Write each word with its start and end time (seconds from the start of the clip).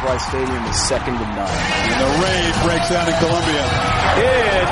crowd 0.00 0.20
Stadium 0.20 0.64
is 0.64 0.80
second 0.88 1.14
to 1.14 1.20
none. 1.20 1.38
And 1.38 2.00
the 2.00 2.08
rave 2.24 2.54
breaks 2.64 2.90
out 2.90 3.06
in 3.06 3.14
Columbia. 3.20 3.64
It 4.16 4.68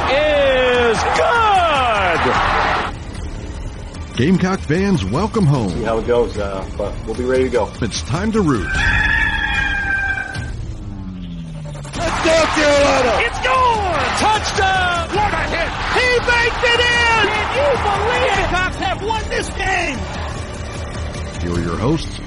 is 0.88 0.98
good! 1.20 2.22
Gamecock 4.16 4.60
fans, 4.60 5.04
welcome 5.04 5.44
home. 5.44 5.70
See 5.70 5.82
how 5.82 5.98
it 5.98 6.06
goes, 6.06 6.36
uh, 6.38 6.66
but 6.76 6.94
we'll 7.06 7.14
be 7.14 7.24
ready 7.24 7.44
to 7.44 7.50
go. 7.50 7.70
It's 7.82 8.02
time 8.02 8.32
to 8.32 8.40
root. 8.40 8.66
Let's 11.94 12.24
go, 12.24 12.46
Carolina! 12.56 13.12
It's 13.20 13.40
gone! 13.44 14.08
Touchdown! 14.18 15.08
What 15.14 15.32
a 15.34 15.44
hit! 15.52 15.70
He 15.94 16.08
baked 16.24 16.64
it 16.64 16.80
in! 16.80 17.28
Can 17.28 17.52
you 17.54 17.68
believe 17.84 18.32
it? 18.32 18.48
Cops 18.48 18.76
have 18.76 19.00
won 19.02 19.22
this 19.28 19.48
game! 19.50 19.98
Here 21.42 21.52
are 21.52 21.60
your 21.64 21.76
hosts, 21.76 22.17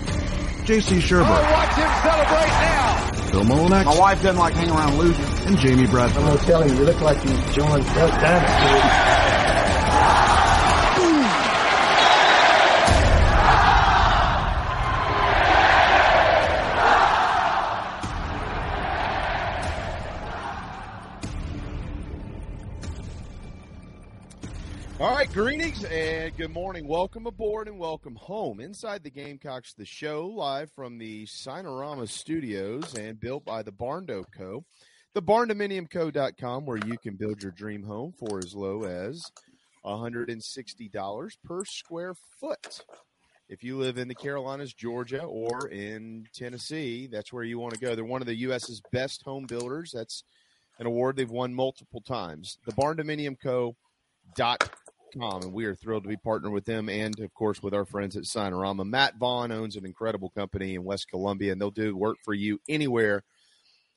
J.C. 0.66 0.98
Shurburtt, 1.00 1.52
Watch 1.52 1.74
him 1.76 1.90
celebrate 2.04 2.48
now. 2.48 3.12
Phil 3.32 3.44
Molinex, 3.44 3.86
My 3.86 3.98
wife 4.00 4.22
doesn't 4.22 4.38
like 4.40 4.54
hanging 4.54 4.74
around 4.76 4.98
losing. 4.98 5.26
and 5.48 5.58
Jamie 5.58 5.88
Bradford. 5.88 6.24
I'm 6.24 6.38
telling 6.40 6.70
you, 6.70 6.76
you 6.76 6.84
look 6.86 7.02
like 7.02 7.18
you 7.26 7.32
joined 7.52 7.84
Duck 7.96 8.12
Dynasty. 8.22 9.21
And 25.86 26.36
good 26.38 26.52
morning. 26.52 26.88
Welcome 26.88 27.26
aboard 27.28 27.68
and 27.68 27.80
welcome 27.80 28.16
home. 28.16 28.60
Inside 28.60 29.04
the 29.04 29.10
Gamecocks, 29.10 29.74
the 29.74 29.86
show 29.86 30.28
live 30.28 30.70
from 30.76 30.98
the 30.98 31.26
Sinorama 31.26 32.08
Studios 32.08 32.94
and 32.96 33.20
built 33.20 33.46
by 33.46 33.64
the 33.64 33.72
Barndo 33.72 34.24
Co. 34.38 34.64
The 35.14 35.22
barndominiumco.com 35.22 36.66
where 36.66 36.78
you 36.78 36.98
can 36.98 37.16
build 37.16 37.42
your 37.42 37.52
dream 37.54 37.84
home 37.84 38.14
for 38.18 38.40
as 38.40 38.54
low 38.54 38.84
as 38.84 39.24
$160 39.86 41.32
per 41.44 41.66
square 41.66 42.14
foot. 42.40 42.82
If 43.50 43.64
you 43.64 43.78
live 43.78 43.98
in 43.98 44.08
the 44.08 44.16
Carolinas, 44.16 44.74
Georgia, 44.74 45.24
or 45.24 45.68
in 45.70 46.26
Tennessee, 46.34 47.08
that's 47.12 47.34
where 47.34 47.44
you 47.44 47.60
want 47.60 47.74
to 47.74 47.80
go. 47.80 47.96
They're 47.96 48.06
one 48.06 48.22
of 48.22 48.28
the 48.28 48.40
U.S.'s 48.40 48.82
best 48.92 49.24
home 49.24 49.46
builders. 49.46 49.92
That's 49.94 50.24
an 50.80 50.86
award 50.86 51.16
they've 51.16 51.30
won 51.30 51.54
multiple 51.54 52.02
times. 52.02 52.58
The 52.66 52.74
barndominiumco.com 52.74 53.76
com, 55.18 55.42
and 55.42 55.54
we 55.54 55.66
are 55.66 55.76
thrilled 55.76 56.04
to 56.04 56.10
be 56.10 56.18
partnered 56.18 56.52
with 56.52 56.66
them 56.66 56.90
and, 56.90 57.20
of 57.20 57.34
course, 57.34 57.62
with 57.62 57.74
our 57.74 57.86
friends 57.86 58.16
at 58.16 58.24
Sinorama. 58.24 58.88
Matt 58.88 59.18
Vaughn 59.18 59.52
owns 59.52 59.76
an 59.76 59.86
incredible 59.86 60.30
company 60.30 60.76
in 60.76 60.84
West 60.84 61.10
Columbia, 61.10 61.52
and 61.52 61.62
they'll 61.62 61.72
do 61.72 61.96
work 61.96 62.18
for 62.24 62.34
you 62.34 62.60
anywhere 62.68 63.24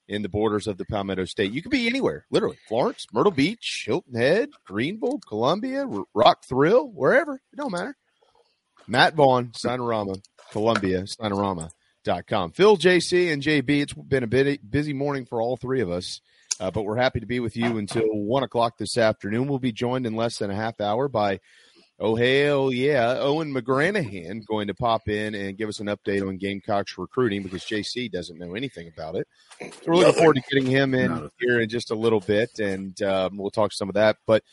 in 0.06 0.22
the 0.22 0.28
borders 0.28 0.66
of 0.66 0.76
the 0.76 0.84
Palmetto 0.84 1.24
State. 1.24 1.52
You 1.52 1.62
could 1.62 1.70
be 1.70 1.86
anywhere, 1.86 2.26
literally. 2.30 2.58
Florence, 2.68 3.06
Myrtle 3.12 3.32
Beach, 3.32 3.84
Hilton 3.86 4.14
Head, 4.14 4.50
Greenville, 4.66 5.20
Columbia, 5.26 5.86
Rock 6.14 6.44
Hill, 6.48 6.88
wherever. 6.88 7.36
It 7.36 7.56
don't 7.56 7.72
matter. 7.72 7.96
Matt 8.86 9.14
Vaughn, 9.14 9.52
Sinorama, 9.52 10.22
Columbia, 10.52 11.04
Sinorama.com. 11.04 12.52
Phil, 12.52 12.76
JC, 12.76 13.32
and 13.32 13.42
JB, 13.42 13.82
it's 13.82 13.94
been 13.94 14.24
a 14.24 14.58
busy 14.58 14.92
morning 14.92 15.24
for 15.24 15.40
all 15.40 15.56
three 15.56 15.80
of 15.80 15.90
us. 15.90 16.20
Uh, 16.60 16.70
but 16.70 16.82
we're 16.82 16.96
happy 16.96 17.20
to 17.20 17.26
be 17.26 17.40
with 17.40 17.56
you 17.56 17.78
until 17.78 18.04
one 18.06 18.42
o'clock 18.42 18.78
this 18.78 18.96
afternoon. 18.96 19.48
We'll 19.48 19.58
be 19.58 19.72
joined 19.72 20.06
in 20.06 20.14
less 20.14 20.38
than 20.38 20.50
a 20.50 20.54
half 20.54 20.80
hour 20.80 21.08
by, 21.08 21.40
oh 21.98 22.14
hell 22.14 22.72
yeah, 22.72 23.16
Owen 23.18 23.52
McGranahan 23.52 24.46
going 24.46 24.68
to 24.68 24.74
pop 24.74 25.08
in 25.08 25.34
and 25.34 25.58
give 25.58 25.68
us 25.68 25.80
an 25.80 25.86
update 25.86 26.26
on 26.26 26.36
Gamecocks 26.36 26.96
recruiting 26.96 27.42
because 27.42 27.64
JC 27.64 28.10
doesn't 28.10 28.38
know 28.38 28.54
anything 28.54 28.88
about 28.88 29.16
it. 29.16 29.26
So 29.60 29.70
we're 29.86 29.96
looking 29.96 30.14
forward 30.14 30.36
to 30.36 30.42
getting 30.50 30.70
him 30.70 30.94
in 30.94 31.30
here 31.40 31.60
in 31.60 31.68
just 31.68 31.90
a 31.90 31.96
little 31.96 32.20
bit, 32.20 32.58
and 32.60 33.00
um, 33.02 33.36
we'll 33.36 33.50
talk 33.50 33.72
some 33.72 33.88
of 33.88 33.94
that. 33.94 34.16
But 34.26 34.44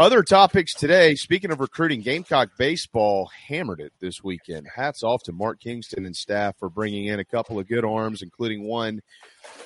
other 0.00 0.22
topics 0.22 0.72
today. 0.72 1.14
Speaking 1.14 1.50
of 1.52 1.60
recruiting, 1.60 2.00
Gamecock 2.00 2.56
baseball 2.56 3.30
hammered 3.46 3.80
it 3.80 3.92
this 4.00 4.24
weekend. 4.24 4.66
Hats 4.74 5.02
off 5.02 5.22
to 5.24 5.32
Mark 5.32 5.60
Kingston 5.60 6.06
and 6.06 6.16
staff 6.16 6.56
for 6.58 6.70
bringing 6.70 7.04
in 7.04 7.20
a 7.20 7.24
couple 7.24 7.58
of 7.58 7.68
good 7.68 7.84
arms, 7.84 8.22
including 8.22 8.64
one 8.64 9.02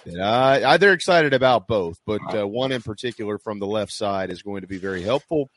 that 0.04 0.80
they're 0.80 0.92
excited 0.92 1.34
about 1.34 1.68
both, 1.68 2.00
but 2.04 2.20
uh, 2.34 2.48
one 2.48 2.72
in 2.72 2.82
particular 2.82 3.38
from 3.38 3.60
the 3.60 3.66
left 3.66 3.92
side 3.92 4.28
is 4.28 4.42
going 4.42 4.62
to 4.62 4.66
be 4.66 4.76
very 4.76 5.02
helpful. 5.02 5.50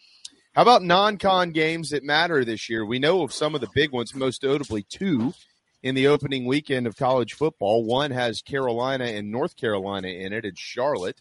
How 0.54 0.62
about 0.62 0.84
non-con 0.84 1.54
games 1.54 1.90
that 1.90 2.04
matter 2.04 2.46
this 2.46 2.70
year? 2.70 2.86
We 2.86 3.00
know 3.00 3.24
of 3.24 3.34
some 3.34 3.56
of 3.56 3.62
the 3.62 3.70
big 3.74 3.92
ones, 3.92 4.14
most 4.14 4.44
notably 4.44 4.84
two 4.84 5.34
in 5.82 5.96
the 5.96 6.06
opening 6.06 6.46
weekend 6.46 6.86
of 6.86 6.96
college 6.96 7.34
football. 7.34 7.84
One 7.84 8.12
has 8.12 8.44
Carolina 8.44 9.06
and 9.06 9.32
North 9.32 9.56
Carolina 9.56 10.10
in 10.10 10.34
it. 10.34 10.46
It's 10.46 10.62
Charlotte, 10.62 11.20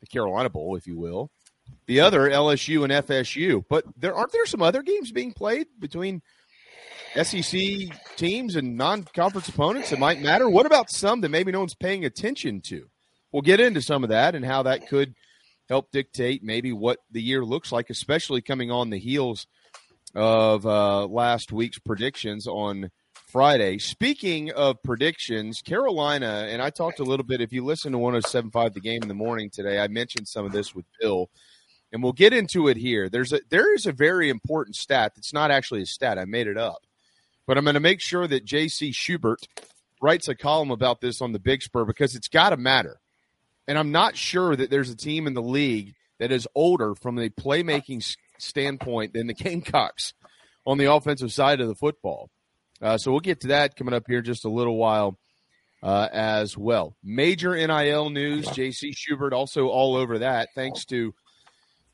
the 0.00 0.06
Carolina 0.06 0.48
Bowl, 0.48 0.74
if 0.76 0.86
you 0.86 0.98
will. 0.98 1.30
The 1.86 2.00
other 2.00 2.30
LSU 2.30 2.84
and 2.84 2.92
FSU. 3.06 3.64
But 3.68 3.84
there 3.96 4.14
aren't 4.14 4.32
there 4.32 4.46
some 4.46 4.62
other 4.62 4.82
games 4.82 5.12
being 5.12 5.32
played 5.32 5.66
between 5.78 6.22
SEC 7.14 7.60
teams 8.16 8.56
and 8.56 8.76
non-conference 8.76 9.48
opponents 9.48 9.90
that 9.90 9.98
might 9.98 10.20
matter. 10.20 10.48
What 10.48 10.66
about 10.66 10.90
some 10.90 11.20
that 11.22 11.30
maybe 11.30 11.50
no 11.50 11.58
one's 11.58 11.74
paying 11.74 12.04
attention 12.04 12.60
to? 12.66 12.88
We'll 13.32 13.42
get 13.42 13.60
into 13.60 13.82
some 13.82 14.04
of 14.04 14.10
that 14.10 14.34
and 14.34 14.44
how 14.44 14.62
that 14.64 14.88
could 14.88 15.14
help 15.68 15.90
dictate 15.92 16.42
maybe 16.42 16.72
what 16.72 16.98
the 17.10 17.22
year 17.22 17.44
looks 17.44 17.72
like, 17.72 17.90
especially 17.90 18.42
coming 18.42 18.70
on 18.70 18.90
the 18.90 18.98
heels 18.98 19.46
of 20.14 20.66
uh, 20.66 21.06
last 21.06 21.52
week's 21.52 21.78
predictions 21.78 22.46
on 22.46 22.90
Friday. 23.30 23.78
Speaking 23.78 24.50
of 24.50 24.82
predictions, 24.82 25.62
Carolina, 25.62 26.48
and 26.50 26.60
I 26.60 26.70
talked 26.70 26.98
a 26.98 27.04
little 27.04 27.24
bit, 27.24 27.40
if 27.40 27.52
you 27.52 27.64
listen 27.64 27.92
to 27.92 27.98
1075 27.98 28.74
the 28.74 28.80
game 28.80 29.02
in 29.02 29.08
the 29.08 29.14
morning 29.14 29.50
today, 29.52 29.78
I 29.78 29.86
mentioned 29.86 30.26
some 30.26 30.44
of 30.44 30.50
this 30.50 30.74
with 30.74 30.84
Bill, 31.00 31.30
and 31.92 32.02
we'll 32.02 32.12
get 32.12 32.32
into 32.32 32.68
it 32.68 32.76
here. 32.76 33.08
There's 33.08 33.32
a 33.32 33.40
there 33.50 33.74
is 33.74 33.86
a 33.86 33.92
very 33.92 34.28
important 34.28 34.76
stat 34.76 35.12
that's 35.14 35.32
not 35.32 35.50
actually 35.50 35.82
a 35.82 35.86
stat, 35.86 36.18
I 36.18 36.24
made 36.24 36.46
it 36.46 36.58
up. 36.58 36.86
But 37.46 37.58
I'm 37.58 37.64
going 37.64 37.74
to 37.74 37.80
make 37.80 38.00
sure 38.00 38.26
that 38.26 38.46
JC 38.46 38.92
Shurburtt 38.92 39.44
writes 40.00 40.28
a 40.28 40.34
column 40.34 40.70
about 40.70 41.00
this 41.00 41.20
on 41.20 41.32
the 41.32 41.38
Big 41.38 41.62
Spur 41.62 41.84
because 41.84 42.14
it's 42.14 42.28
got 42.28 42.50
to 42.50 42.56
matter. 42.56 43.00
And 43.66 43.78
I'm 43.78 43.92
not 43.92 44.16
sure 44.16 44.54
that 44.56 44.70
there's 44.70 44.90
a 44.90 44.96
team 44.96 45.26
in 45.26 45.34
the 45.34 45.42
league 45.42 45.94
that 46.18 46.32
is 46.32 46.46
older 46.54 46.94
from 46.94 47.18
a 47.18 47.28
playmaking 47.28 48.16
standpoint 48.38 49.12
than 49.12 49.26
the 49.26 49.34
Gamecocks 49.34 50.14
on 50.66 50.78
the 50.78 50.92
offensive 50.92 51.32
side 51.32 51.60
of 51.60 51.68
the 51.68 51.74
football. 51.74 52.30
Uh, 52.80 52.96
so 52.96 53.10
we'll 53.10 53.20
get 53.20 53.40
to 53.40 53.48
that 53.48 53.76
coming 53.76 53.94
up 53.94 54.04
here 54.06 54.22
just 54.22 54.44
a 54.44 54.50
little 54.50 54.76
while 54.76 55.18
uh, 55.82 56.08
as 56.12 56.56
well. 56.56 56.94
Major 57.02 57.54
NIL 57.54 58.10
news. 58.10 58.46
JC 58.46 58.94
Shurburtt 58.94 59.32
also 59.32 59.68
all 59.68 59.96
over 59.96 60.18
that, 60.20 60.48
thanks 60.54 60.84
to 60.86 61.14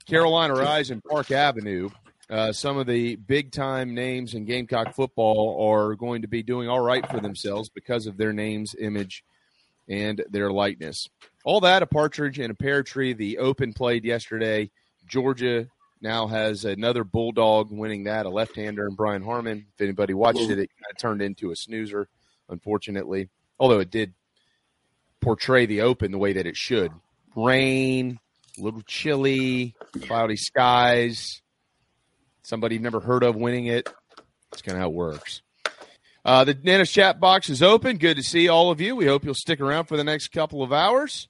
Carolina 0.07 0.55
Rise 0.55 0.91
and 0.91 1.03
Park 1.03 1.33
Avenue. 1.33 1.91
Uh, 2.31 2.53
some 2.53 2.79
of 2.79 2.87
the 2.87 3.17
big 3.17 3.53
time 3.53 3.95
names 3.95 4.35
in 4.35 4.45
Gamecock 4.45 4.95
football 4.95 5.73
are 5.73 5.95
going 5.95 6.23
to 6.23 6.29
be 6.29 6.43
doing 6.43 6.69
all 6.69 6.81
right 6.81 7.09
for 7.09 7.21
themselves 7.21 7.69
because 7.69 8.07
of 8.07 8.17
their 8.17 8.33
names, 8.33 8.75
image, 8.79 9.25
and 9.89 10.25
their 10.31 10.51
likeness. 10.51 11.09
All 11.45 11.61
that, 11.61 11.83
a 11.83 11.87
partridge 11.87 12.39
and 12.39 12.51
a 12.51 12.55
pear 12.55 12.83
tree. 12.83 13.15
The 13.15 13.39
Open 13.39 13.73
played 13.73 14.05
yesterday. 14.05 14.71
Georgia 15.09 15.69
now 16.01 16.27
has 16.27 16.65
another 16.65 17.05
Bulldog 17.05 17.71
winning 17.71 18.05
that, 18.05 18.27
a 18.27 18.31
left 18.31 18.57
hander, 18.57 18.87
and 18.87 18.97
Brian 18.97 19.23
Harman. 19.23 19.67
If 19.75 19.81
anybody 19.81 20.15
watched 20.15 20.41
it, 20.41 20.59
it 20.59 20.71
kind 20.71 20.91
of 20.91 20.99
turned 20.99 21.23
into 21.23 21.51
a 21.51 21.57
snoozer, 21.57 22.09
unfortunately. 22.49 23.29
Although 23.59 23.81
it 23.81 23.91
did 23.91 24.15
portray 25.21 25.67
the 25.67 25.81
Open 25.83 26.13
the 26.13 26.19
way 26.19 26.33
that 26.33 26.47
it 26.47 26.57
should. 26.57 26.93
Rain, 27.35 28.19
a 28.59 28.63
little 28.63 28.83
chilly, 28.83 29.75
cloudy 30.03 30.37
skies, 30.37 31.43
somebody 32.43 32.75
you've 32.77 32.83
never 32.83 33.01
heard 33.01 33.23
of 33.23 33.37
winning 33.37 33.67
it. 33.67 33.89
That's 34.51 34.63
kind 34.63 34.77
of 34.77 34.83
how 34.83 34.89
it 34.89 34.95
works. 34.95 35.43
Uh, 36.25 36.45
the 36.45 36.55
Nanas 36.55 36.91
chat 36.91 37.21
box 37.21 37.49
is 37.51 37.63
open. 37.63 37.99
Good 37.99 38.17
to 38.17 38.23
see 38.23 38.49
all 38.49 38.71
of 38.71 38.81
you. 38.81 38.97
We 38.97 39.07
hope 39.07 39.25
you'll 39.25 39.35
stick 39.35 39.61
around 39.61 39.85
for 39.85 39.97
the 39.97 40.05
next 40.05 40.29
couple 40.29 40.63
of 40.63 40.73
hours. 40.73 41.29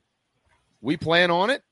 We 0.81 0.97
plan 0.97 1.31
on 1.31 1.51
it. 1.51 1.63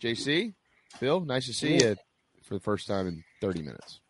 JC, 0.00 0.54
Phil, 0.98 1.20
nice 1.20 1.46
to 1.46 1.52
see 1.54 1.74
you 1.74 1.96
for 2.42 2.54
the 2.54 2.60
first 2.60 2.86
time 2.88 3.06
in 3.06 3.22
30 3.40 3.62
minutes. 3.62 4.00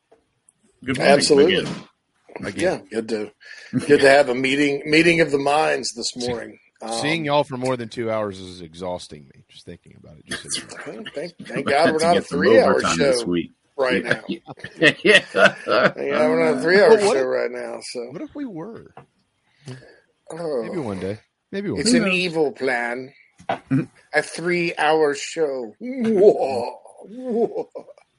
Good 0.84 0.96
morning 0.98 1.14
Absolutely. 1.14 1.56
again. 1.56 1.74
again. 2.44 2.86
Yeah, 2.90 3.00
good 3.00 3.08
to 3.10 3.32
good 3.86 4.00
to 4.00 4.08
have 4.10 4.28
a 4.28 4.34
meeting 4.34 4.82
meeting 4.86 5.20
of 5.20 5.30
the 5.30 5.38
minds 5.38 5.92
this 5.94 6.14
morning. 6.28 6.58
Um, 6.82 6.92
Seeing 7.00 7.24
y'all 7.24 7.44
for 7.44 7.56
more 7.56 7.76
than 7.76 7.88
two 7.88 8.10
hours 8.10 8.38
is 8.40 8.60
exhausting 8.60 9.24
me. 9.34 9.44
Just 9.48 9.64
thinking 9.64 9.96
about 10.02 10.18
it. 10.18 10.26
Just 10.26 10.60
thank, 11.14 11.36
thank 11.46 11.66
God 11.66 11.92
we're 11.92 11.98
not 11.98 12.16
a 12.16 12.20
three 12.22 12.60
hour 12.60 12.80
show 12.80 12.96
this 12.96 13.24
week. 13.24 13.52
right 13.76 14.04
now. 14.04 14.20
yeah. 14.28 14.92
yeah, 15.32 15.94
we're 15.96 16.44
not 16.52 16.58
a 16.58 16.60
three 16.60 16.80
hour 16.82 16.98
show 16.98 17.12
if- 17.14 17.24
right 17.24 17.50
now. 17.50 17.78
So 17.92 18.00
what 18.10 18.22
if 18.22 18.34
we 18.34 18.44
were? 18.44 18.92
oh, 20.30 20.62
Maybe 20.62 20.78
one 20.78 21.00
day. 21.00 21.18
Maybe 21.52 21.70
one 21.70 21.80
it's 21.80 21.92
day. 21.92 21.98
an 21.98 22.08
evil 22.08 22.52
plan. 22.52 23.12
a 24.12 24.22
three 24.22 24.74
hour 24.76 25.14
show. 25.14 25.74
Whoa. 25.78 26.78
Whoa. 27.06 27.68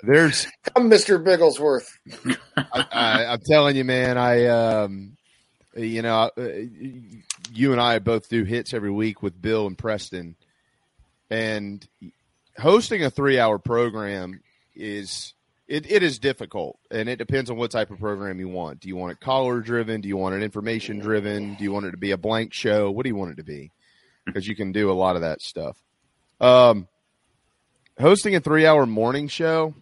There's 0.01 0.47
Come, 0.75 0.89
Mr. 0.89 1.23
Bigglesworth. 1.23 1.87
I, 2.57 2.85
I, 2.91 3.25
I'm 3.25 3.39
telling 3.49 3.75
you, 3.75 3.83
man. 3.83 4.17
I, 4.17 4.45
um, 4.45 5.17
you 5.75 6.01
know, 6.01 6.29
uh, 6.37 6.49
you 7.53 7.71
and 7.71 7.81
I 7.81 7.99
both 7.99 8.29
do 8.29 8.43
hits 8.43 8.73
every 8.73 8.91
week 8.91 9.21
with 9.21 9.41
Bill 9.41 9.67
and 9.67 9.77
Preston, 9.77 10.35
and 11.29 11.87
hosting 12.57 13.03
a 13.03 13.09
three-hour 13.09 13.59
program 13.59 14.41
is 14.75 15.33
it, 15.67 15.89
it 15.89 16.03
is 16.03 16.19
difficult, 16.19 16.77
and 16.91 17.09
it 17.09 17.17
depends 17.17 17.49
on 17.49 17.57
what 17.57 17.71
type 17.71 17.91
of 17.91 17.99
program 17.99 18.39
you 18.39 18.49
want. 18.49 18.79
Do 18.81 18.87
you 18.87 18.95
want 18.95 19.13
it 19.13 19.19
caller-driven? 19.19 20.01
Do 20.01 20.07
you 20.07 20.17
want 20.17 20.35
it 20.35 20.43
information-driven? 20.43 21.55
Do 21.55 21.63
you 21.63 21.71
want 21.71 21.85
it 21.85 21.91
to 21.91 21.97
be 21.97 22.11
a 22.11 22.17
blank 22.17 22.53
show? 22.53 22.91
What 22.91 23.03
do 23.03 23.09
you 23.09 23.15
want 23.15 23.31
it 23.31 23.37
to 23.37 23.43
be? 23.43 23.71
Because 24.25 24.47
you 24.47 24.55
can 24.55 24.71
do 24.71 24.91
a 24.91 24.93
lot 24.93 25.15
of 25.15 25.21
that 25.21 25.41
stuff. 25.41 25.77
Um, 26.39 26.87
hosting 27.99 28.35
a 28.35 28.39
three-hour 28.39 28.85
morning 28.85 29.27
show 29.27 29.73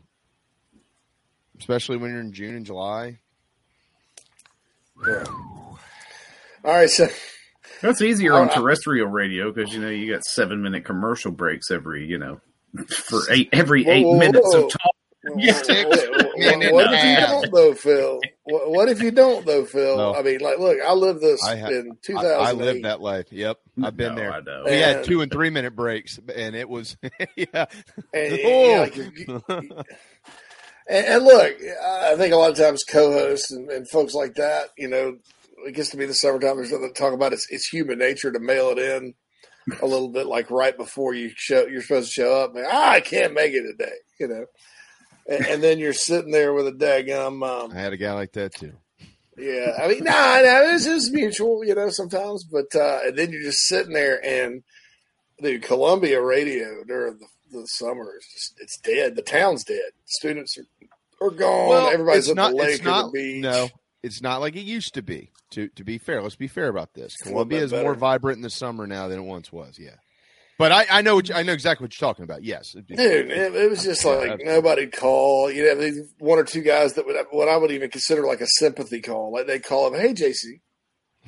especially 1.60 1.98
when 1.98 2.12
you're 2.12 2.22
in 2.22 2.34
June 2.34 2.56
and 2.56 2.66
July. 2.66 3.20
Yeah. 5.08 5.24
All 6.66 6.72
right, 6.72 6.90
so 6.90 7.08
That's 7.84 8.02
easier 8.02 8.34
on 8.34 8.50
Oh, 8.50 8.54
terrestrial 8.56 9.08
radio 9.08 9.52
because 9.52 9.72
you 9.74 9.80
know 9.82 9.90
you 9.90 10.12
got 10.12 10.24
seven 10.24 10.64
minute 10.64 10.86
commercial 10.86 11.32
breaks 11.32 11.70
every 11.70 12.08
you 12.08 12.18
know 12.18 12.42
for 12.88 13.20
eight 13.30 13.50
every 13.54 13.84
Whoa, 13.84 13.92
eight 13.92 14.06
whoa, 14.06 14.18
minutes 14.18 14.48
whoa. 14.56 14.66
of 14.66 14.72
talk. 14.72 14.92
What, 16.46 16.72
what 16.74 16.94
if 16.94 17.04
you 17.06 17.16
don't 17.16 17.52
though, 17.54 17.74
Phil? 17.74 18.20
What, 18.44 18.72
what 18.72 18.90
if 18.90 19.02
you 19.02 19.12
don't 19.12 19.46
though, 19.46 19.64
Phil? 19.64 19.96
No. 19.98 20.14
I 20.16 20.22
mean, 20.22 20.40
like, 20.42 20.60
look, 20.60 20.78
I 20.86 20.92
lived 20.94 21.22
this 21.22 21.42
I 21.46 21.56
ha- 21.56 21.68
in 21.68 21.92
I, 21.94 21.96
2008. 22.02 22.36
I 22.36 22.52
lived 22.52 22.84
that 22.86 23.00
life. 23.02 23.28
Yep, 23.32 23.60
I've 23.84 23.96
been 23.96 24.16
No, 24.16 24.22
there. 24.22 24.34
I 24.34 24.42
know. 24.42 24.64
We 24.66 24.72
had 24.74 25.06
two 25.06 25.22
and 25.22 25.32
three 25.32 25.50
minute 25.50 25.76
breaks, 25.76 26.20
and 26.36 26.56
it 26.56 26.68
was 26.68 26.98
yeah. 27.38 27.66
And, 28.14 28.40
Oh. 28.44 28.66
yeah, 28.74 28.80
like, 28.82 28.96
you- 28.98 29.12
you- 29.16 29.42
and, 30.90 31.06
and 31.06 31.24
look, 31.24 31.56
I 31.82 32.16
think 32.18 32.34
a 32.34 32.38
lot 32.38 32.52
of 32.52 32.58
times 32.58 32.84
co-hosts 32.90 33.52
and, 33.52 33.70
and 33.70 33.88
folks 33.90 34.14
like 34.14 34.34
that, 34.36 34.70
you 34.78 34.90
know, 34.90 35.18
it 35.66 35.74
gets 35.74 35.90
to 35.90 35.98
be 35.98 36.06
the 36.06 36.14
summertime. 36.14 36.58
There's 36.58 36.72
nothing 36.72 36.94
to 36.94 37.00
talk 37.00 37.14
about. 37.14 37.34
It's, 37.34 37.48
it's 37.50 37.68
human 37.68 38.00
nature 38.00 38.32
to 38.32 38.40
mail 38.40 38.70
it 38.70 38.80
in 38.80 39.14
a 39.82 39.86
little 39.86 40.10
bit, 40.10 40.28
like 40.28 40.52
right 40.52 40.76
before 40.76 41.14
you 41.14 41.32
show 41.36 41.66
you're 41.66 41.82
supposed 41.82 42.08
to 42.08 42.22
show 42.22 42.44
up. 42.44 42.54
Like, 42.54 42.66
ah, 42.70 42.92
I 42.92 43.00
can't 43.00 43.34
make 43.34 43.54
it 43.54 43.64
today, 43.64 43.96
you 44.20 44.28
know. 44.28 44.46
And, 45.28 45.46
and 45.46 45.64
then 45.64 45.80
you're 45.80 45.94
sitting 45.94 46.32
there 46.32 46.54
with 46.54 46.68
a 46.68 46.72
daggum. 46.72 47.48
Um, 47.48 47.72
I 47.72 47.80
had 47.80 47.94
a 47.94 47.98
guy 47.98 48.14
like 48.14 48.34
that 48.34 48.54
too. 48.56 48.74
Yeah, 49.38 49.78
I 49.82 49.88
mean, 49.88 50.04
nah, 50.04 50.14
nah, 50.14 50.76
it's 50.76 50.86
just 50.86 51.12
mutual, 51.12 51.64
you 51.66 51.74
know, 51.74 51.90
sometimes. 51.90 52.44
But 52.44 52.76
uh, 52.76 53.00
and 53.06 53.18
then 53.18 53.32
you're 53.32 53.42
just 53.42 53.66
sitting 53.68 53.94
there, 53.94 54.24
and 54.24 54.64
the 55.40 55.60
Columbia 55.60 56.22
radio 56.22 56.84
during 56.86 57.18
the, 57.18 57.26
the 57.52 57.66
summer 57.66 58.14
is 58.18 58.28
just 58.32 58.54
it's 58.60 58.78
dead. 58.78 59.16
The 59.16 59.22
town's 59.24 59.64
dead. 59.64 59.92
Students 60.06 60.58
are, 60.58 61.26
are 61.26 61.32
gone. 61.32 61.94
Everybody's 61.94 62.26
it's 62.26 62.30
at 62.30 62.36
not, 62.36 62.52
the 62.52 62.58
lake 62.58 62.84
not, 62.84 63.06
the 63.06 63.12
beach. 63.12 63.42
No, 63.42 63.70
it's 64.04 64.22
not 64.22 64.42
like 64.42 64.56
it 64.56 64.66
used 64.66 64.94
to 64.96 65.02
be. 65.02 65.32
To 65.54 65.68
to 65.70 65.84
be 65.84 65.98
fair, 65.98 66.22
let's 66.22 66.36
be 66.36 66.48
fair 66.48 66.68
about 66.68 66.94
this. 66.94 67.16
Columbia 67.18 67.62
is 67.64 67.72
more 67.72 67.96
vibrant 67.96 68.38
in 68.38 68.44
the 68.44 68.50
summer 68.50 68.88
now 68.88 69.08
than 69.08 69.20
it 69.20 69.24
once 69.24 69.52
was. 69.52 69.78
Yeah, 69.80 69.96
but 70.58 70.72
I, 70.72 70.86
I 70.90 71.02
know 71.02 71.16
what 71.16 71.30
you, 71.30 71.36
I 71.36 71.44
know 71.44 71.54
exactly 71.54 71.84
what 71.86 72.00
you're 72.00 72.08
talking 72.08 72.24
about. 72.24 72.44
Yes, 72.44 72.72
Dude, 72.72 73.00
it, 73.00 73.56
it 73.56 73.70
was 73.70 73.84
just 73.84 74.06
like 74.06 74.40
nobody'd 74.44 74.92
call. 74.92 75.52
You 75.52 75.66
know, 75.66 75.76
these 75.76 76.14
one 76.20 76.40
or 76.40 76.44
two 76.44 76.62
guys 76.62 76.94
that 76.94 77.06
would 77.06 77.18
what 77.32 77.50
I 77.50 77.58
would 77.58 77.72
even 77.72 77.90
consider 77.90 78.24
like 78.24 78.42
a 78.42 78.48
sympathy 78.58 79.02
call. 79.02 79.32
Like 79.32 79.48
they 79.48 79.60
call 79.60 79.94
him, 79.94 80.00
"Hey, 80.00 80.14
JC, 80.14 80.62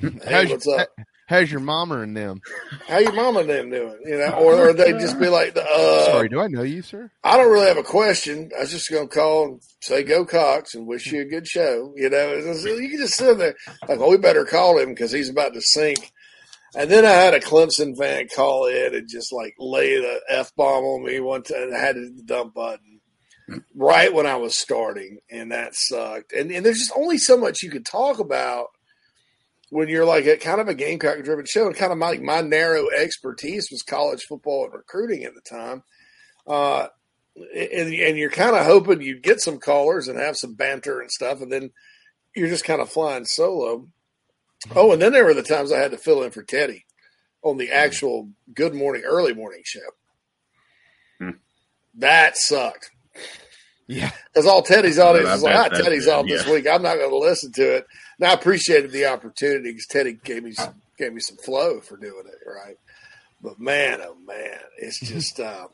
hmm. 0.00 0.18
hey, 0.24 0.46
how's, 0.46 0.50
what's 0.50 0.68
up? 0.68 0.88
How's 1.26 1.50
your 1.50 1.60
mama 1.60 2.00
and 2.00 2.16
them? 2.16 2.40
How 2.88 2.98
your 2.98 3.12
mama 3.12 3.40
and 3.40 3.50
them 3.50 3.70
doing?" 3.70 3.98
You 4.04 4.18
know, 4.18 4.30
or, 4.32 4.68
or 4.68 4.72
they'd 4.72 4.98
just 4.98 5.18
be 5.20 5.28
like, 5.28 5.56
uh, 5.56 6.04
Sorry, 6.06 6.28
do 6.28 6.40
I 6.40 6.48
know 6.48 6.62
you, 6.62 6.82
sir? 6.82 7.10
I 7.22 7.36
don't 7.36 7.52
really 7.52 7.68
have 7.68 7.76
a 7.76 7.82
question. 7.82 8.50
I 8.56 8.60
was 8.60 8.70
just 8.70 8.90
going 8.90 9.08
to 9.08 9.14
call 9.14 9.44
and 9.44 9.60
say 9.80 10.02
go 10.02 10.24
Cox 10.24 10.74
and 10.74 10.86
wish 10.86 11.06
you 11.12 11.22
a 11.22 11.26
good 11.26 11.46
show. 11.46 11.92
You 11.96 12.10
know, 12.10 12.34
you 12.34 12.88
can 12.90 12.98
just 12.98 13.14
sit 13.14 13.38
there 13.38 13.54
like, 13.88 13.98
well, 13.98 14.10
we 14.10 14.18
better 14.18 14.44
call 14.44 14.78
him 14.78 14.90
because 14.90 15.12
he's 15.12 15.30
about 15.30 15.54
to 15.54 15.60
sink. 15.60 16.12
And 16.76 16.90
then 16.90 17.04
I 17.04 17.10
had 17.10 17.34
a 17.34 17.40
Clemson 17.40 17.96
fan 17.96 18.28
call 18.34 18.66
in 18.66 18.94
and 18.94 19.08
just 19.08 19.32
like 19.32 19.54
lay 19.58 19.96
the 19.98 20.20
f 20.28 20.52
bomb 20.56 20.84
on 20.84 21.04
me 21.04 21.20
one 21.20 21.42
time. 21.42 21.70
I 21.74 21.78
had 21.78 21.94
to 21.94 22.10
the 22.14 22.22
dump 22.22 22.54
button 22.54 23.00
right 23.74 24.12
when 24.12 24.26
I 24.26 24.36
was 24.36 24.58
starting, 24.58 25.18
and 25.30 25.52
that 25.52 25.74
sucked. 25.74 26.32
And, 26.32 26.50
and 26.50 26.64
there's 26.66 26.78
just 26.78 26.92
only 26.96 27.18
so 27.18 27.36
much 27.36 27.62
you 27.62 27.70
could 27.70 27.86
talk 27.86 28.18
about 28.18 28.66
when 29.70 29.88
you're 29.88 30.04
like 30.04 30.26
a 30.26 30.36
kind 30.36 30.60
of 30.60 30.68
a 30.68 30.74
Gamecock 30.74 31.22
driven 31.24 31.44
show. 31.46 31.66
And 31.66 31.76
kind 31.76 31.92
of 31.92 31.98
my, 31.98 32.18
my 32.18 32.40
narrow 32.40 32.88
expertise 32.90 33.68
was 33.70 33.82
college 33.82 34.22
football 34.28 34.64
and 34.64 34.74
recruiting 34.74 35.24
at 35.24 35.34
the 35.34 35.40
time. 35.40 35.82
Uh, 36.46 36.88
and, 37.36 37.92
and 37.92 38.16
you're 38.16 38.30
kind 38.30 38.56
of 38.56 38.64
hoping 38.64 39.02
you'd 39.02 39.22
get 39.22 39.40
some 39.40 39.58
callers 39.58 40.08
and 40.08 40.18
have 40.18 40.36
some 40.36 40.54
banter 40.54 41.00
and 41.00 41.10
stuff, 41.10 41.40
and 41.40 41.52
then 41.52 41.70
you're 42.34 42.48
just 42.48 42.64
kind 42.64 42.80
of 42.80 42.88
flying 42.88 43.24
solo. 43.26 43.88
Oh, 44.74 44.92
and 44.92 45.02
then 45.02 45.12
there 45.12 45.24
were 45.24 45.34
the 45.34 45.42
times 45.42 45.70
I 45.70 45.78
had 45.78 45.90
to 45.90 45.98
fill 45.98 46.22
in 46.22 46.30
for 46.30 46.42
Teddy 46.42 46.86
on 47.42 47.58
the 47.58 47.70
actual 47.70 48.30
Good 48.54 48.74
Morning 48.74 49.02
Early 49.04 49.34
Morning 49.34 49.62
show. 49.64 49.80
Hmm. 51.18 51.30
That 51.94 52.36
sucked 52.36 52.90
Yeah, 53.88 54.10
because 54.32 54.46
all 54.46 54.62
Teddy's 54.62 54.98
audience 54.98 55.28
I 55.28 55.34
was 55.34 55.42
like, 55.42 55.54
"Ah, 55.54 55.68
Teddy's 55.68 56.08
off 56.08 56.26
this 56.26 56.46
week. 56.46 56.66
I'm 56.66 56.82
not 56.82 56.96
going 56.96 57.10
to 57.10 57.18
listen 57.18 57.52
to 57.52 57.76
it." 57.76 57.86
And 58.18 58.28
I 58.28 58.32
appreciated 58.32 58.90
the 58.90 59.06
opportunity 59.06 59.70
because 59.70 59.86
Teddy 59.86 60.18
gave 60.24 60.42
me 60.42 60.52
some, 60.52 60.74
gave 60.98 61.12
me 61.12 61.20
some 61.20 61.36
flow 61.36 61.80
for 61.80 61.96
doing 61.96 62.24
it 62.26 62.48
right. 62.48 62.76
But 63.40 63.60
man, 63.60 64.00
oh 64.02 64.16
man, 64.26 64.58
it's 64.78 64.98
just 65.08 65.38
uh, 65.38 65.68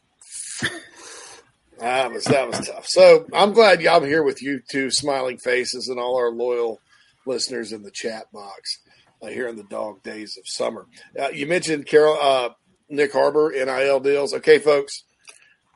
that 1.78 2.12
was 2.12 2.24
that 2.24 2.48
was 2.48 2.66
tough. 2.66 2.86
So 2.86 3.26
I'm 3.32 3.52
glad 3.52 3.80
y'all 3.80 4.02
I'm 4.02 4.04
here 4.04 4.22
with 4.22 4.42
you 4.42 4.60
two 4.70 4.90
smiling 4.90 5.38
faces 5.38 5.88
and 5.88 5.98
all 5.98 6.16
our 6.16 6.30
loyal 6.30 6.80
listeners 7.26 7.72
in 7.72 7.82
the 7.82 7.90
chat 7.90 8.30
box 8.32 8.78
uh, 9.22 9.28
here 9.28 9.48
in 9.48 9.56
the 9.56 9.64
dog 9.64 10.02
days 10.02 10.36
of 10.36 10.46
summer. 10.46 10.86
Uh, 11.18 11.28
you 11.30 11.46
mentioned 11.46 11.86
Carol 11.86 12.18
uh, 12.20 12.50
Nyck 12.90 13.12
Harbor 13.12 13.52
NIL 13.54 14.00
deals. 14.00 14.34
Okay, 14.34 14.58
folks. 14.58 15.04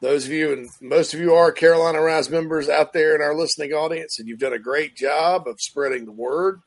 Those 0.02 0.26
of 0.26 0.32
you 0.32 0.52
and 0.52 0.68
most 0.80 1.14
of 1.14 1.20
you 1.20 1.34
are 1.34 1.52
Carolina 1.52 2.02
Rise 2.02 2.28
members 2.28 2.68
out 2.68 2.92
there 2.92 3.14
in 3.14 3.22
our 3.22 3.34
listening 3.34 3.72
audience, 3.72 4.18
and 4.18 4.28
you've 4.28 4.38
done 4.38 4.52
a 4.52 4.58
great 4.58 4.94
job 4.94 5.48
of 5.48 5.60
spreading 5.60 6.04
the 6.04 6.12
word. 6.12 6.60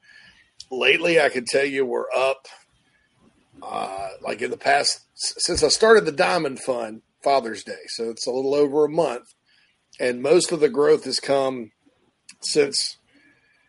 Lately, 0.71 1.19
I 1.19 1.29
can 1.29 1.45
tell 1.45 1.65
you 1.65 1.85
we're 1.85 2.11
up. 2.15 2.47
Uh, 3.61 4.09
like 4.21 4.41
in 4.41 4.51
the 4.51 4.57
past, 4.57 5.01
since 5.13 5.63
I 5.63 5.67
started 5.67 6.05
the 6.05 6.13
Diamond 6.13 6.61
Fund 6.61 7.01
Father's 7.21 7.63
Day, 7.63 7.81
so 7.87 8.09
it's 8.09 8.25
a 8.25 8.31
little 8.31 8.55
over 8.55 8.85
a 8.85 8.89
month, 8.89 9.33
and 9.99 10.21
most 10.21 10.53
of 10.53 10.61
the 10.61 10.69
growth 10.69 11.03
has 11.03 11.19
come 11.19 11.71
since 12.39 12.97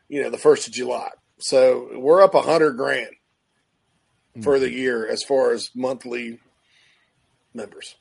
you 0.08 0.22
know 0.22 0.30
the 0.30 0.38
first 0.38 0.68
of 0.68 0.72
July. 0.72 1.10
So 1.38 1.88
we're 1.94 2.22
up 2.22 2.34
a 2.34 2.42
hundred 2.42 2.76
grand 2.76 3.10
for 4.42 4.58
the 4.58 4.70
year 4.70 5.08
as 5.08 5.24
far 5.24 5.50
as 5.52 5.70
monthly 5.74 6.38
members, 7.52 7.96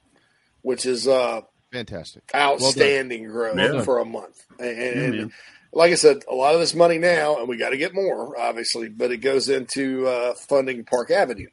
which 0.61 0.85
is 0.85 1.07
uh, 1.07 1.41
fantastic. 1.71 2.23
outstanding 2.35 3.25
growth 3.25 3.57
Yeah. 3.57 3.81
for 3.83 3.99
a 3.99 4.05
month. 4.05 4.37
And, 4.59 4.77
and 4.79 5.13
Yeah. 5.15 5.25
like 5.73 5.91
I 5.91 5.95
said, 5.95 6.23
a 6.29 6.35
lot 6.35 6.53
of 6.55 6.59
this 6.59 6.73
money 6.75 6.97
now, 6.97 7.37
and 7.39 7.47
we 7.47 7.57
got 7.57 7.69
to 7.69 7.77
get 7.77 7.93
more, 7.93 8.39
obviously, 8.39 8.89
but 8.89 9.11
it 9.11 9.17
goes 9.17 9.49
into 9.49 10.07
uh, 10.07 10.33
funding 10.33 10.83
Park 10.83 11.11
Avenue. 11.11 11.49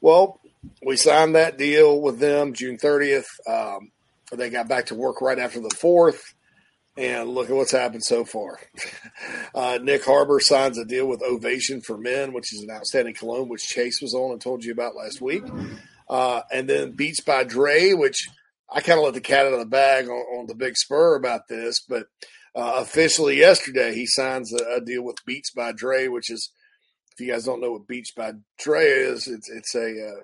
Well, 0.00 0.40
we 0.84 0.96
signed 0.96 1.34
that 1.34 1.58
deal 1.58 2.00
with 2.00 2.18
them 2.18 2.52
June 2.52 2.78
30th. 2.78 3.26
Um, 3.48 3.90
they 4.32 4.50
got 4.50 4.68
back 4.68 4.86
to 4.86 4.94
work 4.94 5.20
right 5.20 5.38
after 5.38 5.60
the 5.60 5.68
4th. 5.70 6.20
And 6.96 7.28
look 7.28 7.48
at 7.48 7.54
what's 7.54 7.70
happened 7.70 8.02
so 8.02 8.24
far. 8.24 8.58
uh, 9.54 9.78
Nyck 9.80 10.04
Harbor 10.04 10.40
signs 10.40 10.78
a 10.78 10.84
deal 10.84 11.06
with 11.06 11.22
Ovation 11.22 11.80
for 11.80 11.96
Men, 11.96 12.32
which 12.32 12.52
is 12.52 12.60
an 12.62 12.70
outstanding 12.72 13.14
cologne, 13.14 13.48
which 13.48 13.68
Chase 13.68 14.02
was 14.02 14.14
on 14.14 14.32
and 14.32 14.40
told 14.40 14.64
you 14.64 14.72
about 14.72 14.96
last 14.96 15.20
week. 15.20 15.44
Uh, 16.08 16.40
and 16.52 16.68
then 16.68 16.92
Beats 16.92 17.20
by 17.20 17.44
Dre, 17.44 17.92
which 17.92 18.28
I 18.70 18.80
kind 18.80 18.98
of 18.98 19.04
let 19.04 19.14
the 19.14 19.20
cat 19.20 19.46
out 19.46 19.52
of 19.52 19.58
the 19.58 19.66
bag 19.66 20.06
on, 20.08 20.12
on 20.38 20.46
the 20.46 20.54
Big 20.54 20.76
Spur 20.76 21.16
about 21.16 21.48
this, 21.48 21.80
but 21.88 22.06
uh, 22.56 22.74
officially 22.76 23.38
yesterday 23.38 23.94
he 23.94 24.06
signs 24.06 24.52
a, 24.52 24.76
a 24.76 24.80
deal 24.80 25.02
with 25.04 25.16
Beats 25.26 25.50
by 25.52 25.72
Dre, 25.72 26.08
which 26.08 26.30
is, 26.30 26.50
if 27.12 27.20
you 27.20 27.30
guys 27.32 27.44
don't 27.44 27.60
know 27.60 27.72
what 27.72 27.86
Beats 27.86 28.12
by 28.12 28.32
Dre 28.58 28.84
is, 28.86 29.26
it's 29.26 29.50
it's 29.50 29.74
a 29.74 29.86
uh, 30.08 30.20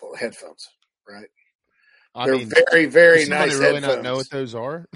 well, 0.00 0.14
headphones, 0.18 0.68
right? 1.08 1.28
I 2.14 2.26
They're 2.26 2.36
mean, 2.36 2.50
very 2.70 2.86
very 2.86 3.26
nice 3.26 3.54
really 3.54 3.74
headphones. 3.80 3.96
not 3.96 4.02
know 4.02 4.16
what 4.16 4.30
those 4.30 4.54
are? 4.54 4.86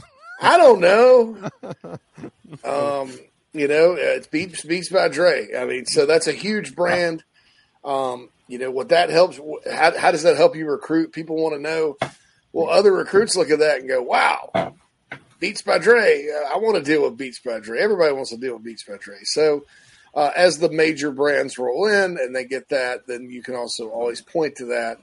I 0.40 0.56
don't 0.56 0.80
know. 0.80 1.50
um, 2.64 3.12
You 3.52 3.66
know, 3.66 3.96
it's 3.98 4.26
Beats 4.28 4.64
Beats 4.64 4.88
by 4.90 5.08
Dre. 5.08 5.48
I 5.56 5.64
mean, 5.64 5.84
so 5.87 6.06
that's 6.06 6.26
a 6.28 6.32
huge 6.32 6.75
brand. 6.76 7.25
Um, 7.84 8.28
you 8.49 8.59
know 8.59 8.71
what 8.71 8.88
that 8.88 9.11
helps. 9.11 9.38
How, 9.71 9.97
how 9.97 10.11
does 10.11 10.23
that 10.23 10.37
help 10.37 10.57
you 10.57 10.67
recruit? 10.67 11.12
People 11.12 11.37
want 11.37 11.55
to 11.55 11.61
know. 11.61 11.97
Well, 12.52 12.71
other 12.71 12.93
recruits 12.93 13.37
look 13.37 13.50
at 13.50 13.59
that 13.61 13.81
and 13.81 13.88
go, 13.88 14.02
"Wow, 14.02 14.75
Beats 15.38 15.62
by 15.62 15.78
Dre. 15.78 16.28
Uh, 16.28 16.55
I 16.55 16.59
want 16.59 16.76
to 16.76 16.83
deal 16.83 17.05
with 17.05 17.17
Beats 17.17 17.40
by 17.40 17.61
Dre. 17.61 17.78
Everybody 17.78 18.12
wants 18.12 18.31
to 18.31 18.38
deal 18.38 18.55
with 18.55 18.64
Beats 18.64 18.85
by 18.85 18.97
Dre." 18.97 19.19
So, 19.23 19.67
uh, 20.14 20.31
as 20.35 20.59
the 20.59 20.71
major 20.71 21.12
brands 21.12 21.59
roll 21.59 21.87
in 21.87 22.19
and 22.19 22.35
they 22.35 22.45
get 22.45 22.71
that, 22.71 23.07
then 23.07 23.31
you 23.31 23.43
can 23.43 23.55
also 23.55 23.88
always 23.90 24.23
point 24.23 24.57
to 24.57 24.67
that 24.67 24.99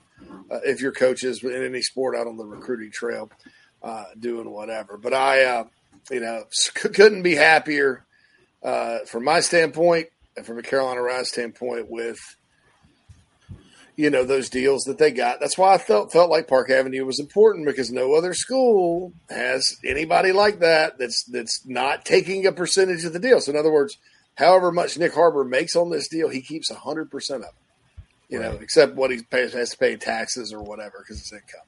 uh, 0.52 0.60
if 0.64 0.82
your 0.82 0.92
coach 0.92 1.24
is 1.24 1.44
in 1.44 1.64
any 1.64 1.82
sport 1.82 2.16
out 2.16 2.28
on 2.28 2.38
the 2.38 2.46
recruiting 2.46 2.92
trail 2.92 3.30
uh, 3.84 4.06
doing 4.20 4.50
whatever. 4.50 4.98
But 4.98 5.14
I, 5.14 5.44
uh, 5.44 5.64
you 6.10 6.20
know, 6.20 6.46
couldn't 6.74 7.22
be 7.22 7.36
happier 7.36 8.04
uh, 8.64 9.00
from 9.06 9.24
my 9.24 9.40
standpoint 9.40 10.08
and 10.36 10.46
from 10.46 10.58
a 10.58 10.64
Carolina 10.64 11.02
Rise 11.02 11.30
standpoint 11.30 11.90
with 11.90 12.20
you 13.96 14.10
know 14.10 14.24
those 14.24 14.50
deals 14.50 14.84
that 14.84 14.98
they 14.98 15.12
got. 15.12 15.40
That's 15.40 15.58
why 15.58 15.74
I 15.74 15.78
felt 15.78 16.12
felt 16.12 16.30
like 16.30 16.48
Park 16.48 16.70
Avenue 16.70 17.06
was 17.06 17.20
important 17.20 17.66
because 17.66 17.92
no 17.92 18.14
other 18.14 18.34
school 18.34 19.14
has 19.30 19.78
anybody 19.84 20.32
like 20.32 20.60
that 20.60 20.98
that's 20.98 21.24
that's 21.24 21.66
not 21.66 22.06
taking 22.06 22.46
a 22.46 22.52
percentage 22.52 23.06
of 23.06 23.14
the 23.14 23.20
deal. 23.20 23.40
So 23.40 23.52
in 23.52 23.58
other 23.58 23.72
words, 23.72 23.98
however 24.36 24.72
much 24.72 24.96
Nyck 24.96 25.14
Harbor 25.14 25.44
makes 25.44 25.75
on 25.75 25.90
this 25.90 26.08
deal, 26.08 26.30
he 26.30 26.42
keeps 26.42 26.70
hundred 26.70 27.10
percent 27.10 27.44
of 27.44 27.50
it. 27.50 27.94
You 28.28 28.42
right. 28.42 28.54
know, 28.54 28.60
except 28.60 28.96
what 28.96 29.12
he 29.12 29.22
pays, 29.22 29.54
has 29.54 29.72
to 29.72 29.78
pay 29.78 29.94
in 29.94 30.00
taxes 30.00 30.52
or 30.52 30.62
whatever 30.62 30.98
because 31.00 31.20
it's 31.20 31.32
income. 31.32 31.68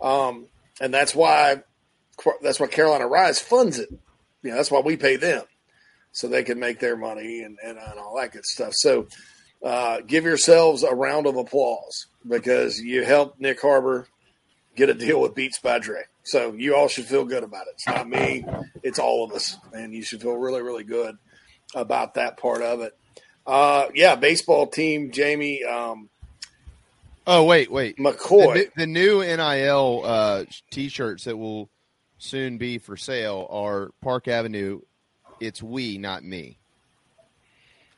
Um, 0.00 0.46
and 0.80 0.92
that's 0.92 1.14
why 1.14 1.62
that's 2.42 2.60
why 2.60 2.66
Carolina 2.68 3.06
Rise 3.06 3.40
funds 3.40 3.78
it. 3.78 3.90
You 4.42 4.50
know, 4.50 4.56
that's 4.56 4.70
why 4.70 4.80
we 4.80 4.96
pay 4.96 5.16
them 5.16 5.44
so 6.12 6.28
they 6.28 6.44
can 6.44 6.60
make 6.60 6.78
their 6.78 6.96
money 6.96 7.42
and, 7.42 7.58
and, 7.64 7.76
and 7.76 7.98
all 7.98 8.16
that 8.16 8.32
good 8.32 8.44
stuff. 8.44 8.72
So 8.74 9.08
uh, 9.64 10.00
give 10.06 10.24
yourselves 10.24 10.82
a 10.82 10.94
round 10.94 11.26
of 11.26 11.36
applause 11.36 12.06
because 12.28 12.78
you 12.80 13.02
helped 13.02 13.40
Nyck 13.40 13.60
Harbor 13.60 14.06
get 14.76 14.90
a 14.90 14.94
deal 14.94 15.20
with 15.20 15.34
Beats 15.34 15.58
by 15.58 15.78
Dre. 15.78 16.02
So 16.22 16.52
you 16.52 16.76
all 16.76 16.88
should 16.88 17.06
feel 17.06 17.24
good 17.24 17.42
about 17.42 17.66
it. 17.66 17.74
It's 17.74 17.86
not 17.86 18.08
me, 18.08 18.44
it's 18.82 18.98
all 18.98 19.24
of 19.24 19.32
us. 19.32 19.56
And 19.72 19.94
you 19.94 20.02
should 20.02 20.20
feel 20.20 20.34
really, 20.36 20.62
really 20.62 20.84
good 20.84 21.16
about 21.74 22.14
that 22.14 22.36
part 22.36 22.62
of 22.62 22.80
it. 22.80 22.96
Uh, 23.46 23.88
yeah, 23.94 24.16
baseball 24.16 24.66
team, 24.66 25.10
Jamie. 25.10 25.64
Um, 25.64 26.08
oh, 27.26 27.44
wait, 27.44 27.70
wait. 27.70 27.96
McCoy. 27.98 28.54
The, 28.54 28.70
the 28.76 28.86
new 28.86 29.20
NIL 29.20 30.02
uh, 30.04 30.44
t 30.70 30.88
shirts 30.88 31.24
that 31.24 31.36
will 31.36 31.70
soon 32.18 32.58
be 32.58 32.78
for 32.78 32.96
sale 32.96 33.46
are 33.50 33.90
Park 34.02 34.28
Avenue. 34.28 34.80
It's 35.40 35.62
we, 35.62 35.98
not 35.98 36.22
me. 36.22 36.58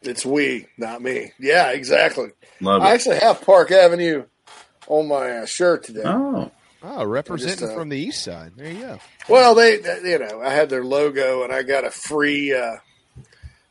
It's 0.07 0.25
we, 0.27 0.67
not 0.79 1.03
me. 1.03 1.33
Yeah, 1.39 1.71
exactly. 1.71 2.31
Love 2.61 2.83
I 2.83 2.91
it. 2.91 2.95
actually 2.95 3.19
have 3.19 3.43
Park 3.43 3.71
Avenue 3.71 4.25
on 4.89 5.09
my 5.09 5.39
uh, 5.39 5.47
shirt 5.47 5.85
today. 5.85 6.03
Oh, 6.05 6.51
Oh, 6.83 7.05
representing 7.05 7.59
Just, 7.59 7.73
uh, 7.73 7.75
from 7.75 7.89
the 7.89 7.99
east 7.99 8.23
side. 8.23 8.53
There 8.55 8.71
you 8.71 8.81
go. 8.81 8.99
Well, 9.29 9.55
they, 9.57 9.79
they- 9.79 10.11
you 10.13 10.19
know, 10.21 10.41
I 10.41 10.51
had 10.53 10.71
their 10.71 10.85
logo, 10.85 11.43
and 11.43 11.53
I 11.53 11.65
got 11.65 11.85
a 11.85 11.91
free, 11.91 12.55
uh, 12.55 12.77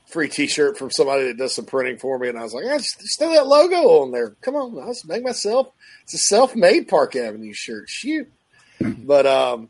free 0.07 0.27
T-shirt 0.27 0.77
from 0.77 0.91
somebody 0.91 1.27
that 1.27 1.37
does 1.37 1.55
some 1.55 1.65
printing 1.65 1.97
for 1.97 2.19
me, 2.19 2.27
and 2.27 2.37
I 2.37 2.43
was 2.43 2.53
like, 2.53 2.65
"Yeah, 2.65 2.77
just, 2.77 2.99
just 2.99 3.19
throw 3.19 3.31
that 3.33 3.47
logo 3.47 4.01
on 4.01 4.11
there. 4.11 4.35
Come 4.41 4.55
on, 4.55 4.77
I'll 4.79 4.87
just 4.87 5.07
make 5.07 5.23
myself. 5.23 5.69
It's 6.03 6.13
a 6.15 6.17
self-made 6.17 6.89
Park 6.89 7.15
Avenue 7.15 7.53
shirt. 7.53 7.87
Shoot." 7.87 8.29
but 8.79 9.25
um, 9.25 9.69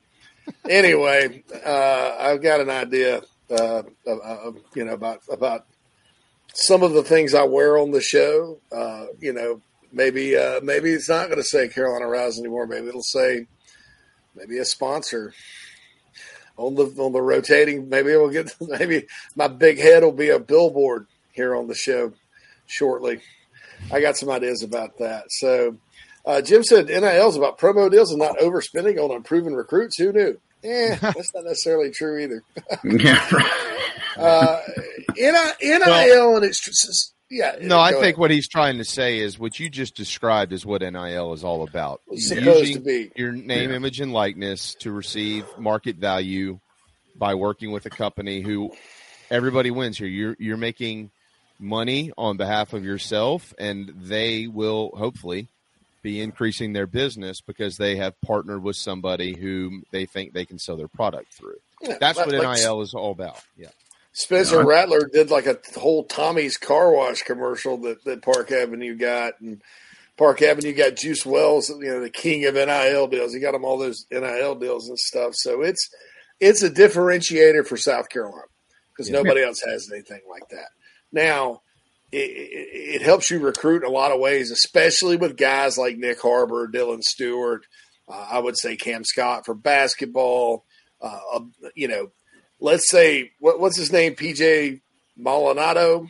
anyway, 0.67 1.43
uh, 1.63 2.15
I've 2.19 2.41
got 2.41 2.61
an 2.61 2.69
idea, 2.71 3.21
uh, 3.51 3.83
of, 4.07 4.19
of, 4.21 4.57
you 4.73 4.85
know, 4.85 4.93
about 4.93 5.21
about 5.29 5.65
some 6.55 6.83
of 6.83 6.93
the 6.93 7.03
things 7.03 7.33
I 7.33 7.43
wear 7.43 7.77
on 7.77 7.91
the 7.91 8.01
show. 8.01 8.59
Uh, 8.71 9.07
you 9.19 9.33
know, 9.33 9.61
maybe 9.91 10.35
uh, 10.35 10.61
maybe 10.61 10.91
it's 10.91 11.09
not 11.09 11.27
going 11.27 11.37
to 11.41 11.43
say 11.43 11.67
Carolina 11.67 12.07
Rise 12.07 12.39
anymore. 12.39 12.65
Maybe 12.65 12.87
it'll 12.87 13.03
say 13.03 13.45
maybe 14.35 14.57
a 14.57 14.65
sponsor 14.65 15.33
on 16.57 16.75
the 16.75 16.85
on 16.97 17.11
the 17.11 17.21
rotating. 17.21 17.89
Maybe 17.89 18.09
we'll 18.11 18.29
get 18.29 18.55
maybe 18.61 19.05
my 19.35 19.47
big 19.47 19.77
head 19.77 20.03
will 20.03 20.11
be 20.11 20.29
a 20.29 20.39
billboard 20.39 21.07
here 21.33 21.55
on 21.55 21.67
the 21.67 21.75
show 21.75 22.13
shortly. 22.65 23.19
I 23.91 23.99
got 23.99 24.17
some 24.17 24.29
ideas 24.29 24.63
about 24.63 24.97
that. 24.99 25.25
So 25.29 25.77
uh, 26.25 26.41
Jim 26.41 26.63
said 26.63 26.87
NIL 26.87 27.29
is 27.29 27.35
about 27.35 27.59
promo 27.59 27.91
deals 27.91 28.11
and 28.11 28.19
not 28.19 28.39
overspending 28.39 28.97
on 28.97 29.11
improving 29.11 29.53
recruits. 29.53 29.97
Who 29.97 30.13
knew? 30.13 30.39
Eh, 30.63 30.95
that's 31.01 31.33
not 31.35 31.43
necessarily 31.43 31.91
true 31.91 32.19
either. 32.19 32.43
yeah, 32.83 33.27
right. 33.31 33.71
Uh, 34.17 34.61
NIL 35.17 36.35
and 36.35 36.45
it's 36.45 36.63
just, 36.63 37.13
yeah. 37.29 37.55
No, 37.61 37.79
I 37.79 37.91
think 37.91 38.03
ahead. 38.03 38.17
what 38.17 38.31
he's 38.31 38.47
trying 38.47 38.77
to 38.77 38.85
say 38.85 39.19
is 39.19 39.39
what 39.39 39.59
you 39.59 39.69
just 39.69 39.95
described 39.95 40.51
is 40.53 40.65
what 40.65 40.81
NIL 40.81 41.33
is 41.33 41.43
all 41.43 41.63
about. 41.63 42.01
It's 42.09 42.27
supposed 42.29 42.67
Using 42.67 42.75
to 42.77 42.81
be. 42.81 43.11
your 43.15 43.31
name, 43.31 43.69
Yeah. 43.69 43.75
image, 43.77 43.99
and 43.99 44.13
likeness 44.13 44.75
to 44.79 44.91
receive 44.91 45.45
market 45.57 45.95
value 45.97 46.59
by 47.15 47.35
working 47.35 47.71
with 47.71 47.85
a 47.85 47.89
company 47.89 48.41
who 48.41 48.71
everybody 49.31 49.71
wins 49.71 49.97
here. 49.97 50.07
You're 50.07 50.35
you're 50.39 50.57
making 50.57 51.11
money 51.59 52.11
on 52.17 52.35
behalf 52.37 52.73
of 52.73 52.83
yourself, 52.83 53.53
and 53.57 53.91
they 53.95 54.47
will 54.47 54.91
hopefully 54.95 55.47
be 56.03 56.21
increasing 56.21 56.73
their 56.73 56.85
business 56.85 57.41
because 57.41 57.77
they 57.77 57.95
have 57.95 58.13
partnered 58.21 58.61
with 58.61 58.75
somebody 58.75 59.33
who 59.35 59.81
they 59.91 60.05
think 60.05 60.33
they 60.33 60.45
can 60.45 60.59
sell 60.59 60.75
their 60.77 60.87
product 60.89 61.33
through. 61.33 61.55
Yeah, 61.81 61.97
That's 61.99 62.17
like- 62.17 62.27
what 62.27 62.35
like 62.43 62.59
NIL 62.59 62.81
is 62.81 62.93
all 62.93 63.11
about. 63.11 63.41
Yeah. 63.57 63.69
Spencer 64.15 64.65
Rattler 64.65 65.09
did 65.11 65.29
like 65.29 65.45
a 65.45 65.59
whole 65.77 66.05
Tommy's 66.05 66.55
car 66.55 66.89
wash 66.91 67.21
commercial 67.23 67.77
that, 67.79 68.03
that 68.05 68.21
Park 68.21 68.49
Avenue 68.49 68.95
got, 68.95 69.33
and 69.41 69.61
Park 70.17 70.41
Avenue 70.41 70.73
got 70.73 70.95
Juice 70.95 71.25
Wells, 71.25 71.69
you 71.69 71.87
know, 71.87 71.99
the 71.99 72.09
king 72.09 72.45
of 72.45 72.53
NIL 72.55 73.07
deals. 73.07 73.33
He 73.33 73.41
got 73.41 73.51
them 73.51 73.65
all 73.65 73.77
those 73.77 74.05
NIL 74.09 74.55
deals 74.55 74.87
and 74.87 74.97
stuff. 74.97 75.33
So 75.35 75.61
it's 75.61 75.89
it's 76.39 76.63
a 76.63 76.69
differentiator 76.69 77.67
for 77.67 77.75
South 77.75 78.07
Carolina 78.07 78.43
because 78.93 79.09
Yeah. 79.09 79.17
nobody 79.21 79.43
else 79.43 79.61
has 79.67 79.89
anything 79.91 80.21
like 80.29 80.47
that. 80.49 80.69
Now, 81.11 81.61
it, 82.13 82.17
it, 82.31 82.95
it 82.95 83.01
helps 83.01 83.29
you 83.29 83.39
recruit 83.39 83.83
in 83.83 83.89
a 83.89 83.91
lot 83.93 84.13
of 84.13 84.21
ways, 84.21 84.49
especially 84.49 85.17
with 85.17 85.35
guys 85.35 85.77
like 85.77 85.97
Nyck 85.97 86.19
Harbor, 86.21 86.69
Dylan 86.69 87.01
Stewart. 87.01 87.65
Uh, 88.07 88.27
I 88.31 88.39
would 88.39 88.57
say 88.57 88.77
Cam 88.77 89.03
Scott 89.03 89.45
for 89.45 89.53
basketball. 89.55 90.63
Uh, 91.01 91.19
uh, 91.33 91.39
you 91.75 91.89
know, 91.89 92.11
let's 92.65 92.89
say 92.89 93.31
what, 93.39 93.59
what's 93.59 93.77
his 93.77 93.91
name, 93.91 94.15
PJ 94.15 94.81
Maldonado, 95.17 96.07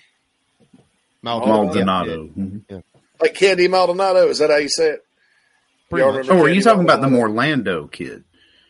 Maldonado. 1.22 2.24
Yeah. 2.36 2.44
Mhm. 2.44 2.84
like 3.22 3.34
Candy 3.34 3.68
Maldonado. 3.68 4.28
Is 4.30 4.40
that 4.40 4.50
how 4.50 4.58
you 4.58 4.70
say 4.70 4.90
it? 4.92 5.02
Pretty 5.90 6.04
Y'all 6.06 6.14
much. 6.14 6.30
Oh, 6.30 6.36
were 6.38 6.48
you 6.50 6.56
Candy 6.56 6.64
talking 6.64 6.84
about 6.84 7.02
the 7.02 7.08
Morlando 7.08 7.92
kid? 7.92 8.24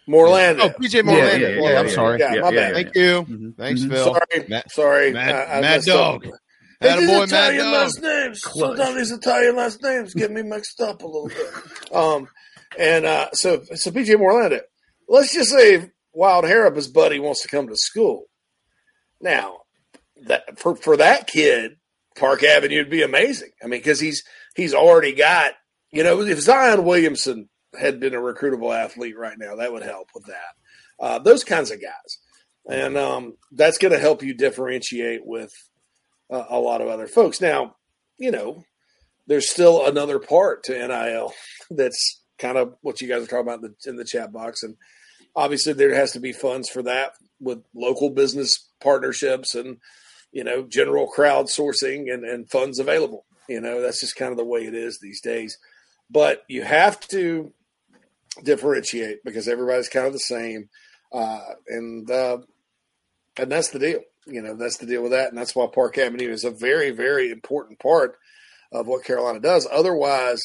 Morlando? 0.07 0.59
Oh, 0.61 0.69
PJ 0.69 1.01
Morlando. 1.01 1.39
yeah, 1.39 1.47
Yeah, 1.47 1.69
yeah, 1.71 1.79
I'm 1.79 1.89
sorry. 1.89 2.19
yeah, 2.19 2.35
my 2.41 2.51
bad. 2.51 2.73
Thank 2.75 2.95
you. 2.95 3.23
Mhm. 3.23 3.57
Thanks, 3.57 3.81
Mhm. 3.81 3.89
Phil. 3.91 4.05
Sorry, 4.05 4.47
Matt- 4.47 4.71
sorry, 4.71 5.11
Mad- 5.13 5.35
I, 5.49 5.57
I 5.57 5.61
Mad 5.61 5.81
Dog. 5.83 6.27
Up. 6.27 6.33
It's 6.81 6.93
Attaboy, 6.93 6.99
these 6.99 7.09
Mad 7.09 7.23
Italian 7.53 7.63
Dog. 7.65 7.73
last 7.73 8.01
names. 8.01 8.41
Sometimes 8.41 8.95
these 8.95 9.11
Italian 9.11 9.55
last 9.55 9.81
names 9.81 10.13
get 10.13 10.31
me 10.31 10.43
mixed 10.43 10.79
up 10.81 11.01
a 11.01 11.07
little 11.07 11.27
bit. 11.29 11.47
Um, 11.95 12.27
and 12.77 13.05
uh, 13.05 13.29
so 13.33 13.63
so 13.73 13.89
PJ 13.91 14.15
Morlando. 14.15 14.59
Let's 15.07 15.33
just 15.33 15.49
say 15.51 15.89
Wild 16.15 16.45
Harrop, 16.45 16.75
his 16.75 16.87
buddy, 16.87 17.19
wants 17.19 17.41
to 17.41 17.47
come 17.47 17.67
to 17.67 17.75
school. 17.75 18.25
Now, 19.21 19.59
that 20.23 20.59
for 20.59 20.75
for 20.75 20.97
that 20.97 21.27
kid, 21.27 21.77
Park 22.17 22.43
Avenue 22.43 22.77
would 22.77 22.89
be 22.89 23.03
amazing. 23.03 23.51
I 23.63 23.67
mean, 23.67 23.79
because 23.79 23.99
he's 23.99 24.23
he's 24.55 24.73
already 24.73 25.13
got 25.13 25.53
you 25.91 26.03
know 26.03 26.21
if 26.21 26.39
Zion 26.39 26.85
Williamson 26.85 27.49
had 27.77 27.99
been 27.99 28.15
a 28.15 28.19
recruitable 28.19 28.75
athlete 28.75 29.17
right 29.17 29.37
now, 29.37 29.57
that 29.57 29.73
would 29.73 29.83
help 29.83 30.09
with 30.15 30.25
that. 30.25 30.55
Uh, 30.99 31.19
those 31.19 31.43
kinds 31.43 31.71
of 31.71 31.81
guys, 31.81 32.19
and 32.69 32.97
um, 32.97 33.35
that's 33.51 33.77
going 33.77 33.91
to 33.91 33.99
help 33.99 34.23
you 34.23 34.33
differentiate 34.33 35.25
with 35.25 35.51
uh, 36.31 36.45
a 36.49 36.59
lot 36.59 36.81
of 36.81 36.87
other 36.87 37.07
folks. 37.07 37.41
Now, 37.41 37.75
you 38.17 38.31
know, 38.31 38.63
there's 39.27 39.51
still 39.51 39.85
another 39.85 40.19
part 40.19 40.63
to 40.63 40.87
NIL 40.87 41.33
that's 41.69 42.21
kind 42.37 42.57
of 42.57 42.75
what 42.81 43.01
you 43.01 43.07
guys 43.07 43.23
are 43.23 43.27
talking 43.27 43.41
about 43.41 43.63
in 43.63 43.75
the, 43.83 43.89
in 43.89 43.95
the 43.97 44.05
chat 44.05 44.31
box, 44.31 44.63
and 44.63 44.77
obviously 45.35 45.73
there 45.73 45.93
has 45.93 46.11
to 46.13 46.19
be 46.19 46.31
funds 46.31 46.69
for 46.69 46.83
that 46.83 47.13
with 47.39 47.63
local 47.73 48.09
business 48.09 48.69
partnerships 48.81 49.55
and 49.55 49.77
you 50.31 50.43
know 50.43 50.63
general 50.63 51.11
crowdsourcing 51.11 52.13
and, 52.13 52.23
and 52.23 52.49
funds 52.49 52.79
available. 52.79 53.25
You 53.47 53.61
know, 53.61 53.81
that's 53.81 54.01
just 54.01 54.15
kind 54.15 54.31
of 54.31 54.37
the 54.37 54.45
way 54.45 54.65
it 54.65 54.73
is 54.73 54.99
these 54.99 55.21
days. 55.21 55.57
But 56.09 56.43
you 56.47 56.63
have 56.63 56.99
to 57.09 57.53
differentiate 58.43 59.23
because 59.23 59.47
everybody's 59.47 59.89
kind 59.89 60.07
of 60.07 60.13
the 60.13 60.19
same, 60.19 60.69
uh, 61.11 61.53
and 61.67 62.09
uh, 62.09 62.39
and 63.37 63.51
that's 63.51 63.69
the 63.69 63.79
deal. 63.79 64.01
You 64.27 64.41
know, 64.41 64.55
that's 64.55 64.77
the 64.77 64.87
deal 64.87 65.03
with 65.03 65.11
that, 65.11 65.29
and 65.29 65.37
that's 65.37 65.55
why 65.55 65.67
Park 65.73 65.97
Avenue 65.97 66.31
is 66.31 66.43
a 66.43 66.51
very, 66.51 66.91
very 66.91 67.29
important 67.29 67.79
part 67.79 68.17
of 68.71 68.87
what 68.87 69.03
Carolina 69.03 69.39
does. 69.39 69.67
Otherwise, 69.71 70.41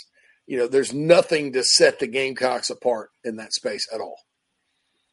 you 0.46 0.58
know, 0.58 0.66
there's 0.66 0.92
nothing 0.92 1.52
to 1.54 1.62
set 1.62 1.98
the 1.98 2.06
Gamecocks 2.06 2.70
apart 2.70 3.10
in 3.24 3.36
that 3.36 3.54
space 3.54 3.86
at 3.92 4.00
all. 4.00 4.16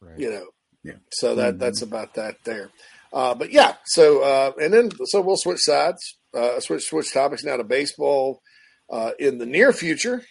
Right. 0.01 0.19
You 0.19 0.29
know, 0.31 0.45
Yeah. 0.83 0.93
so 1.11 1.35
that 1.35 1.55
Mhm. 1.55 1.59
that's 1.59 1.81
about 1.81 2.13
that 2.15 2.35
there. 2.43 2.69
Uh, 3.13 3.33
but 3.35 3.51
yeah, 3.51 3.75
so 3.85 4.21
uh, 4.21 4.51
and 4.61 4.73
then 4.73 4.91
so 5.05 5.21
we'll 5.21 5.37
switch 5.37 5.59
sides, 5.61 6.17
uh, 6.33 6.59
switch 6.59 6.83
switch 6.83 7.11
topics 7.13 7.43
now 7.43 7.57
to 7.57 7.63
baseball 7.63 8.41
uh, 8.91 9.11
in 9.19 9.37
the 9.37 9.45
near 9.45 9.73
future. 9.73 10.23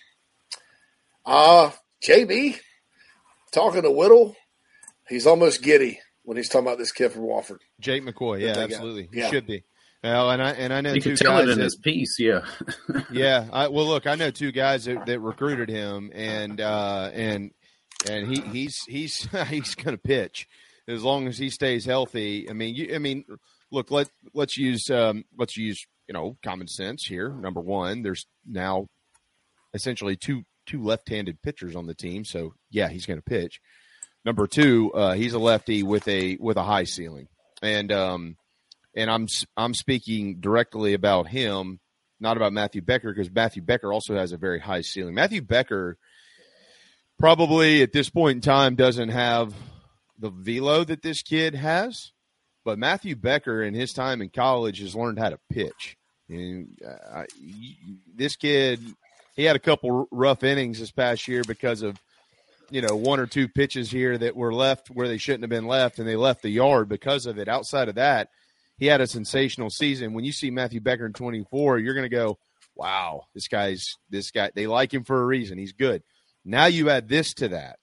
Uh 1.25 1.71
JB 2.07 2.59
talking 3.53 3.83
to 3.83 3.91
Whittle, 3.91 4.37
he's 5.09 5.27
almost 5.27 5.63
giddy 5.63 5.99
when 6.23 6.37
he's 6.37 6.49
talking 6.49 6.67
about 6.67 6.79
this 6.79 6.93
kid 6.93 7.13
from 7.13 7.23
Wofford. 7.23 7.59
Jake 7.81 8.03
McCoy, 8.05 8.41
yeah, 8.41 8.49
That 8.53 8.69
guy. 8.71 8.75
absolutely, 8.75 9.09
he 9.13 9.21
Yeah. 9.21 9.31
should 9.31 9.47
be. 9.47 9.65
Well, 10.05 10.31
and 10.31 10.43
I 10.43 10.51
and 10.53 10.73
I 10.73 10.81
know 10.83 10.93
You 10.93 11.01
two 11.01 11.17
can 11.17 11.27
tell 11.27 11.39
guys 11.39 11.49
it 11.49 11.53
in 11.53 11.59
that- 11.59 11.65
his 11.65 11.77
piece, 11.77 12.17
yeah. 12.21 12.45
yeah. 13.11 13.49
I, 13.53 13.69
well, 13.69 13.87
look, 13.87 14.07
I 14.07 14.15
know 14.15 14.31
two 14.31 14.53
guys 14.53 14.85
that, 14.85 15.05
that 15.07 15.19
recruited 15.21 15.69
him, 15.69 16.13
and 16.15 16.61
uh, 16.61 17.11
and 17.13 17.51
and 18.09 18.27
he 18.27 18.41
he's 18.41 18.83
he's 18.89 19.29
he's 19.49 19.75
going 19.75 19.97
to 19.97 20.03
pitch 20.03 20.49
as 20.89 21.03
long 21.03 21.27
as 21.27 21.39
he 21.39 21.51
stays 21.51 21.85
healthy. 21.85 22.49
I 22.49 22.53
mean, 22.53 22.75
you, 22.75 22.95
I 22.95 22.99
mean, 22.99 23.25
look, 23.71 23.91
let 23.91 24.11
let's 24.35 24.57
use 24.57 24.91
um, 24.91 25.25
let's 25.39 25.57
use 25.57 25.87
you 26.09 26.15
know 26.15 26.37
common 26.43 26.69
sense 26.69 27.05
here. 27.05 27.31
Number 27.31 27.61
one, 27.61 28.03
there's 28.03 28.27
now 28.47 28.89
essentially 29.75 30.17
two 30.17 30.43
two 30.67 30.83
left-handed 30.83 31.43
pitchers 31.43 31.77
on 31.77 31.87
the 31.87 31.95
team, 31.95 32.25
so 32.25 32.55
yeah, 32.71 32.89
he's 32.89 33.07
going 33.07 33.19
to 33.19 33.23
pitch. 33.23 33.61
Number 34.25 34.49
two, 34.49 34.93
uh, 34.93 35.13
he's 35.13 35.35
a 35.35 35.39
lefty 35.39 35.83
with 35.83 36.07
a 36.09 36.37
with 36.41 36.57
a 36.57 36.63
high 36.63 36.85
ceiling, 36.85 37.29
and 37.63 37.93
um, 37.93 38.37
and 38.95 39.11
I'm 39.11 39.27
I'm 39.57 39.75
speaking 39.75 40.41
directly 40.41 40.95
about 40.95 41.29
him, 41.29 41.81
not 42.19 42.37
about 42.37 42.53
Matthew 42.53 42.83
Becker, 42.83 43.13
because 43.13 43.31
Matthew 43.31 43.63
Becker 43.63 43.93
also 43.93 44.17
has 44.17 44.33
a 44.33 44.37
very 44.37 44.59
high 44.59 44.81
ceiling. 44.81 45.15
Matthew 45.15 45.43
Becker 45.43 45.99
probably 47.19 47.83
at 47.83 47.93
this 47.93 48.11
point 48.11 48.37
in 48.37 48.41
time 48.41 48.75
doesn't 48.75 49.09
have 49.09 49.55
the 50.19 50.31
velo 50.31 50.85
that 50.85 51.03
this 51.03 51.23
kid 51.23 51.55
has, 51.55 52.13
but 52.65 52.79
Matthew 52.79 53.17
Becker 53.17 53.63
in 53.63 53.75
his 53.75 53.93
time 53.93 54.23
in 54.23 54.31
college 54.31 54.81
has 54.81 54.95
learned 54.95 55.19
how 55.19 55.31
to 55.31 55.39
pitch. 55.51 55.97
And 56.29 56.77
uh, 56.85 57.25
this 58.15 58.37
kid, 58.37 58.81
he 59.37 59.45
had 59.45 59.57
a 59.57 59.61
couple 59.61 60.09
rough 60.11 60.43
innings 60.43 60.81
this 60.81 60.91
past 60.91 61.29
year 61.29 61.43
because 61.47 61.83
of 61.83 61.97
you 62.71 62.83
know 62.83 62.97
one 62.97 63.21
or 63.21 63.27
two 63.27 63.47
pitches 63.47 63.91
here 63.91 64.19
that 64.19 64.35
were 64.35 64.53
left 64.53 64.89
where 64.89 65.07
they 65.07 65.19
shouldn't 65.19 65.45
have 65.45 65.51
been 65.51 65.69
left, 65.69 65.99
and 65.99 66.09
they 66.09 66.17
left 66.17 66.43
the 66.43 66.51
yard 66.51 66.89
because 66.89 67.27
of 67.27 67.39
it. 67.39 67.47
Outside 67.49 67.89
of 67.89 67.95
that, 67.95 68.31
he 68.77 68.87
had 68.87 69.01
a 69.01 69.07
sensational 69.07 69.71
season. 69.71 70.15
When 70.15 70.25
you 70.25 70.33
see 70.33 70.51
Matthew 70.51 70.81
Becker 70.81 71.07
in 71.07 71.13
24, 71.13 71.79
you're 71.79 71.95
going 71.95 72.11
to 72.11 72.17
go, 72.17 72.39
"Wow, 72.75 73.27
this 73.35 73.47
guy's 73.47 73.95
this 74.11 74.33
guy. 74.33 74.51
They 74.55 74.67
like 74.67 74.93
him 74.93 75.05
for 75.05 75.23
a 75.23 75.27
reason. 75.27 75.59
He's 75.59 75.73
good." 75.73 76.03
Now 76.49 76.67
you 76.67 76.91
add 76.91 77.09
this 77.09 77.35
to 77.35 77.49
that, 77.49 77.79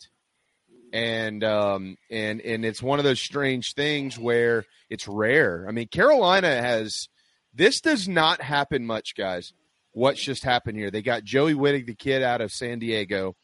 and 0.94 1.44
um, 1.44 1.98
and 2.10 2.40
and 2.40 2.64
it's 2.64 2.82
one 2.82 2.98
of 2.98 3.04
those 3.04 3.20
strange 3.20 3.74
things 3.74 4.18
where 4.18 4.64
it's 4.90 5.06
rare. 5.06 5.66
I 5.68 5.72
mean, 5.72 5.90
Carolina 5.90 6.48
has 6.48 7.10
this 7.54 7.82
does 7.82 8.08
not 8.08 8.42
happen 8.42 8.86
much, 8.86 9.16
guys. 9.18 9.52
What's 9.92 10.24
just 10.24 10.46
happened 10.46 10.78
here? 10.78 10.90
They 10.90 11.02
got 11.02 11.26
Joey 11.26 11.54
Wittig, 11.54 11.88
the 11.88 11.94
kid 11.94 12.24
out 12.24 12.40
of 12.40 12.52
San 12.52 12.80
Diego, 12.80 13.36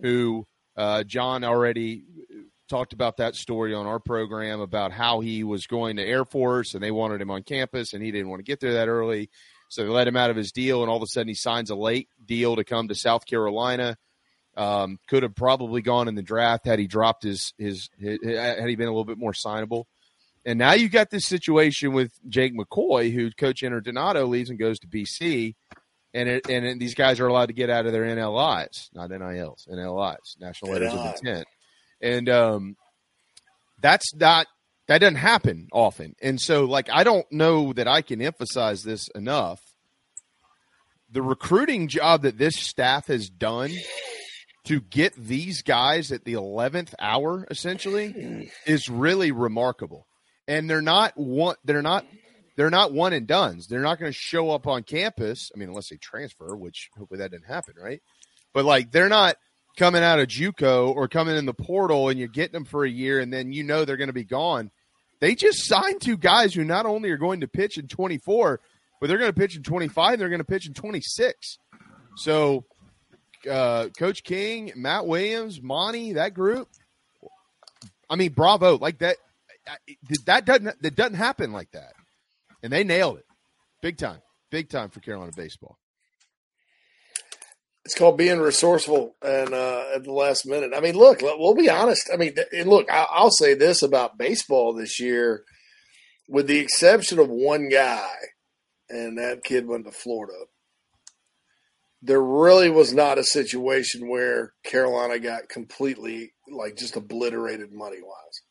who 0.00 0.46
uh, 0.78 1.04
John 1.04 1.44
already 1.44 2.04
talked 2.68 2.94
about 2.94 3.18
that 3.18 3.34
story 3.34 3.74
on 3.74 3.86
our 3.86 4.00
program 4.00 4.60
about 4.60 4.92
how 4.92 5.20
he 5.20 5.44
was 5.44 5.66
going 5.66 5.96
to 5.96 6.02
Air 6.02 6.24
Force 6.24 6.74
and 6.74 6.82
they 6.82 6.90
wanted 6.90 7.20
him 7.20 7.30
on 7.30 7.42
campus 7.42 7.92
and 7.92 8.02
he 8.02 8.10
didn't 8.10 8.30
want 8.30 8.40
to 8.40 8.44
get 8.44 8.60
there 8.60 8.72
that 8.72 8.88
early. 8.88 9.28
So 9.68 9.82
they 9.82 9.88
let 9.90 10.08
him 10.08 10.16
out 10.16 10.30
of 10.30 10.36
his 10.36 10.52
deal 10.52 10.80
and 10.80 10.90
all 10.90 10.96
of 10.96 11.02
a 11.02 11.06
sudden 11.06 11.28
he 11.28 11.34
signs 11.34 11.70
a 11.70 11.76
late 11.76 12.08
deal 12.24 12.56
to 12.56 12.64
come 12.64 12.88
to 12.88 12.94
South 12.94 13.26
Carolina. 13.26 13.96
Um, 14.56 14.98
could 15.08 15.24
have 15.24 15.34
probably 15.34 15.82
gone 15.82 16.06
in 16.06 16.14
the 16.14 16.22
draft 16.22 16.66
had 16.66 16.78
he 16.78 16.86
dropped 16.86 17.24
his, 17.24 17.52
his, 17.58 17.88
his 17.98 18.18
had 18.24 18.68
he 18.68 18.76
been 18.76 18.86
a 18.86 18.90
little 18.92 19.04
bit 19.04 19.18
more 19.18 19.32
signable. 19.32 19.84
And 20.46 20.58
now 20.58 20.74
you 20.74 20.88
got 20.88 21.10
this 21.10 21.26
situation 21.26 21.92
with 21.92 22.12
Jake 22.28 22.52
McCoy, 22.56 23.12
who 23.12 23.30
Coach 23.32 23.60
Donato 23.62 24.26
leaves 24.26 24.50
and 24.50 24.58
goes 24.58 24.78
to 24.80 24.86
BC, 24.86 25.54
and 26.12 26.28
it, 26.28 26.48
and 26.48 26.64
it- 26.66 26.78
these 26.78 26.94
guys 26.94 27.18
are 27.18 27.26
allowed 27.26 27.46
to 27.46 27.52
get 27.54 27.68
out 27.70 27.86
of 27.86 27.92
their 27.92 28.04
NLIs, 28.04 28.90
not 28.92 29.10
NILs, 29.10 29.66
NLIs, 29.72 30.38
National 30.38 30.70
Letters 30.72 30.92
of 30.92 31.04
Intent, 31.16 31.46
and 32.00 32.28
um, 32.28 32.76
that's 33.80 34.14
not 34.14 34.46
that 34.86 34.98
doesn't 34.98 35.16
happen 35.16 35.66
often. 35.72 36.14
And 36.22 36.38
so, 36.40 36.64
like, 36.66 36.88
I 36.92 37.04
don't 37.04 37.26
know 37.32 37.72
that 37.72 37.88
I 37.88 38.02
can 38.02 38.20
emphasize 38.20 38.82
this 38.82 39.08
enough. 39.14 39.60
The 41.10 41.22
recruiting 41.22 41.88
job 41.88 42.22
that 42.22 42.36
this 42.38 42.54
staff 42.56 43.06
has 43.06 43.28
done 43.30 43.70
to 44.64 44.80
get 44.80 45.14
these 45.14 45.62
guys 45.62 46.10
at 46.10 46.24
the 46.24 46.34
11th 46.34 46.94
hour 46.98 47.46
essentially 47.50 48.50
is 48.66 48.88
really 48.88 49.30
remarkable. 49.30 50.06
And 50.48 50.68
they're 50.68 50.82
not 50.82 51.12
one 51.16 51.56
they're 51.64 51.82
not 51.82 52.04
they're 52.56 52.70
not 52.70 52.92
one 52.92 53.12
and 53.12 53.26
dones 53.26 53.66
they're 53.66 53.80
not 53.80 53.98
going 53.98 54.12
to 54.12 54.18
show 54.18 54.50
up 54.50 54.66
on 54.66 54.82
campus 54.82 55.50
i 55.54 55.58
mean 55.58 55.70
unless 55.70 55.88
they 55.88 55.96
transfer 55.96 56.54
which 56.54 56.90
hopefully 56.96 57.18
that 57.18 57.30
didn't 57.30 57.46
happen 57.46 57.74
right? 57.82 58.02
But 58.52 58.64
like 58.64 58.90
they're 58.90 59.08
not 59.08 59.36
coming 59.76 60.02
out 60.02 60.20
of 60.20 60.28
juco 60.28 60.94
or 60.94 61.08
coming 61.08 61.36
in 61.36 61.46
the 61.46 61.54
portal 61.54 62.08
and 62.08 62.18
you're 62.18 62.28
getting 62.28 62.52
them 62.52 62.64
for 62.64 62.84
a 62.84 62.90
year 62.90 63.20
and 63.20 63.32
then 63.32 63.52
you 63.52 63.64
know 63.64 63.84
they're 63.84 63.96
going 63.96 64.08
to 64.08 64.12
be 64.12 64.24
gone. 64.24 64.70
They 65.20 65.34
just 65.34 65.66
signed 65.66 66.00
two 66.00 66.16
guys 66.18 66.54
who 66.54 66.64
not 66.64 66.86
only 66.86 67.10
are 67.10 67.16
going 67.16 67.40
to 67.40 67.48
pitch 67.48 67.78
in 67.78 67.88
24 67.88 68.60
but 69.00 69.08
they're 69.08 69.18
going 69.18 69.32
to 69.32 69.38
pitch 69.38 69.56
in 69.56 69.62
25 69.62 70.12
and 70.12 70.20
they're 70.20 70.28
going 70.28 70.38
to 70.38 70.44
pitch 70.44 70.66
in 70.66 70.74
26 70.74 71.58
so 72.16 72.64
uh, 73.50 73.88
Coach 73.98 74.24
King, 74.24 74.72
Matt 74.76 75.06
Williams, 75.06 75.62
Monty, 75.62 76.14
that 76.14 76.34
group. 76.34 76.68
I 78.08 78.16
mean, 78.16 78.32
bravo! 78.32 78.78
Like 78.78 78.98
that. 78.98 79.16
That 80.26 80.44
doesn't 80.44 80.82
that 80.82 80.94
doesn't 80.94 81.14
happen 81.14 81.52
like 81.52 81.70
that, 81.70 81.94
and 82.62 82.70
they 82.70 82.84
nailed 82.84 83.16
it, 83.16 83.24
big 83.80 83.96
time, 83.96 84.20
big 84.50 84.68
time 84.68 84.90
for 84.90 85.00
Carolina 85.00 85.32
baseball. 85.34 85.78
It's 87.86 87.94
called 87.94 88.18
being 88.18 88.40
resourceful 88.40 89.14
and 89.22 89.54
uh, 89.54 89.84
at 89.94 90.04
the 90.04 90.12
last 90.12 90.46
minute. 90.46 90.72
I 90.74 90.80
mean, 90.80 90.96
look, 90.96 91.22
we'll 91.22 91.54
be 91.54 91.70
honest. 91.70 92.10
I 92.12 92.18
mean, 92.18 92.34
and 92.52 92.68
look, 92.68 92.86
I'll 92.90 93.30
say 93.30 93.54
this 93.54 93.82
about 93.82 94.18
baseball 94.18 94.74
this 94.74 95.00
year, 95.00 95.44
with 96.28 96.46
the 96.46 96.58
exception 96.58 97.18
of 97.18 97.30
one 97.30 97.70
guy, 97.70 98.10
and 98.90 99.16
that 99.16 99.44
kid 99.44 99.66
went 99.66 99.86
to 99.86 99.92
Florida. 99.92 100.34
There 102.06 102.22
really 102.22 102.68
was 102.68 102.92
not 102.92 103.16
a 103.16 103.24
situation 103.24 104.10
where 104.10 104.52
Carolina 104.62 105.18
got 105.18 105.48
completely 105.48 106.34
like 106.52 106.76
just 106.76 106.96
obliterated 106.96 107.72
money 107.72 108.02
wise, 108.02 108.42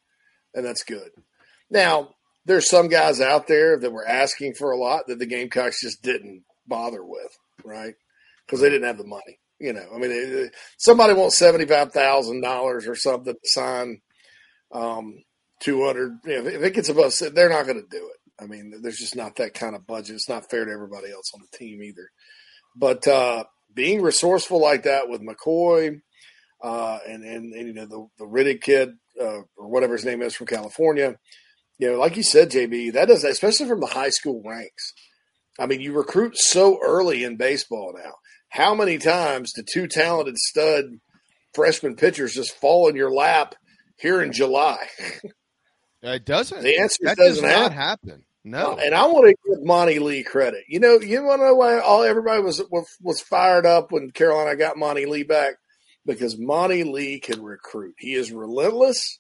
and 0.55 0.65
that's 0.65 0.83
good. 0.83 1.11
Now, 1.69 2.15
there's 2.45 2.67
some 2.67 2.87
guys 2.87 3.21
out 3.21 3.47
there 3.47 3.77
that 3.77 3.91
were 3.91 4.07
asking 4.07 4.55
for 4.55 4.71
a 4.71 4.77
lot 4.77 5.05
that 5.07 5.19
the 5.19 5.27
Gamecocks 5.27 5.81
just 5.81 6.01
didn't 6.01 6.43
bother 6.67 7.05
with, 7.05 7.37
right? 7.63 7.93
Because 8.45 8.59
they 8.59 8.69
didn't 8.69 8.87
have 8.87 8.97
the 8.97 9.05
money. 9.05 9.39
You 9.59 9.73
know, 9.73 9.85
I 9.93 9.99
mean, 9.99 10.49
somebody 10.77 11.13
wants 11.13 11.37
seventy 11.37 11.65
five 11.65 11.93
thousand 11.93 12.41
dollars 12.41 12.87
or 12.87 12.95
something 12.95 13.33
to 13.33 13.39
sign 13.43 14.01
um, 14.73 15.23
two 15.61 15.85
hundred. 15.85 16.17
If, 16.25 16.47
if 16.47 16.63
it 16.63 16.73
gets 16.73 16.89
above, 16.89 17.13
they're 17.33 17.49
not 17.49 17.67
going 17.67 17.81
to 17.81 17.87
do 17.89 18.09
it. 18.09 18.43
I 18.43 18.47
mean, 18.47 18.73
there's 18.81 18.97
just 18.97 19.15
not 19.15 19.35
that 19.35 19.53
kind 19.53 19.75
of 19.75 19.85
budget. 19.85 20.15
It's 20.15 20.27
not 20.27 20.49
fair 20.49 20.65
to 20.65 20.71
everybody 20.71 21.11
else 21.11 21.31
on 21.35 21.41
the 21.41 21.57
team 21.57 21.83
either. 21.83 22.09
But 22.75 23.07
uh, 23.07 23.45
being 23.73 24.01
resourceful 24.01 24.59
like 24.59 24.83
that 24.83 25.09
with 25.09 25.21
McCoy 25.21 26.01
uh, 26.61 26.99
and, 27.07 27.23
and 27.23 27.53
and 27.53 27.67
you 27.67 27.73
know 27.73 27.85
the 27.85 28.07
the 28.19 28.25
Riddick 28.25 28.61
kid 28.61 28.93
uh, 29.19 29.41
or 29.57 29.67
whatever 29.69 29.93
his 29.93 30.05
name 30.05 30.21
is 30.21 30.35
from 30.35 30.47
California, 30.47 31.17
you 31.77 31.91
know, 31.91 31.99
like 31.99 32.15
you 32.15 32.23
said, 32.23 32.51
JB, 32.51 32.93
that 32.93 33.07
does 33.07 33.23
especially 33.23 33.67
from 33.67 33.79
the 33.79 33.87
high 33.87 34.09
school 34.09 34.41
ranks. 34.45 34.93
I 35.59 35.67
mean, 35.67 35.81
you 35.81 35.93
recruit 35.93 36.37
so 36.37 36.79
early 36.83 37.23
in 37.23 37.37
baseball 37.37 37.93
now. 37.95 38.13
How 38.49 38.73
many 38.73 38.97
times 38.97 39.53
do 39.53 39.63
two 39.63 39.87
talented 39.87 40.37
stud 40.37 40.85
freshman 41.53 41.95
pitchers 41.95 42.33
just 42.33 42.55
fall 42.55 42.87
in 42.87 42.95
your 42.95 43.11
lap 43.11 43.55
here 43.97 44.21
in 44.21 44.31
July? 44.31 44.87
It 46.03 46.25
doesn't. 46.25 46.61
The 46.61 46.79
answer 46.79 46.97
that 47.03 47.15
doesn't 47.15 47.43
does 47.45 47.53
not 47.53 47.71
happen. 47.71 48.09
happen. 48.09 48.23
No, 48.45 48.77
And 48.77 48.93
I 48.93 49.05
want 49.05 49.27
to 49.27 49.49
give 49.49 49.63
Monty 49.65 49.99
Lee 49.99 50.23
credit. 50.23 50.65
You 50.67 50.81
know, 50.81 50.99
you 50.99 51.23
want 51.23 51.39
to 51.39 51.45
know 51.45 51.55
why 51.55 51.79
all 51.79 52.03
everybody 52.03 52.41
was, 52.41 52.61
was 53.01 53.21
fired 53.21 53.65
up 53.65 53.91
when 53.91 54.11
Carolina 54.11 54.57
got 54.57 54.77
Monty 54.77 55.05
Lee 55.05 55.23
back 55.23 55.55
because 56.05 56.37
Monty 56.37 56.83
Lee 56.83 57.19
can 57.19 57.41
recruit. 57.41 57.95
He 57.97 58.15
is 58.15 58.33
relentless. 58.33 59.19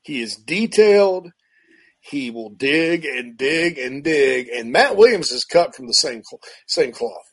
He 0.00 0.22
is 0.22 0.36
detailed. 0.36 1.30
He 2.00 2.30
will 2.30 2.50
dig 2.50 3.04
and 3.04 3.36
dig 3.36 3.78
and 3.78 4.02
dig. 4.02 4.48
And 4.48 4.72
Matt 4.72 4.96
Williams 4.96 5.32
is 5.32 5.44
cut 5.44 5.74
from 5.74 5.86
the 5.86 5.92
same 5.92 6.22
same 6.66 6.92
cloth. 6.92 7.32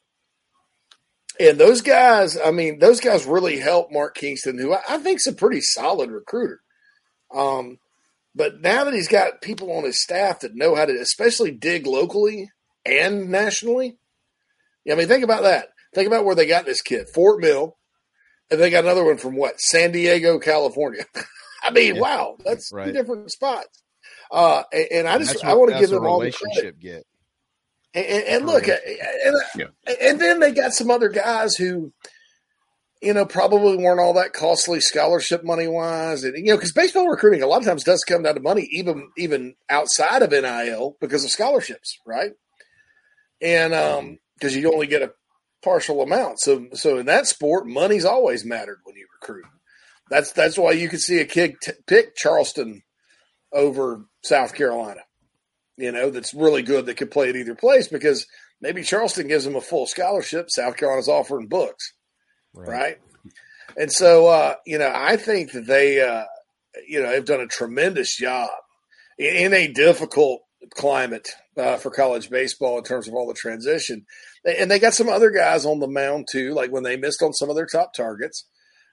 And 1.39 1.57
those 1.57 1.81
guys, 1.81 2.37
I 2.37 2.51
mean, 2.51 2.79
those 2.79 2.99
guys 2.99 3.25
really 3.25 3.59
helped 3.59 3.93
Mark 3.93 4.15
Kingston, 4.15 4.57
who 4.57 4.73
I, 4.73 4.81
I 4.89 4.97
think 4.97 5.19
is 5.19 5.27
a 5.27 5.33
pretty 5.33 5.61
solid 5.61 6.11
recruiter. 6.11 6.59
Um, 7.33 7.77
but 8.35 8.61
now 8.61 8.83
that 8.83 8.93
he's 8.93 9.07
got 9.07 9.41
people 9.41 9.71
on 9.71 9.83
his 9.83 10.01
staff 10.01 10.39
that 10.41 10.55
know 10.55 10.75
how 10.75 10.85
to, 10.85 10.93
especially 10.99 11.51
dig 11.51 11.85
locally 11.87 12.49
and 12.85 13.29
nationally, 13.29 13.97
I 14.89 14.95
mean, 14.95 15.07
think 15.07 15.23
about 15.23 15.43
that. 15.43 15.67
Think 15.93 16.07
about 16.07 16.25
where 16.25 16.35
they 16.35 16.45
got 16.47 16.65
this 16.65 16.81
kid, 16.81 17.07
Fort 17.13 17.39
Mill, 17.41 17.77
and 18.51 18.59
they 18.59 18.69
got 18.69 18.83
another 18.83 19.03
one 19.05 19.17
from 19.17 19.35
what? 19.35 19.59
San 19.59 19.91
Diego, 19.91 20.39
California. 20.39 21.05
I 21.63 21.71
mean, 21.71 21.95
Yeah. 21.95 22.01
wow, 22.01 22.37
that's 22.43 22.71
Right. 22.73 22.87
two 22.87 22.91
different 22.93 23.31
spots. 23.31 23.81
Uh, 24.31 24.63
and, 24.73 24.87
and 24.91 25.07
I 25.07 25.17
just 25.19 25.43
I 25.45 25.53
want 25.53 25.71
to 25.71 25.79
give 25.79 25.91
them 25.91 26.05
all 26.05 26.19
the 26.19 26.31
credit. 26.31 26.79
Get. 26.79 27.03
And, 27.93 28.05
and, 28.05 28.23
and 28.23 28.45
look, 28.47 28.67
and, 28.67 28.79
yeah. 29.55 29.65
and 30.01 30.19
then 30.19 30.39
they 30.39 30.51
got 30.51 30.73
some 30.73 30.89
other 30.89 31.09
guys 31.09 31.55
who, 31.55 31.93
you 33.03 33.13
know, 33.13 33.25
probably 33.25 33.77
weren't 33.77 33.99
all 33.99 34.13
that 34.13 34.33
costly 34.33 34.79
scholarship 34.79 35.43
money 35.43 35.67
wise, 35.67 36.23
and 36.23 36.37
you 36.37 36.51
know, 36.51 36.57
because 36.57 36.71
baseball 36.71 37.07
recruiting 37.07 37.43
a 37.43 37.47
lot 37.47 37.61
of 37.61 37.67
times 37.67 37.83
does 37.83 38.03
come 38.03 38.23
down 38.23 38.35
to 38.35 38.41
money, 38.41 38.67
even 38.71 39.09
even 39.17 39.55
outside 39.69 40.21
of 40.21 40.31
NIL 40.31 40.97
because 40.99 41.23
of 41.23 41.31
scholarships, 41.31 41.99
right? 42.05 42.31
And 43.41 43.73
um, 43.73 44.19
because 44.35 44.55
you 44.55 44.71
only 44.71 44.87
get 44.87 45.01
a 45.01 45.11
partial 45.63 46.01
amount, 46.01 46.39
so 46.39 46.67
so 46.73 46.97
in 46.97 47.05
that 47.07 47.27
sport, 47.27 47.67
money's 47.67 48.05
always 48.05 48.45
mattered 48.45 48.79
when 48.83 48.95
you 48.95 49.05
recruit. 49.21 49.45
That's 50.09 50.31
that's 50.31 50.57
why 50.57 50.71
you 50.71 50.89
can 50.89 50.99
see 50.99 51.19
a 51.19 51.25
kid 51.25 51.55
t- 51.61 51.73
pick 51.85 52.15
Charleston 52.15 52.83
over 53.51 54.05
South 54.23 54.55
Carolina 54.55 55.01
you 55.77 55.91
know, 55.91 56.09
that's 56.09 56.33
really 56.33 56.61
good 56.61 56.85
that 56.85 56.97
could 56.97 57.11
play 57.11 57.29
at 57.29 57.35
either 57.35 57.55
place 57.55 57.87
because 57.87 58.27
maybe 58.61 58.83
Charleston 58.83 59.27
gives 59.27 59.45
them 59.45 59.55
a 59.55 59.61
full 59.61 59.87
scholarship. 59.87 60.49
South 60.49 60.77
Carolina's 60.77 61.09
offering 61.09 61.47
books, 61.47 61.93
right? 62.53 62.69
right? 62.69 62.97
And 63.77 63.91
so, 63.91 64.27
uh, 64.27 64.55
you 64.65 64.77
know, 64.77 64.91
I 64.93 65.17
think 65.17 65.51
that 65.53 65.65
they, 65.65 66.01
uh, 66.01 66.25
you 66.87 67.01
know, 67.01 67.09
have 67.09 67.25
done 67.25 67.41
a 67.41 67.47
tremendous 67.47 68.15
job 68.15 68.49
in, 69.17 69.35
in 69.35 69.53
a 69.53 69.67
difficult 69.67 70.41
climate 70.75 71.29
uh, 71.57 71.77
for 71.77 71.89
college 71.89 72.29
baseball 72.29 72.77
in 72.77 72.83
terms 72.83 73.07
of 73.07 73.13
all 73.13 73.27
the 73.27 73.33
transition. 73.33 74.05
And 74.45 74.69
they 74.69 74.79
got 74.79 74.93
some 74.93 75.09
other 75.09 75.31
guys 75.31 75.65
on 75.65 75.79
the 75.79 75.87
mound 75.87 76.27
too, 76.31 76.53
like 76.53 76.71
when 76.71 76.83
they 76.83 76.97
missed 76.97 77.21
on 77.21 77.33
some 77.33 77.49
of 77.49 77.55
their 77.55 77.65
top 77.65 77.93
targets. 77.93 78.47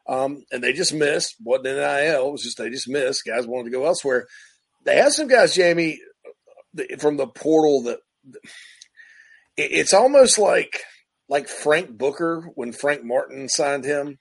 Um, 0.08 0.44
and 0.50 0.62
they 0.62 0.72
just 0.72 0.94
missed. 0.94 1.36
Wasn't 1.40 1.64
NIL. 1.64 2.32
Was 2.32 2.42
just 2.42 2.58
they 2.58 2.70
just 2.70 2.88
missed. 2.88 3.24
Guys 3.26 3.46
wanted 3.46 3.64
to 3.64 3.76
go 3.76 3.86
elsewhere. 3.86 4.26
They 4.84 4.96
had 4.96 5.12
some 5.12 5.28
guys, 5.28 5.54
Jamie, 5.54 6.00
from 6.98 7.16
the 7.16 7.26
portal 7.26 7.82
that 7.82 7.98
it's 9.56 9.92
almost 9.92 10.38
like 10.38 10.82
like 11.30 11.48
Frank 11.48 11.96
Booker 11.96 12.50
when 12.56 12.72
Frank 12.72 13.04
Martin 13.04 13.48
signed 13.48 13.84
him. 13.84 14.18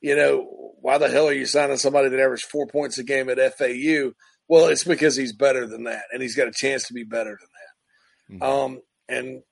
You 0.00 0.16
know, 0.16 0.72
why 0.80 0.98
the 0.98 1.08
hell 1.08 1.28
are 1.28 1.32
you 1.32 1.46
signing 1.46 1.76
somebody 1.76 2.08
that 2.08 2.20
averaged 2.20 2.46
four 2.50 2.66
points 2.66 2.98
a 2.98 3.04
game 3.04 3.28
at 3.28 3.58
FAU? 3.58 4.12
Well, 4.48 4.66
it's 4.68 4.84
because 4.84 5.14
he's 5.14 5.36
better 5.36 5.66
than 5.66 5.84
that, 5.84 6.04
and 6.10 6.22
he's 6.22 6.34
got 6.34 6.48
a 6.48 6.52
chance 6.52 6.88
to 6.88 6.94
be 6.94 7.04
better 7.04 7.38
than 7.38 8.40
that. 8.40 8.46
Mm-hmm. 8.46 8.58
Um, 8.60 8.80
and 9.08 9.42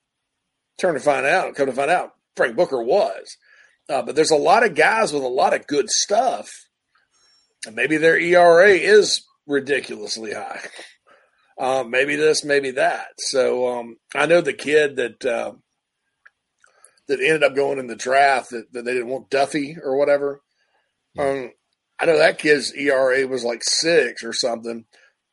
turn 0.79 0.95
to 0.95 0.99
find 0.99 1.25
out, 1.25 1.53
come 1.55 1.67
to 1.67 1.73
find 1.73 1.91
out, 1.91 2.11
Frank 2.35 2.55
Booker 2.55 2.81
was. 2.81 3.37
Uh, 3.89 4.01
but 4.01 4.15
there's 4.15 4.31
a 4.31 4.35
lot 4.35 4.65
of 4.65 4.75
guys 4.75 5.13
with 5.13 5.23
a 5.23 5.27
lot 5.27 5.53
of 5.53 5.67
good 5.67 5.89
stuff, 5.89 6.49
and 7.65 7.75
maybe 7.75 7.97
their 7.97 8.17
ERA 8.17 8.69
is 8.69 9.23
ridiculously 9.45 10.33
high. 10.33 10.61
Uh, 11.59 11.83
maybe 11.83 12.15
this, 12.15 12.43
maybe 12.43 12.71
that. 12.71 13.07
So 13.17 13.67
um, 13.67 13.97
I 14.15 14.25
know 14.25 14.41
the 14.41 14.53
kid 14.53 14.97
that 14.97 15.25
uh, 15.25 15.53
that 17.07 17.19
ended 17.21 17.43
up 17.43 17.55
going 17.55 17.79
in 17.79 17.87
the 17.87 17.95
draft 17.95 18.51
that, 18.51 18.71
that 18.73 18.85
they 18.85 18.93
didn't 18.93 19.09
want 19.09 19.29
Duffy 19.29 19.77
or 19.81 19.97
whatever. 19.97 20.41
Um, 21.17 21.51
I 21.99 22.05
know 22.05 22.17
that 22.17 22.39
kid's 22.39 22.73
ERA 22.73 23.25
was 23.27 23.43
like 23.43 23.63
six 23.63 24.23
or 24.23 24.33
something. 24.33 24.85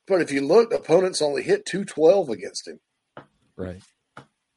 But 0.07 0.21
if 0.21 0.33
you 0.33 0.43
look, 0.43 0.73
opponents 0.73 1.23
only 1.23 1.43
hit 1.43 1.67
two 1.67 1.85
twelve 1.85 2.29
against 2.29 2.69
him. 2.69 2.81
Right. 3.57 3.83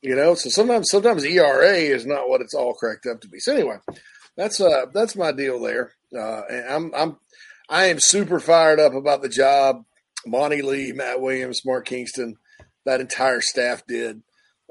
You 0.01 0.15
know, 0.15 0.36
so 0.36 0.49
sometimes 0.49 0.89
sometimes 0.89 1.23
ERA 1.23 1.73
is 1.73 2.06
not 2.06 2.30
what 2.30 2.41
it's 2.41 2.53
all 2.53 2.73
cracked 2.73 3.06
up 3.06 3.21
to 3.21 3.27
be. 3.27 3.39
So 3.39 3.53
anyway, 3.53 3.77
that's 4.36 4.62
uh 4.62 4.86
that's 4.93 5.15
my 5.15 5.32
deal 5.32 5.60
there. 5.60 5.91
Uh, 6.15 6.41
and 6.49 6.69
I'm 6.69 6.95
I'm 6.95 7.17
I 7.69 7.86
am 7.86 7.99
super 7.99 8.39
fired 8.39 8.80
up 8.80 8.93
about 8.93 9.21
the 9.21 9.30
job. 9.30 9.84
Monty 10.25 10.62
Lee, 10.62 10.91
Matt 10.91 11.21
Williams, 11.21 11.65
Mark 11.65 11.86
Kingston, 11.86 12.36
that 12.86 13.01
entire 13.01 13.41
staff 13.41 13.86
did 13.88 14.21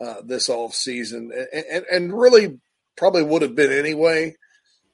uh, 0.01 0.23
this 0.25 0.49
off 0.49 0.75
season, 0.75 1.31
and, 1.53 1.65
and, 1.71 1.85
and 1.91 2.19
really 2.19 2.59
probably 2.97 3.23
would 3.23 3.43
have 3.43 3.55
been 3.55 3.73
anyway. 3.73 4.35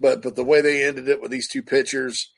But 0.01 0.23
but 0.23 0.37
the 0.37 0.45
way 0.45 0.61
they 0.61 0.85
ended 0.85 1.09
it 1.09 1.21
with 1.21 1.31
these 1.31 1.49
two 1.49 1.63
pitchers, 1.63 2.31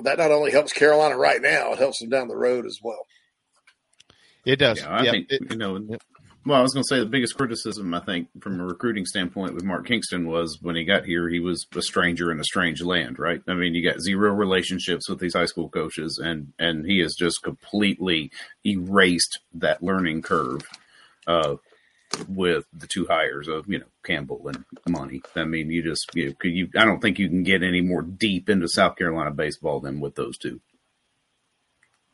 that 0.00 0.18
not 0.18 0.32
only 0.32 0.50
helps 0.50 0.72
Carolina 0.72 1.16
right 1.16 1.40
now, 1.40 1.72
it 1.72 1.78
helps 1.78 2.00
them 2.00 2.08
down 2.08 2.28
the 2.28 2.36
road 2.36 2.66
as 2.66 2.78
well. 2.82 3.06
It 4.44 4.56
does. 4.56 4.80
Yeah, 4.80 4.94
I 4.94 5.10
think 5.10 5.26
it, 5.30 5.50
you 5.50 5.56
know 5.56 5.78
well, 6.46 6.58
I 6.58 6.62
was 6.62 6.74
going 6.74 6.82
to 6.82 6.88
say 6.88 6.98
the 6.98 7.06
biggest 7.06 7.36
criticism 7.36 7.94
I 7.94 8.00
think 8.00 8.28
from 8.40 8.60
a 8.60 8.66
recruiting 8.66 9.06
standpoint 9.06 9.54
with 9.54 9.64
Mark 9.64 9.86
Kingston 9.86 10.26
was 10.26 10.58
when 10.60 10.76
he 10.76 10.84
got 10.84 11.06
here, 11.06 11.28
he 11.28 11.40
was 11.40 11.66
a 11.74 11.80
stranger 11.80 12.30
in 12.30 12.38
a 12.38 12.44
strange 12.44 12.82
land, 12.82 13.18
right? 13.18 13.40
I 13.48 13.54
mean, 13.54 13.74
you 13.74 13.82
got 13.82 14.00
zero 14.00 14.34
relationships 14.34 15.08
with 15.08 15.20
these 15.20 15.34
high 15.34 15.46
school 15.46 15.70
coaches, 15.70 16.20
and 16.22 16.52
and 16.58 16.84
he 16.84 16.98
has 16.98 17.14
just 17.14 17.42
completely 17.42 18.30
erased 18.64 19.40
that 19.54 19.82
learning 19.82 20.20
curve 20.20 20.60
uh, 21.26 21.56
with 22.28 22.64
the 22.72 22.86
two 22.86 23.06
hires 23.06 23.48
of 23.48 23.66
you 23.68 23.78
know 23.78 23.86
Campbell 24.04 24.48
and 24.48 24.64
Monty. 24.88 25.22
I 25.36 25.44
mean, 25.44 25.70
you 25.70 25.82
just 25.82 26.10
you, 26.14 26.34
you 26.42 26.68
I 26.76 26.84
don't 26.84 27.00
think 27.00 27.18
you 27.18 27.28
can 27.28 27.42
get 27.42 27.62
any 27.62 27.80
more 27.80 28.02
deep 28.02 28.48
into 28.48 28.68
South 28.68 28.96
Carolina 28.96 29.30
baseball 29.30 29.80
than 29.80 30.00
with 30.00 30.14
those 30.14 30.38
two. 30.38 30.60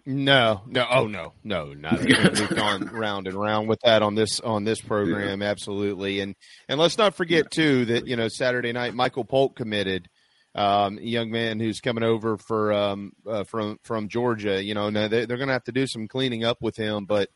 No, 0.06 0.62
no, 0.66 0.86
oh 0.90 1.06
no, 1.06 1.34
no, 1.44 1.74
not. 1.74 2.00
We've 2.00 2.48
gone 2.50 2.86
round 2.92 3.26
and 3.26 3.36
round 3.36 3.68
with 3.68 3.80
that 3.84 4.02
on 4.02 4.14
this 4.14 4.40
on 4.40 4.64
this 4.64 4.80
program, 4.80 5.42
absolutely. 5.42 6.20
And 6.20 6.34
and 6.68 6.80
let's 6.80 6.96
not 6.96 7.14
forget 7.14 7.50
too 7.50 7.84
that 7.86 8.06
you 8.06 8.16
know 8.16 8.28
Saturday 8.28 8.72
night 8.72 8.94
Michael 8.94 9.24
Polk 9.24 9.56
committed, 9.56 10.08
um, 10.54 10.98
a 10.98 11.02
young 11.02 11.30
man 11.30 11.60
who's 11.60 11.80
coming 11.80 12.02
over 12.02 12.38
for 12.38 12.72
um, 12.72 13.12
uh, 13.26 13.44
from 13.44 13.78
from 13.84 14.08
Georgia. 14.08 14.62
You 14.62 14.74
know, 14.74 14.88
now 14.88 15.08
they, 15.08 15.26
they're 15.26 15.36
going 15.36 15.48
to 15.48 15.54
have 15.54 15.64
to 15.64 15.72
do 15.72 15.86
some 15.86 16.08
cleaning 16.08 16.44
up 16.44 16.58
with 16.62 16.76
him, 16.76 17.04
but 17.04 17.28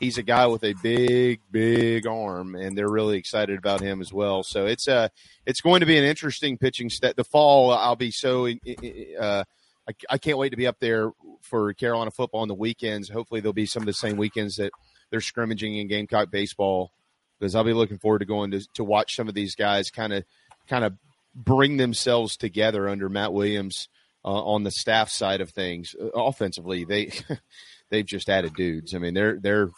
he's 0.00 0.18
a 0.18 0.22
guy 0.22 0.46
with 0.46 0.64
a 0.64 0.74
big, 0.82 1.40
big 1.50 2.06
arm, 2.06 2.54
and 2.54 2.76
they're 2.76 2.90
really 2.90 3.18
excited 3.18 3.58
about 3.58 3.80
him 3.80 4.00
as 4.00 4.12
well. 4.12 4.42
So 4.42 4.66
it's 4.66 4.88
uh 4.88 5.08
it's 5.46 5.60
going 5.60 5.80
to 5.80 5.86
be 5.86 5.98
an 5.98 6.04
interesting 6.04 6.58
pitching 6.58 6.90
step. 6.90 7.16
The 7.16 7.24
fall, 7.24 7.72
I'll 7.72 7.96
be 7.96 8.10
so 8.10 8.46
uh, 8.46 9.44
I, 9.88 9.92
I 10.10 10.18
can't 10.18 10.38
wait 10.38 10.50
to 10.50 10.56
be 10.56 10.66
up 10.66 10.78
there 10.80 11.10
for 11.40 11.72
Carolina 11.74 12.10
football 12.10 12.42
on 12.42 12.48
the 12.48 12.54
weekends. 12.54 13.08
Hopefully, 13.08 13.40
there'll 13.40 13.52
be 13.52 13.66
some 13.66 13.82
of 13.82 13.86
the 13.86 13.92
same 13.92 14.16
weekends 14.16 14.56
that 14.56 14.72
they're 15.10 15.20
scrimmaging 15.20 15.76
in 15.76 15.88
Gamecock 15.88 16.30
baseball 16.30 16.92
because 17.38 17.54
I'll 17.54 17.64
be 17.64 17.72
looking 17.72 17.98
forward 17.98 18.20
to 18.20 18.24
going 18.24 18.50
to 18.52 18.60
to 18.74 18.84
watch 18.84 19.16
some 19.16 19.28
of 19.28 19.34
these 19.34 19.54
guys 19.54 19.90
kind 19.90 20.12
of 20.12 20.24
kind 20.68 20.84
of 20.84 20.94
bring 21.34 21.76
themselves 21.76 22.36
together 22.36 22.88
under 22.88 23.08
Matt 23.08 23.32
Williams 23.32 23.88
uh, 24.24 24.28
on 24.28 24.64
the 24.64 24.70
staff 24.70 25.08
side 25.08 25.40
of 25.40 25.50
things. 25.50 25.94
Uh, 26.00 26.08
offensively, 26.14 26.84
they 26.84 27.12
they've 27.90 28.06
just 28.06 28.28
added 28.28 28.54
dudes. 28.54 28.94
I 28.94 28.98
mean, 28.98 29.14
they're 29.14 29.38
they're 29.40 29.70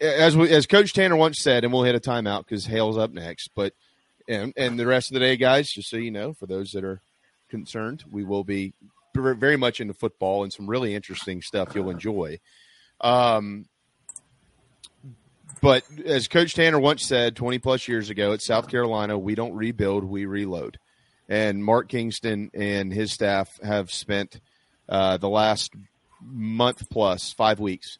as 0.00 0.36
we, 0.36 0.50
as 0.50 0.66
Coach 0.66 0.92
Tanner 0.92 1.16
once 1.16 1.38
said, 1.38 1.64
and 1.64 1.72
we'll 1.72 1.82
hit 1.82 1.94
a 1.94 2.00
timeout 2.00 2.44
because 2.46 2.66
Hale's 2.66 2.98
up 2.98 3.12
next. 3.12 3.50
But 3.54 3.72
and 4.28 4.52
and 4.56 4.78
the 4.78 4.86
rest 4.86 5.10
of 5.10 5.14
the 5.14 5.20
day, 5.20 5.36
guys, 5.36 5.70
just 5.70 5.90
so 5.90 5.96
you 5.96 6.10
know, 6.10 6.32
for 6.32 6.46
those 6.46 6.72
that 6.72 6.84
are 6.84 7.00
concerned, 7.48 8.04
we 8.10 8.24
will 8.24 8.44
be 8.44 8.72
very 9.14 9.56
much 9.56 9.80
into 9.80 9.94
football 9.94 10.42
and 10.42 10.52
some 10.52 10.66
really 10.66 10.94
interesting 10.94 11.40
stuff 11.42 11.74
you'll 11.74 11.90
enjoy. 11.90 12.38
Um, 13.00 13.66
but 15.62 15.84
as 16.04 16.28
Coach 16.28 16.54
Tanner 16.54 16.78
once 16.78 17.06
said 17.06 17.34
20 17.34 17.58
plus 17.58 17.88
years 17.88 18.10
ago 18.10 18.32
at 18.32 18.42
South 18.42 18.68
Carolina, 18.68 19.18
we 19.18 19.34
don't 19.34 19.54
rebuild, 19.54 20.04
we 20.04 20.26
reload. 20.26 20.78
And 21.28 21.64
Mark 21.64 21.88
Kingston 21.88 22.50
and 22.54 22.92
his 22.92 23.12
staff 23.12 23.58
have 23.62 23.90
spent 23.90 24.40
uh, 24.88 25.16
the 25.16 25.28
last 25.28 25.72
month 26.22 26.88
plus 26.90 27.32
five 27.32 27.58
weeks 27.58 27.98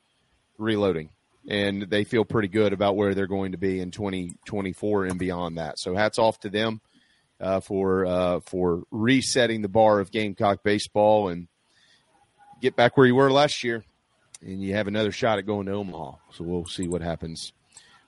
reloading. 0.59 1.11
And 1.49 1.83
they 1.83 2.05
feel 2.05 2.25
pretty 2.25 2.49
good 2.49 2.73
about 2.73 2.97
where 2.97 3.15
they're 3.15 3.29
going 3.29 3.53
to 3.53 3.59
be 3.59 3.81
in 3.81 3.93
2024 3.93 5.05
and 5.07 5.19
beyond 5.19 5.59
that. 5.59 5.79
So 5.79 5.95
hats 5.95 6.19
off 6.19 6.41
to 6.41 6.49
them 6.49 6.81
uh, 7.41 7.61
for 7.61 8.07
uh, 8.07 8.41
for 8.41 8.83
resetting 8.91 9.63
the 9.63 9.69
bar 9.69 10.01
of 10.01 10.11
Gamecock 10.11 10.63
baseball 10.63 11.29
and 11.29 11.49
get 12.61 12.77
back 12.77 12.97
where 12.97 13.07
you 13.07 13.15
were 13.15 13.31
last 13.31 13.63
year, 13.63 13.85
and 14.41 14.63
you 14.63 14.75
have 14.75 14.89
another 14.89 15.13
shot 15.13 15.39
at 15.39 15.47
going 15.47 15.67
to 15.67 15.73
Omaha. 15.73 16.17
So 16.33 16.45
we'll 16.45 16.67
see 16.67 16.89
what 16.89 17.03
happens 17.03 17.53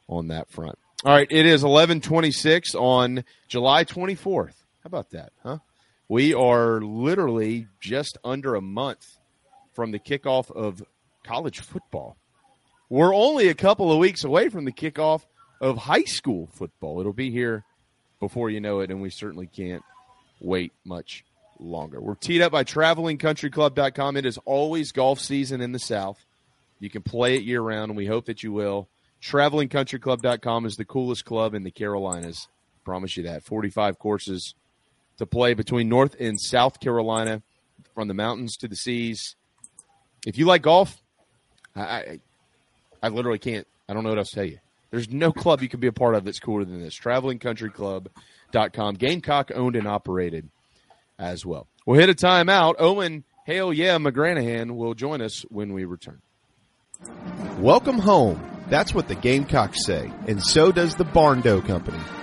on 0.09 0.29
that 0.29 0.51
front. 0.51 0.79
All 1.05 1.13
right, 1.13 1.29
it 1.31 1.47
is 1.47 1.63
eleven 1.63 2.01
twenty 2.01 2.33
six 2.33 2.75
on 2.75 3.25
July 3.47 3.85
twenty 3.85 4.15
fourth. 4.15 4.65
How 4.83 4.89
about 4.89 5.11
that, 5.11 5.33
huh? 5.43 5.59
We 6.09 6.35
are 6.35 6.81
literally 6.81 7.69
just 7.81 8.17
under 8.25 8.55
a 8.55 8.63
month 8.63 9.07
from 9.75 9.93
the 9.93 9.99
kickoff 9.99 10.51
of 10.51 10.83
college 11.23 11.61
football. 11.61 12.17
We're 12.91 13.15
only 13.15 13.49
a 13.49 13.55
couple 13.55 13.93
of 13.93 13.99
weeks 13.99 14.25
away 14.25 14.49
from 14.49 14.65
the 14.65 14.73
kickoff 14.73 15.23
of 15.61 15.77
high 15.77 16.05
school 16.05 16.49
football. 16.53 17.01
It'll 17.01 17.13
be 17.13 17.31
here 17.31 17.65
before 18.21 18.51
you 18.51 18.61
know 18.61 18.81
it, 18.81 18.91
and 18.91 19.03
we 19.03 19.11
certainly 19.11 19.47
can't 19.47 19.83
wait 20.41 20.73
much 20.85 21.25
longer. 21.59 22.01
We're 22.01 22.15
teed 22.15 22.41
up 22.41 22.53
by 22.53 22.65
travelingcountryclub.com. 22.65 24.17
It 24.17 24.25
is 24.25 24.39
always 24.45 24.93
golf 24.93 25.21
season 25.21 25.61
in 25.61 25.73
the 25.73 25.79
South. 25.79 26.25
You 26.81 26.89
can 26.89 27.03
play 27.03 27.37
it 27.37 27.43
year 27.43 27.61
round, 27.61 27.91
and 27.91 27.97
we 27.97 28.07
hope 28.07 28.27
that 28.27 28.43
you 28.43 28.53
will. 28.53 28.89
Travelingcountryclub.com 29.23 30.65
is 30.65 30.77
the 30.77 30.85
coolest 30.85 31.25
club 31.25 31.55
in 31.55 31.65
the 31.65 31.71
Carolinas. 31.71 32.49
Promise 32.85 33.17
you 33.17 33.25
that. 33.25 33.43
45 33.43 33.99
courses 33.99 34.55
to 35.19 35.27
play 35.27 35.55
between 35.55 35.89
North 35.89 36.17
and 36.19 36.41
South 36.41 36.81
Carolina, 36.81 37.43
from 37.95 38.09
the 38.09 38.15
mountains 38.15 38.57
to 38.57 38.69
the 38.69 38.77
seas. 38.77 39.35
If 40.25 40.39
you 40.39 40.47
like 40.47 40.63
golf, 40.63 41.03
I, 41.75 42.21
I, 43.03 43.09
literally 43.09 43.39
can't. 43.39 43.67
I 43.89 43.95
don't 43.95 44.05
know 44.05 44.11
what 44.11 44.19
else 44.19 44.31
to 44.31 44.37
tell 44.37 44.45
you. 44.45 44.59
There's 44.91 45.11
no 45.11 45.33
club 45.33 45.63
you 45.63 45.69
can 45.69 45.81
be 45.81 45.87
a 45.87 45.93
part 45.93 46.15
of 46.15 46.25
that's 46.25 46.41
cooler 46.41 46.65
than 46.65 46.81
this. 46.81 46.99
TravelingCountryClub.com. 46.99 48.95
Gamecock 48.95 49.51
owned 49.55 49.77
and 49.77 49.87
operated 49.87 50.49
as 51.19 51.45
well. 51.45 51.67
We'll 51.87 52.01
hit 52.01 52.11
a 52.11 52.15
timeout. 52.15 52.77
Owen, 52.79 53.25
hail 53.45 53.73
yeah, 53.73 53.99
McGranahan 53.99 54.77
will 54.77 54.95
join 54.95 55.21
us 55.21 55.43
when 55.51 55.73
we 55.73 55.85
return. 55.85 56.21
Welcome 57.59 57.99
home. 57.99 58.43
That's 58.69 58.95
what 58.95 59.09
the 59.09 59.15
Gamecocks 59.15 59.85
say, 59.85 60.11
and 60.27 60.43
so 60.43 60.73
does 60.73 60.97
the 60.97 61.05
Barndo 61.05 61.65
Company, 61.67 61.99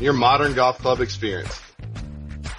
your 0.00 0.14
modern 0.14 0.54
golf 0.54 0.78
club 0.78 1.00
experience. 1.00 1.60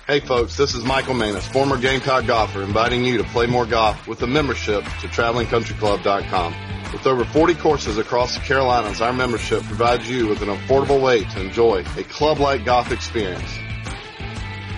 Hey 0.05 0.19
folks, 0.19 0.57
this 0.57 0.75
is 0.75 0.83
Michael 0.83 1.13
Manus, 1.15 1.47
former 1.47 1.77
Gamecock 1.77 2.27
golfer, 2.27 2.61
inviting 2.61 3.03
you 3.03 3.17
to 3.17 3.23
play 3.23 3.47
more 3.47 3.65
golf 3.65 4.07
with 4.07 4.21
a 4.21 4.27
membership 4.27 4.83
to 4.83 5.07
TravelingCountryClub.com. 5.07 6.55
With 6.91 7.07
over 7.07 7.23
40 7.23 7.55
courses 7.55 7.97
across 7.97 8.35
the 8.35 8.41
Carolinas, 8.41 9.01
our 9.01 9.13
membership 9.13 9.63
provides 9.63 10.09
you 10.09 10.27
with 10.27 10.41
an 10.41 10.49
affordable 10.49 11.01
way 11.01 11.23
to 11.23 11.41
enjoy 11.41 11.83
a 11.97 12.03
club-like 12.03 12.65
golf 12.65 12.91
experience. 12.91 13.57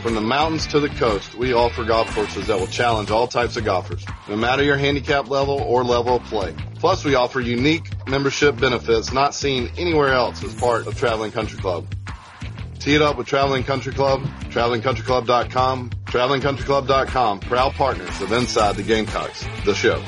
From 0.04 0.15
the 0.15 0.21
mountains 0.21 0.67
to 0.67 0.80
the 0.80 0.89
coast, 0.89 1.34
we 1.34 1.54
offer 1.54 1.84
golf 1.84 2.13
courses 2.13 2.47
that 2.47 2.60
will 2.60 2.67
challenge 2.67 3.10
all 3.10 3.26
types 3.26 3.58
of 3.58 3.65
golfers, 3.65 4.06
no 4.30 4.36
matter 4.36 4.62
your 4.62 4.78
handicap 4.78 5.30
level 5.30 5.60
or 5.62 5.84
level 5.84 6.17
of 6.17 6.23
play. 6.26 6.54
Plus, 6.76 7.04
we 7.04 7.15
offer 7.15 7.39
unique 7.39 7.89
membership 8.08 8.60
benefits 8.60 9.12
not 9.12 9.34
seen 9.34 9.71
anywhere 9.78 10.13
else 10.13 10.43
as 10.43 10.54
part 10.54 10.88
of 10.88 10.97
Traveling 10.97 11.32
Country 11.32 11.58
Club. 11.58 11.88
Tee 12.84 12.96
it 12.96 13.02
up 13.02 13.17
with 13.17 13.28
Traveling 13.28 13.63
Country 13.63 13.93
Club, 13.93 14.24
travelingcountryclub.com, 14.50 15.89
travelingcountryclub.com, 16.04 17.39
proud 17.39 17.74
partners 17.76 18.19
of 18.19 18.34
Inside 18.34 18.76
the 18.76 18.84
Gamecocks, 18.84 19.46
the 19.63 19.74
show. 19.74 20.04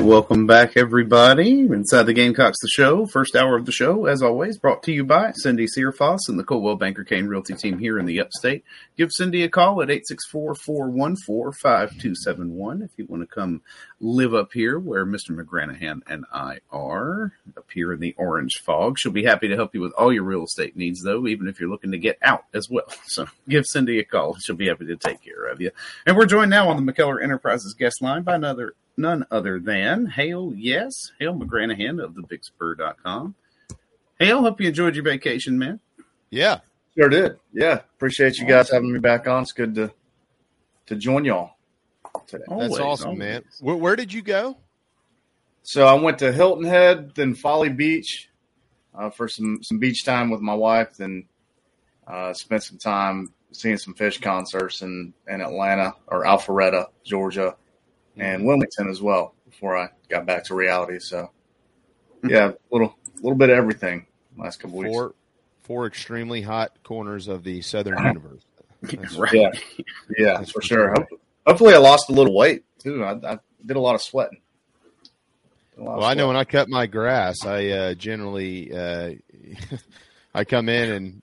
Welcome 0.01 0.45
back, 0.45 0.75
everybody. 0.75 1.61
Inside 1.61 2.03
the 2.03 2.13
Gamecocks, 2.13 2.59
the 2.59 2.67
show. 2.67 3.05
First 3.05 3.33
hour 3.35 3.55
of 3.55 3.65
the 3.65 3.71
show, 3.71 4.07
as 4.07 4.21
always, 4.21 4.57
brought 4.57 4.83
to 4.83 4.91
you 4.91 5.05
by 5.05 5.31
Cindy 5.35 5.67
Searfoss 5.67 6.27
and 6.27 6.37
the 6.37 6.43
Coldwell 6.43 6.75
Banker 6.75 7.05
Kane 7.05 7.27
Realty 7.27 7.53
team 7.53 7.79
here 7.79 7.97
in 7.97 8.05
the 8.05 8.19
upstate. 8.19 8.65
Give 8.97 9.09
Cindy 9.11 9.43
a 9.43 9.49
call 9.49 9.81
at 9.81 9.87
864-414-5271 9.89 12.83
if 12.83 12.91
you 12.97 13.05
want 13.07 13.23
to 13.23 13.27
come 13.27 13.61
live 14.01 14.33
up 14.33 14.51
here 14.53 14.77
where 14.77 15.05
Mr. 15.05 15.31
McGranahan 15.31 16.01
and 16.07 16.25
I 16.31 16.59
are, 16.71 17.31
up 17.55 17.69
here 17.73 17.93
in 17.93 18.01
the 18.01 18.13
orange 18.17 18.61
fog. 18.65 18.99
She'll 18.99 19.13
be 19.13 19.23
happy 19.23 19.47
to 19.47 19.55
help 19.55 19.73
you 19.73 19.81
with 19.81 19.93
all 19.93 20.11
your 20.11 20.23
real 20.23 20.43
estate 20.43 20.75
needs, 20.75 21.03
though, 21.03 21.25
even 21.25 21.47
if 21.47 21.57
you're 21.59 21.69
looking 21.69 21.91
to 21.91 21.97
get 21.97 22.17
out 22.21 22.43
as 22.53 22.69
well. 22.69 22.85
So 23.07 23.27
give 23.47 23.65
Cindy 23.65 23.99
a 23.99 24.03
call. 24.03 24.35
She'll 24.35 24.57
be 24.57 24.67
happy 24.67 24.87
to 24.87 24.97
take 24.97 25.21
care 25.21 25.45
of 25.45 25.61
you. 25.61 25.71
And 26.05 26.17
we're 26.17 26.25
joined 26.25 26.49
now 26.49 26.67
on 26.67 26.83
the 26.83 26.91
McKellar 26.91 27.23
Enterprises 27.23 27.73
guest 27.73 28.01
line 28.01 28.23
by 28.23 28.35
another 28.35 28.73
none 28.97 29.25
other 29.31 29.59
than 29.59 30.05
Hale, 30.05 30.53
yes, 30.55 31.11
Hale 31.19 31.35
McGranahan 31.35 32.03
of 32.03 32.15
the 32.15 32.21
BigSpur.com. 32.21 33.35
Hale, 34.19 34.41
hope 34.41 34.61
you 34.61 34.67
enjoyed 34.69 34.95
your 34.95 35.03
vacation, 35.03 35.57
man. 35.57 35.79
Yeah. 36.29 36.59
Sure 36.97 37.09
did. 37.09 37.37
Yeah. 37.53 37.81
Appreciate 37.95 38.37
you 38.37 38.47
guys 38.47 38.69
having 38.69 38.91
me 38.91 38.99
back 38.99 39.27
on. 39.27 39.43
It's 39.43 39.51
good 39.51 39.75
to 39.75 39.91
to 40.85 40.95
join 40.95 41.25
y'all 41.25 41.55
today. 42.27 42.43
Always, 42.47 42.69
That's 42.69 42.81
awesome, 42.81 43.07
always. 43.07 43.19
man. 43.19 43.43
Where, 43.59 43.75
where, 43.75 43.95
did 43.95 44.13
you 44.13 44.21
go? 44.21 44.57
So 45.63 45.85
I 45.85 45.95
went 45.95 46.19
to 46.19 46.31
Hilton 46.31 46.63
Head, 46.65 47.15
then 47.15 47.33
Folly 47.33 47.69
Beach 47.69 48.29
uh, 48.97 49.09
for 49.09 49.27
some 49.27 49.63
some 49.63 49.79
beach 49.79 50.05
time 50.05 50.29
with 50.29 50.41
my 50.41 50.53
wife, 50.53 50.95
then 50.97 51.25
uh, 52.07 52.33
spent 52.33 52.63
some 52.63 52.77
time 52.77 53.33
seeing 53.51 53.77
some 53.77 53.93
Phish 53.93 54.21
concerts 54.21 54.81
in, 54.81 55.13
in 55.27 55.41
Atlanta 55.41 55.93
or 56.07 56.23
Alpharetta, 56.23 56.87
Georgia 57.03 57.55
and 58.17 58.45
Wilmington 58.45 58.89
as 58.89 59.01
well 59.01 59.33
before 59.49 59.77
I 59.77 59.89
got 60.09 60.25
back 60.25 60.45
to 60.45 60.55
reality. 60.55 60.99
So 60.99 61.31
yeah, 62.23 62.49
a 62.49 62.55
little 62.71 62.95
little 63.21 63.37
bit 63.37 63.49
of 63.49 63.57
everything 63.57 64.05
last 64.37 64.59
couple 64.59 64.77
weeks. 64.77 64.91
Four 64.91 65.13
four 65.63 65.87
extremely 65.87 66.41
hot 66.41 66.71
corners 66.83 67.27
of 67.27 67.43
the 67.43 67.61
southern 67.61 67.97
universe. 68.03 68.43
That's 68.81 69.15
right. 69.15 69.33
Yeah, 69.33 69.51
yeah, 70.17 70.37
That's 70.37 70.51
for 70.51 70.61
sure. 70.61 70.89
Hopefully, 70.89 71.19
hopefully, 71.45 71.73
I 71.73 71.77
lost 71.77 72.09
a 72.09 72.13
little 72.13 72.35
weight 72.35 72.63
too. 72.79 73.03
I, 73.03 73.13
I 73.13 73.39
did 73.65 73.77
a 73.77 73.79
lot 73.79 73.95
of 73.95 74.01
sweating. 74.01 74.41
well, 75.77 76.03
I 76.03 76.13
know 76.13 76.27
when 76.27 76.37
I 76.37 76.43
cut 76.43 76.69
my 76.69 76.85
grass, 76.85 77.45
I 77.45 77.67
uh, 77.69 77.93
generally 77.95 78.71
uh, 78.73 79.11
I 80.33 80.43
come 80.43 80.69
in 80.69 80.91
and 80.91 81.21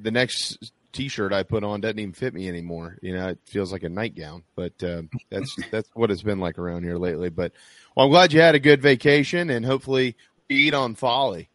the 0.00 0.10
next 0.10 0.72
t-shirt 0.94 1.32
I 1.32 1.42
put 1.42 1.64
on 1.64 1.80
doesn't 1.80 1.98
even 1.98 2.12
fit 2.12 2.32
me 2.32 2.48
anymore. 2.48 2.96
You 3.02 3.14
know, 3.14 3.28
it 3.28 3.38
feels 3.44 3.72
like 3.72 3.82
a 3.82 3.88
nightgown, 3.88 4.44
but 4.56 4.72
uh, 4.82 5.02
that's 5.30 5.54
that's 5.70 5.90
what 5.94 6.10
it's 6.10 6.22
been 6.22 6.40
like 6.40 6.58
around 6.58 6.84
here 6.84 6.96
lately. 6.96 7.28
But 7.28 7.52
well, 7.94 8.06
I'm 8.06 8.12
glad 8.12 8.32
you 8.32 8.40
had 8.40 8.54
a 8.54 8.60
good 8.60 8.80
vacation 8.80 9.50
and 9.50 9.66
hopefully 9.66 10.16
eat 10.48 10.72
on 10.72 10.94
Folly. 10.94 11.50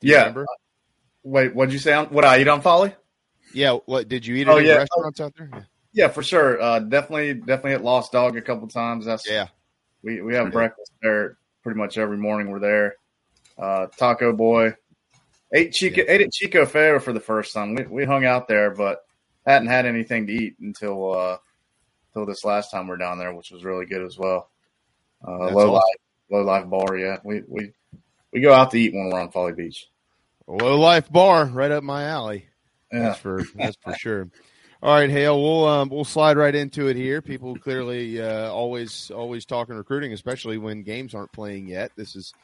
Yeah. 0.00 0.34
Uh, 0.36 0.44
wait, 1.24 1.54
what'd 1.54 1.72
you 1.72 1.78
say? 1.78 1.92
On, 1.94 2.06
what 2.06 2.24
I 2.24 2.40
eat 2.40 2.48
on 2.48 2.60
Folly? 2.60 2.94
Yeah. 3.52 3.78
What 3.86 4.08
did 4.08 4.26
you 4.26 4.36
eat 4.36 4.48
at 4.48 4.54
oh, 4.54 4.58
yeah. 4.58 4.74
restaurants 4.74 5.20
out 5.20 5.34
there? 5.36 5.50
Yeah. 5.52 5.60
yeah, 5.92 6.08
for 6.08 6.22
sure. 6.22 6.60
Uh, 6.60 6.78
definitely, 6.80 7.34
definitely 7.34 7.72
at 7.72 7.82
Lost 7.82 8.12
Dog 8.12 8.36
a 8.36 8.42
couple 8.42 8.68
times. 8.68 9.06
That's 9.06 9.28
yeah. 9.28 9.48
We 10.02 10.20
we 10.20 10.34
have 10.34 10.52
breakfast 10.52 10.92
there 11.02 11.38
pretty 11.62 11.78
much 11.78 11.98
every 11.98 12.18
morning. 12.18 12.50
We're 12.50 12.60
there. 12.60 12.96
Uh, 13.58 13.86
Taco 13.96 14.32
Boy, 14.32 14.74
Ate 15.52 15.72
Chico, 15.72 16.02
yeah. 16.02 16.10
ate 16.10 16.20
at 16.22 16.32
Chico 16.32 16.66
Feo 16.66 16.98
for 16.98 17.12
the 17.12 17.20
first 17.20 17.54
time. 17.54 17.74
We 17.74 17.84
we 17.84 18.04
hung 18.04 18.24
out 18.24 18.48
there, 18.48 18.70
but 18.72 19.04
hadn't 19.46 19.68
had 19.68 19.86
anything 19.86 20.26
to 20.26 20.32
eat 20.32 20.56
until 20.60 21.12
uh, 21.12 21.38
until 22.08 22.26
this 22.26 22.44
last 22.44 22.70
time 22.70 22.88
we 22.88 22.94
are 22.94 22.98
down 22.98 23.18
there, 23.18 23.32
which 23.34 23.50
was 23.50 23.64
really 23.64 23.86
good 23.86 24.02
as 24.02 24.18
well. 24.18 24.50
Uh, 25.26 25.50
low 25.50 25.58
awesome. 25.58 25.70
life, 25.70 25.82
low 26.30 26.42
life 26.42 26.68
bar. 26.68 26.96
Yeah, 26.96 27.18
we 27.22 27.42
we 27.46 27.72
we 28.32 28.40
go 28.40 28.52
out 28.52 28.70
to 28.72 28.80
eat 28.80 28.92
when 28.92 29.10
we're 29.10 29.20
on 29.20 29.30
Folly 29.30 29.52
Beach. 29.52 29.86
Low 30.46 30.78
life 30.78 31.10
bar, 31.10 31.46
right 31.46 31.70
up 31.70 31.84
my 31.84 32.04
alley. 32.04 32.46
Yeah. 32.92 33.00
That's 33.00 33.18
for 33.18 33.44
that's 33.54 33.76
for 33.82 33.94
sure. 33.94 34.28
All 34.82 34.94
right, 34.94 35.10
Hale, 35.10 35.42
we'll 35.42 35.66
um, 35.66 35.88
we'll 35.88 36.04
slide 36.04 36.36
right 36.36 36.54
into 36.54 36.88
it 36.88 36.96
here. 36.96 37.22
People 37.22 37.56
clearly 37.56 38.20
uh, 38.20 38.50
always 38.50 39.10
always 39.10 39.46
talking 39.46 39.74
recruiting, 39.74 40.12
especially 40.12 40.58
when 40.58 40.82
games 40.82 41.14
aren't 41.14 41.32
playing 41.32 41.68
yet. 41.68 41.92
This 41.96 42.14
is 42.14 42.34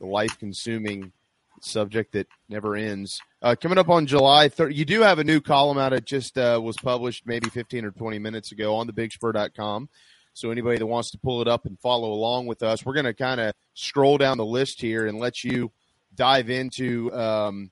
the 0.00 0.06
life 0.06 0.38
consuming 0.38 1.12
subject 1.60 2.12
that 2.12 2.26
never 2.48 2.76
ends. 2.76 3.20
Uh, 3.42 3.54
coming 3.60 3.78
up 3.78 3.88
on 3.88 4.06
July 4.06 4.48
3rd, 4.48 4.74
you 4.74 4.84
do 4.84 5.02
have 5.02 5.18
a 5.18 5.24
new 5.24 5.40
column 5.40 5.78
out. 5.78 5.92
It 5.92 6.04
just 6.04 6.38
uh, 6.38 6.60
was 6.62 6.76
published 6.76 7.26
maybe 7.26 7.48
15 7.48 7.84
or 7.84 7.90
20 7.90 8.18
minutes 8.18 8.52
ago 8.52 8.76
on 8.76 8.88
thebigspur.com. 8.88 9.88
So 10.34 10.50
anybody 10.50 10.78
that 10.78 10.86
wants 10.86 11.12
to 11.12 11.18
pull 11.18 11.40
it 11.42 11.48
up 11.48 11.64
and 11.64 11.78
follow 11.78 12.12
along 12.12 12.46
with 12.46 12.62
us, 12.62 12.84
we're 12.84 12.94
going 12.94 13.04
to 13.04 13.14
kind 13.14 13.40
of 13.40 13.54
scroll 13.74 14.18
down 14.18 14.36
the 14.36 14.44
list 14.44 14.80
here 14.80 15.06
and 15.06 15.18
let 15.18 15.44
you 15.44 15.70
dive 16.14 16.50
into 16.50 17.12
um, 17.12 17.70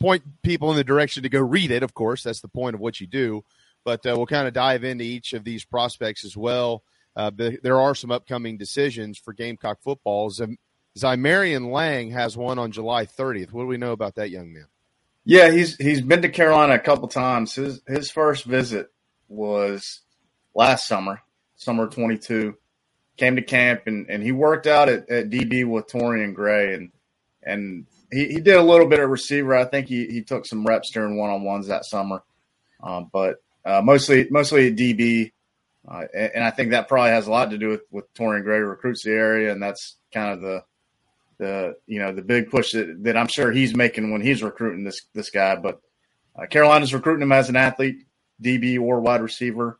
point 0.00 0.22
people 0.42 0.70
in 0.70 0.76
the 0.76 0.84
direction 0.84 1.22
to 1.22 1.28
go 1.28 1.40
read 1.40 1.70
it. 1.70 1.82
Of 1.82 1.94
course, 1.94 2.24
that's 2.24 2.40
the 2.40 2.48
point 2.48 2.74
of 2.74 2.80
what 2.80 3.00
you 3.00 3.06
do. 3.06 3.44
But 3.84 4.04
uh, 4.04 4.14
we'll 4.16 4.26
kind 4.26 4.48
of 4.48 4.52
dive 4.52 4.84
into 4.84 5.04
each 5.04 5.32
of 5.32 5.44
these 5.44 5.64
prospects 5.64 6.24
as 6.24 6.36
well. 6.36 6.82
Uh, 7.16 7.30
there 7.36 7.80
are 7.80 7.94
some 7.94 8.10
upcoming 8.10 8.56
decisions 8.56 9.18
for 9.18 9.32
Gamecock 9.32 9.80
football. 9.82 10.32
Zymarian 10.98 11.70
Lang 11.70 12.10
has 12.10 12.36
one 12.36 12.58
on 12.58 12.72
July 12.72 13.06
30th. 13.06 13.52
What 13.52 13.62
do 13.62 13.68
we 13.68 13.76
know 13.76 13.92
about 13.92 14.16
that 14.16 14.30
young 14.30 14.52
man? 14.52 14.66
Yeah, 15.24 15.50
he's 15.50 15.76
he's 15.76 16.00
been 16.00 16.22
to 16.22 16.28
Carolina 16.28 16.74
a 16.74 16.78
couple 16.78 17.06
times. 17.08 17.54
His 17.54 17.80
his 17.86 18.10
first 18.10 18.44
visit 18.44 18.90
was 19.28 20.00
last 20.54 20.88
summer, 20.88 21.20
summer 21.56 21.86
22. 21.86 22.56
Came 23.16 23.36
to 23.36 23.42
camp 23.42 23.82
and, 23.86 24.08
and 24.08 24.22
he 24.22 24.32
worked 24.32 24.66
out 24.66 24.88
at, 24.88 25.08
at 25.10 25.30
DB 25.30 25.66
with 25.66 25.88
Torian 25.88 26.34
Gray 26.34 26.74
and 26.74 26.90
and 27.42 27.86
he, 28.10 28.26
he 28.26 28.40
did 28.40 28.56
a 28.56 28.62
little 28.62 28.86
bit 28.86 28.98
of 28.98 29.10
receiver. 29.10 29.54
I 29.54 29.64
think 29.64 29.88
he, 29.88 30.06
he 30.06 30.22
took 30.22 30.46
some 30.46 30.66
reps 30.66 30.90
during 30.90 31.16
one 31.16 31.30
on 31.30 31.44
ones 31.44 31.68
that 31.68 31.84
summer, 31.84 32.22
um, 32.82 33.10
but 33.12 33.42
uh, 33.64 33.82
mostly 33.82 34.26
mostly 34.30 34.68
at 34.68 34.76
DB. 34.76 35.32
Uh, 35.86 36.04
and, 36.14 36.32
and, 36.36 36.44
I 36.44 36.50
think 36.50 36.72
that 36.72 36.88
probably 36.88 37.10
has 37.10 37.26
a 37.26 37.30
lot 37.30 37.50
to 37.50 37.58
do 37.58 37.68
with 37.68 37.82
with 37.90 38.12
Torian 38.14 38.42
Gray 38.42 38.58
recruits 38.58 39.04
the 39.04 39.12
area, 39.12 39.52
and 39.52 39.62
that's 39.62 39.96
kind 40.12 40.32
of 40.32 40.40
the 40.40 40.62
the 41.40 41.74
you 41.86 41.98
know 41.98 42.12
the 42.12 42.22
big 42.22 42.50
push 42.50 42.72
that, 42.72 43.02
that 43.02 43.16
I'm 43.16 43.26
sure 43.26 43.50
he's 43.50 43.74
making 43.74 44.12
when 44.12 44.20
he's 44.20 44.42
recruiting 44.42 44.84
this 44.84 45.02
this 45.14 45.30
guy. 45.30 45.56
But 45.56 45.80
uh, 46.36 46.46
Carolina's 46.46 46.94
recruiting 46.94 47.22
him 47.22 47.32
as 47.32 47.48
an 47.48 47.56
athlete, 47.56 48.04
DB 48.40 48.80
or 48.80 49.00
wide 49.00 49.22
receiver. 49.22 49.78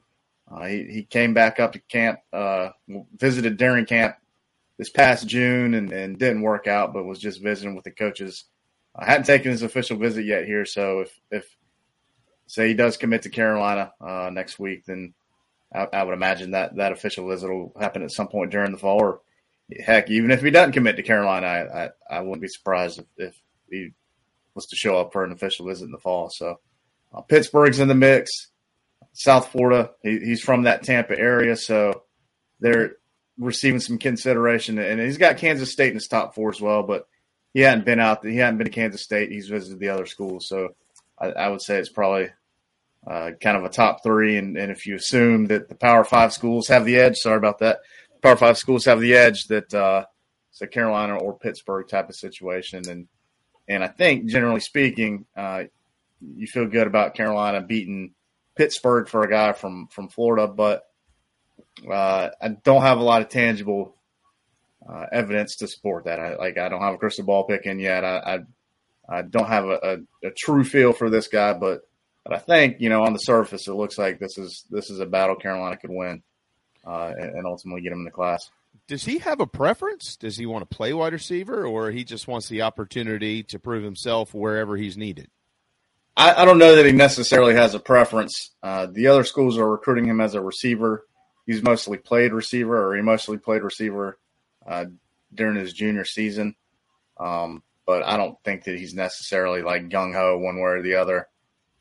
Uh, 0.50 0.66
he, 0.66 0.84
he 0.90 1.02
came 1.04 1.32
back 1.32 1.60
up 1.60 1.74
to 1.74 1.78
camp, 1.78 2.18
uh, 2.32 2.70
visited 3.16 3.56
during 3.56 3.86
camp 3.86 4.16
this 4.78 4.90
past 4.90 5.28
June 5.28 5.74
and, 5.74 5.92
and 5.92 6.18
didn't 6.18 6.42
work 6.42 6.66
out, 6.66 6.92
but 6.92 7.04
was 7.04 7.20
just 7.20 7.40
visiting 7.40 7.76
with 7.76 7.84
the 7.84 7.90
coaches. 7.92 8.46
I 8.96 9.04
hadn't 9.04 9.26
taken 9.26 9.52
his 9.52 9.62
official 9.62 9.96
visit 9.96 10.24
yet 10.24 10.46
here. 10.46 10.64
So 10.64 11.00
if, 11.00 11.20
if 11.30 11.56
say 12.48 12.66
he 12.66 12.74
does 12.74 12.96
commit 12.96 13.22
to 13.22 13.28
Carolina 13.28 13.92
uh, 14.00 14.30
next 14.32 14.58
week, 14.58 14.86
then 14.86 15.14
I, 15.72 15.86
I, 15.92 16.02
would 16.02 16.14
imagine 16.14 16.50
that 16.50 16.74
that 16.76 16.90
official 16.90 17.28
visit 17.28 17.48
will 17.48 17.72
happen 17.78 18.02
at 18.02 18.10
some 18.10 18.26
point 18.26 18.50
during 18.50 18.72
the 18.72 18.78
fall 18.78 18.98
or 19.00 19.20
heck, 19.78 20.10
even 20.10 20.30
if 20.30 20.42
he 20.42 20.50
doesn't 20.50 20.72
commit 20.72 20.96
to 20.96 21.02
Carolina, 21.02 21.46
I, 21.46 21.84
I, 21.84 21.90
I 22.10 22.20
wouldn't 22.20 22.42
be 22.42 22.48
surprised 22.48 22.98
if, 22.98 23.06
if, 23.16 23.40
he 23.70 23.92
was 24.54 24.66
to 24.66 24.74
show 24.74 24.98
up 24.98 25.12
for 25.12 25.22
an 25.22 25.30
official 25.30 25.66
visit 25.66 25.84
in 25.84 25.92
the 25.92 25.98
fall. 25.98 26.28
So 26.28 26.58
uh, 27.14 27.20
Pittsburgh's 27.20 27.78
in 27.78 27.86
the 27.86 27.94
mix. 27.94 28.48
South 29.12 29.48
Florida. 29.48 29.90
He, 30.02 30.18
he's 30.18 30.42
from 30.42 30.62
that 30.62 30.82
Tampa 30.82 31.18
area, 31.18 31.56
so 31.56 32.02
they're 32.60 32.96
receiving 33.38 33.80
some 33.80 33.98
consideration. 33.98 34.78
And 34.78 35.00
he's 35.00 35.18
got 35.18 35.38
Kansas 35.38 35.72
State 35.72 35.88
in 35.88 35.94
his 35.94 36.08
top 36.08 36.34
four 36.34 36.50
as 36.50 36.60
well, 36.60 36.82
but 36.82 37.06
he 37.52 37.60
hadn't 37.60 37.84
been 37.84 38.00
out. 38.00 38.24
He 38.24 38.36
hadn't 38.36 38.58
been 38.58 38.66
to 38.66 38.72
Kansas 38.72 39.02
State. 39.02 39.30
He's 39.30 39.48
visited 39.48 39.78
the 39.78 39.88
other 39.88 40.06
schools, 40.06 40.48
so 40.48 40.70
I, 41.18 41.28
I 41.28 41.48
would 41.48 41.62
say 41.62 41.78
it's 41.78 41.88
probably 41.88 42.30
uh, 43.06 43.32
kind 43.40 43.56
of 43.56 43.64
a 43.64 43.68
top 43.68 44.02
three. 44.02 44.36
And, 44.36 44.56
and, 44.56 44.70
if 44.70 44.86
you 44.86 44.94
assume 44.94 45.46
that 45.46 45.68
the 45.68 45.74
Power 45.74 46.04
Five 46.04 46.32
schools 46.32 46.68
have 46.68 46.84
the 46.84 46.98
edge, 46.98 47.16
sorry 47.16 47.38
about 47.38 47.58
that. 47.60 47.80
Power 48.22 48.36
Five 48.36 48.58
schools 48.58 48.84
have 48.84 49.00
the 49.00 49.14
edge 49.14 49.44
that 49.48 49.72
uh, 49.72 50.04
it's 50.50 50.62
a 50.62 50.66
Carolina 50.66 51.16
or 51.16 51.38
Pittsburgh 51.38 51.88
type 51.88 52.08
of 52.08 52.16
situation, 52.16 52.88
and 52.88 53.08
and 53.68 53.84
I 53.84 53.88
think 53.88 54.26
generally 54.26 54.60
speaking, 54.60 55.26
uh, 55.36 55.64
you 56.20 56.46
feel 56.46 56.66
good 56.66 56.86
about 56.86 57.14
Carolina 57.14 57.60
beating 57.60 58.14
Pittsburgh 58.56 59.08
for 59.08 59.22
a 59.22 59.30
guy 59.30 59.52
from 59.52 59.88
from 59.88 60.08
Florida, 60.08 60.46
but 60.46 60.84
uh, 61.90 62.30
I 62.40 62.48
don't 62.48 62.82
have 62.82 62.98
a 62.98 63.04
lot 63.04 63.22
of 63.22 63.28
tangible 63.28 63.94
uh, 64.88 65.06
evidence 65.12 65.56
to 65.56 65.68
support 65.68 66.04
that. 66.04 66.18
I 66.18 66.36
like 66.36 66.58
I 66.58 66.68
don't 66.68 66.82
have 66.82 66.94
a 66.94 66.98
crystal 66.98 67.24
ball 67.24 67.44
picking 67.44 67.80
yet. 67.80 68.04
I 68.04 68.44
I, 69.08 69.18
I 69.18 69.22
don't 69.22 69.48
have 69.48 69.64
a, 69.64 69.78
a, 70.22 70.28
a, 70.28 70.30
true 70.36 70.64
feel 70.64 70.92
for 70.92 71.10
this 71.10 71.28
guy, 71.28 71.52
but 71.52 71.82
but 72.24 72.34
I 72.34 72.38
think 72.38 72.80
you 72.80 72.88
know 72.88 73.02
on 73.02 73.12
the 73.12 73.18
surface 73.18 73.68
it 73.68 73.72
looks 73.72 73.98
like 73.98 74.18
this 74.18 74.36
is 74.36 74.64
this 74.70 74.90
is 74.90 75.00
a 75.00 75.06
battle 75.06 75.36
Carolina 75.36 75.76
could 75.76 75.90
win 75.90 76.22
uh, 76.86 77.12
and, 77.18 77.36
and 77.36 77.46
ultimately 77.46 77.82
get 77.82 77.92
him 77.92 77.98
in 77.98 78.04
the 78.04 78.10
class. 78.10 78.50
Does 78.86 79.04
he 79.04 79.18
have 79.18 79.40
a 79.40 79.46
preference? 79.46 80.16
Does 80.16 80.36
he 80.36 80.46
want 80.46 80.68
to 80.68 80.76
play 80.76 80.92
wide 80.92 81.12
receiver, 81.12 81.64
or 81.64 81.90
he 81.90 82.04
just 82.04 82.26
wants 82.26 82.48
the 82.48 82.62
opportunity 82.62 83.42
to 83.44 83.58
prove 83.58 83.84
himself 83.84 84.34
wherever 84.34 84.76
he's 84.76 84.96
needed? 84.96 85.28
I, 86.16 86.42
I, 86.42 86.44
don't 86.44 86.58
know 86.58 86.76
that 86.76 86.86
he 86.86 86.92
necessarily 86.92 87.54
has 87.54 87.74
a 87.74 87.80
preference. 87.80 88.50
Uh, 88.62 88.86
the 88.90 89.06
other 89.06 89.24
schools 89.24 89.58
are 89.58 89.70
recruiting 89.70 90.06
him 90.06 90.20
as 90.20 90.34
a 90.34 90.40
receiver. 90.40 91.06
He's 91.46 91.62
mostly 91.62 91.98
played 91.98 92.32
receiver, 92.32 92.84
or 92.84 92.96
he 92.96 93.02
mostly 93.02 93.38
played 93.38 93.62
receiver 93.62 94.18
uh, 94.66 94.86
during 95.32 95.56
his 95.56 95.72
junior 95.72 96.04
season. 96.04 96.56
Um, 97.18 97.62
but 97.86 98.04
I 98.04 98.16
don't 98.16 98.36
think 98.44 98.64
that 98.64 98.78
he's 98.78 98.94
necessarily 98.94 99.62
like 99.62 99.88
gung 99.88 100.14
ho 100.14 100.38
one 100.38 100.56
way 100.56 100.70
or 100.70 100.82
the 100.82 100.96
other. 100.96 101.28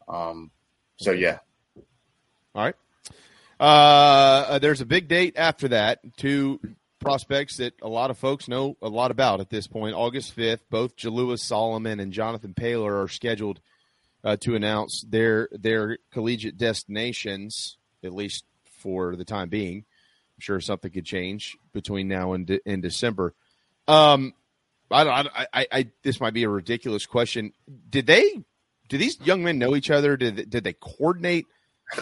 Um, 0.08 0.52
so 0.98 1.12
yeah. 1.12 1.40
All 2.56 2.66
right. 2.66 2.76
Uh, 3.60 4.60
there's 4.60 4.82
a 4.82 4.86
big 4.86 5.08
date 5.08 5.34
after 5.38 5.70
that. 5.70 6.00
Two 6.18 6.60
prospects 7.00 7.58
that 7.58 7.74
a 7.82 7.88
lot 7.88 8.12
of 8.12 8.18
folks 8.18 8.48
know 8.48 8.78
a 8.82 8.90
lot 8.90 9.12
about 9.12 9.40
at 9.40 9.50
this 9.50 9.68
point. 9.68 9.96
August 9.96 10.36
5th, 10.36 10.60
both 10.70 10.96
Jalewis 10.96 11.40
Solomon 11.40 12.00
and 12.00 12.14
Jonathan 12.14 12.54
Paylor 12.54 13.04
are 13.04 13.08
scheduled 13.08 13.60
uh, 14.24 14.36
to 14.38 14.56
announce 14.56 15.04
their 15.08 15.48
their 15.52 15.98
collegiate 16.12 16.58
destinations, 16.58 17.78
at 18.04 18.14
least 18.14 18.44
for 18.80 19.16
the 19.16 19.26
time 19.26 19.50
being. 19.50 19.78
I'm 19.78 20.42
sure 20.42 20.60
something 20.60 20.92
could 20.92 21.06
change 21.06 21.58
between 21.74 22.08
now 22.08 22.34
and 22.34 22.46
de- 22.46 22.70
in 22.70 22.82
December. 22.82 23.34
Um, 23.88 24.34
I, 24.92 25.04
I, 25.04 25.48
I, 25.54 25.68
I, 25.72 25.88
this 26.04 26.20
might 26.20 26.34
be 26.34 26.44
a 26.44 26.50
ridiculous 26.50 27.06
question. 27.06 27.54
Did 27.90 28.08
they? 28.08 28.44
Do 28.88 28.98
these 28.98 29.20
young 29.22 29.44
men 29.44 29.60
know 29.60 29.76
each 29.76 29.92
other? 29.92 30.18
Did 30.18 30.50
did 30.50 30.64
they 30.64 30.74
coordinate 30.74 31.46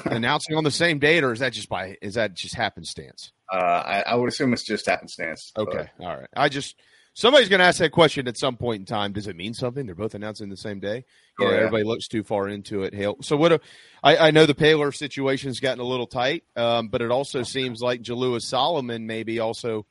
announcing 0.05 0.55
on 0.55 0.63
the 0.63 0.71
same 0.71 0.99
date, 0.99 1.23
or 1.23 1.31
is 1.31 1.39
that 1.39 1.53
just 1.53 1.69
by 1.69 1.97
is 2.01 2.15
that 2.15 2.33
just 2.33 2.55
happenstance? 2.55 3.31
Uh, 3.51 3.55
I, 3.57 4.03
I, 4.07 4.15
would 4.15 4.27
assume 4.27 4.51
it's 4.53 4.63
just 4.63 4.85
happenstance. 4.85 5.53
Okay, 5.57 5.89
but. 5.97 6.05
all 6.05 6.17
right. 6.17 6.27
I 6.35 6.49
just 6.49 6.75
somebody's 7.13 7.49
going 7.49 7.59
to 7.59 7.65
ask 7.65 7.79
that 7.79 7.91
question 7.91 8.27
at 8.27 8.37
some 8.37 8.57
point 8.57 8.81
in 8.81 8.85
time. 8.85 9.13
Does 9.13 9.27
it 9.27 9.35
mean 9.35 9.53
something? 9.53 9.85
They're 9.85 9.95
both 9.95 10.15
announcing 10.15 10.49
the 10.49 10.57
same 10.57 10.79
day. 10.79 11.05
Oh, 11.39 11.45
know, 11.45 11.51
yeah. 11.51 11.57
everybody 11.57 11.83
looks 11.83 12.07
too 12.07 12.23
far 12.23 12.47
into 12.49 12.83
it. 12.83 12.93
Hale. 12.93 13.17
So 13.21 13.37
what? 13.37 13.53
A, 13.53 13.61
I, 14.03 14.17
I 14.17 14.31
know 14.31 14.45
the 14.45 14.53
Paylor 14.53 14.93
situation's 14.95 15.59
gotten 15.59 15.79
a 15.79 15.87
little 15.87 16.07
tight, 16.07 16.43
um, 16.55 16.89
but 16.89 17.01
it 17.01 17.11
also 17.11 17.43
seems 17.43 17.81
like 17.81 18.01
Jalewis 18.01 18.43
Solomon 18.43 19.07
maybe 19.07 19.39
also 19.39 19.85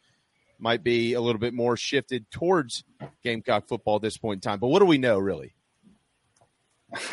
might 0.59 0.83
be 0.83 1.15
a 1.15 1.21
little 1.21 1.41
bit 1.41 1.55
more 1.55 1.77
shifted 1.77 2.31
towards 2.31 2.85
Gamecock 3.23 3.67
football 3.67 3.97
at 3.97 4.03
this 4.03 4.17
point 4.17 4.39
in 4.45 4.51
time. 4.51 4.59
But 4.59 4.69
what 4.69 4.79
do 4.79 4.87
we 4.87 4.99
know 4.99 5.19
really? 5.19 5.55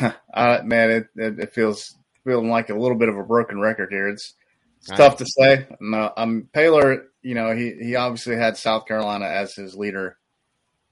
uh, 0.34 0.60
man, 0.64 0.90
it, 0.90 1.06
it, 1.16 1.38
it 1.40 1.52
feels 1.52 1.96
feeling 2.24 2.50
like 2.50 2.70
a 2.70 2.74
little 2.74 2.96
bit 2.96 3.08
of 3.08 3.16
a 3.16 3.22
broken 3.22 3.60
record 3.60 3.90
here. 3.90 4.08
It's 4.08 4.34
it's 4.80 4.90
tough 4.90 5.16
to 5.18 5.26
say. 5.26 5.66
No, 5.80 6.12
um, 6.16 6.48
Paylor, 6.54 7.04
you 7.22 7.34
know, 7.34 7.54
he 7.54 7.74
he 7.80 7.96
obviously 7.96 8.36
had 8.36 8.56
South 8.56 8.86
Carolina 8.86 9.26
as 9.26 9.54
his 9.54 9.74
leader, 9.74 10.18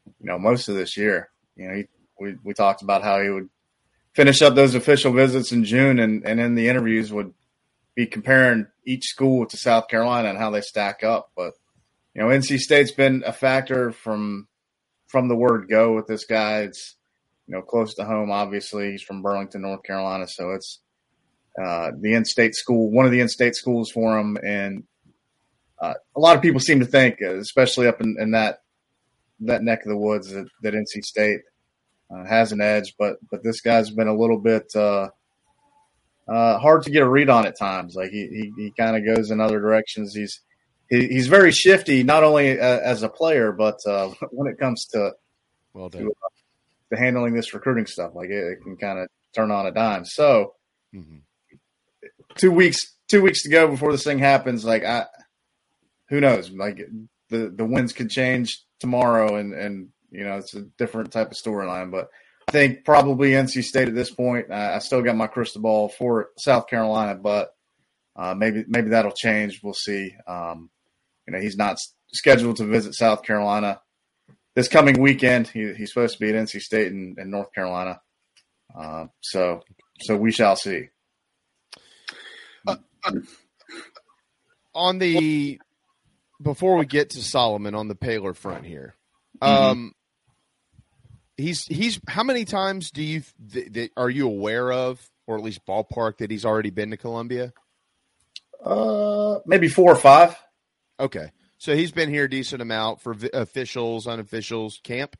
you 0.06 0.26
know, 0.26 0.38
most 0.38 0.68
of 0.68 0.74
this 0.74 0.96
year. 0.96 1.30
You 1.56 1.68
know, 1.68 1.74
he, 1.74 1.84
we 2.18 2.36
we 2.42 2.54
talked 2.54 2.82
about 2.82 3.02
how 3.02 3.20
he 3.20 3.28
would 3.28 3.50
finish 4.14 4.40
up 4.40 4.54
those 4.54 4.74
official 4.74 5.12
visits 5.12 5.52
in 5.52 5.64
June, 5.64 5.98
and 5.98 6.24
and 6.26 6.40
in 6.40 6.54
the 6.54 6.68
interviews 6.68 7.12
would 7.12 7.34
be 7.94 8.06
comparing 8.06 8.66
each 8.86 9.04
school 9.04 9.46
to 9.46 9.56
South 9.56 9.88
Carolina 9.88 10.30
and 10.30 10.38
how 10.38 10.50
they 10.50 10.62
stack 10.62 11.04
up. 11.04 11.30
But 11.36 11.52
you 12.14 12.22
know, 12.22 12.28
NC 12.28 12.58
State's 12.58 12.92
been 12.92 13.22
a 13.26 13.32
factor 13.32 13.92
from 13.92 14.48
from 15.06 15.28
the 15.28 15.36
word 15.36 15.68
go 15.68 15.94
with 15.94 16.06
this 16.06 16.24
guy. 16.24 16.60
It's 16.60 16.96
you 17.46 17.54
know 17.54 17.62
close 17.62 17.94
to 17.94 18.04
home. 18.04 18.30
Obviously, 18.30 18.92
he's 18.92 19.02
from 19.02 19.22
Burlington, 19.22 19.62
North 19.62 19.82
Carolina, 19.82 20.26
so 20.26 20.52
it's 20.52 20.80
uh, 21.60 21.90
the 21.98 22.14
in-state 22.14 22.54
school, 22.54 22.90
one 22.90 23.04
of 23.04 23.12
the 23.12 23.20
in-state 23.20 23.54
schools 23.54 23.90
for 23.90 24.18
him, 24.18 24.38
and 24.44 24.84
uh, 25.80 25.94
a 26.14 26.20
lot 26.20 26.36
of 26.36 26.42
people 26.42 26.60
seem 26.60 26.80
to 26.80 26.86
think, 26.86 27.20
especially 27.20 27.88
up 27.88 28.00
in, 28.00 28.16
in 28.20 28.30
that 28.30 28.60
that 29.40 29.62
neck 29.62 29.80
of 29.84 29.88
the 29.88 29.96
woods, 29.96 30.30
that, 30.30 30.46
that 30.62 30.74
NC 30.74 31.04
State 31.04 31.40
uh, 32.10 32.24
has 32.24 32.52
an 32.52 32.60
edge. 32.60 32.94
But 32.98 33.16
but 33.30 33.42
this 33.42 33.60
guy's 33.60 33.90
been 33.90 34.08
a 34.08 34.16
little 34.16 34.38
bit 34.38 34.70
uh, 34.74 35.08
uh, 36.28 36.58
hard 36.58 36.84
to 36.84 36.90
get 36.90 37.02
a 37.02 37.08
read 37.08 37.28
on 37.28 37.46
at 37.46 37.58
times. 37.58 37.94
Like 37.94 38.10
he 38.10 38.28
he, 38.28 38.52
he 38.56 38.72
kind 38.78 38.96
of 38.96 39.16
goes 39.16 39.30
in 39.30 39.40
other 39.40 39.60
directions. 39.60 40.14
He's 40.14 40.40
he, 40.88 41.08
he's 41.08 41.26
very 41.26 41.52
shifty, 41.52 42.02
not 42.02 42.22
only 42.22 42.58
uh, 42.58 42.78
as 42.80 43.02
a 43.02 43.08
player, 43.08 43.52
but 43.52 43.78
uh, 43.86 44.10
when 44.30 44.50
it 44.50 44.58
comes 44.58 44.86
to 44.92 45.12
well 45.74 45.90
to, 45.90 45.98
uh, 45.98 46.94
to, 46.94 46.96
handling 46.96 47.34
this 47.34 47.54
recruiting 47.54 47.86
stuff. 47.86 48.12
Like 48.14 48.30
it, 48.30 48.52
it 48.52 48.62
can 48.62 48.76
kind 48.76 48.98
of 48.98 49.08
turn 49.34 49.50
on 49.50 49.66
a 49.66 49.72
dime. 49.72 50.04
So 50.04 50.54
mm-hmm. 50.94 51.18
Two 52.36 52.50
weeks 52.50 52.78
two 53.08 53.22
weeks 53.22 53.42
to 53.42 53.50
go 53.50 53.68
before 53.68 53.92
this 53.92 54.04
thing 54.04 54.18
happens. 54.18 54.64
Like 54.64 54.84
I, 54.84 55.06
who 56.08 56.20
knows? 56.20 56.50
Like 56.50 56.80
the 57.30 57.52
the 57.54 57.64
winds 57.64 57.92
could 57.92 58.10
change 58.10 58.62
tomorrow, 58.80 59.36
and 59.36 59.54
and 59.54 59.88
you 60.10 60.24
know 60.24 60.36
it's 60.36 60.54
a 60.54 60.62
different 60.78 61.12
type 61.12 61.30
of 61.30 61.36
storyline, 61.36 61.90
but. 61.90 62.08
I 62.48 62.50
think 62.50 62.84
probably 62.84 63.30
NC 63.30 63.62
State 63.62 63.86
at 63.86 63.94
this 63.94 64.10
point. 64.10 64.50
I 64.50 64.80
still 64.80 65.00
got 65.00 65.16
my 65.16 65.28
crystal 65.28 65.62
ball 65.62 65.88
for 65.88 66.30
South 66.36 66.66
Carolina, 66.66 67.14
but 67.14 67.54
uh, 68.16 68.34
maybe 68.34 68.64
maybe 68.66 68.90
that'll 68.90 69.12
change. 69.12 69.60
We'll 69.62 69.74
see. 69.74 70.12
Um, 70.26 70.68
you 71.26 71.32
know, 71.32 71.40
he's 71.40 71.56
not 71.56 71.78
scheduled 72.12 72.56
to 72.56 72.66
visit 72.66 72.94
South 72.94 73.22
Carolina 73.22 73.80
this 74.54 74.68
coming 74.68 75.00
weekend. 75.00 75.48
He, 75.48 75.72
he's 75.74 75.92
supposed 75.92 76.18
to 76.18 76.20
be 76.20 76.30
at 76.30 76.34
NC 76.34 76.60
State 76.60 76.92
and, 76.92 77.16
North 77.30 77.52
Carolina. 77.54 78.00
Uh, 78.76 79.06
so, 79.20 79.62
so 80.00 80.16
we 80.16 80.32
shall 80.32 80.56
see. 80.56 80.88
On 84.74 84.98
the 84.98 85.60
before 86.40 86.76
we 86.76 86.86
get 86.86 87.10
to 87.10 87.22
Solomon 87.22 87.74
on 87.74 87.88
the 87.88 87.94
Paylor 87.94 88.34
front 88.34 88.64
here, 88.64 88.94
mm-hmm. 89.40 89.52
um, 89.52 89.92
he's 91.36 91.64
he's 91.66 92.00
how 92.08 92.22
many 92.22 92.44
times 92.44 92.90
do 92.90 93.02
you 93.02 93.22
th- 93.52 93.72
th- 93.72 93.90
are 93.96 94.10
you 94.10 94.26
aware 94.26 94.72
of, 94.72 95.06
or 95.26 95.36
at 95.36 95.42
least 95.42 95.66
ballpark 95.66 96.18
that 96.18 96.30
he's 96.30 96.44
already 96.44 96.70
been 96.70 96.90
to 96.90 96.96
Columbia? 96.96 97.52
Uh, 98.64 99.40
maybe 99.44 99.68
four 99.68 99.92
or 99.92 99.96
five. 99.96 100.36
Okay. 100.98 101.30
So 101.58 101.76
he's 101.76 101.92
been 101.92 102.08
here 102.08 102.24
a 102.24 102.30
decent 102.30 102.62
amount 102.62 103.00
for 103.00 103.14
vi- 103.14 103.30
officials, 103.32 104.06
unofficials, 104.06 104.82
camp, 104.82 105.16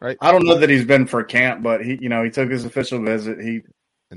right? 0.00 0.16
I 0.20 0.32
don't 0.32 0.44
know 0.44 0.58
that 0.58 0.70
he's 0.70 0.84
been 0.84 1.06
for 1.06 1.22
camp, 1.22 1.62
but 1.62 1.84
he, 1.84 1.98
you 2.00 2.08
know, 2.08 2.24
he 2.24 2.30
took 2.30 2.50
his 2.50 2.64
official 2.64 3.00
visit. 3.04 3.40
He 3.40 3.62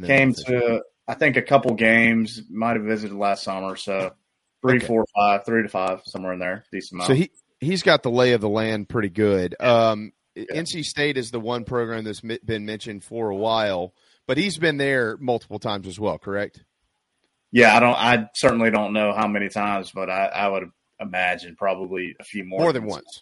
came 0.04 0.34
to, 0.34 0.82
I 1.12 1.16
think, 1.16 1.36
a 1.36 1.42
couple 1.42 1.74
games. 1.76 2.42
Might 2.50 2.78
have 2.78 2.86
visited 2.86 3.14
last 3.14 3.44
summer. 3.44 3.76
So 3.76 4.14
three, 4.62 4.78
okay. 4.78 4.88
four, 4.88 5.06
five, 5.14 5.46
three 5.46 5.62
to 5.62 5.68
five, 5.68 6.02
somewhere 6.06 6.32
in 6.32 6.40
there, 6.40 6.64
decent 6.72 6.94
amount. 6.94 7.08
So 7.10 7.14
he 7.16 7.32
he's 7.60 7.84
got 7.84 8.02
the 8.02 8.10
lay 8.10 8.32
of 8.32 8.40
the 8.40 8.48
land 8.48 8.88
pretty 8.88 9.10
good. 9.10 9.54
Um, 9.60 10.14
yeah. 10.36 10.46
NC 10.54 10.86
State 10.86 11.18
is 11.18 11.30
the 11.30 11.40
one 11.42 11.66
program 11.66 12.06
that's 12.06 12.22
been 12.22 12.66
mentioned 12.66 13.04
for 13.04 13.30
a 13.30 13.36
while, 13.36 13.94
but 14.26 14.38
he's 14.38 14.58
been 14.58 14.78
there 14.78 15.18
multiple 15.18 15.60
times 15.60 15.86
as 15.86 16.00
well. 16.00 16.18
Correct? 16.18 16.64
Yeah, 17.52 17.76
I 17.76 17.82
don't. 17.82 17.96
I 17.96 18.30
certainly 18.34 18.72
don't 18.72 18.94
know 18.94 19.12
how 19.12 19.28
many 19.28 19.50
times, 19.50 19.92
but 19.92 20.10
I, 20.10 20.28
I 20.28 20.48
would 20.48 20.72
imagine 20.98 21.58
probably 21.58 22.16
a 22.22 22.24
few 22.24 22.46
more. 22.46 22.62
More 22.62 22.74
than 22.74 22.86
once. 22.86 23.20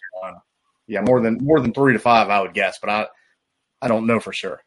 Yeah, 0.86 1.00
more 1.00 1.20
than 1.20 1.38
more 1.42 1.58
than 1.58 1.74
three 1.74 1.94
to 1.94 1.98
five, 1.98 2.28
I 2.30 2.40
would 2.40 2.54
guess, 2.54 2.78
but 2.80 2.88
I 2.88 3.06
I 3.82 3.88
don't 3.88 4.06
know 4.06 4.20
for 4.20 4.32
sure. 4.32 4.60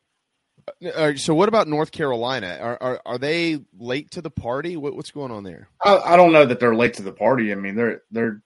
Uh, 0.96 1.16
so, 1.16 1.34
what 1.34 1.50
about 1.50 1.68
North 1.68 1.92
Carolina? 1.92 2.58
Are, 2.62 2.78
are 2.82 3.02
are 3.06 3.18
they 3.18 3.60
late 3.78 4.12
to 4.12 4.22
the 4.22 4.30
party? 4.30 4.78
What, 4.78 4.96
what's 4.96 5.12
going 5.12 5.32
on 5.32 5.44
there? 5.44 5.68
I, 5.84 5.98
I 5.98 6.16
don't 6.16 6.32
know 6.32 6.46
that 6.46 6.60
they're 6.60 6.76
late 6.76 6.96
to 6.96 7.04
the 7.04 7.12
party. 7.12 7.52
I 7.52 7.56
mean, 7.56 7.76
they're 7.76 8.02
they're 8.12 8.42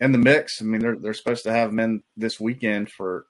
in 0.00 0.12
the 0.12 0.18
mix. 0.18 0.60
I 0.60 0.64
mean, 0.64 0.80
they're 0.80 0.96
they're 0.96 1.14
supposed 1.14 1.44
to 1.44 1.52
have 1.52 1.70
them 1.70 1.80
in 1.80 2.02
this 2.16 2.38
weekend 2.40 2.90
for. 2.90 3.26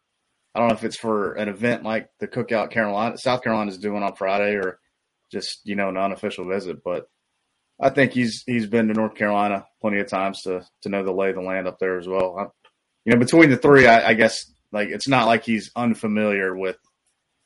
I 0.54 0.58
don't 0.58 0.68
know 0.68 0.74
if 0.74 0.84
it's 0.84 0.98
for 0.98 1.32
an 1.34 1.48
event 1.48 1.82
like 1.82 2.10
the 2.20 2.28
Cookout 2.28 2.70
Carolina, 2.70 3.16
South 3.16 3.42
Carolina 3.42 3.70
is 3.70 3.78
doing 3.78 4.02
on 4.02 4.16
Friday, 4.16 4.54
or 4.56 4.78
just 5.30 5.60
you 5.64 5.76
know 5.76 5.88
an 5.88 5.96
unofficial 5.96 6.46
visit. 6.46 6.84
But 6.84 7.08
I 7.80 7.90
think 7.90 8.12
he's 8.12 8.44
he's 8.46 8.66
been 8.66 8.88
to 8.88 8.94
North 8.94 9.14
Carolina 9.14 9.66
plenty 9.80 10.00
of 10.00 10.08
times 10.08 10.42
to 10.42 10.64
to 10.82 10.88
know 10.88 11.04
the 11.04 11.12
lay 11.12 11.30
of 11.30 11.36
the 11.36 11.42
land 11.42 11.66
up 11.66 11.78
there 11.78 11.98
as 11.98 12.06
well. 12.06 12.36
I, 12.38 12.42
you 13.04 13.12
know, 13.12 13.18
between 13.18 13.50
the 13.50 13.56
three, 13.56 13.86
I, 13.86 14.10
I, 14.10 14.14
guess 14.14 14.52
like 14.70 14.88
it's 14.88 15.08
not 15.08 15.26
like 15.26 15.44
he's 15.44 15.72
unfamiliar 15.74 16.56
with 16.56 16.76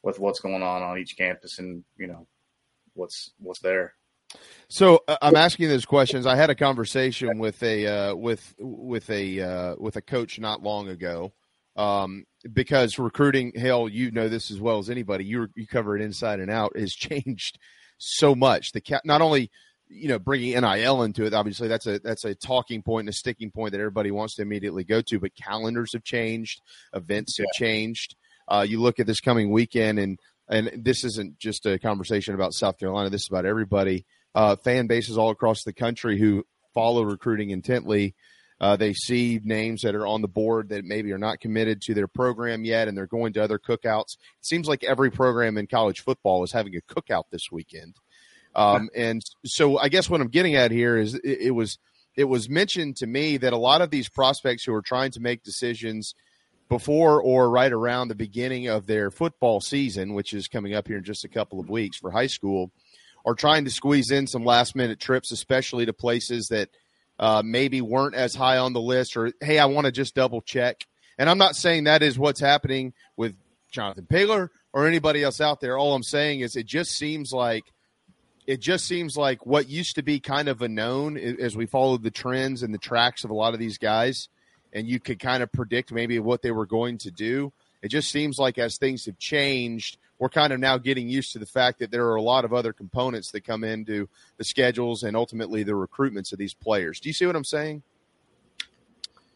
with 0.07 0.21
what's 0.21 0.39
going 0.39 0.63
on 0.63 0.83
on 0.83 0.99
each 0.99 1.17
campus 1.19 1.59
and 1.59 1.85
you 1.99 2.07
know 2.07 2.27
what's 2.95 3.33
what's 3.39 3.61
there. 3.61 3.93
So 4.69 5.01
uh, 5.07 5.17
I'm 5.21 5.37
asking 5.37 5.69
those 5.69 5.85
questions. 5.85 6.27
I 6.27 6.37
had 6.37 6.49
a 6.49 6.55
conversation 6.55 7.39
with 7.39 7.63
a 7.63 7.87
uh, 7.87 8.15
with 8.15 8.55
with 8.59 9.11
a 9.11 9.41
uh, 9.41 9.75
with 9.79 9.97
a 9.97 10.03
coach 10.03 10.39
not 10.39 10.63
long 10.63 10.89
ago 10.89 11.33
um, 11.75 12.25
because 12.51 12.99
recruiting. 12.99 13.53
Hell, 13.57 13.89
you 13.89 14.13
know 14.13 14.29
this 14.29 14.51
as 14.51 14.61
well 14.61 14.79
as 14.79 14.89
anybody. 14.89 15.25
You 15.25 15.49
you 15.57 15.67
cover 15.67 15.97
it 15.97 16.03
inside 16.03 16.41
and 16.41 16.51
out. 16.51 16.79
Has 16.79 16.93
changed 16.95 17.59
so 17.99 18.35
much. 18.35 18.73
The 18.73 18.81
ca- 18.81 19.01
not 19.05 19.21
only 19.21 19.51
you 19.89 20.09
know, 20.09 20.19
bringing 20.19 20.61
NIL 20.61 21.03
into 21.03 21.25
it, 21.25 21.33
obviously 21.33 21.69
that's 21.69 21.87
a 21.87 22.01
that's 22.01 22.25
a 22.25 22.35
talking 22.35 22.83
point 22.83 23.03
and 23.03 23.09
a 23.09 23.13
sticking 23.13 23.51
point 23.51 23.73
that 23.73 23.81
everybody 23.81 24.11
wants 24.11 24.35
to 24.35 24.43
immediately 24.43 24.85
go 24.85 25.01
to. 25.01 25.21
But 25.21 25.37
calendars 25.37 25.93
have 25.93 26.03
changed, 26.03 26.61
events 26.93 27.39
have 27.39 27.47
changed. 27.55 28.17
Uh, 28.49 28.65
you 28.69 28.81
look 28.81 29.01
at 29.01 29.07
this 29.07 29.21
coming 29.21 29.51
weekend, 29.51 29.99
and 29.99 30.19
and 30.49 30.71
this 30.77 31.05
isn't 31.05 31.39
just 31.39 31.67
a 31.67 31.79
conversation 31.79 32.35
about 32.35 32.55
South 32.55 32.79
Carolina. 32.79 33.11
This 33.11 33.23
is 33.23 33.29
about 33.29 33.47
everybody. 33.47 34.07
Uh, 34.35 34.57
fan 34.57 34.87
bases 34.87 35.19
all 35.19 35.31
across 35.31 35.65
the 35.65 35.73
country 35.73 36.19
who 36.19 36.45
follow 36.75 37.03
recruiting 37.03 37.51
intently. 37.51 38.15
Uh, 38.61 38.77
they 38.77 38.95
see 38.95 39.41
names 39.45 39.83
that 39.83 39.95
are 39.95 40.07
on 40.07 40.23
the 40.23 40.29
board 40.29 40.71
that 40.71 40.85
maybe 40.85 41.13
are 41.13 41.19
not 41.19 41.41
committed 41.41 41.81
to 41.83 41.95
their 41.95 42.09
program 42.09 42.65
yet, 42.65 42.89
and 42.89 42.97
they're 42.97 43.07
going 43.07 43.33
to 43.35 43.43
other 43.43 43.59
cookouts. 43.59 44.15
It 44.15 44.47
seems 44.47 44.67
like 44.67 44.83
every 44.85 45.11
program 45.11 45.59
in 45.59 45.67
college 45.67 46.01
football 46.01 46.43
is 46.43 46.53
having 46.53 46.75
a 46.75 46.95
cookout 46.95 47.25
this 47.31 47.51
weekend. 47.53 47.97
Um, 48.55 48.89
and 48.97 49.23
so 49.45 49.79
I 49.79 49.89
guess 49.89 50.09
what 50.09 50.21
I'm 50.21 50.29
getting 50.29 50.55
at 50.55 50.71
here 50.71 50.97
is 50.97 51.15
it, 51.15 51.23
it, 51.25 51.51
was 51.51 51.79
it 52.17 52.25
was 52.25 52.49
mentioned 52.49 52.97
to 52.97 53.07
me 53.07 53.37
that 53.37 53.53
a 53.53 53.59
lot 53.59 53.83
of 53.83 53.91
these 53.91 54.09
prospects 54.09 54.65
who 54.65 54.75
are 54.75 54.83
trying 54.83 55.11
to 55.13 55.21
make 55.21 55.43
decisions 55.43 56.15
before 56.69 57.21
or 57.23 57.49
right 57.49 57.73
around 57.73 58.09
the 58.09 58.15
beginning 58.15 58.69
of 58.69 58.87
their 58.87 59.11
football 59.11 59.61
season, 59.61 60.15
which 60.15 60.33
is 60.33 60.49
coming 60.49 60.75
up 60.75 60.89
here 60.89 60.99
in 60.99 61.05
just 61.05 61.25
a 61.25 61.29
couple 61.29 61.61
of 61.61 61.69
weeks 61.69 61.97
for 61.97 62.11
high 62.11 62.27
school, 62.27 62.71
are 63.25 63.35
trying 63.35 63.65
to 63.65 63.71
squeeze 63.71 64.11
in 64.11 64.27
some 64.27 64.45
last 64.45 64.75
minute 64.75 65.01
trips, 65.01 65.31
especially 65.31 65.87
to 65.87 65.93
places 65.93 66.49
that 66.49 66.69
uh, 67.19 67.43
maybe 67.45 67.81
weren't 67.81 68.15
as 68.15 68.35
high 68.35 68.59
on 68.59 68.73
the 68.73 68.81
list 68.81 69.17
or, 69.17 69.33
hey, 69.41 69.59
I 69.59 69.67
want 69.67 69.87
to 69.87 69.93
just 69.93 70.15
double 70.15 70.41
check. 70.41 70.87
And 71.19 71.31
I'm 71.31 71.39
not 71.39 71.57
saying 71.57 71.85
that 71.85 72.03
is 72.03 72.19
what's 72.19 72.41
happening 72.41 72.93
with 73.17 73.35
Jonathan 73.71 74.07
Paylor 74.09 74.51
or 74.73 74.87
anybody 74.87 75.23
else 75.23 75.41
out 75.41 75.61
there. 75.61 75.79
All 75.79 75.95
I'm 75.95 76.03
saying 76.03 76.41
is 76.41 76.57
it 76.57 76.67
just 76.67 76.93
seems 76.93 77.33
like 77.33 77.65
it 78.47 78.61
just 78.61 78.87
seems 78.87 79.17
like 79.17 79.45
what 79.45 79.69
used 79.69 79.97
to 79.97 80.03
be 80.03 80.21
kind 80.21 80.49
of 80.49 80.63
a 80.63 80.69
known 80.69 81.17
as 81.17 81.57
we 81.57 81.67
followed 81.67 82.03
the 82.03 82.11
trends 82.11 82.63
and 82.63 82.73
the 82.73 82.79
tracks 82.79 83.25
of 83.25 83.31
a 83.31 83.35
lot 83.35 83.55
of 83.55 83.59
these 83.59 83.79
guys, 83.79 84.29
and 84.73 84.87
you 84.87 85.01
could 85.01 85.19
kind 85.19 85.43
of 85.43 85.53
predict 85.53 85.93
maybe 85.93 86.19
what 86.19 86.43
they 86.43 86.51
were 86.51 86.67
going 86.67 86.99
to 86.99 87.11
do. 87.11 87.53
It 87.83 87.89
just 87.89 88.11
seems 88.11 88.39
like 88.39 88.59
as 88.59 88.79
things 88.79 89.07
have 89.07 89.19
changed, 89.19 89.99
we're 90.19 90.29
kind 90.29 90.53
of 90.53 90.61
now 90.61 90.79
getting 90.79 91.09
used 91.09 91.33
to 91.33 91.39
the 91.39 91.47
fact 91.47 91.79
that 91.79 91.91
there 91.91 92.07
are 92.07 92.17
a 92.17 92.23
lot 92.23 92.45
of 92.45 92.53
other 92.53 92.73
components 92.73 93.31
that 93.33 93.45
come 93.45 93.65
into 93.65 94.09
the 94.39 94.45
schedules 94.45 95.03
and 95.03 95.17
ultimately 95.17 95.63
the 95.63 95.73
recruitments 95.73 96.33
of 96.33 96.39
these 96.39 96.55
players. 96.55 97.01
Do 97.01 97.09
you 97.09 97.13
see 97.13 97.27
what 97.27 97.37
I'm 97.37 97.45
saying? 97.45 97.83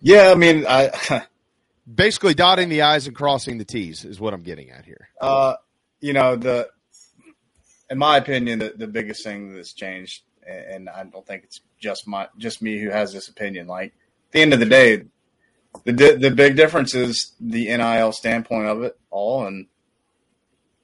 Yeah, 0.01 0.31
I 0.31 0.35
mean, 0.35 0.65
I 0.67 1.27
basically 1.95 2.35
dotting 2.35 2.71
the 2.71 2.83
i's 2.83 3.07
and 3.07 3.15
crossing 3.15 3.59
the 3.59 3.65
t's 3.65 4.05
is 4.05 4.19
what 4.19 4.33
I'm 4.33 4.43
getting 4.43 4.71
at 4.71 4.85
here. 4.85 5.11
Uh, 5.21 5.55
you 6.01 6.15
know 6.15 6.37
the 6.37 6.71
in 7.91 7.99
my 7.99 8.17
opinion, 8.17 8.61
the, 8.61 8.73
the 8.75 8.87
biggest 8.87 9.25
thing 9.25 9.55
that's 9.55 9.73
changed, 9.73 10.23
and 10.47 10.89
I 10.89 11.05
don't 11.05 11.27
think 11.27 11.45
it's 11.45 11.61
just 11.79 12.07
my 12.07 12.29
just 12.39 12.63
me 12.63 12.79
who 12.79 12.89
has 12.89 13.13
this 13.13 13.29
opinion. 13.29 13.67
Like 13.67 13.89
at 14.29 14.33
the 14.33 14.41
end 14.41 14.55
of 14.55 14.61
the 14.61 14.67
day, 14.67 15.05
the 15.85 16.17
the 16.21 16.31
big 16.31 16.57
difference 16.57 16.95
is 16.95 17.33
the 17.41 17.67
NIL 17.77 18.13
standpoint 18.13 18.67
of 18.67 18.83
it 18.83 18.99
all, 19.11 19.47
and 19.47 19.67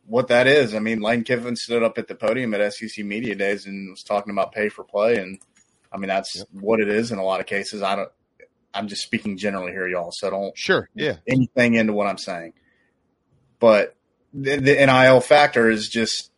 what 0.07 0.29
that 0.29 0.47
is. 0.47 0.75
I 0.75 0.79
mean, 0.79 1.01
Lane 1.01 1.25
Kiffin 1.25 1.57
stood 1.57 1.83
up 1.83 1.99
at 1.99 2.09
the 2.09 2.15
podium 2.15 2.55
at 2.55 2.73
SEC 2.73 3.05
Media 3.05 3.35
Days 3.35 3.67
and 3.67 3.91
was 3.91 4.03
talking 4.03 4.33
about 4.33 4.53
pay 4.53 4.69
for 4.69 4.85
play, 4.85 5.17
and 5.17 5.39
I 5.93 5.99
mean 5.99 6.09
that's 6.09 6.37
yep. 6.37 6.47
what 6.53 6.81
it 6.81 6.89
is 6.89 7.13
in 7.13 7.19
a 7.19 7.25
lot 7.25 7.41
of 7.41 7.47
cases. 7.47 7.83
I 7.83 7.97
don't. 7.97 8.11
I'm 8.73 8.89
just 8.89 9.03
speaking 9.03 9.39
generally 9.39 9.73
here, 9.73 9.89
y'all. 9.89 10.13
So 10.13 10.31
don't 10.31 10.57
sure, 10.57 10.89
yeah, 10.95 11.17
anything 11.27 11.75
into 11.75 11.93
what 11.93 12.07
I'm 12.07 12.19
saying. 12.19 12.53
But 13.59 13.97
the, 14.33 14.57
the 14.57 14.75
NIL 14.75 15.21
factor 15.21 15.71
is 15.71 15.89
just 15.89 16.31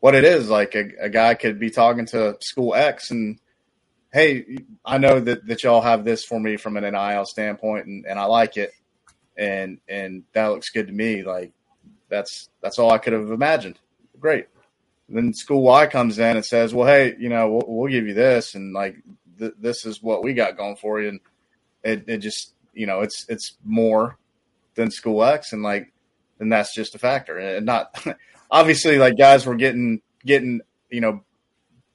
what 0.00 0.14
it 0.14 0.24
is. 0.24 0.48
Like 0.48 0.74
a, 0.74 0.90
a 1.00 1.08
guy 1.08 1.34
could 1.34 1.58
be 1.58 1.70
talking 1.70 2.06
to 2.06 2.36
school 2.40 2.74
X 2.74 3.10
and, 3.10 3.38
hey, 4.12 4.58
I 4.84 4.98
know 4.98 5.20
that, 5.20 5.46
that 5.46 5.62
y'all 5.62 5.80
have 5.80 6.04
this 6.04 6.24
for 6.24 6.40
me 6.40 6.56
from 6.56 6.76
an 6.76 6.84
NIL 6.84 7.24
standpoint, 7.24 7.86
and, 7.86 8.06
and 8.06 8.18
I 8.18 8.24
like 8.24 8.56
it, 8.56 8.72
and 9.36 9.78
and 9.88 10.24
that 10.32 10.48
looks 10.48 10.70
good 10.70 10.88
to 10.88 10.92
me. 10.92 11.22
Like 11.22 11.52
that's 12.08 12.48
that's 12.60 12.78
all 12.78 12.90
I 12.90 12.98
could 12.98 13.12
have 13.12 13.30
imagined. 13.30 13.78
Great. 14.18 14.46
Then 15.08 15.34
school 15.34 15.62
Y 15.62 15.86
comes 15.86 16.18
in 16.18 16.36
and 16.36 16.44
says, 16.44 16.72
well, 16.72 16.86
hey, 16.86 17.16
you 17.18 17.28
know, 17.28 17.50
we'll, 17.50 17.64
we'll 17.66 17.90
give 17.90 18.06
you 18.06 18.14
this, 18.14 18.54
and 18.54 18.72
like 18.72 18.96
th- 19.38 19.54
this 19.58 19.84
is 19.84 20.02
what 20.02 20.22
we 20.22 20.34
got 20.34 20.56
going 20.56 20.76
for 20.76 21.00
you, 21.00 21.08
and 21.08 21.20
it, 21.82 22.04
it 22.06 22.18
just 22.18 22.54
you 22.74 22.86
know 22.86 23.00
it's 23.00 23.26
it's 23.28 23.56
more 23.64 24.18
than 24.74 24.90
school 24.90 25.24
X, 25.24 25.52
and 25.52 25.62
like 25.62 25.92
then 26.38 26.48
that's 26.48 26.74
just 26.74 26.94
a 26.94 26.98
factor, 26.98 27.38
and 27.38 27.66
not 27.66 27.94
obviously 28.50 28.98
like 28.98 29.16
guys 29.16 29.46
were 29.46 29.56
getting 29.56 30.00
getting 30.24 30.60
you 30.90 31.00
know 31.00 31.22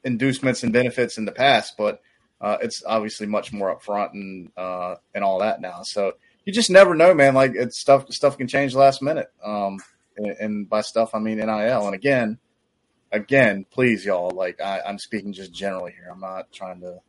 inducements 0.06 0.64
and 0.64 0.72
benefits 0.72 1.18
in 1.18 1.26
the 1.26 1.32
past, 1.32 1.74
but 1.78 2.02
uh, 2.40 2.58
it's 2.62 2.84
obviously 2.86 3.28
much 3.28 3.52
more 3.52 3.76
upfront 3.76 4.14
and 4.14 4.52
uh, 4.56 4.96
and 5.14 5.24
all 5.24 5.40
that 5.40 5.60
now. 5.60 5.82
So 5.84 6.14
you 6.46 6.54
just 6.54 6.70
never 6.70 6.96
know, 6.96 7.14
man. 7.14 7.34
Like 7.34 7.54
it's 7.56 7.80
stuff 7.80 8.06
stuff 8.12 8.38
can 8.38 8.48
change 8.48 8.76
last 8.76 9.02
minute. 9.02 9.28
Um, 9.44 9.80
and, 10.18 10.28
and 10.40 10.70
by 10.70 10.82
stuff 10.82 11.14
I 11.14 11.20
mean 11.20 11.38
NIL. 11.38 11.86
And 11.86 11.96
again, 11.96 12.38
again, 13.12 13.66
please, 13.70 14.06
y'all. 14.06 14.32
Like 14.32 14.62
I, 14.62 14.82
am 14.86 15.00
speaking 15.00 15.34
just 15.34 15.54
generally 15.54 15.92
here. 15.92 16.10
I'm 16.12 16.20
not 16.20 16.52
trying 16.52 16.82
to 16.82 17.00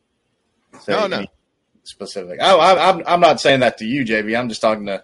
say 0.81 0.93
no, 0.93 1.07
no. 1.07 1.25
specific. 1.83 2.41
I, 2.41 2.55
I, 2.55 2.89
I'm 2.89 3.03
I'm 3.05 3.19
not 3.19 3.39
saying 3.39 3.61
that 3.61 3.77
to 3.77 3.85
you, 3.85 4.03
JB. 4.05 4.37
I'm 4.37 4.49
just 4.49 4.61
talking 4.61 4.87
to 4.87 5.03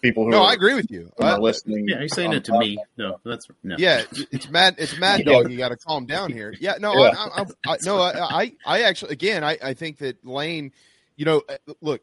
people 0.00 0.24
who. 0.24 0.30
No, 0.30 0.42
are, 0.42 0.50
I 0.50 0.52
agree 0.54 0.74
with 0.74 0.90
you. 0.90 1.10
Are 1.18 1.38
listening. 1.40 1.88
Yeah, 1.88 2.00
he's 2.00 2.14
saying 2.14 2.32
it 2.32 2.44
to 2.44 2.58
me. 2.58 2.78
No, 2.96 3.20
that's 3.24 3.46
no. 3.62 3.76
Yeah, 3.78 4.02
it's 4.30 4.48
mad. 4.48 4.76
It's 4.78 4.98
mad 4.98 5.24
dog. 5.26 5.50
You 5.50 5.58
got 5.58 5.68
to 5.68 5.76
calm 5.76 6.06
down 6.06 6.32
here. 6.32 6.54
Yeah, 6.60 6.74
no, 6.80 6.94
yeah. 6.94 7.12
I, 7.16 7.42
I, 7.42 7.72
I, 7.72 7.76
no, 7.84 8.00
I, 8.00 8.52
I 8.64 8.82
actually, 8.82 9.12
again, 9.12 9.44
I, 9.44 9.58
I 9.62 9.74
think 9.74 9.98
that 9.98 10.24
Lane. 10.24 10.72
You 11.16 11.26
know, 11.26 11.42
uh, 11.50 11.72
look, 11.82 12.00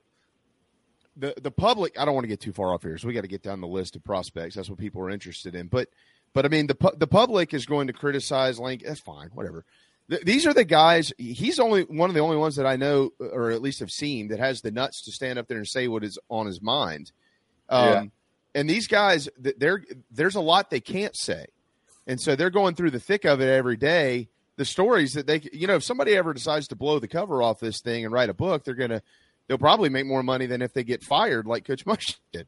the 1.17 1.33
the 1.41 1.51
public. 1.51 1.99
I 1.99 2.05
don't 2.05 2.13
want 2.13 2.23
to 2.25 2.29
get 2.29 2.39
too 2.39 2.53
far 2.53 2.73
off 2.73 2.83
here, 2.83 2.97
so 2.97 3.07
we 3.07 3.13
got 3.13 3.21
to 3.21 3.27
get 3.27 3.43
down 3.43 3.61
the 3.61 3.67
list 3.67 3.95
of 3.95 4.03
prospects. 4.03 4.55
That's 4.55 4.69
what 4.69 4.77
people 4.79 5.01
are 5.01 5.09
interested 5.09 5.55
in. 5.55 5.67
But, 5.67 5.89
but 6.33 6.45
I 6.45 6.49
mean, 6.49 6.67
the 6.67 6.93
the 6.97 7.07
public 7.07 7.53
is 7.53 7.65
going 7.65 7.87
to 7.87 7.93
criticize 7.93 8.59
Lane. 8.59 8.81
That's 8.85 8.99
fine, 8.99 9.29
whatever. 9.33 9.65
these 10.23 10.45
are 10.45 10.53
the 10.53 10.63
guys. 10.63 11.11
He's 11.17 11.59
only 11.59 11.83
one 11.83 12.09
of 12.09 12.13
the 12.13 12.21
only 12.21 12.37
ones 12.37 12.55
that 12.55 12.65
I 12.65 12.75
know, 12.75 13.11
or 13.19 13.51
at 13.51 13.61
least 13.61 13.79
have 13.79 13.91
seen, 13.91 14.29
that 14.29 14.39
has 14.39 14.61
the 14.61 14.71
nuts 14.71 15.01
to 15.03 15.11
stand 15.11 15.39
up 15.39 15.47
there 15.47 15.57
and 15.57 15.67
say 15.67 15.87
what 15.87 16.03
is 16.03 16.19
on 16.29 16.45
his 16.45 16.61
mind. 16.61 17.11
Um, 17.69 17.85
yeah 17.89 18.03
and 18.57 18.67
these 18.67 18.87
guys, 18.87 19.29
they're, 19.37 19.83
there's 20.09 20.33
a 20.33 20.41
lot 20.41 20.71
they 20.71 20.79
can't 20.79 21.15
say. 21.15 21.45
And 22.07 22.19
so 22.19 22.35
they're 22.35 22.49
going 22.49 22.73
through 22.73 22.89
the 22.89 22.99
thick 22.99 23.23
of 23.23 23.39
it 23.39 23.49
every 23.49 23.77
day. 23.77 24.29
The 24.55 24.65
stories 24.65 25.13
that 25.13 25.27
they, 25.27 25.47
you 25.53 25.67
know, 25.67 25.75
if 25.75 25.83
somebody 25.83 26.15
ever 26.15 26.33
decides 26.33 26.67
to 26.69 26.75
blow 26.75 26.97
the 26.97 27.07
cover 27.07 27.43
off 27.43 27.59
this 27.59 27.81
thing 27.81 28.03
and 28.03 28.11
write 28.11 28.31
a 28.31 28.33
book, 28.33 28.63
they're 28.63 28.73
going 28.73 28.89
to, 28.89 29.03
they'll 29.45 29.59
probably 29.59 29.89
make 29.89 30.07
more 30.07 30.23
money 30.23 30.47
than 30.47 30.63
if 30.63 30.73
they 30.73 30.83
get 30.83 31.03
fired 31.03 31.45
like 31.45 31.65
Coach 31.65 31.85
Mush 31.85 32.17
did. 32.33 32.47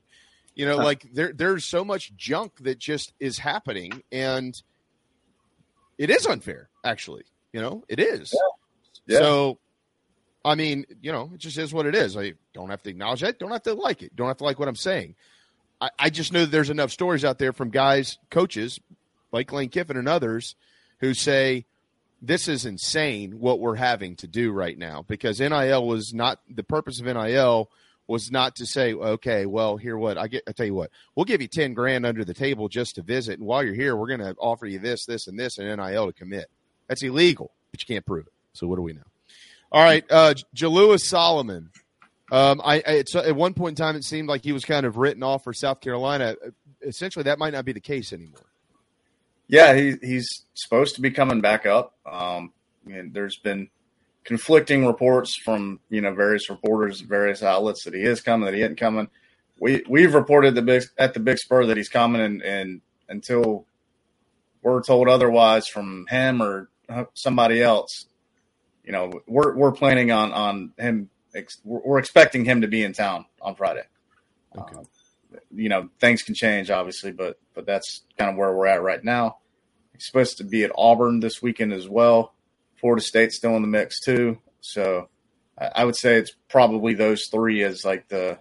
You 0.55 0.65
know, 0.65 0.77
like 0.77 1.05
there, 1.13 1.31
there's 1.31 1.63
so 1.63 1.85
much 1.85 2.15
junk 2.15 2.53
that 2.61 2.79
just 2.79 3.13
is 3.19 3.37
happening. 3.37 4.01
And 4.11 4.59
it 5.99 6.09
is 6.09 6.25
unfair, 6.25 6.69
actually. 6.83 7.25
You 7.53 7.61
know, 7.61 7.83
it 7.87 7.99
is. 7.99 8.33
Yeah. 8.33 9.13
Yeah. 9.15 9.19
So, 9.19 9.59
I 10.43 10.55
mean, 10.55 10.85
you 11.01 11.11
know, 11.11 11.31
it 11.33 11.39
just 11.39 11.57
is 11.57 11.73
what 11.73 11.85
it 11.85 11.95
is. 11.95 12.15
I 12.15 12.33
don't 12.53 12.69
have 12.69 12.81
to 12.83 12.89
acknowledge 12.89 13.23
it. 13.23 13.39
Don't 13.39 13.51
have 13.51 13.63
to 13.63 13.73
like 13.73 14.01
it. 14.01 14.15
Don't 14.15 14.27
have 14.27 14.37
to 14.37 14.43
like 14.43 14.59
what 14.59 14.67
I'm 14.67 14.75
saying. 14.75 15.15
I, 15.81 15.89
I 15.99 16.09
just 16.09 16.33
know 16.33 16.41
that 16.41 16.51
there's 16.51 16.69
enough 16.69 16.91
stories 16.91 17.25
out 17.25 17.39
there 17.39 17.53
from 17.53 17.69
guys, 17.69 18.17
coaches 18.29 18.79
like 19.31 19.51
Lane 19.51 19.69
Kiffin 19.69 19.97
and 19.97 20.07
others 20.07 20.55
who 20.99 21.13
say 21.13 21.65
this 22.21 22.47
is 22.47 22.65
insane 22.65 23.39
what 23.39 23.59
we're 23.59 23.75
having 23.75 24.15
to 24.17 24.27
do 24.27 24.51
right 24.51 24.77
now 24.77 25.05
because 25.07 25.39
NIL 25.39 25.85
was 25.85 26.13
not 26.13 26.39
the 26.49 26.63
purpose 26.63 26.99
of 26.99 27.05
NIL 27.05 27.69
was 28.07 28.31
not 28.31 28.55
to 28.55 28.65
say, 28.65 28.93
okay, 28.93 29.45
well, 29.45 29.77
here 29.77 29.95
what 29.95 30.17
I 30.17 30.27
get. 30.27 30.43
I 30.47 30.51
tell 30.51 30.65
you 30.65 30.73
what, 30.73 30.89
we'll 31.15 31.25
give 31.25 31.41
you 31.41 31.47
ten 31.47 31.75
grand 31.75 32.07
under 32.07 32.25
the 32.25 32.33
table 32.33 32.67
just 32.67 32.95
to 32.95 33.03
visit, 33.03 33.37
and 33.37 33.47
while 33.47 33.63
you're 33.63 33.75
here, 33.75 33.95
we're 33.95 34.07
going 34.07 34.19
to 34.19 34.35
offer 34.39 34.65
you 34.65 34.79
this, 34.79 35.05
this, 35.05 35.27
and 35.27 35.39
this, 35.39 35.59
and 35.59 35.79
NIL 35.79 36.07
to 36.07 36.13
commit. 36.13 36.49
That's 36.87 37.03
illegal, 37.03 37.51
but 37.71 37.81
you 37.83 37.93
can't 37.93 38.05
prove 38.05 38.25
it. 38.25 38.33
So 38.53 38.65
what 38.67 38.77
do 38.77 38.81
we 38.81 38.93
know? 38.93 39.01
All 39.71 39.83
right, 39.83 40.03
uh, 40.09 40.33
Jalewis 40.55 41.01
Solomon 41.01 41.69
um, 42.31 42.61
I, 42.63 42.75
I 42.85 43.03
at 43.25 43.35
one 43.35 43.53
point 43.53 43.79
in 43.79 43.83
time, 43.83 43.95
it 43.95 44.03
seemed 44.03 44.29
like 44.29 44.43
he 44.43 44.51
was 44.51 44.65
kind 44.65 44.85
of 44.85 44.97
written 44.97 45.23
off 45.23 45.43
for 45.43 45.53
South 45.53 45.81
Carolina. 45.81 46.35
Essentially, 46.81 47.23
that 47.23 47.39
might 47.39 47.53
not 47.53 47.65
be 47.65 47.73
the 47.73 47.79
case 47.79 48.13
anymore. 48.13 48.45
Yeah, 49.47 49.73
he, 49.73 49.95
he's 50.01 50.45
supposed 50.53 50.95
to 50.95 51.01
be 51.01 51.09
coming 51.09 51.41
back 51.41 51.65
up. 51.65 51.95
Um, 52.05 52.53
and 52.85 53.13
there's 53.13 53.37
been 53.37 53.69
conflicting 54.23 54.85
reports 54.85 55.35
from 55.43 55.79
you 55.89 56.01
know 56.01 56.13
various 56.13 56.49
reporters, 56.49 57.01
various 57.01 57.41
outlets 57.41 57.83
that 57.85 57.95
he 57.95 58.01
is 58.01 58.21
coming, 58.21 58.45
that 58.45 58.53
he 58.53 58.61
isn't 58.61 58.79
coming. 58.79 59.09
We 59.59 59.83
we've 59.89 60.13
reported 60.13 60.53
the 60.55 60.61
big 60.61 60.83
at 60.97 61.13
the 61.13 61.19
Big 61.19 61.39
Spur 61.39 61.65
that 61.65 61.77
he's 61.77 61.89
coming, 61.89 62.21
and, 62.21 62.41
and 62.43 62.81
until 63.07 63.65
we're 64.61 64.83
told 64.83 65.07
otherwise 65.07 65.67
from 65.67 66.05
him 66.09 66.43
or 66.43 66.69
somebody 67.15 67.61
else, 67.61 68.05
you 68.89 68.93
know, 68.93 69.21
we're 69.27 69.55
we're 69.55 69.71
planning 69.71 70.11
on 70.11 70.33
on 70.33 70.73
him 70.79 71.11
ex- 71.35 71.61
we're 71.63 71.99
expecting 71.99 72.43
him 72.43 72.61
to 72.61 72.67
be 72.67 72.83
in 72.83 72.91
town 72.91 73.25
on 73.39 73.53
Friday. 73.53 73.83
Okay. 74.57 74.77
Uh, 74.77 75.37
you 75.53 75.69
know, 75.69 75.89
things 75.99 76.23
can 76.23 76.33
change 76.33 76.71
obviously, 76.71 77.11
but 77.11 77.37
but 77.53 77.67
that's 77.67 78.01
kind 78.17 78.31
of 78.31 78.35
where 78.35 78.51
we're 78.51 78.65
at 78.65 78.81
right 78.81 79.03
now. 79.03 79.37
He's 79.93 80.07
supposed 80.07 80.39
to 80.39 80.43
be 80.43 80.63
at 80.63 80.71
Auburn 80.75 81.19
this 81.19 81.39
weekend 81.39 81.71
as 81.71 81.87
well. 81.87 82.33
Florida 82.77 83.03
State's 83.03 83.35
still 83.35 83.55
in 83.55 83.61
the 83.61 83.67
mix 83.67 83.99
too. 83.99 84.39
So 84.59 85.09
I, 85.55 85.69
I 85.75 85.85
would 85.85 85.95
say 85.95 86.15
it's 86.15 86.31
probably 86.49 86.95
those 86.95 87.27
three 87.27 87.63
as 87.63 87.85
like 87.85 88.07
the 88.07 88.39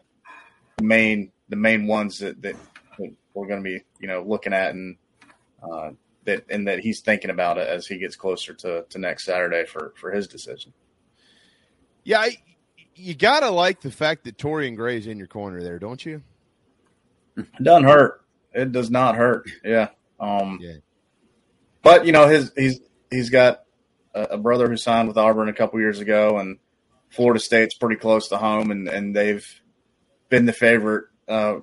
main 0.80 1.30
the 1.50 1.56
main 1.56 1.86
ones 1.86 2.20
that, 2.20 2.40
that 2.40 2.56
we're 3.34 3.48
going 3.48 3.62
to 3.62 3.70
be 3.70 3.84
you 4.00 4.08
know 4.08 4.24
looking 4.26 4.54
at 4.54 4.70
and 4.70 4.96
uh, 5.62 5.90
that 6.28 6.44
and 6.50 6.68
that 6.68 6.80
he's 6.80 7.00
thinking 7.00 7.30
about 7.30 7.58
it 7.58 7.66
as 7.66 7.86
he 7.86 7.98
gets 7.98 8.16
closer 8.16 8.54
to, 8.54 8.84
to 8.88 8.98
next 8.98 9.24
Saturday 9.24 9.64
for 9.64 9.92
for 9.96 10.12
his 10.12 10.28
decision. 10.28 10.72
Yeah, 12.04 12.20
I, 12.20 12.36
you 12.94 13.14
gotta 13.14 13.50
like 13.50 13.80
the 13.80 13.90
fact 13.90 14.24
that 14.24 14.38
Torian 14.38 14.76
Gray's 14.76 15.06
in 15.06 15.18
your 15.18 15.26
corner 15.26 15.62
there, 15.62 15.78
don't 15.78 16.04
you? 16.04 16.22
It 17.36 17.62
doesn't 17.62 17.84
hurt. 17.84 18.22
It 18.52 18.72
does 18.72 18.90
not 18.90 19.16
hurt. 19.16 19.50
Yeah. 19.64 19.88
Um, 20.18 20.58
yeah. 20.60 20.76
But 21.82 22.06
you 22.06 22.12
know, 22.12 22.28
his 22.28 22.52
he's 22.56 22.80
he's 23.10 23.30
got 23.30 23.62
a, 24.14 24.22
a 24.22 24.38
brother 24.38 24.68
who 24.68 24.76
signed 24.76 25.08
with 25.08 25.16
Auburn 25.16 25.48
a 25.48 25.54
couple 25.54 25.80
years 25.80 26.00
ago, 26.00 26.38
and 26.38 26.58
Florida 27.10 27.40
State's 27.40 27.74
pretty 27.74 27.96
close 27.96 28.28
to 28.28 28.38
home, 28.38 28.70
and 28.70 28.88
and 28.88 29.14
they've 29.14 29.46
been 30.28 30.46
the 30.46 30.52
favorite 30.52 31.06
uh, 31.28 31.56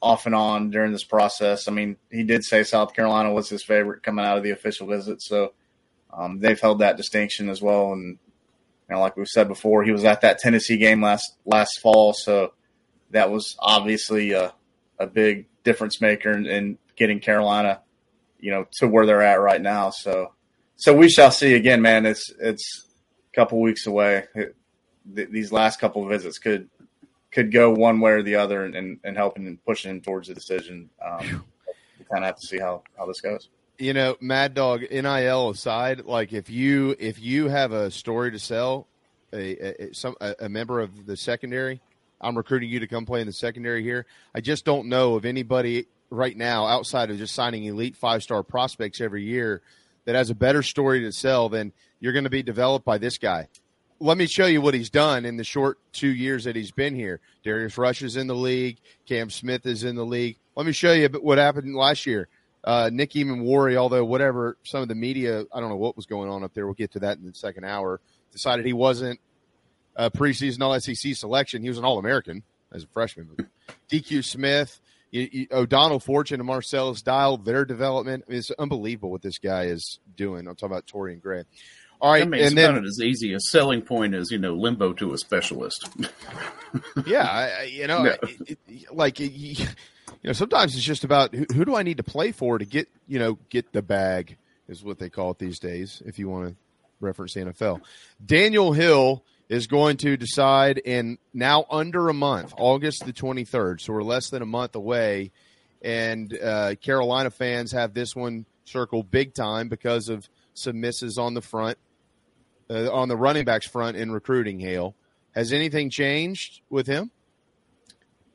off 0.00 0.26
and 0.26 0.34
on 0.34 0.70
during 0.70 0.92
this 0.92 1.04
process. 1.04 1.68
I 1.68 1.72
mean, 1.72 1.96
he 2.10 2.22
did 2.22 2.44
say 2.44 2.62
South 2.62 2.94
Carolina 2.94 3.32
was 3.32 3.48
his 3.48 3.64
favorite 3.64 4.02
coming 4.02 4.24
out 4.24 4.36
of 4.36 4.44
the 4.44 4.50
official 4.50 4.86
visit, 4.86 5.22
so 5.22 5.52
um, 6.12 6.40
they've 6.40 6.60
held 6.60 6.80
that 6.80 6.96
distinction 6.96 7.48
as 7.48 7.60
well, 7.60 7.92
and 7.92 8.18
you 8.88 8.94
know, 8.94 9.00
like 9.00 9.16
we've 9.16 9.26
said 9.26 9.48
before, 9.48 9.84
he 9.84 9.92
was 9.92 10.04
at 10.04 10.22
that 10.22 10.38
Tennessee 10.38 10.78
game 10.78 11.02
last 11.02 11.36
last 11.44 11.80
fall, 11.80 12.12
so 12.12 12.52
that 13.10 13.30
was 13.30 13.56
obviously 13.58 14.32
a, 14.32 14.54
a 14.98 15.06
big 15.06 15.46
difference 15.64 16.00
maker 16.00 16.30
in, 16.30 16.46
in 16.46 16.78
getting 16.96 17.20
Carolina, 17.20 17.80
you 18.38 18.50
know, 18.50 18.66
to 18.78 18.88
where 18.88 19.06
they're 19.06 19.22
at 19.22 19.40
right 19.40 19.60
now. 19.60 19.90
So, 19.90 20.32
so 20.76 20.94
we 20.94 21.08
shall 21.08 21.30
see 21.30 21.54
again, 21.54 21.82
man. 21.82 22.06
It's 22.06 22.32
it's 22.38 22.86
a 23.32 23.34
couple 23.34 23.60
weeks 23.60 23.86
away. 23.86 24.24
It, 24.34 24.56
th- 25.14 25.30
these 25.30 25.52
last 25.52 25.80
couple 25.80 26.02
of 26.02 26.08
visits 26.08 26.38
could 26.38 26.68
could 27.30 27.52
go 27.52 27.70
one 27.70 28.00
way 28.00 28.12
or 28.12 28.22
the 28.22 28.36
other, 28.36 28.64
and, 28.64 28.98
and 29.02 29.16
helping 29.16 29.46
and 29.46 29.62
pushing 29.64 29.90
him 29.90 30.00
towards 30.00 30.28
the 30.28 30.34
decision. 30.34 30.90
Um, 31.04 31.44
we 31.98 32.04
kind 32.04 32.24
of 32.24 32.28
have 32.28 32.36
to 32.36 32.46
see 32.46 32.58
how 32.58 32.82
how 32.96 33.06
this 33.06 33.20
goes 33.20 33.48
you 33.78 33.92
know, 33.92 34.16
Mad 34.20 34.54
Dog 34.54 34.82
NIL 34.90 35.50
aside, 35.50 36.04
like 36.04 36.32
if 36.32 36.50
you 36.50 36.96
if 36.98 37.20
you 37.20 37.48
have 37.48 37.72
a 37.72 37.90
story 37.90 38.32
to 38.32 38.38
sell, 38.38 38.88
a, 39.32 39.84
a 39.88 39.94
some 39.94 40.16
a, 40.20 40.34
a, 40.40 40.48
member 40.48 40.80
of 40.80 41.06
the 41.06 41.16
secondary, 41.16 41.80
I'm 42.20 42.36
recruiting 42.36 42.70
you 42.70 42.80
to 42.80 42.88
come 42.88 43.06
play 43.06 43.20
in 43.20 43.26
the 43.26 43.32
secondary 43.32 43.82
here. 43.82 44.06
I 44.34 44.40
just 44.40 44.64
don't 44.64 44.88
know 44.88 45.14
of 45.14 45.24
anybody 45.24 45.86
right 46.10 46.36
now 46.36 46.66
outside 46.66 47.10
of 47.10 47.18
just 47.18 47.34
signing 47.34 47.64
elite 47.64 47.96
five 47.96 48.22
star 48.22 48.42
prospects 48.42 49.00
every 49.00 49.22
year 49.22 49.62
that 50.06 50.16
has 50.16 50.30
a 50.30 50.34
better 50.34 50.62
story 50.62 51.00
to 51.00 51.12
sell 51.12 51.48
than 51.48 51.72
you're 52.00 52.12
going 52.12 52.24
to 52.24 52.30
be 52.30 52.42
developed 52.42 52.84
by 52.84 52.98
this 52.98 53.18
guy. 53.18 53.46
Let 54.00 54.16
me 54.16 54.26
show 54.26 54.46
you 54.46 54.60
what 54.60 54.74
he's 54.74 54.90
done 54.90 55.24
in 55.24 55.36
the 55.36 55.44
short 55.44 55.78
two 55.92 56.08
years 56.08 56.44
that 56.44 56.54
he's 56.54 56.70
been 56.70 56.94
here. 56.94 57.20
Darius 57.42 57.76
Rush 57.76 58.02
is 58.02 58.16
in 58.16 58.26
the 58.28 58.34
league. 58.34 58.78
Cam 59.06 59.28
Smith 59.28 59.66
is 59.66 59.82
in 59.82 59.96
the 59.96 60.06
league. 60.06 60.38
Let 60.54 60.66
me 60.66 60.72
show 60.72 60.92
you 60.92 61.08
what 61.08 61.38
happened 61.38 61.74
last 61.74 62.06
year 62.06 62.28
uh, 62.64 62.90
Nick 62.92 63.12
Emmanwori, 63.12 63.76
although 63.76 64.04
whatever 64.04 64.56
some 64.62 64.82
of 64.82 64.88
the 64.88 64.94
media, 64.94 65.44
I 65.52 65.60
don't 65.60 65.68
know 65.68 65.76
what 65.76 65.96
was 65.96 66.06
going 66.06 66.28
on 66.28 66.44
up 66.44 66.54
there. 66.54 66.66
We'll 66.66 66.74
get 66.74 66.92
to 66.92 67.00
that 67.00 67.18
in 67.18 67.24
the 67.24 67.34
second 67.34 67.64
hour. 67.64 68.00
Decided 68.32 68.66
he 68.66 68.72
wasn't 68.72 69.20
a 69.96 70.10
preseason 70.10 70.60
All 70.62 70.78
SEC 70.78 71.14
selection. 71.14 71.62
He 71.62 71.68
was 71.68 71.78
an 71.78 71.84
All 71.84 71.98
American 71.98 72.42
as 72.72 72.84
a 72.84 72.86
freshman. 72.88 73.30
DQ 73.90 74.24
Smith, 74.24 74.80
you, 75.10 75.28
you, 75.32 75.46
O'Donnell 75.50 76.00
Fortune, 76.00 76.40
and 76.40 76.46
Marcellus 76.46 77.00
Dial, 77.00 77.38
their 77.38 77.64
development. 77.64 78.24
I 78.28 78.30
mean, 78.30 78.38
it's 78.38 78.50
unbelievable 78.50 79.10
what 79.10 79.22
this 79.22 79.38
guy 79.38 79.64
is 79.64 80.00
doing. 80.16 80.46
I'm 80.46 80.54
talking 80.54 80.72
about 80.72 80.86
Torian 80.86 81.22
Gray. 81.22 81.44
All 82.00 82.12
right, 82.12 82.22
I 82.22 82.26
mean, 82.26 82.44
and 82.44 82.56
then 82.56 82.74
not 82.74 82.84
as 82.84 83.00
easy 83.00 83.34
a 83.34 83.40
selling 83.40 83.82
point 83.82 84.14
as 84.14 84.30
you 84.30 84.38
know 84.38 84.54
limbo 84.54 84.92
to 84.94 85.12
a 85.12 85.18
specialist. 85.18 85.88
yeah, 87.06 87.24
I, 87.24 87.62
you 87.64 87.86
know, 87.86 88.04
no. 88.04 88.16
it, 88.46 88.58
it, 88.68 88.94
like 88.94 89.18
you 90.22 90.28
know, 90.28 90.32
sometimes 90.32 90.74
it's 90.74 90.84
just 90.84 91.04
about 91.04 91.34
who, 91.34 91.46
who, 91.54 91.64
do 91.64 91.74
I 91.74 91.82
need 91.82 91.98
to 91.98 92.02
play 92.02 92.32
for 92.32 92.58
to 92.58 92.64
get, 92.64 92.88
you 93.06 93.18
know, 93.18 93.38
get 93.50 93.72
the 93.72 93.82
bag 93.82 94.36
is 94.68 94.82
what 94.82 94.98
they 94.98 95.08
call 95.08 95.32
it 95.32 95.38
these 95.38 95.58
days. 95.58 96.02
If 96.04 96.18
you 96.18 96.28
want 96.28 96.48
to 96.48 96.56
reference 97.00 97.34
the 97.34 97.40
NFL, 97.40 97.80
Daniel 98.24 98.72
Hill 98.72 99.24
is 99.48 99.66
going 99.66 99.96
to 99.98 100.16
decide 100.16 100.78
in 100.78 101.18
now 101.32 101.64
under 101.70 102.08
a 102.08 102.14
month, 102.14 102.52
August 102.56 103.06
the 103.06 103.12
23rd. 103.12 103.80
So 103.80 103.92
we're 103.92 104.02
less 104.02 104.30
than 104.30 104.42
a 104.42 104.46
month 104.46 104.74
away. 104.74 105.30
And 105.80 106.36
uh, 106.36 106.74
Carolina 106.80 107.30
fans 107.30 107.72
have 107.72 107.94
this 107.94 108.14
one 108.14 108.44
circled 108.64 109.10
big 109.10 109.34
time 109.34 109.68
because 109.68 110.08
of 110.08 110.28
some 110.54 110.80
misses 110.80 111.16
on 111.18 111.34
the 111.34 111.40
front, 111.40 111.78
uh, 112.70 112.92
on 112.92 113.08
the 113.08 113.16
running 113.16 113.44
backs 113.44 113.66
front 113.66 113.96
in 113.96 114.10
recruiting. 114.10 114.60
Hale, 114.60 114.94
has 115.34 115.52
anything 115.52 115.90
changed 115.90 116.60
with 116.70 116.86
him? 116.86 117.10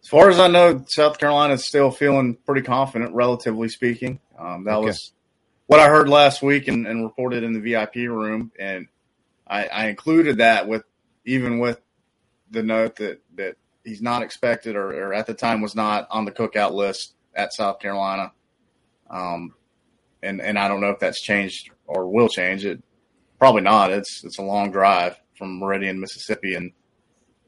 As 0.02 0.10
far 0.10 0.30
as 0.30 0.40
I 0.40 0.48
know, 0.50 0.84
South 0.88 1.18
Carolina 1.18 1.54
is 1.54 1.66
still 1.66 1.90
feeling 1.90 2.36
pretty 2.36 2.62
confident, 2.62 3.16
relatively 3.16 3.70
speaking. 3.70 4.20
Um, 4.38 4.66
that 4.66 4.76
okay. 4.76 4.88
was 4.88 5.14
what 5.68 5.80
I 5.80 5.88
heard 5.88 6.10
last 6.10 6.42
week 6.42 6.68
and, 6.68 6.86
and 6.86 7.04
reported 7.04 7.44
in 7.44 7.54
the 7.54 7.62
VIP 7.62 7.96
room, 7.96 8.52
and 8.60 8.88
I, 9.48 9.68
I, 9.68 9.88
included 9.88 10.40
that 10.40 10.68
with 10.68 10.84
even 11.26 11.60
with 11.60 11.80
the 12.52 12.64
note 12.64 12.98
that 12.98 13.22
that 13.36 13.56
he's 13.86 14.02
not 14.02 14.24
expected 14.24 14.76
or, 14.76 14.92
or, 14.92 15.14
at 15.14 15.26
the 15.26 15.34
time 15.34 15.62
was 15.62 15.76
not 15.76 16.08
on 16.12 16.26
the 16.26 16.32
cookout 16.32 16.74
list 16.74 17.16
at 17.34 17.54
South 17.54 17.80
Carolina. 17.80 18.32
Um, 19.10 19.54
and 20.22 20.42
and 20.42 20.60
I 20.60 20.68
don't 20.68 20.82
know 20.82 20.90
if 20.90 21.00
that's 21.00 21.22
changed 21.22 21.70
or 21.86 22.08
will 22.10 22.30
change. 22.30 22.66
It 22.66 22.84
probably 23.44 23.62
not. 23.62 23.92
It's 23.92 24.24
it's 24.24 24.38
a 24.38 24.42
long 24.42 24.72
drive 24.72 25.20
from 25.38 25.60
Meridian, 25.60 26.00
Mississippi, 26.00 26.56
and 26.56 26.72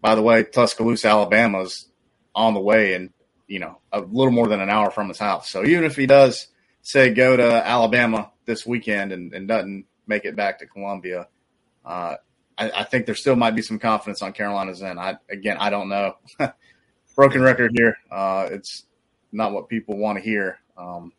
by 0.01 0.15
the 0.15 0.21
way, 0.21 0.43
Tuscaloosa, 0.43 1.07
Alabama 1.07 1.61
is 1.61 1.87
on 2.35 2.53
the 2.53 2.59
way, 2.59 2.95
and 2.95 3.13
you 3.47 3.59
know 3.59 3.77
a 3.93 4.01
little 4.01 4.33
more 4.33 4.49
than 4.49 4.59
an 4.59 4.69
hour 4.69 4.91
from 4.91 5.07
his 5.07 5.19
house. 5.19 5.49
So 5.49 5.63
even 5.63 5.85
if 5.85 5.95
he 5.95 6.05
does 6.05 6.47
say 6.81 7.13
go 7.13 7.37
to 7.37 7.65
Alabama 7.65 8.29
this 8.43 8.65
weekend 8.65 9.13
and, 9.13 9.33
and 9.33 9.47
doesn't 9.47 9.85
make 10.05 10.25
it 10.25 10.35
back 10.35 10.59
to 10.59 10.65
Columbia, 10.65 11.29
uh, 11.85 12.15
I, 12.57 12.71
I, 12.71 12.83
think 12.83 13.05
there 13.05 13.15
still 13.15 13.37
might 13.37 13.55
be 13.55 13.61
some 13.61 13.79
confidence 13.79 14.21
on 14.21 14.33
Carolina's 14.33 14.83
end. 14.83 14.99
I 14.99 15.15
again, 15.29 15.55
I 15.57 15.69
don't 15.69 15.87
know. 15.87 16.17
Broken 17.15 17.41
record 17.41 17.71
here. 17.73 17.95
Uh, 18.11 18.49
it's 18.51 18.83
not 19.31 19.53
what 19.53 19.69
people 19.69 19.97
want 19.97 20.17
to 20.17 20.23
hear. 20.25 20.59
Um, 20.77 21.13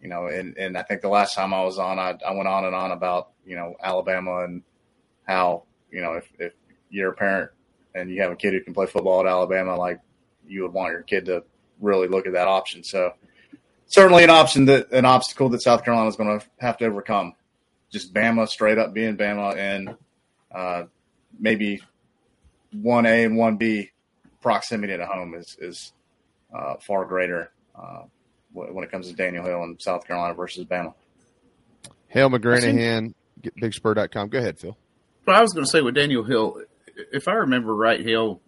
you 0.00 0.08
know, 0.08 0.28
and, 0.28 0.56
and 0.56 0.78
I 0.78 0.84
think 0.84 1.02
the 1.02 1.10
last 1.10 1.34
time 1.34 1.52
I 1.52 1.64
was 1.64 1.78
on, 1.78 1.98
I, 1.98 2.14
I 2.26 2.32
went 2.32 2.48
on 2.48 2.64
and 2.64 2.74
on 2.74 2.90
about, 2.90 3.33
you 3.46 3.56
know, 3.56 3.74
Alabama 3.82 4.44
and 4.44 4.62
how, 5.26 5.64
you 5.90 6.00
know, 6.00 6.14
if, 6.14 6.28
if 6.38 6.52
you're 6.90 7.10
a 7.10 7.14
parent 7.14 7.50
and 7.94 8.10
you 8.10 8.22
have 8.22 8.32
a 8.32 8.36
kid 8.36 8.52
who 8.52 8.60
can 8.60 8.74
play 8.74 8.86
football 8.86 9.20
at 9.20 9.26
Alabama, 9.26 9.76
like 9.76 10.00
you 10.46 10.62
would 10.62 10.72
want 10.72 10.92
your 10.92 11.02
kid 11.02 11.26
to 11.26 11.44
really 11.80 12.08
look 12.08 12.26
at 12.26 12.32
that 12.32 12.48
option. 12.48 12.82
So 12.84 13.12
certainly 13.86 14.24
an 14.24 14.30
option 14.30 14.66
that 14.66 14.92
an 14.92 15.04
obstacle 15.04 15.48
that 15.50 15.62
South 15.62 15.84
Carolina 15.84 16.08
is 16.08 16.16
going 16.16 16.40
to 16.40 16.46
have 16.58 16.78
to 16.78 16.86
overcome. 16.86 17.34
Just 17.90 18.12
Bama 18.12 18.48
straight 18.48 18.78
up 18.78 18.92
being 18.92 19.16
Bama 19.16 19.56
and 19.56 19.96
uh, 20.52 20.84
maybe 21.38 21.80
one 22.72 23.06
A 23.06 23.24
and 23.24 23.36
one 23.36 23.56
B 23.56 23.90
proximity 24.40 24.96
to 24.96 25.06
home 25.06 25.34
is 25.34 25.56
is 25.60 25.92
uh, 26.54 26.74
far 26.80 27.04
greater 27.04 27.50
uh, 27.74 28.02
when 28.52 28.84
it 28.84 28.90
comes 28.90 29.08
to 29.08 29.14
Daniel 29.14 29.44
Hill 29.44 29.62
and 29.62 29.80
South 29.80 30.06
Carolina 30.06 30.34
versus 30.34 30.64
Bama. 30.64 30.94
Hale 32.08 32.30
McGranahan, 32.30 33.14
BigSpur.com. 33.42 34.28
Go 34.28 34.38
ahead, 34.38 34.58
Phil. 34.58 34.76
Well, 35.26 35.36
I 35.36 35.40
was 35.40 35.52
going 35.52 35.64
to 35.64 35.70
say 35.70 35.80
with 35.80 35.94
Daniel 35.94 36.24
Hill, 36.24 36.60
if 37.12 37.28
I 37.28 37.32
remember 37.32 37.74
right, 37.74 38.00
Hill 38.00 38.40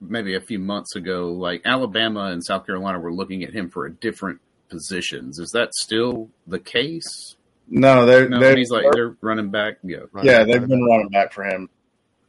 maybe 0.00 0.34
a 0.34 0.40
few 0.40 0.58
months 0.58 0.96
ago, 0.96 1.32
like 1.32 1.62
Alabama 1.64 2.26
and 2.26 2.44
South 2.44 2.66
Carolina 2.66 2.98
were 2.98 3.12
looking 3.12 3.42
at 3.44 3.52
him 3.52 3.70
for 3.70 3.86
a 3.86 3.92
different 3.92 4.40
positions. 4.68 5.38
Is 5.38 5.50
that 5.50 5.74
still 5.74 6.30
the 6.46 6.58
case? 6.58 7.36
No, 7.68 8.04
they're, 8.04 8.28
no, 8.28 8.40
they're 8.40 8.56
he's 8.56 8.70
like 8.70 8.84
they're 8.92 9.16
running 9.20 9.50
back. 9.50 9.78
Yeah, 9.82 10.00
running 10.12 10.30
yeah, 10.30 10.44
they've 10.44 10.66
been 10.66 10.84
running 10.84 11.08
back 11.08 11.32
for 11.32 11.44
him. 11.44 11.68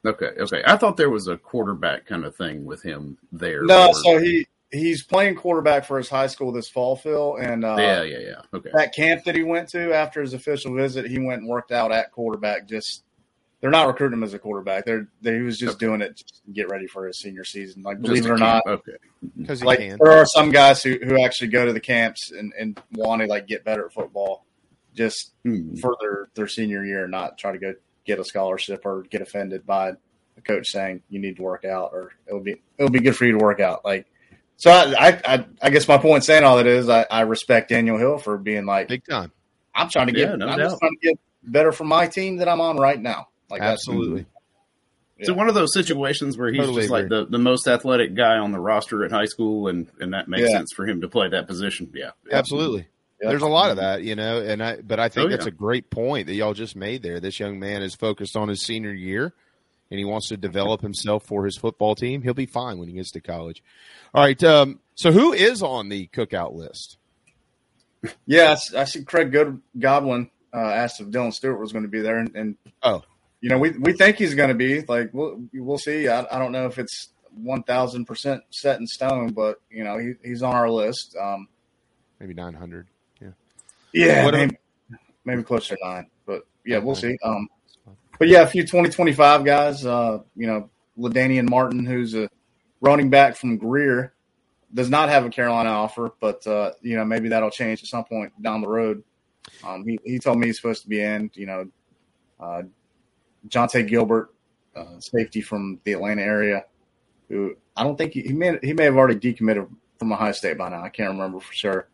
Okay, 0.06 0.32
okay. 0.38 0.62
I 0.66 0.78
thought 0.78 0.98
there 0.98 1.10
was 1.10 1.28
a 1.28 1.38
quarterback 1.38 2.06
kind 2.06 2.26
of 2.26 2.36
thing 2.36 2.64
with 2.64 2.84
him 2.84 3.18
there. 3.32 3.64
No, 3.64 3.88
or, 3.88 3.94
so 3.94 4.20
he 4.20 4.48
he's 4.72 5.04
playing 5.04 5.36
quarterback 5.36 5.86
for 5.86 5.98
his 5.98 6.10
high 6.10 6.28
school 6.28 6.52
this 6.52 6.70
fall, 6.70 6.96
Phil. 6.96 7.38
And 7.38 7.64
uh, 7.64 7.76
yeah, 7.78 8.04
yeah, 8.04 8.20
yeah. 8.20 8.42
Okay. 8.54 8.70
That 8.74 8.94
camp 8.94 9.24
that 9.26 9.36
he 9.36 9.44
went 9.44 9.70
to 9.70 9.94
after 9.94 10.22
his 10.22 10.34
official 10.34 10.74
visit, 10.76 11.08
he 11.08 11.20
went 11.20 11.42
and 11.42 11.50
worked 11.50 11.72
out 11.72 11.92
at 11.92 12.12
quarterback. 12.12 12.68
Just 12.68 13.04
they're 13.62 13.72
not 13.72 13.88
recruiting 13.88 14.20
him 14.20 14.24
as 14.24 14.34
a 14.34 14.40
quarterback. 14.40 14.86
They're 14.86 15.08
they, 15.22 15.36
he 15.36 15.42
was 15.42 15.58
just 15.58 15.76
okay. 15.76 15.86
doing 15.86 16.02
it 16.02 16.18
to 16.18 16.52
get 16.52 16.70
ready 16.70 16.88
for 16.88 17.08
his 17.08 17.20
senior 17.20 17.44
season. 17.44 17.84
Like 17.84 18.02
believe 18.02 18.24
just 18.24 18.30
it 18.30 18.34
or 18.34 18.38
not, 18.38 18.64
okay. 18.68 18.98
Because 19.38 19.64
like 19.64 19.80
can. 19.80 19.98
there 20.02 20.14
are 20.14 20.26
some 20.26 20.52
guys 20.52 20.84
who, 20.84 20.98
who 21.04 21.24
actually 21.24 21.48
go 21.48 21.66
to 21.66 21.74
the 21.74 21.80
camps 21.80 22.32
and, 22.32 22.54
and 22.60 22.80
want 22.94 23.22
to 23.22 23.28
like 23.28 23.48
get 23.48 23.64
better 23.64 23.86
at 23.86 23.94
football 23.94 24.46
just 24.94 25.34
hmm. 25.44 25.76
for 25.76 25.98
their, 26.00 26.30
their 26.36 26.48
senior 26.48 26.86
year, 26.86 27.08
not 27.08 27.38
try 27.38 27.52
to 27.52 27.58
go 27.58 27.74
get 28.06 28.20
a 28.20 28.24
scholarship 28.24 28.86
or 28.86 29.04
get 29.04 29.22
offended 29.22 29.66
by 29.66 29.94
a 30.38 30.42
coach 30.42 30.68
saying 30.70 31.02
you 31.10 31.20
need 31.20 31.38
to 31.38 31.42
work 31.42 31.66
out 31.66 31.90
or 31.94 32.12
it'll 32.28 32.40
be 32.40 32.62
it'll 32.78 32.92
be 32.92 33.00
good 33.00 33.16
for 33.16 33.26
you 33.26 33.38
to 33.38 33.44
work 33.44 33.60
out. 33.60 33.84
Like 33.84 34.06
so 34.58 34.72
I, 34.72 35.20
I, 35.26 35.46
I 35.62 35.70
guess 35.70 35.88
my 35.88 35.98
point 35.98 36.24
saying 36.24 36.44
all 36.44 36.58
that 36.58 36.68
is 36.68 36.90
I, 36.90 37.06
I 37.10 37.22
respect 37.22 37.70
Daniel 37.70 37.98
Hill 37.98 38.18
for 38.18 38.38
being 38.38 38.66
like 38.66 38.88
big 38.88 39.04
time. 39.06 39.32
I'm 39.74 39.90
trying 39.90 40.08
to 40.08 40.14
get 40.14 40.30
yeah, 40.30 40.36
no 40.36 40.48
I'm 40.48 40.58
just 40.60 40.80
trying 40.80 40.96
to 41.02 41.08
get 41.08 41.20
better 41.44 41.72
for 41.72 41.84
my 41.84 42.08
team 42.08 42.38
that 42.38 42.48
I'm 42.48 42.62
on 42.62 42.78
right 42.78 43.00
now. 43.00 43.28
Like 43.50 43.62
absolutely. 43.62 44.26
Yeah. 45.18 45.28
So 45.28 45.34
one 45.34 45.48
of 45.48 45.56
those 45.56 45.74
situations 45.74 46.38
where 46.38 46.50
he's 46.52 46.60
Totally 46.60 46.82
just 46.82 46.92
like 46.92 47.08
the, 47.08 47.26
the 47.26 47.38
most 47.38 47.68
athletic 47.68 48.16
guy 48.16 48.38
on 48.38 48.52
the 48.52 48.60
roster 48.60 49.06
at 49.06 49.12
high 49.12 49.26
school, 49.26 49.70
and, 49.70 49.88
and 50.00 50.14
that 50.14 50.28
makes 50.28 50.50
Yeah. 50.50 50.58
sense 50.58 50.74
for 50.74 50.86
him 50.86 51.02
to 51.02 51.08
play 51.08 51.30
that 51.30 51.48
position. 51.48 51.90
Yeah, 51.94 52.12
Absolutely. 52.32 52.88
Yeah. 53.22 53.30
There's 53.30 53.42
a 53.42 53.48
lot 53.48 53.72
of 53.72 53.78
that, 53.78 54.04
you 54.04 54.16
know, 54.16 54.42
and 54.42 54.62
I 54.62 54.82
but 54.82 55.00
I 55.00 55.08
think 55.08 55.28
Oh, 55.28 55.30
that's 55.30 55.46
yeah. 55.46 55.50
a 55.54 55.56
great 55.56 55.90
point 55.90 56.28
that 56.28 56.34
y'all 56.34 56.54
just 56.54 56.76
made 56.76 57.02
there. 57.02 57.22
This 57.22 57.40
young 57.40 57.60
man 57.60 57.82
is 57.82 57.96
focused 57.96 58.36
on 58.36 58.50
his 58.50 58.62
senior 58.62 58.92
year 58.92 59.34
and 59.92 59.98
he 60.00 60.06
wants 60.06 60.28
to 60.30 60.38
develop 60.38 60.82
himself 60.82 61.26
for 61.26 61.46
his 61.46 61.58
football 61.58 61.96
team. 61.96 62.22
He'll 62.22 62.34
be 62.34 62.46
fine 62.46 62.78
when 62.78 62.88
he 62.88 62.96
gets 62.96 63.12
to 63.12 63.22
college. 63.22 63.64
All 64.14 64.24
right, 64.24 64.42
um, 64.44 64.80
so 64.96 65.12
who 65.12 65.34
is 65.34 65.62
on 65.62 65.90
the 65.90 66.08
cookout 66.08 66.54
list? 66.54 66.98
Yeah, 68.26 68.56
I 68.78 68.84
see 68.86 69.04
Craig 69.04 69.32
Good- 69.32 69.62
Godwin 69.78 70.30
uh, 70.54 70.58
asked 70.60 71.02
if 71.02 71.08
Dylan 71.08 71.34
Stewart 71.34 71.60
was 71.60 71.72
going 71.72 71.84
to 71.84 71.90
be 71.90 72.02
there, 72.02 72.18
and, 72.20 72.36
and 72.36 72.58
Oh. 72.84 73.04
you 73.42 73.50
know 73.50 73.58
we 73.58 73.72
we 73.72 73.94
think 73.94 74.18
he's 74.18 74.36
going 74.36 74.50
to 74.50 74.56
be. 74.56 74.82
Like 74.82 75.10
we'll 75.14 75.42
we'll 75.54 75.78
see. 75.80 76.08
I, 76.08 76.26
I 76.32 76.38
don't 76.40 76.52
know 76.52 76.68
if 76.68 76.78
it's 76.78 77.10
one 77.34 77.64
thousand 77.64 78.06
percent 78.06 78.44
set 78.52 78.80
in 78.80 78.86
stone, 78.88 79.34
but 79.34 79.60
you 79.72 79.84
know 79.84 79.98
he, 79.98 80.14
he's 80.24 80.44
on 80.44 80.54
our 80.56 80.70
list. 80.70 81.16
Um, 81.20 81.48
Maybe 82.20 82.34
900. 82.34 82.88
Yeah. 83.22 83.28
yeah, 83.92 84.24
What 84.24 84.34
maybe, 84.36 84.56
maybe 85.26 85.44
closer 85.44 85.76
to 85.76 85.82
nine, 85.86 86.08
but 86.26 86.48
yeah, 86.66 86.78
we'll 86.78 86.96
see. 86.96 87.18
Um, 87.26 87.50
but 88.20 88.28
yeah, 88.28 88.42
a 88.44 88.48
few 88.48 88.64
2025 88.64 89.46
guys. 89.46 89.86
Uh, 89.86 90.20
you 90.36 90.48
know, 90.48 90.70
Ladanian 90.98 91.50
Martin, 91.50 91.86
who's 91.86 92.16
a 92.16 92.30
running 92.82 93.10
back 93.10 93.36
from 93.36 93.58
Greer, 93.58 94.14
does 94.74 94.90
not 94.90 95.10
have 95.10 95.26
a 95.26 95.30
Carolina 95.30 95.70
offer, 95.70 96.12
but 96.20 96.46
uh, 96.48 96.72
you 96.82 96.96
know 96.98 97.06
maybe 97.06 97.30
that'll 97.30 97.52
change 97.52 97.82
at 97.84 97.90
some 97.90 98.06
point 98.06 98.34
down 98.42 98.62
the 98.62 98.68
road. 98.68 99.04
Um, 99.64 99.86
he 99.88 100.00
he 100.06 100.20
told 100.20 100.40
me 100.40 100.48
he's 100.48 100.58
supposed 100.58 100.84
to 100.84 100.90
be 100.90 101.02
in. 101.02 101.32
You 101.36 101.46
know, 101.46 101.66
uh, 102.40 102.64
Jonte 103.48 103.88
Gilbert, 103.88 104.34
uh, 104.76 105.00
safety 105.00 105.42
from 105.42 105.80
the 105.84 105.94
Atlanta 105.94 106.22
area, 106.24 106.66
who 107.30 107.56
I 107.76 107.84
don't 107.84 107.98
think 107.98 108.14
he, 108.14 108.22
he 108.22 108.34
may 108.34 108.58
he 108.64 108.74
may 108.74 108.86
have 108.86 108.98
already 108.98 109.20
decommitted 109.20 109.70
from 110.00 110.14
Ohio 110.14 110.32
State 110.34 110.58
by 110.58 110.70
now. 110.70 110.84
I 110.84 110.90
can't 110.90 111.12
remember 111.12 111.40
for 111.40 111.54
sure. 111.54 111.88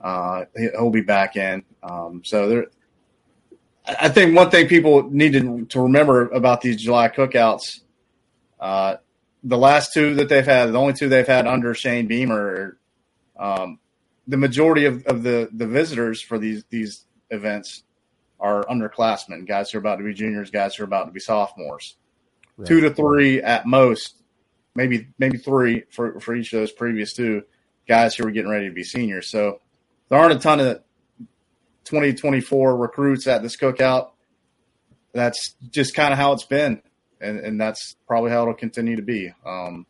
Uh, 0.00 0.44
he- 0.56 0.70
he'll 0.72 0.90
be 0.90 1.00
back 1.02 1.36
in. 1.36 1.64
Um, 1.82 2.22
so 2.24 2.48
there, 2.48 2.66
I 3.88 4.08
think 4.08 4.36
one 4.36 4.50
thing 4.50 4.68
people 4.68 5.08
need 5.10 5.32
to, 5.32 5.64
to 5.66 5.80
remember 5.80 6.28
about 6.28 6.60
these 6.60 6.76
July 6.76 7.08
cookouts, 7.08 7.80
uh, 8.60 8.96
the 9.42 9.56
last 9.56 9.92
two 9.94 10.14
that 10.16 10.28
they've 10.28 10.44
had, 10.44 10.66
the 10.66 10.78
only 10.78 10.92
two 10.92 11.08
they've 11.08 11.26
had 11.26 11.46
under 11.46 11.74
Shane 11.74 12.06
Beamer, 12.06 12.76
um, 13.38 13.78
the 14.26 14.36
majority 14.36 14.84
of, 14.84 15.06
of 15.06 15.22
the, 15.22 15.48
the 15.52 15.66
visitors 15.66 16.20
for 16.20 16.38
these 16.38 16.64
these 16.70 17.06
events 17.30 17.82
are 18.40 18.64
underclassmen, 18.66 19.46
guys 19.46 19.70
who 19.70 19.78
are 19.78 19.80
about 19.80 19.96
to 19.96 20.04
be 20.04 20.12
juniors, 20.12 20.50
guys 20.50 20.74
who 20.74 20.82
are 20.82 20.86
about 20.86 21.06
to 21.06 21.12
be 21.12 21.20
sophomores. 21.20 21.96
Two 22.64 22.80
to 22.80 22.92
three 22.92 23.40
at 23.40 23.66
most, 23.66 24.16
maybe 24.74 25.08
maybe 25.18 25.38
three 25.38 25.84
for, 25.90 26.20
for 26.20 26.34
each 26.34 26.52
of 26.52 26.60
those 26.60 26.72
previous 26.72 27.12
two 27.12 27.44
guys 27.86 28.16
who 28.16 28.26
are 28.26 28.30
getting 28.32 28.50
ready 28.50 28.68
to 28.68 28.74
be 28.74 28.82
seniors. 28.82 29.30
So 29.30 29.60
there 30.08 30.18
aren't 30.18 30.34
a 30.34 30.38
ton 30.38 30.60
of 30.60 30.82
2024 31.88 32.76
recruits 32.76 33.26
at 33.26 33.42
this 33.42 33.56
cookout. 33.56 34.10
That's 35.12 35.54
just 35.70 35.94
kind 35.94 36.12
of 36.12 36.18
how 36.18 36.32
it's 36.32 36.44
been, 36.44 36.82
and 37.20 37.38
and 37.40 37.60
that's 37.60 37.96
probably 38.06 38.30
how 38.30 38.42
it'll 38.42 38.54
continue 38.54 38.96
to 38.96 39.02
be. 39.02 39.32
Um, 39.44 39.86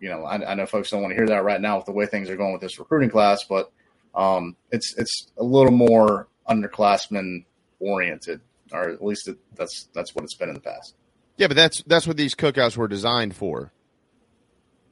you 0.00 0.08
know, 0.08 0.24
I, 0.24 0.52
I 0.52 0.54
know 0.54 0.66
folks 0.66 0.90
don't 0.90 1.02
want 1.02 1.12
to 1.12 1.16
hear 1.16 1.26
that 1.28 1.44
right 1.44 1.60
now 1.60 1.76
with 1.76 1.86
the 1.86 1.92
way 1.92 2.06
things 2.06 2.28
are 2.28 2.36
going 2.36 2.52
with 2.52 2.60
this 2.60 2.78
recruiting 2.78 3.10
class, 3.10 3.44
but 3.44 3.70
um, 4.14 4.56
it's 4.70 4.94
it's 4.98 5.28
a 5.38 5.44
little 5.44 5.72
more 5.72 6.28
underclassmen 6.48 7.44
oriented, 7.80 8.40
or 8.72 8.88
at 8.90 9.04
least 9.04 9.28
it, 9.28 9.38
that's 9.54 9.88
that's 9.94 10.14
what 10.14 10.24
it's 10.24 10.34
been 10.34 10.48
in 10.48 10.54
the 10.54 10.60
past. 10.60 10.94
Yeah, 11.36 11.46
but 11.46 11.56
that's 11.56 11.82
that's 11.84 12.06
what 12.06 12.16
these 12.16 12.34
cookouts 12.34 12.76
were 12.76 12.88
designed 12.88 13.36
for. 13.36 13.72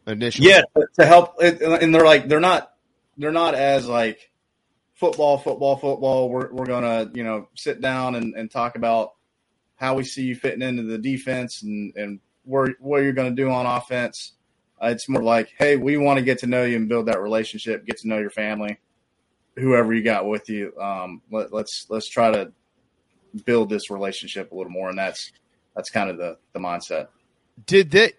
Initially. 0.06 0.48
Yeah, 0.50 0.62
to- 0.76 0.86
to 1.00 1.06
help, 1.06 1.34
and 1.40 1.92
they're 1.94 2.04
like 2.04 2.28
they're 2.28 2.38
not 2.40 2.72
they're 3.18 3.32
not 3.32 3.54
as 3.54 3.88
like 3.88 4.30
football, 4.96 5.38
football, 5.38 5.76
football. 5.76 6.28
We're 6.28 6.50
we're 6.52 6.66
gonna 6.66 7.10
you 7.14 7.22
know 7.22 7.48
sit 7.54 7.80
down 7.80 8.16
and, 8.16 8.34
and 8.34 8.50
talk 8.50 8.76
about 8.76 9.12
how 9.76 9.94
we 9.94 10.04
see 10.04 10.24
you 10.24 10.34
fitting 10.34 10.62
into 10.62 10.82
the 10.82 10.98
defense 10.98 11.62
and 11.62 11.94
and 11.96 12.20
where 12.44 12.74
what 12.80 13.02
you're 13.02 13.12
gonna 13.12 13.30
do 13.30 13.50
on 13.50 13.66
offense. 13.66 14.32
Uh, 14.82 14.88
it's 14.88 15.08
more 15.08 15.22
like, 15.22 15.54
hey, 15.58 15.76
we 15.76 15.96
want 15.96 16.18
to 16.18 16.24
get 16.24 16.38
to 16.38 16.46
know 16.46 16.64
you 16.64 16.76
and 16.76 16.88
build 16.88 17.06
that 17.06 17.20
relationship, 17.20 17.86
get 17.86 17.96
to 17.98 18.08
know 18.08 18.18
your 18.18 18.28
family, 18.28 18.78
whoever 19.56 19.94
you 19.94 20.02
got 20.02 20.26
with 20.26 20.50
you. 20.50 20.78
Um, 20.78 21.22
let, 21.30 21.52
let's 21.52 21.86
let's 21.88 22.08
try 22.08 22.30
to 22.30 22.52
build 23.44 23.70
this 23.70 23.90
relationship 23.90 24.52
a 24.52 24.54
little 24.54 24.72
more, 24.72 24.90
and 24.90 24.98
that's 24.98 25.32
that's 25.74 25.90
kind 25.90 26.10
of 26.10 26.16
the 26.16 26.38
the 26.52 26.58
mindset. 26.58 27.08
Did 27.64 27.90
they? 27.90 28.12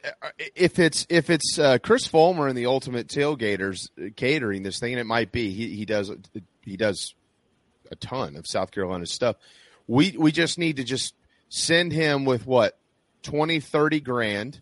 If 0.55 0.79
it's 0.79 1.05
if 1.09 1.29
it's 1.29 1.59
uh, 1.59 1.77
Chris 1.77 2.07
Fulmer 2.07 2.47
and 2.47 2.57
the 2.57 2.65
Ultimate 2.65 3.07
Tailgaters 3.07 3.87
catering 4.15 4.63
this 4.63 4.79
thing, 4.79 4.93
and 4.93 4.99
it 4.99 5.05
might 5.05 5.31
be 5.31 5.51
he 5.51 5.75
he 5.75 5.85
does 5.85 6.11
he 6.67 6.77
does 6.77 7.15
a 7.91 7.95
ton 7.95 8.35
of 8.35 8.45
South 8.47 8.71
Carolina 8.71 9.05
stuff. 9.05 9.37
We 9.87 10.15
we 10.17 10.31
just 10.31 10.57
need 10.57 10.77
to 10.77 10.83
just 10.83 11.13
send 11.49 11.93
him 11.93 12.25
with 12.25 12.45
what 12.45 12.77
20, 13.23 13.59
30 13.59 13.99
grand, 14.01 14.61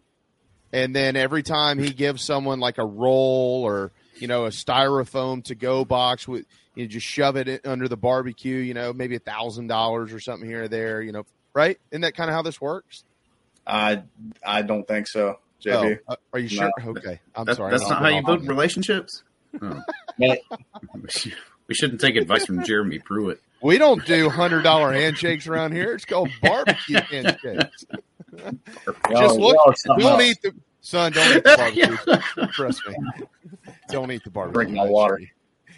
and 0.71 0.95
then 0.95 1.15
every 1.15 1.43
time 1.43 1.79
he 1.79 1.89
gives 1.91 2.23
someone 2.23 2.59
like 2.59 2.77
a 2.77 2.85
roll 2.85 3.63
or 3.63 3.91
you 4.17 4.27
know 4.27 4.45
a 4.45 4.49
styrofoam 4.49 5.43
to 5.45 5.55
go 5.55 5.83
box 5.83 6.27
with 6.27 6.45
you 6.75 6.83
know, 6.83 6.89
just 6.89 7.07
shove 7.07 7.37
it 7.37 7.65
under 7.65 7.87
the 7.87 7.97
barbecue, 7.97 8.57
you 8.57 8.73
know, 8.73 8.93
maybe 8.93 9.15
a 9.15 9.19
thousand 9.19 9.67
dollars 9.67 10.13
or 10.13 10.19
something 10.19 10.47
here 10.47 10.63
or 10.63 10.67
there, 10.67 11.01
you 11.01 11.11
know, 11.11 11.25
right? 11.53 11.79
Isn't 11.91 12.01
that 12.01 12.15
kind 12.15 12.29
of 12.29 12.35
how 12.35 12.41
this 12.41 12.61
works? 12.61 13.03
I 13.65 14.03
I 14.45 14.61
don't 14.61 14.87
think 14.87 15.07
so, 15.07 15.39
JB. 15.63 15.99
Oh, 16.07 16.13
uh, 16.13 16.15
are 16.33 16.39
you 16.39 16.49
sure? 16.49 16.69
No. 16.83 16.91
Okay, 16.91 17.19
I'm 17.33 17.45
that, 17.45 17.55
sorry. 17.55 17.71
That's 17.71 17.89
not 17.89 17.99
how 17.99 18.09
you 18.09 18.23
build 18.23 18.47
relationships. 18.47 19.23
Oh. 19.61 19.79
We 21.67 21.75
shouldn't 21.75 22.01
take 22.01 22.15
advice 22.15 22.45
from 22.45 22.63
Jeremy 22.63 22.99
Pruitt. 22.99 23.41
We 23.61 23.79
don't 23.79 24.05
do 24.05 24.29
hundred 24.29 24.61
dollar 24.61 24.93
handshakes 24.93 25.47
around 25.47 25.71
here. 25.71 25.95
It's 25.95 26.05
called 26.05 26.29
barbecue 26.39 26.99
handshakes. 27.09 27.85
Just 29.09 29.39
look. 29.39 29.57
Don't 29.97 30.21
eat 30.21 30.39
the 30.43 30.53
son. 30.81 31.13
Don't 31.13 31.37
eat 31.37 31.43
the 31.43 32.21
barbecue. 32.37 32.47
Trust 32.51 32.81
me. 32.87 32.95
Don't 33.89 34.11
eat 34.11 34.23
the 34.23 34.29
barbecue. 34.29 34.65
Drink 34.65 34.75
my 34.75 34.85
water. 34.85 35.19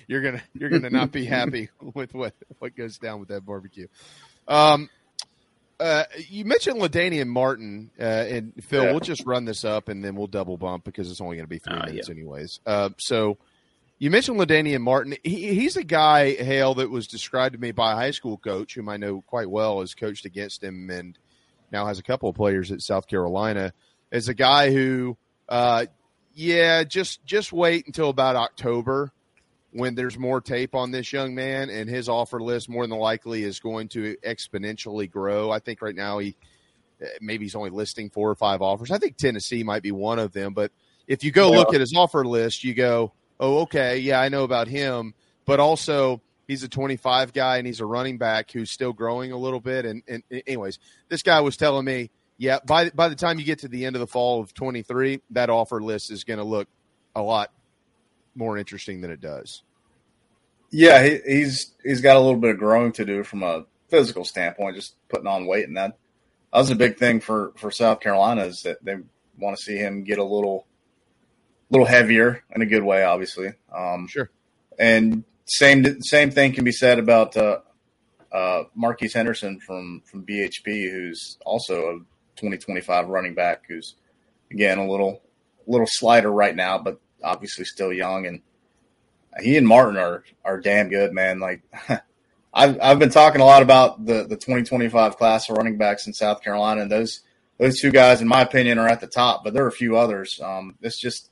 You're 0.08 0.22
gonna 0.22 0.42
you're 0.54 0.70
gonna 0.70 0.90
not 0.90 1.14
be 1.14 1.24
happy 1.24 1.70
with 1.94 2.14
what 2.14 2.34
what 2.60 2.76
goes 2.76 2.98
down 2.98 3.22
with 3.22 3.30
that 3.30 3.46
barbecue. 3.46 3.88
Um, 4.50 4.90
uh, 5.80 6.04
you 6.28 6.44
mentioned 6.46 6.82
LaDainian 6.82 7.28
Martin 7.28 7.92
uh, 8.00 8.04
and 8.04 8.54
Phil. 8.64 8.84
Yeah. 8.84 8.92
We'll 8.92 9.00
just 9.00 9.26
run 9.26 9.46
this 9.46 9.64
up 9.64 9.90
and 9.90 10.04
then 10.04 10.16
we'll 10.16 10.28
double 10.28 10.58
bump 10.58 10.84
because 10.84 11.10
it's 11.12 11.22
only 11.22 11.38
going 11.38 11.46
to 11.46 11.50
be 11.50 11.60
three 11.60 11.78
uh, 11.78 11.86
minutes, 11.86 12.10
yeah. 12.10 12.16
anyways. 12.16 12.60
Uh, 12.66 12.90
so 12.98 13.38
you 14.00 14.12
mentioned 14.12 14.40
LaDainian 14.40 14.82
Martin. 14.82 15.16
He, 15.24 15.54
he's 15.56 15.76
a 15.76 15.84
guy, 15.84 16.36
Hale, 16.36 16.76
that 16.76 16.90
was 16.90 17.08
described 17.08 17.54
to 17.54 17.60
me 17.60 17.72
by 17.72 17.94
a 17.94 17.96
high 17.96 18.12
school 18.12 18.38
coach 18.38 18.76
whom 18.76 18.90
I 18.90 18.98
know 18.98 19.22
quite 19.22 19.50
well, 19.50 19.80
has 19.80 19.96
coached 19.96 20.26
against 20.26 20.64
him 20.64 20.90
and 20.90 21.18
now 21.72 21.88
has 21.88 22.00
a 22.00 22.04
couple 22.04 22.30
of 22.30 22.36
players 22.36 22.72
at 22.72 22.82
South 22.82 23.08
Carolina. 23.08 23.74
As 24.12 24.28
a 24.28 24.34
guy 24.34 24.72
who, 24.72 25.18
uh, 25.50 25.86
yeah, 26.34 26.84
just 26.84 27.26
just 27.26 27.52
wait 27.52 27.88
until 27.88 28.10
about 28.10 28.36
October 28.36 29.12
when 29.72 29.96
there's 29.96 30.18
more 30.18 30.40
tape 30.40 30.76
on 30.76 30.92
this 30.92 31.12
young 31.12 31.36
man 31.36 31.70
and 31.70 31.90
his 31.90 32.08
offer 32.08 32.40
list 32.40 32.70
more 32.70 32.88
than 32.88 32.98
likely 32.98 33.44
is 33.44 33.60
going 33.60 33.88
to 33.90 34.16
exponentially 34.26 35.10
grow. 35.10 35.52
I 35.52 35.60
think 35.60 35.82
right 35.82 35.96
now 35.96 36.20
he 36.20 36.36
maybe 37.20 37.46
he's 37.46 37.56
only 37.56 37.70
listing 37.70 38.10
four 38.10 38.30
or 38.30 38.36
five 38.36 38.62
offers. 38.62 38.92
I 38.92 38.98
think 38.98 39.18
Tennessee 39.18 39.64
might 39.64 39.84
be 39.84 39.92
one 39.92 40.20
of 40.20 40.32
them, 40.32 40.54
but 40.54 40.72
if 41.08 41.24
you 41.24 41.32
go 41.32 41.52
look 41.52 41.74
at 41.74 41.80
his 41.80 41.94
offer 41.96 42.26
list, 42.26 42.64
you 42.64 42.74
go, 42.74 43.14
"Oh, 43.40 43.60
okay, 43.60 43.98
yeah, 44.00 44.20
I 44.20 44.30
know 44.30 44.44
about 44.44 44.68
him." 44.68 45.14
But 45.46 45.60
also, 45.60 46.22
he's 46.48 46.64
a 46.64 46.70
25 46.70 47.34
guy 47.34 47.58
and 47.58 47.68
he's 47.68 47.80
a 47.80 47.86
running 47.86 48.18
back 48.18 48.52
who's 48.52 48.72
still 48.72 48.94
growing 48.94 49.32
a 49.32 49.38
little 49.38 49.60
bit. 49.60 49.86
And, 49.86 50.02
and 50.08 50.24
anyways, 50.32 50.80
this 51.10 51.22
guy 51.22 51.42
was 51.42 51.58
telling 51.58 51.86
me, 51.86 52.10
yeah, 52.38 52.60
by 52.66 52.90
by 52.92 53.10
the 53.10 53.16
time 53.16 53.40
you 53.40 53.46
get 53.46 53.60
to 53.60 53.68
the 53.68 53.86
end 53.86 53.96
of 53.96 54.00
the 54.00 54.08
fall 54.08 54.42
of 54.42 54.54
23, 54.54 55.22
that 55.32 55.50
offer 55.50 55.82
list 55.82 56.12
is 56.12 56.24
going 56.24 56.38
to 56.38 56.44
look 56.44 56.68
a 57.16 57.22
lot 57.22 57.52
more 58.36 58.58
interesting 58.58 59.02
than 59.02 59.12
it 59.12 59.20
does. 59.20 59.64
Yeah, 60.70 61.04
he, 61.04 61.20
he's 61.26 61.74
he's 61.84 62.02
got 62.02 62.16
a 62.16 62.20
little 62.20 62.40
bit 62.40 62.52
of 62.52 62.60
growing 62.60 62.92
to 62.94 63.06
do 63.06 63.24
from 63.24 63.42
a 63.42 63.66
physical 63.90 64.24
standpoint, 64.24 64.76
just 64.76 64.96
putting 65.10 65.28
on 65.28 65.48
weight, 65.48 65.68
and 65.68 65.78
that 65.78 65.98
that 66.54 66.60
was 66.60 66.70
a 66.70 66.76
big 66.76 66.98
thing 66.98 67.20
for 67.20 67.54
for 67.58 67.72
South 67.72 68.02
Carolina 68.02 68.44
is 68.46 68.62
that 68.64 68.84
they 68.84 68.98
want 69.40 69.58
to 69.58 69.64
see 69.64 69.78
him 69.78 70.04
get 70.04 70.20
a 70.20 70.24
little 70.24 70.68
little 71.70 71.86
heavier 71.86 72.44
in 72.56 72.62
a 72.62 72.66
good 72.66 72.84
way, 72.84 73.04
obviously. 73.04 73.54
Um, 73.76 74.08
sure. 74.08 74.30
And 74.80 75.24
same 75.46 76.02
same 76.02 76.32
thing 76.32 76.54
can 76.54 76.64
be 76.64 76.72
said 76.72 77.00
about 77.00 77.36
uh, 77.36 77.60
uh, 78.32 78.64
Marquise 78.76 79.14
Henderson 79.14 79.60
from 79.60 80.02
from 80.06 80.26
BHP, 80.26 80.92
who's 80.92 81.38
also 81.46 81.90
a 81.90 81.94
2025 82.36 83.08
running 83.08 83.34
back, 83.34 83.64
who's 83.68 83.96
again 84.52 84.78
a 84.78 84.90
little 84.90 85.22
little 85.66 85.88
slighter 85.90 86.32
right 86.32 86.56
now, 86.56 86.78
but 86.78 87.00
obviously 87.24 87.66
still 87.66 87.92
young, 87.92 88.26
and 88.26 88.42
he 89.42 89.58
and 89.58 89.68
Martin 89.68 89.98
are 89.98 90.24
are 90.44 90.60
damn 90.60 90.90
good, 90.90 91.14
man. 91.14 91.40
Like 91.40 91.62
I've 92.54 92.78
I've 92.82 93.00
been 93.00 93.10
talking 93.10 93.42
a 93.42 93.46
lot 93.46 93.64
about 93.64 94.06
the 94.06 94.24
the 94.24 94.36
2025 94.36 95.18
class 95.18 95.50
of 95.50 95.58
running 95.58 95.78
backs 95.78 96.08
in 96.08 96.14
South 96.14 96.44
Carolina, 96.44 96.82
and 96.82 96.92
those 96.92 97.22
those 97.58 97.80
two 97.80 97.92
guys, 97.92 98.22
in 98.22 98.28
my 98.28 98.42
opinion, 98.42 98.78
are 98.78 98.88
at 98.88 99.02
the 99.02 99.08
top. 99.08 99.44
But 99.44 99.54
there 99.54 99.64
are 99.64 99.70
a 99.70 99.72
few 99.72 99.98
others. 99.98 100.40
Um, 100.44 100.76
it's 100.82 101.00
just 101.00 101.32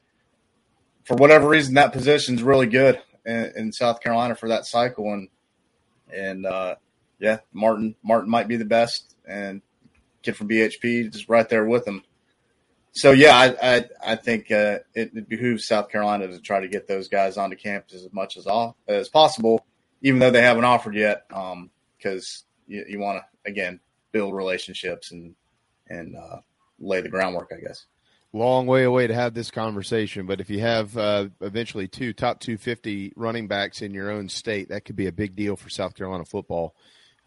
for 1.06 1.16
whatever 1.16 1.48
reason 1.48 1.76
that 1.76 1.94
position's 1.94 2.44
really 2.44 2.68
good 2.68 3.02
in, 3.26 3.52
in 3.56 3.72
South 3.72 4.02
Carolina 4.02 4.36
for 4.36 4.50
that 4.50 4.66
cycle, 4.66 5.14
and 5.14 5.30
and 6.14 6.46
uh, 6.46 6.76
yeah, 7.20 7.40
Martin 7.54 7.96
Martin 8.04 8.30
might 8.30 8.48
be 8.48 8.58
the 8.58 8.66
best, 8.66 9.16
and 9.28 9.62
kid 10.22 10.36
from 10.36 10.50
BHP 10.50 11.12
just 11.12 11.30
right 11.30 11.48
there 11.48 11.66
with 11.66 11.88
him 11.88 12.04
so 12.96 13.12
yeah, 13.12 13.36
I 13.36 13.76
I, 13.76 13.86
I 14.06 14.16
think 14.16 14.52
uh, 14.52 14.80
it, 14.94 15.12
it, 15.14 15.30
behooves 15.30 15.68
South 15.68 15.90
Carolina 15.90 16.28
to 16.28 16.40
try 16.40 16.62
to 16.62 16.68
get 16.68 16.88
those 16.88 17.10
guys 17.10 17.38
onto 17.38 17.58
campus 17.58 17.94
as 17.94 18.12
much 18.14 18.38
as 18.38 18.48
all 18.48 18.78
as 18.88 19.10
possible, 19.10 19.66
even 20.02 20.20
though 20.20 20.32
they 20.32 20.42
haven't 20.42 20.64
offered 20.64 20.96
yet, 20.96 21.28
because 21.28 21.52
um, 21.52 21.70
you, 22.68 22.86
you 22.88 23.00
want 23.00 23.20
to 23.20 23.50
again 23.50 23.82
build 24.14 24.34
relationships 24.34 25.12
and 25.12 25.36
and 25.90 26.16
uh, 26.16 26.38
lay 26.80 27.02
the 27.02 27.10
groundwork, 27.10 27.52
I 27.56 27.60
guess. 27.60 27.86
Long 28.36 28.68
way 28.68 28.84
away 28.84 29.08
to 29.08 29.14
have 29.14 29.34
this 29.34 29.50
conversation, 29.50 30.26
but 30.26 30.42
if 30.42 30.50
you 30.50 30.60
have 30.60 30.98
uh, 30.98 31.30
eventually 31.40 31.88
two 31.88 32.12
top 32.12 32.42
250 32.42 33.14
running 33.16 33.48
backs 33.48 33.82
in 33.82 33.94
your 33.94 34.12
own 34.12 34.28
state, 34.28 34.68
that 34.70 34.84
could 34.84 34.98
be 34.98 35.08
a 35.08 35.14
big 35.14 35.38
deal 35.38 35.56
for 35.56 35.70
South 35.70 35.96
Carolina 35.96 36.26
football 36.26 36.76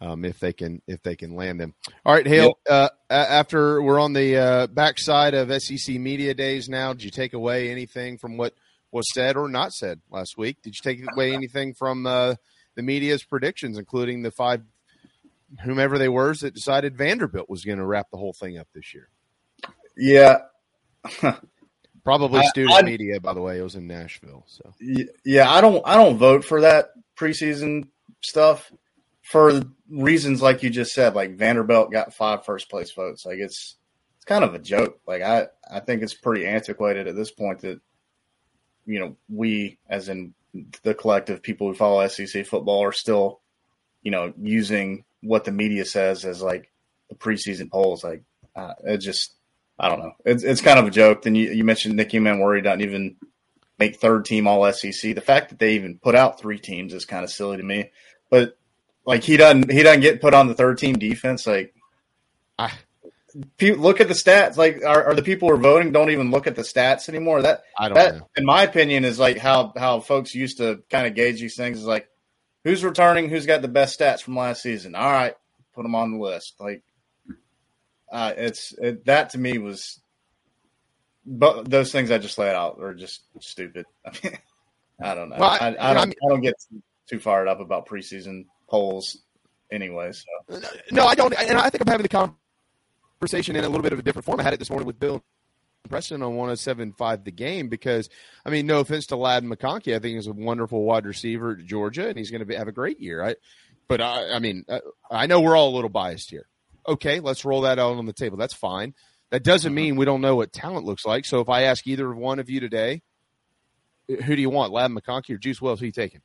um, 0.01 0.23
if 0.23 0.39
they 0.39 0.53
can 0.53 0.83
if 0.85 1.01
they 1.01 1.15
can 1.15 1.35
land 1.35 1.59
them. 1.59 1.73
All 2.05 2.13
right, 2.13 2.27
Hale. 2.27 2.59
Yep. 2.69 2.69
Uh, 2.69 2.89
after 3.09 3.81
we're 3.81 3.99
on 3.99 4.13
the 4.13 4.37
uh, 4.37 4.67
backside 4.67 5.33
of 5.33 5.51
SEC 5.63 5.95
media 5.95 6.35
days 6.35 6.69
now, 6.69 6.93
did 6.93 7.03
you 7.03 7.09
take 7.09 7.33
away 7.33 7.71
anything 7.71 8.19
from 8.19 8.37
what 8.37 8.53
was 8.91 9.11
said 9.11 9.35
or 9.35 9.49
not 9.49 9.71
said 9.71 10.01
last 10.11 10.37
week? 10.37 10.61
Did 10.61 10.75
you 10.75 10.81
take 10.83 11.03
away 11.11 11.33
anything 11.33 11.73
from 11.73 12.05
uh, 12.05 12.35
the 12.75 12.83
media's 12.83 13.23
predictions, 13.23 13.79
including 13.79 14.21
the 14.21 14.29
five 14.29 14.61
whomever 15.63 15.97
they 15.97 16.07
were 16.07 16.35
that 16.35 16.53
decided 16.53 16.95
Vanderbilt 16.95 17.49
was 17.49 17.65
going 17.65 17.79
to 17.79 17.85
wrap 17.85 18.11
the 18.11 18.17
whole 18.17 18.33
thing 18.33 18.59
up 18.59 18.67
this 18.75 18.93
year? 18.93 19.09
Yeah. 19.97 20.41
Probably 22.03 22.43
student 22.47 22.73
I, 22.73 22.81
media, 22.81 23.19
by 23.19 23.33
the 23.33 23.41
way. 23.41 23.59
It 23.59 23.63
was 23.63 23.75
in 23.75 23.85
Nashville, 23.85 24.43
so 24.47 24.73
yeah. 25.25 25.51
I 25.51 25.61
don't. 25.61 25.81
I 25.85 25.95
don't 25.95 26.17
vote 26.17 26.43
for 26.45 26.61
that 26.61 26.91
preseason 27.17 27.89
stuff 28.21 28.71
for 29.21 29.61
reasons 29.89 30.41
like 30.41 30.63
you 30.63 30.71
just 30.71 30.91
said, 30.91 31.13
like 31.13 31.35
Vanderbilt 31.35 31.91
got 31.91 32.13
five 32.13 32.45
first 32.45 32.69
place 32.69 32.91
votes. 32.91 33.25
Like 33.25 33.37
it's 33.37 33.75
it's 34.15 34.25
kind 34.25 34.43
of 34.43 34.55
a 34.55 34.59
joke. 34.59 34.99
Like 35.05 35.21
I 35.21 35.47
I 35.69 35.81
think 35.81 36.01
it's 36.01 36.15
pretty 36.15 36.47
antiquated 36.47 37.07
at 37.07 37.15
this 37.15 37.31
point 37.31 37.59
that 37.61 37.79
you 38.85 38.99
know 38.99 39.15
we 39.29 39.77
as 39.87 40.09
in 40.09 40.33
the 40.81 40.95
collective 40.95 41.43
people 41.43 41.67
who 41.67 41.75
follow 41.75 42.07
SEC 42.07 42.45
football 42.47 42.83
are 42.83 42.91
still 42.91 43.41
you 44.01 44.09
know 44.09 44.33
using 44.41 45.03
what 45.21 45.43
the 45.43 45.51
media 45.51 45.85
says 45.85 46.25
as 46.25 46.41
like 46.41 46.71
the 47.09 47.15
preseason 47.15 47.69
polls. 47.69 48.03
Like 48.03 48.23
uh, 48.55 48.73
it 48.83 48.97
just 48.97 49.35
I 49.79 49.89
don't 49.89 49.99
know. 49.99 50.13
It's 50.25 50.43
it's 50.43 50.61
kind 50.61 50.77
of 50.77 50.87
a 50.87 50.91
joke. 50.91 51.21
Then 51.21 51.35
you, 51.35 51.51
you 51.51 51.63
mentioned 51.63 51.95
Nicky 51.95 52.19
Emmanwori 52.19 52.63
doesn't 52.63 52.81
even 52.81 53.15
make 53.77 53.95
third 53.95 54.25
team 54.25 54.47
All 54.47 54.71
SEC. 54.71 55.15
The 55.15 55.21
fact 55.21 55.49
that 55.49 55.59
they 55.59 55.73
even 55.73 55.97
put 55.97 56.15
out 56.15 56.39
three 56.39 56.59
teams 56.59 56.93
is 56.93 57.05
kind 57.05 57.23
of 57.23 57.31
silly 57.31 57.57
to 57.57 57.63
me. 57.63 57.91
But 58.29 58.57
like 59.05 59.23
he 59.23 59.37
doesn't 59.37 59.71
he 59.71 59.81
doesn't 59.81 60.01
get 60.01 60.21
put 60.21 60.33
on 60.33 60.47
the 60.47 60.53
third 60.53 60.77
team 60.77 60.99
defense. 60.99 61.47
Like, 61.47 61.73
I, 62.57 62.71
look 63.59 64.01
at 64.01 64.07
the 64.07 64.13
stats. 64.13 64.57
Like, 64.57 64.83
are, 64.83 65.05
are, 65.05 65.15
the 65.15 65.23
people 65.23 65.47
who 65.47 65.55
are 65.55 65.57
voting 65.57 65.91
don't 65.91 66.11
even 66.11 66.29
look 66.29 66.45
at 66.45 66.55
the 66.55 66.61
stats 66.61 67.09
anymore? 67.09 67.41
That 67.41 67.63
I 67.77 67.87
don't. 67.87 67.95
That, 67.95 68.21
in 68.35 68.45
my 68.45 68.63
opinion, 68.63 69.05
is 69.05 69.17
like 69.17 69.37
how 69.37 69.73
how 69.77 70.01
folks 70.01 70.35
used 70.35 70.57
to 70.57 70.83
kind 70.89 71.07
of 71.07 71.15
gauge 71.15 71.39
these 71.39 71.55
things. 71.55 71.79
Is 71.79 71.85
like, 71.85 72.09
who's 72.65 72.83
returning? 72.83 73.29
Who's 73.29 73.45
got 73.45 73.61
the 73.61 73.67
best 73.67 73.99
stats 73.99 74.21
from 74.21 74.35
last 74.35 74.61
season? 74.61 74.93
All 74.93 75.11
right, 75.11 75.35
put 75.73 75.83
them 75.83 75.95
on 75.95 76.11
the 76.11 76.19
list. 76.19 76.55
Like, 76.59 76.83
uh, 78.11 78.33
it's 78.35 78.73
it, 78.77 79.05
that 79.05 79.31
to 79.31 79.37
me 79.37 79.57
was. 79.57 79.99
But 81.25 81.69
those 81.69 81.91
things 81.91 82.09
I 82.11 82.17
just 82.17 82.37
laid 82.37 82.55
out 82.55 82.79
are 82.81 82.93
just 82.93 83.21
stupid. 83.39 83.85
I 84.05 84.11
mean, 84.23 84.37
I 85.01 85.15
don't 85.15 85.29
know. 85.29 85.37
Well, 85.37 85.49
I, 85.49 85.75
I, 85.75 85.91
I, 85.91 85.93
don't. 85.93 86.09
I, 86.09 86.29
don't 86.29 86.41
get 86.41 86.55
too 87.07 87.19
fired 87.19 87.47
up 87.47 87.59
about 87.59 87.87
preseason 87.87 88.45
polls 88.69 89.17
anyway. 89.71 90.11
So 90.11 90.59
no, 90.91 91.05
I 91.05 91.15
don't. 91.15 91.33
And 91.39 91.57
I 91.57 91.69
think 91.69 91.81
I'm 91.81 91.91
having 91.91 92.07
the 92.09 92.33
conversation 93.19 93.55
in 93.55 93.63
a 93.63 93.69
little 93.69 93.83
bit 93.83 93.93
of 93.93 93.99
a 93.99 94.01
different 94.01 94.25
form. 94.25 94.39
I 94.39 94.43
had 94.43 94.53
it 94.53 94.59
this 94.59 94.69
morning 94.69 94.87
with 94.87 94.99
Bill 94.99 95.23
Preston 95.87 96.21
on 96.21 96.33
107.5 96.33 97.23
the 97.23 97.31
game 97.31 97.69
because, 97.69 98.09
I 98.45 98.49
mean, 98.49 98.65
no 98.65 98.79
offense 98.79 99.07
to 99.07 99.15
Ladd 99.15 99.43
McConkey, 99.43 99.95
I 99.95 99.99
think 99.99 100.15
he's 100.15 100.27
a 100.27 100.33
wonderful 100.33 100.83
wide 100.83 101.05
receiver 101.05 101.51
at 101.51 101.65
Georgia, 101.65 102.07
and 102.07 102.17
he's 102.17 102.31
going 102.31 102.45
to 102.45 102.57
have 102.57 102.67
a 102.67 102.73
great 102.73 102.99
year. 102.99 103.23
I, 103.23 103.35
but 103.87 104.01
I, 104.01 104.33
I 104.33 104.39
mean, 104.39 104.65
I, 104.69 104.81
I 105.09 105.25
know 105.27 105.41
we're 105.41 105.57
all 105.57 105.69
a 105.69 105.75
little 105.75 105.89
biased 105.89 106.29
here. 106.29 106.47
Okay, 106.89 107.19
let's 107.19 107.45
roll 107.45 107.61
that 107.61 107.79
out 107.79 107.97
on 107.97 108.05
the 108.05 108.13
table. 108.13 108.37
That's 108.37 108.53
fine. 108.53 108.93
That 109.31 109.43
doesn't 109.43 109.69
mm-hmm. 109.69 109.75
mean 109.75 109.95
we 109.95 110.05
don't 110.05 110.21
know 110.21 110.35
what 110.35 110.51
talent 110.51 110.85
looks 110.85 111.05
like. 111.05 111.25
So 111.25 111.39
if 111.39 111.49
I 111.49 111.63
ask 111.63 111.85
either 111.85 112.11
one 112.13 112.39
of 112.39 112.49
you 112.49 112.59
today, 112.59 113.03
who 114.07 114.35
do 114.35 114.41
you 114.41 114.49
want, 114.49 114.73
Ladd 114.73 114.91
McConkey 114.91 115.35
or 115.35 115.37
Juice 115.37 115.61
Wells? 115.61 115.79
Who 115.79 115.85
you 115.85 115.91
taking? 115.91 116.21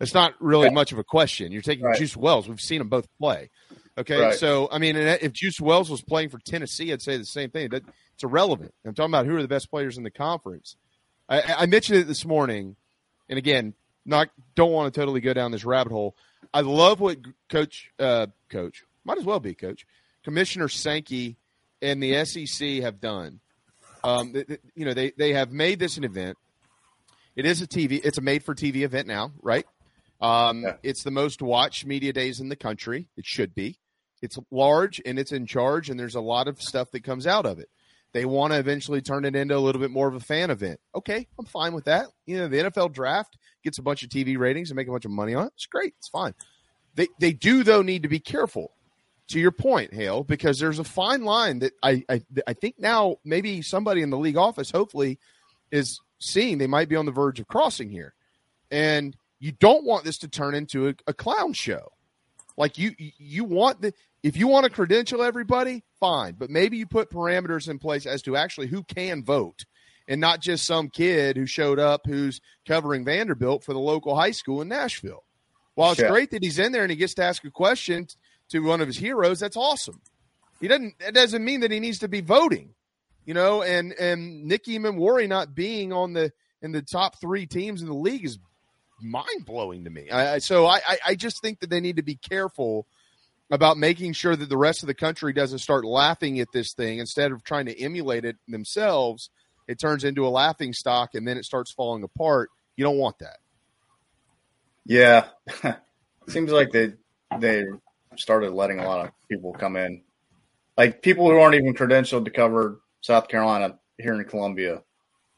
It's 0.00 0.14
not 0.14 0.34
really 0.38 0.70
much 0.70 0.92
of 0.92 0.98
a 0.98 1.04
question. 1.04 1.50
You're 1.50 1.62
taking 1.62 1.86
right. 1.86 1.96
Juice 1.96 2.14
Wells. 2.14 2.46
We've 2.46 2.60
seen 2.60 2.78
them 2.78 2.90
both 2.90 3.08
play. 3.18 3.50
Okay, 3.96 4.20
right. 4.20 4.34
so 4.34 4.68
I 4.70 4.78
mean, 4.78 4.96
if 4.96 5.32
Juice 5.32 5.60
Wells 5.60 5.88
was 5.88 6.02
playing 6.02 6.28
for 6.28 6.38
Tennessee, 6.38 6.92
I'd 6.92 7.00
say 7.00 7.16
the 7.16 7.24
same 7.24 7.50
thing. 7.50 7.68
But 7.70 7.84
it's 8.12 8.24
irrelevant. 8.24 8.74
I'm 8.84 8.92
talking 8.94 9.10
about 9.10 9.26
who 9.26 9.36
are 9.36 9.42
the 9.42 9.48
best 9.48 9.70
players 9.70 9.96
in 9.96 10.02
the 10.02 10.10
conference. 10.10 10.76
I, 11.28 11.42
I 11.58 11.66
mentioned 11.66 12.00
it 12.00 12.06
this 12.06 12.24
morning, 12.24 12.76
and 13.28 13.38
again, 13.38 13.72
not 14.04 14.28
don't 14.56 14.72
want 14.72 14.92
to 14.92 15.00
totally 15.00 15.20
go 15.20 15.32
down 15.32 15.52
this 15.52 15.64
rabbit 15.64 15.92
hole. 15.92 16.16
I 16.52 16.60
love 16.60 17.00
what 17.00 17.18
Coach 17.48 17.90
uh, 17.98 18.26
Coach 18.50 18.84
might 19.04 19.18
as 19.18 19.24
well 19.24 19.40
be 19.40 19.54
Coach 19.54 19.86
Commissioner 20.24 20.68
Sankey 20.68 21.36
and 21.82 22.02
the 22.02 22.24
SEC 22.24 22.82
have 22.82 23.00
done. 23.00 23.40
Um, 24.02 24.34
you 24.74 24.84
know, 24.84 24.94
they 24.94 25.12
they 25.16 25.32
have 25.32 25.52
made 25.52 25.78
this 25.78 25.96
an 25.96 26.04
event. 26.04 26.36
It 27.36 27.46
is 27.46 27.62
a 27.62 27.66
TV. 27.66 28.00
It's 28.04 28.18
a 28.18 28.22
made 28.22 28.44
for 28.44 28.54
TV 28.54 28.82
event 28.82 29.08
now, 29.08 29.32
right? 29.42 29.66
Um, 30.20 30.62
yeah. 30.62 30.76
It's 30.82 31.02
the 31.02 31.10
most 31.10 31.42
watched 31.42 31.86
media 31.86 32.12
days 32.12 32.40
in 32.40 32.48
the 32.48 32.56
country. 32.56 33.08
It 33.16 33.26
should 33.26 33.54
be. 33.54 33.78
It's 34.22 34.38
large 34.50 35.02
and 35.04 35.18
it's 35.18 35.32
in 35.32 35.46
charge, 35.46 35.90
and 35.90 35.98
there's 35.98 36.14
a 36.14 36.20
lot 36.20 36.48
of 36.48 36.60
stuff 36.60 36.90
that 36.92 37.04
comes 37.04 37.26
out 37.26 37.44
of 37.44 37.58
it. 37.58 37.68
They 38.14 38.24
want 38.24 38.52
to 38.52 38.60
eventually 38.60 39.02
turn 39.02 39.24
it 39.24 39.34
into 39.34 39.56
a 39.56 39.58
little 39.58 39.80
bit 39.80 39.90
more 39.90 40.06
of 40.06 40.14
a 40.14 40.20
fan 40.20 40.50
event. 40.50 40.78
Okay, 40.94 41.26
I'm 41.36 41.46
fine 41.46 41.74
with 41.74 41.86
that. 41.86 42.06
You 42.26 42.38
know, 42.38 42.48
the 42.48 42.58
NFL 42.58 42.92
draft 42.92 43.36
gets 43.64 43.78
a 43.78 43.82
bunch 43.82 44.04
of 44.04 44.08
TV 44.08 44.38
ratings 44.38 44.70
and 44.70 44.76
make 44.76 44.86
a 44.86 44.92
bunch 44.92 45.04
of 45.04 45.10
money 45.10 45.34
on 45.34 45.46
it. 45.46 45.52
It's 45.56 45.66
great. 45.66 45.94
It's 45.98 46.08
fine. 46.08 46.32
They 46.94 47.08
they 47.18 47.32
do 47.32 47.64
though 47.64 47.82
need 47.82 48.04
to 48.04 48.08
be 48.08 48.20
careful. 48.20 48.70
To 49.28 49.40
your 49.40 49.52
point, 49.52 49.94
Hale, 49.94 50.22
because 50.22 50.58
there's 50.58 50.78
a 50.78 50.84
fine 50.84 51.24
line 51.24 51.60
that 51.60 51.72
I 51.82 52.04
I, 52.08 52.22
I 52.46 52.52
think 52.52 52.76
now 52.78 53.16
maybe 53.24 53.62
somebody 53.62 54.02
in 54.02 54.10
the 54.10 54.18
league 54.18 54.36
office 54.36 54.70
hopefully 54.70 55.18
is 55.72 55.98
seeing 56.20 56.58
they 56.58 56.66
might 56.66 56.88
be 56.88 56.96
on 56.96 57.06
the 57.06 57.12
verge 57.12 57.40
of 57.40 57.48
crossing 57.48 57.88
here, 57.90 58.14
and 58.70 59.16
you 59.40 59.50
don't 59.52 59.84
want 59.84 60.04
this 60.04 60.18
to 60.18 60.28
turn 60.28 60.54
into 60.54 60.88
a, 60.88 60.94
a 61.06 61.14
clown 61.14 61.52
show. 61.52 61.90
Like 62.56 62.78
you, 62.78 62.92
you 62.98 63.44
want 63.44 63.80
the 63.80 63.92
if 64.24 64.38
you 64.38 64.48
want 64.48 64.64
to 64.64 64.70
credential 64.70 65.22
everybody, 65.22 65.84
fine, 66.00 66.34
but 66.38 66.48
maybe 66.48 66.78
you 66.78 66.86
put 66.86 67.10
parameters 67.10 67.68
in 67.68 67.78
place 67.78 68.06
as 68.06 68.22
to 68.22 68.36
actually 68.36 68.68
who 68.68 68.82
can 68.82 69.22
vote, 69.22 69.66
and 70.08 70.18
not 70.18 70.40
just 70.40 70.64
some 70.64 70.88
kid 70.88 71.36
who 71.36 71.44
showed 71.44 71.78
up 71.78 72.06
who's 72.06 72.40
covering 72.66 73.04
Vanderbilt 73.04 73.62
for 73.62 73.74
the 73.74 73.78
local 73.78 74.16
high 74.16 74.30
school 74.30 74.62
in 74.62 74.68
Nashville. 74.68 75.24
While 75.74 75.92
it's 75.92 76.02
great 76.02 76.30
that 76.30 76.42
he's 76.42 76.58
in 76.58 76.72
there 76.72 76.82
and 76.82 76.90
he 76.90 76.96
gets 76.96 77.14
to 77.14 77.22
ask 77.22 77.44
a 77.44 77.50
question 77.50 78.06
to 78.48 78.60
one 78.60 78.80
of 78.80 78.86
his 78.86 78.96
heroes, 78.96 79.40
that's 79.40 79.58
awesome. 79.58 80.00
He 80.58 80.68
doesn't. 80.68 80.98
That 81.00 81.14
doesn't 81.14 81.44
mean 81.44 81.60
that 81.60 81.70
he 81.70 81.78
needs 81.78 81.98
to 81.98 82.08
be 82.08 82.22
voting, 82.22 82.70
you 83.26 83.34
know. 83.34 83.62
And 83.62 83.92
and 83.92 84.44
Nicky 84.44 84.78
Emmanwori 84.78 85.28
not 85.28 85.54
being 85.54 85.92
on 85.92 86.14
the 86.14 86.32
in 86.62 86.72
the 86.72 86.80
top 86.80 87.20
three 87.20 87.44
teams 87.44 87.82
in 87.82 87.88
the 87.88 87.94
league 87.94 88.24
is 88.24 88.38
mind 89.02 89.44
blowing 89.44 89.84
to 89.84 89.90
me. 89.90 90.08
I, 90.10 90.38
so 90.38 90.66
I, 90.66 90.80
I 91.04 91.14
just 91.14 91.42
think 91.42 91.60
that 91.60 91.68
they 91.68 91.80
need 91.80 91.96
to 91.96 92.02
be 92.02 92.14
careful 92.14 92.86
about 93.50 93.76
making 93.76 94.12
sure 94.12 94.34
that 94.34 94.48
the 94.48 94.56
rest 94.56 94.82
of 94.82 94.86
the 94.86 94.94
country 94.94 95.32
doesn't 95.32 95.58
start 95.58 95.84
laughing 95.84 96.40
at 96.40 96.48
this 96.52 96.72
thing 96.72 96.98
instead 96.98 97.30
of 97.32 97.44
trying 97.44 97.66
to 97.66 97.78
emulate 97.80 98.24
it 98.24 98.36
themselves. 98.48 99.30
It 99.68 99.78
turns 99.78 100.04
into 100.04 100.26
a 100.26 100.28
laughing 100.28 100.72
stock 100.72 101.14
and 101.14 101.26
then 101.26 101.36
it 101.36 101.44
starts 101.44 101.72
falling 101.72 102.02
apart. 102.02 102.50
You 102.76 102.84
don't 102.84 102.98
want 102.98 103.18
that. 103.20 103.38
Yeah, 104.86 105.26
seems 106.28 106.52
like 106.52 106.70
they 106.70 106.92
they 107.38 107.64
started 108.16 108.52
letting 108.52 108.80
a 108.80 108.86
lot 108.86 109.06
of 109.06 109.12
people 109.30 109.52
come 109.52 109.76
in, 109.76 110.02
like 110.76 111.00
people 111.00 111.30
who 111.30 111.38
aren't 111.38 111.54
even 111.54 111.74
credentialed 111.74 112.26
to 112.26 112.30
cover 112.30 112.80
South 113.00 113.28
Carolina 113.28 113.78
here 113.98 114.14
in 114.14 114.24
Columbia 114.24 114.82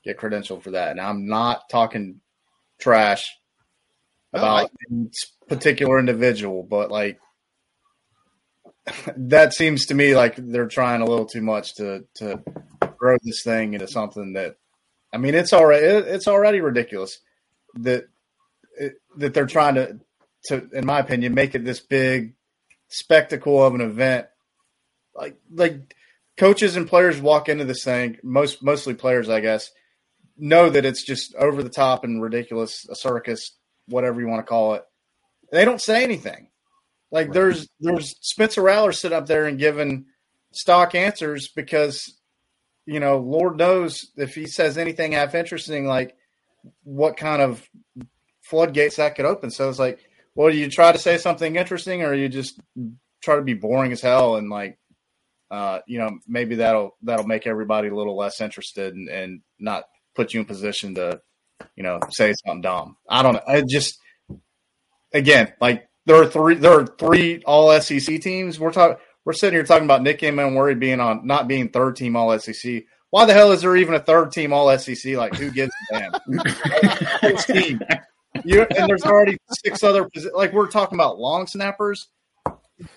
get 0.04 0.18
credentialed 0.18 0.62
for 0.62 0.72
that. 0.72 0.92
And 0.92 1.00
I'm 1.00 1.26
not 1.26 1.68
talking 1.68 2.20
trash 2.78 3.36
about 4.32 4.70
I, 4.90 5.06
particular 5.48 5.98
individual, 5.98 6.62
but 6.62 6.90
like 6.90 7.18
that 9.16 9.54
seems 9.54 9.86
to 9.86 9.94
me 9.94 10.14
like 10.14 10.36
they're 10.36 10.68
trying 10.68 11.00
a 11.00 11.06
little 11.06 11.26
too 11.26 11.42
much 11.42 11.74
to 11.76 12.04
to 12.14 12.42
grow 12.96 13.16
this 13.22 13.42
thing 13.42 13.74
into 13.74 13.88
something 13.88 14.34
that 14.34 14.56
I 15.12 15.18
mean 15.18 15.34
it's 15.34 15.52
already 15.52 15.84
it's 15.86 16.28
already 16.28 16.60
ridiculous 16.60 17.18
that 17.74 18.08
that 19.16 19.34
they're 19.34 19.46
trying 19.46 19.74
to 19.76 20.00
to 20.46 20.68
in 20.72 20.86
my 20.86 21.00
opinion 21.00 21.34
make 21.34 21.54
it 21.54 21.64
this 21.64 21.80
big 21.80 22.34
spectacle 22.88 23.64
of 23.64 23.74
an 23.74 23.80
event 23.80 24.26
like 25.14 25.36
like 25.50 25.94
coaches 26.36 26.76
and 26.76 26.88
players 26.88 27.20
walk 27.20 27.48
into 27.48 27.64
this 27.64 27.82
thing 27.82 28.18
most 28.22 28.62
mostly 28.62 28.94
players 28.94 29.28
I 29.28 29.40
guess 29.40 29.70
know 30.36 30.68
that 30.70 30.84
it's 30.84 31.04
just 31.04 31.34
over 31.34 31.62
the 31.62 31.70
top 31.70 32.04
and 32.04 32.22
ridiculous 32.22 32.86
a 32.88 32.94
circus 32.94 33.52
whatever 33.88 34.20
you 34.20 34.28
want 34.28 34.44
to 34.44 34.48
call 34.48 34.74
it. 34.74 34.84
They 35.52 35.64
don't 35.64 35.80
say 35.80 36.04
anything. 36.04 36.48
Like 37.10 37.28
right. 37.28 37.34
there's 37.34 37.68
there's 37.80 38.16
Spencer 38.20 38.62
Rattler 38.62 38.92
sit 38.92 39.12
up 39.12 39.26
there 39.26 39.46
and 39.46 39.58
giving 39.58 40.06
stock 40.52 40.94
answers 40.94 41.48
because 41.54 42.18
you 42.86 43.00
know 43.00 43.18
Lord 43.18 43.56
knows 43.56 44.10
if 44.16 44.34
he 44.34 44.46
says 44.46 44.78
anything 44.78 45.12
half 45.12 45.34
interesting, 45.34 45.86
like 45.86 46.16
what 46.82 47.16
kind 47.16 47.42
of 47.42 47.68
floodgates 48.42 48.96
that 48.96 49.14
could 49.14 49.24
open. 49.24 49.50
So 49.50 49.68
it's 49.68 49.78
like, 49.78 50.00
well, 50.34 50.50
do 50.50 50.56
you 50.56 50.68
try 50.68 50.92
to 50.92 50.98
say 50.98 51.18
something 51.18 51.56
interesting, 51.56 52.02
or 52.02 52.14
you 52.14 52.28
just 52.28 52.60
try 53.22 53.36
to 53.36 53.42
be 53.42 53.54
boring 53.54 53.92
as 53.92 54.00
hell 54.00 54.36
and 54.36 54.50
like, 54.50 54.78
uh, 55.50 55.80
you 55.86 55.98
know, 55.98 56.18
maybe 56.26 56.56
that'll 56.56 56.96
that'll 57.02 57.26
make 57.26 57.46
everybody 57.46 57.88
a 57.88 57.94
little 57.94 58.16
less 58.16 58.40
interested 58.40 58.94
and, 58.94 59.08
and 59.08 59.40
not 59.58 59.84
put 60.14 60.34
you 60.34 60.40
in 60.40 60.46
position 60.46 60.94
to 60.96 61.20
you 61.74 61.82
know, 61.82 62.00
say 62.10 62.34
something 62.44 62.62
dumb. 62.62 62.96
I 63.08 63.22
don't 63.22 63.34
know. 63.34 63.42
I 63.46 63.62
just 63.62 63.98
again, 65.12 65.52
like 65.60 65.88
there 66.06 66.22
are 66.22 66.26
three 66.26 66.54
there 66.54 66.80
are 66.80 66.86
three 66.86 67.42
all 67.44 67.78
SEC 67.80 68.20
teams. 68.20 68.58
We're 68.58 68.72
talking 68.72 68.96
we're 69.24 69.32
sitting 69.32 69.56
here 69.56 69.64
talking 69.64 69.84
about 69.84 70.02
Nick 70.02 70.20
Emmanwori 70.20 70.78
being 70.78 71.00
on 71.00 71.26
not 71.26 71.48
being 71.48 71.68
third 71.68 71.96
team 71.96 72.16
all 72.16 72.36
SEC. 72.38 72.84
Why 73.10 73.24
the 73.24 73.34
hell 73.34 73.52
is 73.52 73.62
there 73.62 73.76
even 73.76 73.94
a 73.94 74.00
third 74.00 74.32
team 74.32 74.52
all 74.52 74.76
SEC? 74.78 75.16
Like 75.16 75.34
who 75.34 75.50
gives 75.50 75.72
a 75.92 75.98
damn? 75.98 77.36
team. 77.36 77.80
You, 78.44 78.66
and 78.76 78.86
there's 78.86 79.04
already 79.04 79.38
six 79.64 79.82
other 79.82 80.10
like 80.34 80.52
we're 80.52 80.66
talking 80.66 80.96
about 80.96 81.18
long 81.18 81.46
snappers. 81.46 82.08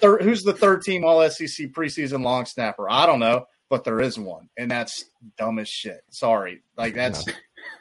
Third, 0.02 0.22
who's 0.22 0.44
the 0.44 0.52
third 0.52 0.82
team 0.82 1.06
all 1.06 1.28
SEC 1.30 1.68
preseason 1.68 2.24
long 2.24 2.46
snapper? 2.46 2.90
I 2.90 3.06
don't 3.06 3.22
know, 3.22 3.46
but 3.70 3.86
there 3.86 4.02
is 4.02 4.20
one, 4.20 4.50
and 4.58 4.70
that's 4.70 5.06
dumb 5.38 5.58
as 5.60 5.70
shit. 5.70 6.02
Sorry, 6.10 6.62
like 6.78 6.94
that's 6.94 7.24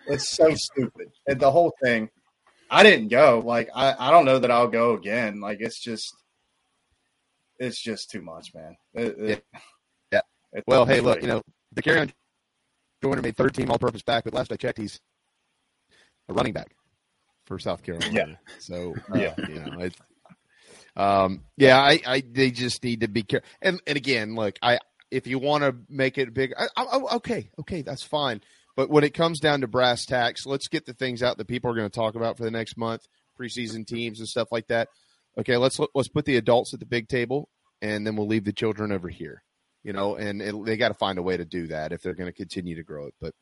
it's 0.06 0.28
so 0.28 0.54
stupid. 0.54 1.10
And 1.26 1.40
the 1.40 1.50
whole 1.50 1.74
thing, 1.82 2.08
I 2.70 2.82
didn't 2.82 3.08
go. 3.08 3.42
Like, 3.44 3.70
I, 3.74 3.94
I 3.98 4.10
don't 4.10 4.24
know 4.24 4.38
that 4.38 4.50
I'll 4.50 4.68
go 4.68 4.94
again. 4.94 5.40
Like, 5.40 5.58
it's 5.60 5.78
just, 5.78 6.14
it's 7.58 7.80
just 7.80 8.10
too 8.10 8.22
much, 8.22 8.54
man. 8.54 8.76
It, 8.94 9.18
it, 9.18 9.44
yeah. 9.52 9.60
yeah. 10.52 10.60
Well, 10.66 10.86
hey, 10.86 11.00
look, 11.00 11.22
you 11.22 11.28
know, 11.28 11.42
Dakereon 11.74 12.12
Joyner 13.02 13.22
made 13.22 13.36
third 13.36 13.54
team 13.54 13.70
all 13.70 13.78
purpose 13.78 14.02
back, 14.02 14.24
but 14.24 14.34
last 14.34 14.52
I 14.52 14.56
checked, 14.56 14.78
he's 14.78 15.00
a 16.28 16.34
running 16.34 16.52
back 16.52 16.74
for 17.46 17.58
South 17.58 17.82
Carolina. 17.82 18.12
Yeah. 18.12 18.34
So, 18.58 18.94
uh, 19.12 19.18
yeah, 19.18 19.34
you 19.48 19.60
know, 19.60 19.80
it, 19.80 19.94
um, 20.96 21.44
yeah, 21.56 21.78
I, 21.78 22.00
I, 22.06 22.22
they 22.30 22.50
just 22.50 22.82
need 22.82 23.00
to 23.00 23.08
be 23.08 23.22
careful. 23.22 23.48
And, 23.62 23.80
and 23.86 23.96
again, 23.96 24.34
look, 24.34 24.58
I, 24.60 24.78
if 25.10 25.26
you 25.26 25.38
want 25.38 25.64
to 25.64 25.74
make 25.88 26.18
it 26.18 26.34
big, 26.34 26.52
I, 26.58 26.66
I, 26.76 26.98
okay, 27.16 27.50
okay, 27.60 27.82
that's 27.82 28.02
fine. 28.02 28.40
But 28.78 28.90
when 28.90 29.02
it 29.02 29.12
comes 29.12 29.40
down 29.40 29.62
to 29.62 29.66
brass 29.66 30.06
tacks, 30.06 30.46
let's 30.46 30.68
get 30.68 30.86
the 30.86 30.94
things 30.94 31.20
out 31.20 31.36
that 31.38 31.48
people 31.48 31.68
are 31.68 31.74
going 31.74 31.90
to 31.90 31.92
talk 31.92 32.14
about 32.14 32.36
for 32.36 32.44
the 32.44 32.50
next 32.52 32.76
month, 32.76 33.08
preseason 33.36 33.84
teams 33.84 34.20
and 34.20 34.28
stuff 34.28 34.52
like 34.52 34.68
that. 34.68 34.88
Okay, 35.36 35.56
let's 35.56 35.80
let's 35.96 36.06
put 36.06 36.24
the 36.26 36.36
adults 36.36 36.72
at 36.72 36.78
the 36.78 36.86
big 36.86 37.08
table, 37.08 37.48
and 37.82 38.06
then 38.06 38.14
we'll 38.14 38.28
leave 38.28 38.44
the 38.44 38.52
children 38.52 38.92
over 38.92 39.08
here. 39.08 39.42
You 39.82 39.92
know, 39.92 40.14
and 40.14 40.40
it, 40.40 40.54
they 40.64 40.76
got 40.76 40.88
to 40.88 40.94
find 40.94 41.18
a 41.18 41.22
way 41.22 41.36
to 41.36 41.44
do 41.44 41.66
that 41.66 41.90
if 41.90 42.02
they're 42.02 42.14
going 42.14 42.28
to 42.28 42.32
continue 42.32 42.76
to 42.76 42.84
grow 42.84 43.08
it. 43.08 43.14
But 43.20 43.34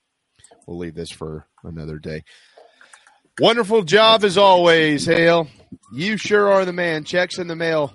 we'll 0.66 0.78
leave 0.78 0.94
this 0.94 1.10
for 1.10 1.46
another 1.62 1.98
day. 1.98 2.24
Wonderful 3.38 3.82
job 3.82 4.24
as 4.24 4.38
always, 4.38 5.04
Hale. 5.04 5.48
You 5.92 6.16
sure 6.16 6.50
are 6.50 6.64
the 6.64 6.72
man. 6.72 7.04
Checks 7.04 7.36
in 7.38 7.46
the 7.46 7.56
mail. 7.56 7.92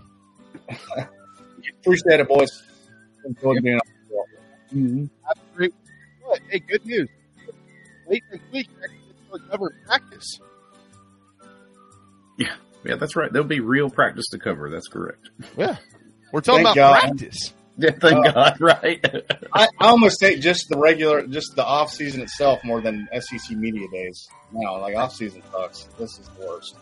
Appreciate 1.79 2.19
it, 2.19 2.27
boys. 2.27 2.61
Enjoyed 3.25 3.63
being 3.63 3.79
on. 3.79 3.81
Mm-hmm. 4.71 5.65
Hey, 6.51 6.59
good 6.59 6.85
news 6.85 7.09
late 8.11 8.23
this 8.31 8.41
week 8.51 8.67
actually 8.83 9.49
cover 9.49 9.75
practice. 9.85 10.39
Yeah, 12.37 12.53
yeah, 12.83 12.95
that's 12.95 13.15
right. 13.15 13.31
There'll 13.31 13.47
be 13.47 13.59
real 13.59 13.89
practice 13.89 14.25
to 14.31 14.39
cover. 14.39 14.69
That's 14.69 14.87
correct. 14.87 15.29
Yeah, 15.57 15.77
we're 16.31 16.41
talking 16.41 16.65
Thank 16.65 16.75
about 16.77 16.93
God. 16.93 17.01
practice. 17.01 17.53
Yeah, 17.77 17.91
thank 17.91 18.27
uh, 18.27 18.31
God, 18.33 18.57
right? 18.59 18.99
I, 19.53 19.67
I, 19.79 19.87
almost 19.87 20.19
take 20.19 20.41
just 20.41 20.67
the 20.67 20.77
regular, 20.77 21.25
just 21.25 21.55
the 21.55 21.65
off 21.65 21.89
season 21.91 22.21
itself 22.21 22.63
more 22.65 22.81
than 22.81 23.07
SEC 23.17 23.57
media 23.57 23.87
days. 23.91 24.27
No, 24.51 24.73
like 24.73 24.95
off 24.97 25.13
season 25.13 25.41
sucks. 25.51 25.85
This 25.97 26.19
is 26.19 26.29
the 26.37 26.45
worst. 26.45 26.75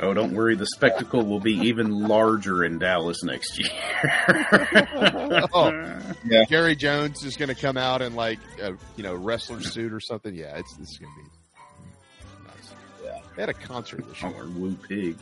Oh, 0.00 0.14
don't 0.14 0.32
worry. 0.32 0.54
The 0.54 0.66
spectacle 0.66 1.24
will 1.24 1.40
be 1.40 1.54
even 1.54 1.90
larger 1.90 2.64
in 2.64 2.78
Dallas 2.78 3.24
next 3.24 3.58
year. 3.58 3.68
oh, 5.52 5.72
yeah. 6.24 6.44
Jerry 6.48 6.76
Jones 6.76 7.24
is 7.24 7.36
going 7.36 7.48
to 7.48 7.54
come 7.54 7.76
out 7.76 8.00
in 8.00 8.14
like 8.14 8.38
a 8.62 8.74
you 8.96 9.02
know 9.02 9.14
wrestler 9.14 9.60
suit 9.60 9.92
or 9.92 10.00
something. 10.00 10.34
Yeah, 10.34 10.56
it's 10.56 10.76
this 10.76 10.88
is 10.90 10.98
going 10.98 11.12
to 11.12 11.20
be 11.20 11.28
nice. 12.46 12.74
Yeah, 13.04 13.20
they 13.34 13.42
had 13.42 13.48
a 13.48 13.54
concert 13.54 14.06
this 14.08 14.18
oh, 14.22 14.28
year. 14.28 14.42
Or 14.42 14.46
Woo 14.46 14.76
Pig. 14.88 15.16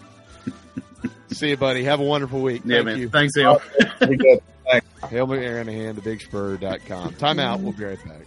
See 1.28 1.48
you, 1.50 1.56
buddy. 1.56 1.84
Have 1.84 2.00
a 2.00 2.04
wonderful 2.04 2.40
week. 2.42 2.62
Yeah, 2.64 2.76
Thank 2.76 2.86
man. 2.86 2.98
you. 2.98 3.08
Thanks, 3.08 3.34
Hale. 3.34 3.60
Hale 4.00 5.26
McGranahan, 5.26 5.94
thebigspur.com. 5.94 7.14
Time 7.14 7.38
out. 7.38 7.60
We'll 7.60 7.72
be 7.72 7.84
right 7.84 8.04
back. 8.04 8.26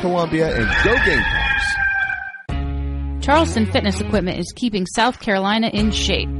Columbia, 0.00 0.48
and 0.56 0.68
go 0.84 0.94
Gamecocks! 1.04 1.64
Charleston 3.24 3.66
Fitness 3.66 4.00
Equipment 4.00 4.38
is 4.38 4.52
keeping 4.54 4.86
South 4.86 5.20
Carolina 5.20 5.68
in 5.68 5.90
shape. 5.90 6.39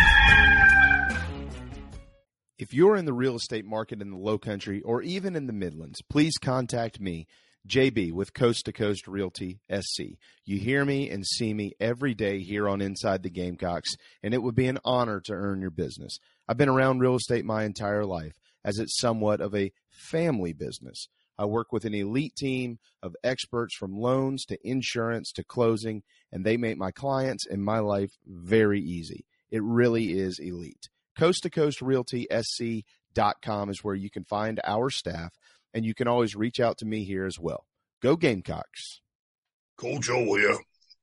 If 2.61 2.75
you're 2.75 2.95
in 2.95 3.05
the 3.05 3.11
real 3.11 3.37
estate 3.37 3.65
market 3.65 4.03
in 4.03 4.11
the 4.11 4.17
low 4.17 4.37
country 4.37 4.83
or 4.83 5.01
even 5.01 5.35
in 5.35 5.47
the 5.47 5.51
Midlands, 5.51 6.03
please 6.07 6.37
contact 6.39 6.99
me, 6.99 7.25
JB, 7.67 8.11
with 8.13 8.35
Coast 8.35 8.65
to 8.65 8.71
Coast 8.71 9.07
Realty 9.07 9.61
SC. 9.67 10.19
You 10.45 10.59
hear 10.59 10.85
me 10.85 11.09
and 11.09 11.25
see 11.25 11.55
me 11.55 11.71
every 11.79 12.13
day 12.13 12.37
here 12.37 12.69
on 12.69 12.79
Inside 12.79 13.23
the 13.23 13.31
Gamecocks, 13.31 13.95
and 14.21 14.35
it 14.35 14.43
would 14.43 14.53
be 14.53 14.67
an 14.67 14.77
honor 14.85 15.19
to 15.21 15.33
earn 15.33 15.59
your 15.59 15.71
business. 15.71 16.19
I've 16.47 16.57
been 16.57 16.69
around 16.69 16.99
real 16.99 17.15
estate 17.15 17.45
my 17.45 17.63
entire 17.63 18.05
life, 18.05 18.33
as 18.63 18.77
it's 18.77 18.99
somewhat 18.99 19.41
of 19.41 19.55
a 19.55 19.73
family 19.89 20.53
business. 20.53 21.07
I 21.39 21.45
work 21.45 21.73
with 21.73 21.83
an 21.83 21.95
elite 21.95 22.35
team 22.35 22.77
of 23.01 23.15
experts 23.23 23.75
from 23.75 23.97
loans 23.97 24.45
to 24.45 24.59
insurance 24.61 25.31
to 25.31 25.43
closing, 25.43 26.03
and 26.31 26.45
they 26.45 26.57
make 26.57 26.77
my 26.77 26.91
clients 26.91 27.47
and 27.47 27.65
my 27.65 27.79
life 27.79 28.11
very 28.23 28.81
easy. 28.81 29.25
It 29.49 29.63
really 29.63 30.19
is 30.19 30.37
elite. 30.37 30.89
Coast 31.17 31.43
to 31.43 31.49
Coast 31.49 31.81
Realty 31.81 32.27
SC.com 32.31 33.69
is 33.69 33.83
where 33.83 33.95
you 33.95 34.09
can 34.09 34.23
find 34.23 34.59
our 34.63 34.89
staff, 34.89 35.33
and 35.73 35.85
you 35.85 35.93
can 35.93 36.07
always 36.07 36.35
reach 36.35 36.59
out 36.59 36.77
to 36.79 36.85
me 36.85 37.03
here 37.03 37.25
as 37.25 37.39
well. 37.39 37.65
Go 38.01 38.15
Gamecocks. 38.15 39.01
Coach 39.77 40.09
oh, 40.09 40.15
O 40.15 40.35
here. 40.35 40.57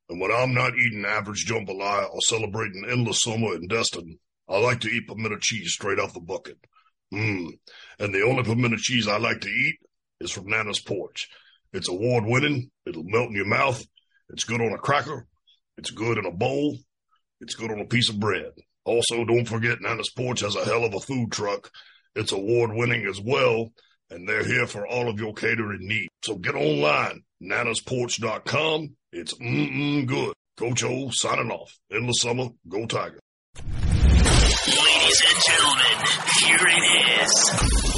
And 0.08 0.20
when 0.20 0.32
I'm 0.32 0.54
not 0.54 0.72
eating 0.74 1.04
average 1.04 1.46
jambalaya 1.46 2.10
or 2.10 2.20
celebrating 2.22 2.86
endless 2.88 3.20
summer 3.22 3.54
in 3.54 3.68
Destin, 3.68 4.18
I 4.48 4.58
like 4.58 4.80
to 4.80 4.88
eat 4.88 5.06
pimento 5.06 5.36
cheese 5.38 5.72
straight 5.72 5.98
off 5.98 6.14
the 6.14 6.20
bucket. 6.20 6.56
Mmm. 7.12 7.50
And 7.98 8.14
the 8.14 8.22
only 8.22 8.42
pimento 8.42 8.78
cheese 8.78 9.06
I 9.06 9.18
like 9.18 9.42
to 9.42 9.48
eat 9.48 9.76
is 10.20 10.30
from 10.30 10.46
Nana's 10.46 10.80
Porch. 10.80 11.28
It's 11.72 11.88
award 11.88 12.24
winning. 12.24 12.70
It'll 12.86 13.04
melt 13.04 13.28
in 13.28 13.36
your 13.36 13.46
mouth. 13.46 13.84
It's 14.30 14.44
good 14.44 14.60
on 14.60 14.72
a 14.72 14.78
cracker. 14.78 15.26
It's 15.76 15.90
good 15.90 16.16
in 16.16 16.24
a 16.24 16.32
bowl. 16.32 16.78
It's 17.40 17.54
good 17.54 17.70
on 17.70 17.80
a 17.80 17.86
piece 17.86 18.08
of 18.08 18.18
bread. 18.18 18.52
Also, 18.88 19.24
don't 19.24 19.44
forget 19.44 19.80
Nana's 19.80 20.10
Porch 20.16 20.40
has 20.40 20.56
a 20.56 20.64
hell 20.64 20.84
of 20.84 20.94
a 20.94 21.00
food 21.00 21.30
truck. 21.30 21.70
It's 22.14 22.32
award 22.32 22.72
winning 22.72 23.06
as 23.06 23.20
well, 23.20 23.70
and 24.10 24.28
they're 24.28 24.44
here 24.44 24.66
for 24.66 24.86
all 24.86 25.08
of 25.08 25.20
your 25.20 25.34
catering 25.34 25.86
needs. 25.86 26.08
So 26.22 26.36
get 26.36 26.54
online, 26.54 27.22
nanasporch.com. 27.42 28.96
It's 29.12 29.34
mm-mm 29.34 30.06
good. 30.06 30.34
Coach 30.56 30.82
O 30.84 31.10
signing 31.10 31.50
off. 31.50 31.78
In 31.90 32.06
the 32.06 32.12
summer, 32.14 32.48
go 32.68 32.86
Tiger. 32.86 33.20
Ladies 34.66 35.22
and 35.28 35.42
gentlemen, 35.46 35.96
here 36.40 36.66
it 36.66 37.22
is. 37.22 37.97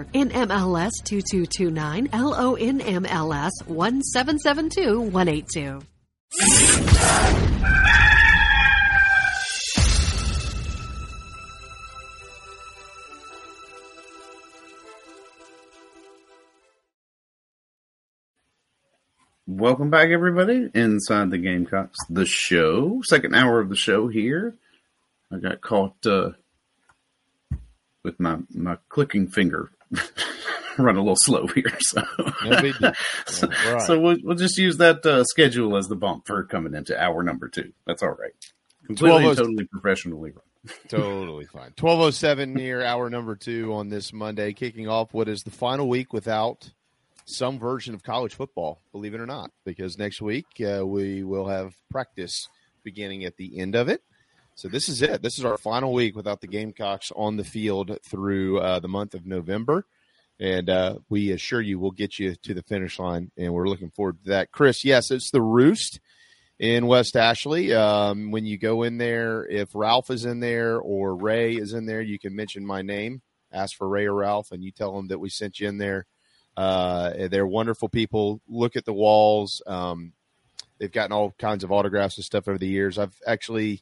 NMLS 0.13 0.91
2229, 1.05 2.09
LONMLS 2.09 3.51
1772182. 3.67 5.83
Welcome 19.47 19.89
back, 19.89 20.09
everybody, 20.09 20.69
inside 20.73 21.29
the 21.29 21.37
Gamecocks, 21.37 21.97
the 22.09 22.25
show, 22.25 23.01
second 23.03 23.35
hour 23.35 23.59
of 23.59 23.69
the 23.69 23.75
show 23.75 24.07
here. 24.07 24.55
I 25.29 25.37
got 25.37 25.59
caught 25.59 26.05
uh, 26.05 26.31
with 28.03 28.19
my 28.19 28.37
my 28.53 28.77
clicking 28.87 29.27
finger 29.27 29.71
run 30.77 30.95
a 30.95 30.99
little 30.99 31.15
slow 31.17 31.47
here. 31.47 31.63
So, 31.81 32.03
no 32.45 32.91
so, 33.27 33.47
right. 33.47 33.81
so, 33.81 33.99
we'll, 33.99 34.17
we'll 34.23 34.37
just 34.37 34.57
use 34.57 34.77
that 34.77 35.05
uh, 35.05 35.23
schedule 35.25 35.75
as 35.75 35.87
the 35.87 35.95
bump 35.95 36.25
for 36.25 36.43
coming 36.43 36.73
into 36.73 36.99
hour 36.99 37.23
number 37.23 37.49
two. 37.49 37.73
That's 37.85 38.01
all 38.01 38.09
right. 38.09 38.31
Completely 38.85 39.35
totally 39.35 39.65
professionally 39.65 40.31
run. 40.31 40.75
totally 40.87 41.45
fine. 41.45 41.73
1207 41.79 42.53
near 42.53 42.83
hour 42.83 43.09
number 43.09 43.35
two 43.35 43.73
on 43.73 43.89
this 43.89 44.13
Monday, 44.13 44.53
kicking 44.53 44.87
off 44.87 45.13
what 45.13 45.27
is 45.27 45.41
the 45.41 45.51
final 45.51 45.89
week 45.89 46.13
without 46.13 46.71
some 47.25 47.59
version 47.59 47.93
of 47.93 48.03
college 48.03 48.35
football, 48.35 48.81
believe 48.91 49.13
it 49.13 49.21
or 49.21 49.25
not, 49.25 49.51
because 49.65 49.97
next 49.97 50.21
week 50.21 50.45
uh, 50.61 50.85
we 50.85 51.23
will 51.23 51.47
have 51.47 51.73
practice 51.89 52.47
beginning 52.83 53.25
at 53.25 53.37
the 53.37 53.59
end 53.59 53.75
of 53.75 53.89
it. 53.89 54.01
So 54.61 54.67
this 54.67 54.89
is 54.89 55.01
it. 55.01 55.23
This 55.23 55.39
is 55.39 55.43
our 55.43 55.57
final 55.57 55.91
week 55.91 56.15
without 56.15 56.39
the 56.39 56.45
Gamecocks 56.45 57.11
on 57.15 57.35
the 57.35 57.43
field 57.43 57.97
through 58.07 58.59
uh, 58.59 58.79
the 58.79 58.87
month 58.87 59.15
of 59.15 59.25
November. 59.25 59.87
And 60.39 60.69
uh, 60.69 60.99
we 61.09 61.31
assure 61.31 61.61
you 61.61 61.79
we'll 61.79 61.89
get 61.89 62.19
you 62.19 62.35
to 62.35 62.53
the 62.53 62.61
finish 62.61 62.99
line, 62.99 63.31
and 63.35 63.55
we're 63.55 63.67
looking 63.67 63.89
forward 63.89 64.23
to 64.23 64.29
that. 64.29 64.51
Chris, 64.51 64.85
yes, 64.85 65.09
it's 65.09 65.31
the 65.31 65.41
Roost 65.41 65.99
in 66.59 66.85
West 66.85 67.15
Ashley. 67.15 67.73
Um, 67.73 68.29
when 68.29 68.45
you 68.45 68.59
go 68.59 68.83
in 68.83 68.99
there, 68.99 69.47
if 69.47 69.69
Ralph 69.73 70.11
is 70.11 70.25
in 70.25 70.41
there 70.41 70.77
or 70.77 71.15
Ray 71.15 71.55
is 71.55 71.73
in 71.73 71.87
there, 71.87 72.03
you 72.03 72.19
can 72.19 72.35
mention 72.35 72.63
my 72.63 72.83
name, 72.83 73.23
ask 73.51 73.75
for 73.75 73.89
Ray 73.89 74.05
or 74.05 74.13
Ralph, 74.13 74.51
and 74.51 74.63
you 74.63 74.71
tell 74.71 74.95
them 74.95 75.07
that 75.07 75.17
we 75.17 75.29
sent 75.29 75.59
you 75.59 75.69
in 75.69 75.79
there. 75.79 76.05
Uh, 76.55 77.27
they're 77.31 77.47
wonderful 77.47 77.89
people. 77.89 78.41
Look 78.47 78.75
at 78.75 78.85
the 78.85 78.93
walls. 78.93 79.63
Um, 79.65 80.13
they've 80.77 80.91
gotten 80.91 81.13
all 81.13 81.33
kinds 81.39 81.63
of 81.63 81.71
autographs 81.71 82.17
and 82.17 82.25
stuff 82.25 82.47
over 82.47 82.59
the 82.59 82.67
years. 82.67 82.99
I've 82.99 83.19
actually 83.25 83.81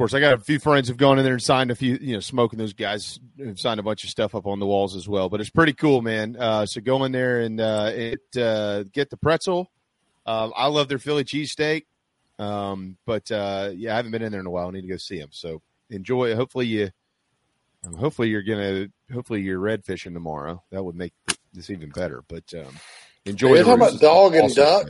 course, 0.00 0.14
I 0.14 0.20
got 0.20 0.32
a 0.32 0.38
few 0.38 0.58
friends 0.58 0.88
who've 0.88 0.96
gone 0.96 1.18
in 1.18 1.24
there 1.24 1.34
and 1.34 1.42
signed 1.42 1.70
a 1.70 1.74
few, 1.74 1.98
you 2.00 2.14
know, 2.14 2.20
smoking 2.20 2.58
those 2.58 2.72
guys 2.72 3.20
have 3.38 3.60
signed 3.60 3.78
a 3.78 3.82
bunch 3.82 4.02
of 4.02 4.08
stuff 4.08 4.34
up 4.34 4.46
on 4.46 4.58
the 4.58 4.64
walls 4.64 4.96
as 4.96 5.06
well. 5.06 5.28
But 5.28 5.42
it's 5.42 5.50
pretty 5.50 5.74
cool, 5.74 6.00
man. 6.00 6.36
Uh, 6.38 6.64
so 6.64 6.80
go 6.80 7.04
in 7.04 7.12
there 7.12 7.40
and 7.40 7.60
uh, 7.60 7.90
it 7.92 8.22
uh, 8.34 8.84
get 8.84 9.10
the 9.10 9.18
pretzel. 9.18 9.70
Uh, 10.24 10.48
I 10.56 10.68
love 10.68 10.88
their 10.88 10.98
Philly 10.98 11.24
cheesesteak. 11.24 11.84
Um, 12.38 12.96
but 13.04 13.30
uh, 13.30 13.72
yeah, 13.74 13.92
I 13.92 13.96
haven't 13.96 14.12
been 14.12 14.22
in 14.22 14.32
there 14.32 14.40
in 14.40 14.46
a 14.46 14.50
while. 14.50 14.68
I 14.68 14.70
need 14.70 14.82
to 14.82 14.88
go 14.88 14.96
see 14.96 15.18
them. 15.18 15.28
So 15.32 15.60
enjoy. 15.90 16.34
Hopefully 16.34 16.66
you, 16.66 16.88
hopefully 17.98 18.30
you're 18.30 18.42
gonna, 18.42 18.86
hopefully 19.12 19.42
you're 19.42 19.58
red 19.58 19.84
fishing 19.84 20.14
tomorrow. 20.14 20.62
That 20.70 20.82
would 20.82 20.96
make 20.96 21.12
this 21.52 21.68
even 21.68 21.90
better. 21.90 22.24
But 22.26 22.44
um, 22.54 22.74
enjoy. 23.26 23.52
Are 23.52 23.56
you 23.58 23.64
talking 23.64 23.74
about 23.74 24.00
dog 24.00 24.34
and 24.34 24.54
duck? 24.54 24.86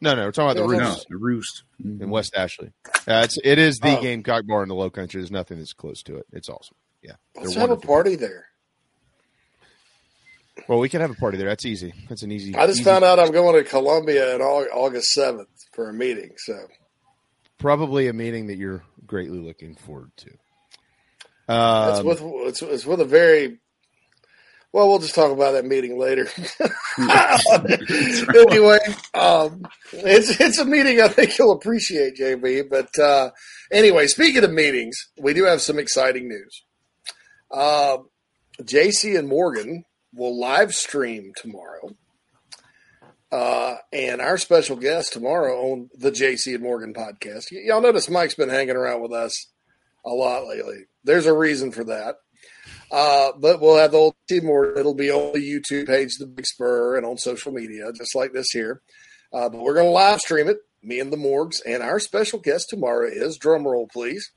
No, 0.00 0.14
no, 0.14 0.26
we're 0.26 0.32
talking 0.32 0.56
about 0.58 0.68
the 0.68 0.78
roost. 0.78 1.10
No, 1.10 1.16
the 1.16 1.24
roost 1.24 1.62
in 1.82 2.10
West 2.10 2.34
Ashley. 2.36 2.72
Uh, 2.86 3.22
it's 3.24 3.36
it 3.42 3.58
is 3.58 3.78
the 3.78 3.98
oh. 3.98 4.02
Gamecock 4.02 4.46
bar 4.46 4.62
in 4.62 4.68
the 4.68 4.74
Low 4.74 4.90
Country. 4.90 5.20
There's 5.20 5.32
nothing 5.32 5.58
that's 5.58 5.72
close 5.72 6.02
to 6.04 6.16
it. 6.16 6.26
It's 6.32 6.48
awesome. 6.48 6.76
Yeah, 7.02 7.14
let's 7.36 7.54
have 7.54 7.70
a 7.70 7.76
party 7.76 8.14
there. 8.14 8.46
Well, 10.68 10.78
we 10.78 10.88
can 10.88 11.00
have 11.00 11.10
a 11.10 11.14
party 11.14 11.38
there. 11.38 11.48
That's 11.48 11.66
easy. 11.66 11.94
That's 12.08 12.22
an 12.22 12.30
easy. 12.30 12.54
I 12.54 12.66
just 12.66 12.80
easy 12.80 12.84
found 12.84 13.04
out 13.04 13.18
I'm 13.18 13.32
going 13.32 13.62
to 13.62 13.68
Columbia 13.68 14.36
on 14.36 14.40
August 14.40 15.08
seventh 15.12 15.48
for 15.72 15.88
a 15.88 15.92
meeting. 15.92 16.32
So 16.36 16.54
probably 17.58 18.08
a 18.08 18.12
meeting 18.12 18.46
that 18.46 18.56
you're 18.56 18.82
greatly 19.06 19.38
looking 19.38 19.74
forward 19.74 20.12
to. 20.18 20.30
Um, 21.52 21.94
it's 21.94 22.04
with 22.04 22.20
it's, 22.22 22.62
it's 22.62 22.86
with 22.86 23.00
a 23.00 23.04
very 23.04 23.58
well, 24.72 24.88
we'll 24.88 24.98
just 24.98 25.14
talk 25.14 25.32
about 25.32 25.52
that 25.52 25.64
meeting 25.64 25.98
later. 25.98 26.28
anyway, 28.50 28.78
um, 29.14 29.62
it's 29.92 30.38
it's 30.40 30.58
a 30.58 30.64
meeting 30.64 31.00
I 31.00 31.08
think 31.08 31.38
you'll 31.38 31.52
appreciate, 31.52 32.16
JB. 32.16 32.68
But 32.68 32.98
uh, 32.98 33.30
anyway, 33.72 34.06
speaking 34.06 34.44
of 34.44 34.52
meetings, 34.52 35.08
we 35.20 35.32
do 35.32 35.44
have 35.44 35.62
some 35.62 35.78
exciting 35.78 36.28
news. 36.28 36.64
Uh, 37.50 37.98
JC 38.62 39.18
and 39.18 39.28
Morgan 39.28 39.84
will 40.12 40.38
live 40.38 40.74
stream 40.74 41.32
tomorrow. 41.36 41.90
Uh, 43.30 43.76
and 43.92 44.22
our 44.22 44.38
special 44.38 44.76
guest 44.76 45.12
tomorrow 45.12 45.72
on 45.72 45.90
the 45.98 46.10
JC 46.10 46.54
and 46.54 46.62
Morgan 46.62 46.94
podcast. 46.94 47.52
Y- 47.52 47.60
y'all 47.64 47.82
notice 47.82 48.08
Mike's 48.08 48.34
been 48.34 48.48
hanging 48.48 48.76
around 48.76 49.02
with 49.02 49.12
us 49.12 49.48
a 50.04 50.10
lot 50.10 50.46
lately. 50.46 50.84
There's 51.04 51.26
a 51.26 51.34
reason 51.34 51.70
for 51.70 51.84
that. 51.84 52.16
Uh, 52.90 53.32
but 53.38 53.60
we'll 53.60 53.76
have 53.76 53.92
the 53.92 53.98
old 53.98 54.14
team 54.28 54.46
more. 54.46 54.76
It'll 54.76 54.94
be 54.94 55.10
on 55.10 55.32
the 55.32 55.40
YouTube 55.40 55.86
page, 55.86 56.16
the 56.18 56.26
Big 56.26 56.46
Spur, 56.46 56.96
and 56.96 57.04
on 57.04 57.18
social 57.18 57.52
media, 57.52 57.92
just 57.94 58.14
like 58.14 58.32
this 58.32 58.50
here. 58.50 58.80
Uh, 59.32 59.48
but 59.48 59.60
we're 59.60 59.74
going 59.74 59.86
to 59.86 59.92
live 59.92 60.20
stream 60.20 60.48
it, 60.48 60.58
me 60.82 61.00
and 61.00 61.12
the 61.12 61.16
Morgs. 61.16 61.56
And 61.66 61.82
our 61.82 62.00
special 62.00 62.38
guest 62.38 62.68
tomorrow 62.70 63.08
is, 63.10 63.36
drum 63.36 63.66
roll, 63.66 63.88
please, 63.92 64.32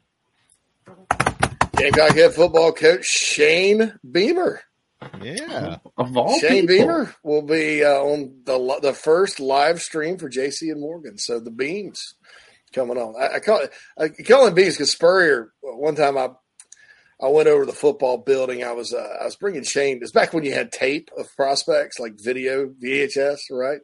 Gamecock 1.76 2.16
head 2.16 2.34
football 2.34 2.74
coach 2.74 3.06
Shane 3.06 3.98
Beamer. 4.10 4.62
Yeah, 5.20 5.78
Shane 6.40 6.68
people. 6.68 6.68
Beamer 6.68 7.16
will 7.24 7.42
be 7.42 7.84
uh, 7.84 7.98
on 7.98 8.42
the 8.44 8.80
the 8.82 8.94
first 8.94 9.40
live 9.40 9.82
stream 9.82 10.18
for 10.18 10.30
JC 10.30 10.72
and 10.72 10.80
Morgan. 10.80 11.18
So 11.18 11.40
the 11.40 11.50
beams 11.50 12.14
coming 12.72 12.98
on. 12.98 13.16
I, 13.20 13.36
I 13.36 13.40
call 13.40 13.62
it 13.62 13.72
I 13.98 14.10
call 14.10 14.46
him 14.46 14.54
beams 14.54 14.76
because 14.76 14.92
Spurrier. 14.92 15.54
One 15.62 15.96
time 15.96 16.18
I 16.18 16.30
I 17.22 17.28
went 17.28 17.48
over 17.48 17.66
to 17.66 17.72
the 17.72 17.78
football 17.78 18.18
building. 18.18 18.64
I 18.64 18.72
was 18.72 18.94
uh, 18.94 19.18
I 19.22 19.26
was 19.26 19.36
bringing 19.36 19.64
Shane. 19.64 20.00
It's 20.02 20.12
back 20.12 20.34
when 20.34 20.44
you 20.44 20.54
had 20.54 20.72
tape 20.72 21.10
of 21.18 21.28
prospects, 21.36 22.00
like 22.00 22.14
video 22.18 22.68
VHS, 22.84 23.40
right? 23.52 23.80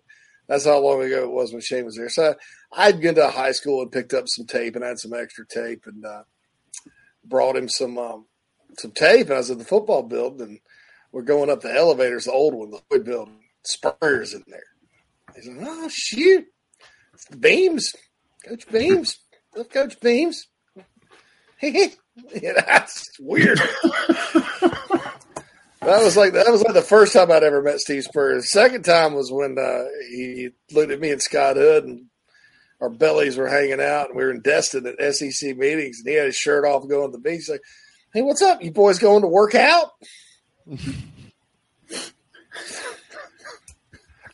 That's 0.48 0.66
how 0.66 0.80
long 0.80 1.04
ago 1.04 1.24
it 1.24 1.32
was 1.32 1.52
when 1.52 1.62
Shane 1.62 1.86
was 1.86 1.98
there. 1.98 2.10
So 2.10 2.34
I'd 2.74 3.02
been 3.02 3.16
to 3.16 3.28
high 3.28 3.52
school 3.52 3.82
and 3.82 3.92
picked 3.92 4.14
up 4.14 4.26
some 4.28 4.48
tape 4.48 4.76
and 4.76 4.84
I 4.84 4.90
had 4.90 5.00
some 5.00 5.14
extra 5.14 5.46
tape 5.46 5.84
and 5.86 6.04
uh, 6.06 6.24
brought 7.24 7.56
him 7.56 7.70
some 7.70 7.98
um, 7.98 8.26
some 8.80 8.92
tape. 8.92 9.28
And 9.28 9.36
I 9.36 9.38
was 9.38 9.52
at 9.52 9.60
the 9.60 9.66
football 9.66 10.04
building 10.04 10.48
and 10.48 10.60
we're 11.12 11.22
going 11.22 11.50
up 11.50 11.62
the 11.62 11.74
elevators, 11.74 12.26
the 12.26 12.32
old 12.32 12.56
one, 12.56 12.72
the 12.72 12.82
Hood 12.90 13.06
building. 13.06 13.40
Spurs 13.64 14.34
in 14.34 14.44
there. 14.48 14.64
He's 15.36 15.48
like, 15.48 15.68
oh 15.68 15.90
shoot, 15.92 16.46
it's 17.14 17.26
the 17.26 17.38
Beams, 17.38 17.94
Coach 18.48 18.68
Beams, 18.72 19.20
Coach 19.72 20.00
Beams. 20.00 20.48
yeah, 22.42 22.54
that's 22.54 23.10
weird. 23.20 23.60
that 25.82 26.04
was 26.04 26.18
like 26.18 26.34
that 26.34 26.52
was 26.52 26.64
like 26.64 26.74
the 26.74 26.82
first 26.82 27.14
time 27.14 27.32
I'd 27.32 27.44
ever 27.44 27.62
met 27.62 27.80
Steve 27.80 28.04
Spurrier. 28.04 28.38
The 28.38 28.44
second 28.44 28.84
time 28.84 29.14
was 29.14 29.32
when 29.32 29.58
uh, 29.58 29.86
he 30.10 30.50
looked 30.72 30.92
at 30.92 31.00
me 31.00 31.12
and 31.12 31.22
Scott 31.22 31.56
Hood, 31.56 31.86
and 31.86 32.06
our 32.82 32.90
bellies 32.90 33.38
were 33.38 33.48
hanging 33.48 33.82
out, 33.82 34.10
and 34.10 34.18
we 34.18 34.24
were 34.24 34.32
in 34.32 34.42
Destin 34.42 34.88
at 34.88 35.16
SEC 35.16 35.56
meetings, 35.56 36.00
and 36.00 36.10
he 36.10 36.16
had 36.16 36.26
his 36.26 36.36
shirt 36.36 36.66
off 36.66 36.88
going 36.88 37.12
to 37.12 37.18
the 37.18 37.22
beach. 37.22 37.36
He's 37.36 37.50
like, 37.50 37.62
"Hey, 38.14 38.22
what's 38.22 38.42
up? 38.42 38.62
You 38.62 38.72
boys 38.72 39.00
going 39.00 39.22
to 39.22 39.28
work 39.28 39.56
out?" 39.56 39.92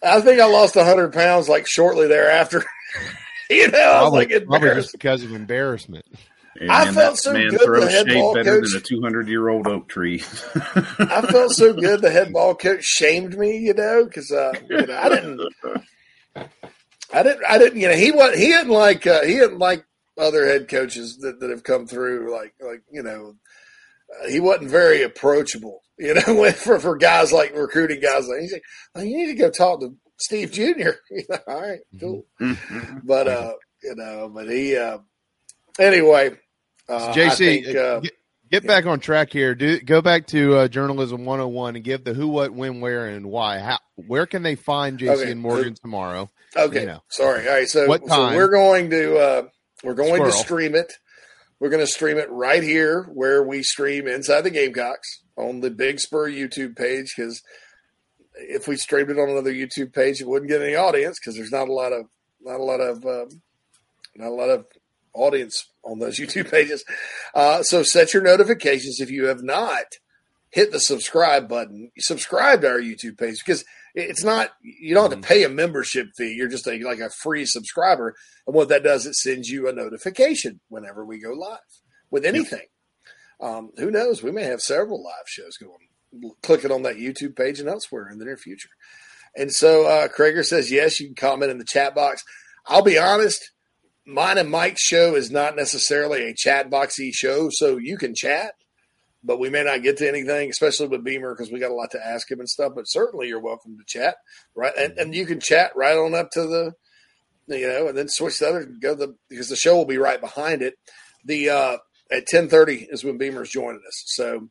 I 0.05 0.19
think 0.21 0.41
I 0.41 0.45
lost 0.45 0.75
hundred 0.75 1.13
pounds 1.13 1.47
like 1.47 1.67
shortly 1.67 2.07
thereafter. 2.07 2.63
you 3.49 3.69
know, 3.69 3.79
I 3.79 4.03
was 4.03 4.11
like 4.11 4.45
probably 4.45 4.73
just 4.75 4.91
because 4.91 5.23
of 5.23 5.31
embarrassment. 5.33 6.05
And 6.59 6.71
I 6.71 6.91
felt 6.91 7.17
so 7.17 7.33
man 7.33 7.49
good. 7.49 7.61
Throws 7.61 7.85
the 7.85 7.91
shade 7.91 8.33
better 8.35 8.61
coach, 8.61 8.71
than 8.71 8.81
a 8.81 8.83
200 8.83 9.27
year 9.27 9.49
old 9.49 9.67
oak 9.67 9.87
tree. 9.87 10.21
I 10.55 11.25
felt 11.29 11.51
so 11.51 11.73
good. 11.73 12.01
The 12.01 12.11
head 12.11 12.31
ball 12.31 12.53
coach 12.55 12.83
shamed 12.83 13.37
me, 13.37 13.57
you 13.57 13.73
know, 13.73 14.05
because 14.05 14.31
uh, 14.31 14.53
you 14.69 14.85
know, 14.85 14.97
I 14.97 15.09
didn't, 15.09 15.41
I 17.11 17.23
didn't, 17.23 17.45
I 17.49 17.57
didn't, 17.57 17.79
you 17.79 17.87
know, 17.87 17.95
he 17.95 18.11
was 18.11 18.37
he 18.37 18.47
didn't 18.47 18.71
like 18.71 19.07
uh, 19.07 19.23
he 19.23 19.33
didn't 19.33 19.57
like 19.57 19.85
other 20.17 20.45
head 20.45 20.67
coaches 20.67 21.17
that, 21.21 21.39
that 21.39 21.49
have 21.49 21.63
come 21.63 21.87
through, 21.87 22.31
like 22.31 22.53
like 22.59 22.83
you 22.91 23.01
know, 23.01 23.35
uh, 24.21 24.29
he 24.29 24.39
wasn't 24.39 24.69
very 24.69 25.01
approachable, 25.01 25.81
you 25.97 26.13
know, 26.13 26.51
for 26.55 26.79
for 26.79 26.95
guys 26.95 27.31
like 27.31 27.55
recruiting 27.55 27.99
guys. 27.99 28.27
Like 28.27 28.41
he's 28.41 28.53
like, 28.53 28.63
well, 28.93 29.03
you 29.03 29.17
need 29.17 29.31
to 29.31 29.39
go 29.39 29.49
talk 29.49 29.79
to 29.79 29.95
Steve 30.17 30.51
Junior. 30.51 30.97
All 31.47 31.61
right, 31.61 31.79
cool, 31.99 32.25
mm-hmm. 32.39 32.99
but 33.03 33.27
uh, 33.27 33.53
you 33.81 33.95
know, 33.95 34.29
but 34.33 34.49
he. 34.49 34.77
Uh, 34.77 34.99
anyway, 35.79 36.31
uh, 36.89 37.13
JC, 37.13 37.37
think, 37.37 37.67
uh, 37.75 37.99
get, 37.99 38.13
get 38.51 38.63
yeah. 38.63 38.67
back 38.67 38.85
on 38.85 38.99
track 38.99 39.31
here. 39.31 39.55
Do 39.55 39.79
go 39.79 40.01
back 40.01 40.27
to 40.27 40.57
uh, 40.57 40.67
journalism 40.67 41.25
101 41.25 41.75
and 41.75 41.83
give 41.83 42.03
the 42.03 42.13
who, 42.13 42.27
what, 42.27 42.51
when, 42.51 42.81
where, 42.81 43.07
and 43.07 43.25
why. 43.25 43.59
How, 43.59 43.79
where 43.95 44.25
can 44.25 44.43
they 44.43 44.55
find 44.55 44.99
JC 44.99 45.09
okay. 45.09 45.31
and 45.31 45.41
Morgan 45.41 45.75
tomorrow? 45.75 46.29
Okay, 46.55 46.81
you 46.81 46.87
know. 46.87 47.03
sorry. 47.09 47.47
All 47.47 47.53
right, 47.53 47.67
so, 47.67 47.87
what 47.87 48.07
time? 48.07 48.33
so 48.33 48.35
we're 48.37 48.51
going 48.51 48.89
to 48.91 49.17
uh, 49.17 49.43
we're 49.83 49.95
going 49.95 50.15
Squirrel. 50.15 50.31
to 50.31 50.37
stream 50.37 50.75
it. 50.75 50.93
We're 51.59 51.69
going 51.69 51.85
to 51.85 51.91
stream 51.91 52.17
it 52.17 52.29
right 52.29 52.61
here 52.61 53.03
where 53.13 53.41
we 53.43 53.63
stream 53.63 54.07
inside 54.07 54.41
the 54.41 54.49
Gamecocks 54.49 55.23
on 55.37 55.61
the 55.61 55.71
Big 55.71 55.99
Spur 55.99 56.29
YouTube 56.29 56.75
page 56.75 57.13
because 57.15 57.41
if 58.35 58.67
we 58.67 58.75
streamed 58.75 59.09
it 59.09 59.19
on 59.19 59.29
another 59.29 59.53
YouTube 59.53 59.93
page, 59.93 60.21
it 60.21 60.27
wouldn't 60.27 60.51
get 60.51 60.61
any 60.61 60.75
audience 60.75 61.19
because 61.19 61.35
there's 61.35 61.51
not 61.51 61.69
a 61.69 61.73
lot 61.73 61.93
of 61.93 62.05
not 62.41 62.59
a 62.59 62.63
lot 62.63 62.81
of 62.81 63.05
um, 63.05 63.29
not 64.15 64.27
a 64.27 64.35
lot 64.35 64.49
of 64.49 64.65
audience 65.13 65.69
on 65.83 65.99
those 65.99 66.17
YouTube 66.19 66.49
pages. 66.49 66.83
Uh, 67.33 67.63
so 67.63 67.83
set 67.83 68.13
your 68.13 68.23
notifications 68.23 68.99
if 68.99 69.09
you 69.09 69.25
have 69.25 69.43
not 69.43 69.85
hit 70.49 70.71
the 70.71 70.79
subscribe 70.79 71.49
button. 71.49 71.91
Subscribe 71.97 72.61
to 72.61 72.67
our 72.67 72.79
YouTube 72.79 73.17
page 73.17 73.39
because 73.45 73.65
it's 73.95 74.23
not 74.23 74.51
you 74.61 74.93
don't 74.93 75.11
have 75.11 75.21
to 75.21 75.27
pay 75.27 75.43
a 75.43 75.49
membership 75.49 76.07
fee. 76.15 76.33
You're 76.35 76.47
just 76.47 76.67
a, 76.67 76.79
like 76.79 76.99
a 76.99 77.09
free 77.09 77.45
subscriber, 77.45 78.15
and 78.47 78.55
what 78.55 78.69
that 78.69 78.83
does 78.83 79.05
it 79.05 79.15
sends 79.15 79.49
you 79.49 79.67
a 79.67 79.73
notification 79.73 80.59
whenever 80.69 81.05
we 81.05 81.19
go 81.19 81.31
live 81.33 81.59
with 82.09 82.25
anything. 82.25 82.67
Um, 83.41 83.71
who 83.77 83.91
knows? 83.91 84.23
We 84.23 84.31
may 84.31 84.43
have 84.43 84.61
several 84.61 85.03
live 85.03 85.27
shows 85.27 85.57
going. 85.57 86.33
Clicking 86.43 86.71
on 86.71 86.83
that 86.83 86.97
YouTube 86.97 87.35
page 87.35 87.59
and 87.59 87.67
elsewhere 87.67 88.07
in 88.11 88.19
the 88.19 88.25
near 88.25 88.37
future. 88.37 88.69
And 89.35 89.51
so 89.51 89.87
uh, 89.87 90.07
Krager 90.07 90.45
says 90.45 90.71
yes. 90.71 90.99
You 90.99 91.07
can 91.07 91.15
comment 91.15 91.51
in 91.51 91.57
the 91.57 91.65
chat 91.65 91.95
box. 91.95 92.23
I'll 92.67 92.83
be 92.83 92.99
honest 92.99 93.51
mine 94.05 94.37
and 94.37 94.49
Mike's 94.49 94.83
show 94.83 95.15
is 95.15 95.31
not 95.31 95.55
necessarily 95.55 96.23
a 96.23 96.33
chat 96.33 96.69
boxy 96.69 97.11
show, 97.13 97.49
so 97.51 97.77
you 97.77 97.97
can 97.97 98.13
chat, 98.15 98.53
but 99.23 99.39
we 99.39 99.49
may 99.49 99.63
not 99.63 99.83
get 99.83 99.97
to 99.97 100.07
anything, 100.07 100.49
especially 100.49 100.87
with 100.87 101.03
Beamer 101.03 101.33
because 101.33 101.51
we 101.51 101.59
got 101.59 101.71
a 101.71 101.75
lot 101.75 101.91
to 101.91 102.05
ask 102.05 102.29
him 102.29 102.39
and 102.39 102.49
stuff. 102.49 102.73
But 102.75 102.85
certainly, 102.85 103.27
you're 103.27 103.39
welcome 103.39 103.77
to 103.77 103.83
chat, 103.87 104.15
right? 104.55 104.73
And, 104.77 104.97
and 104.97 105.15
you 105.15 105.25
can 105.25 105.39
chat 105.39 105.71
right 105.75 105.97
on 105.97 106.13
up 106.13 106.29
to 106.31 106.41
the, 106.41 106.73
you 107.47 107.67
know, 107.67 107.87
and 107.87 107.97
then 107.97 108.09
switch 108.09 108.39
the 108.39 108.49
other 108.49 108.65
go 108.65 108.95
the 108.95 109.15
because 109.29 109.49
the 109.49 109.55
show 109.55 109.75
will 109.75 109.85
be 109.85 109.97
right 109.97 110.19
behind 110.19 110.61
it. 110.61 110.75
The 111.25 111.49
uh, 111.49 111.77
at 112.11 112.27
ten 112.27 112.49
thirty 112.49 112.87
is 112.89 113.03
when 113.03 113.17
Beamer's 113.17 113.49
joining 113.49 113.81
us, 113.87 114.03
so 114.07 114.49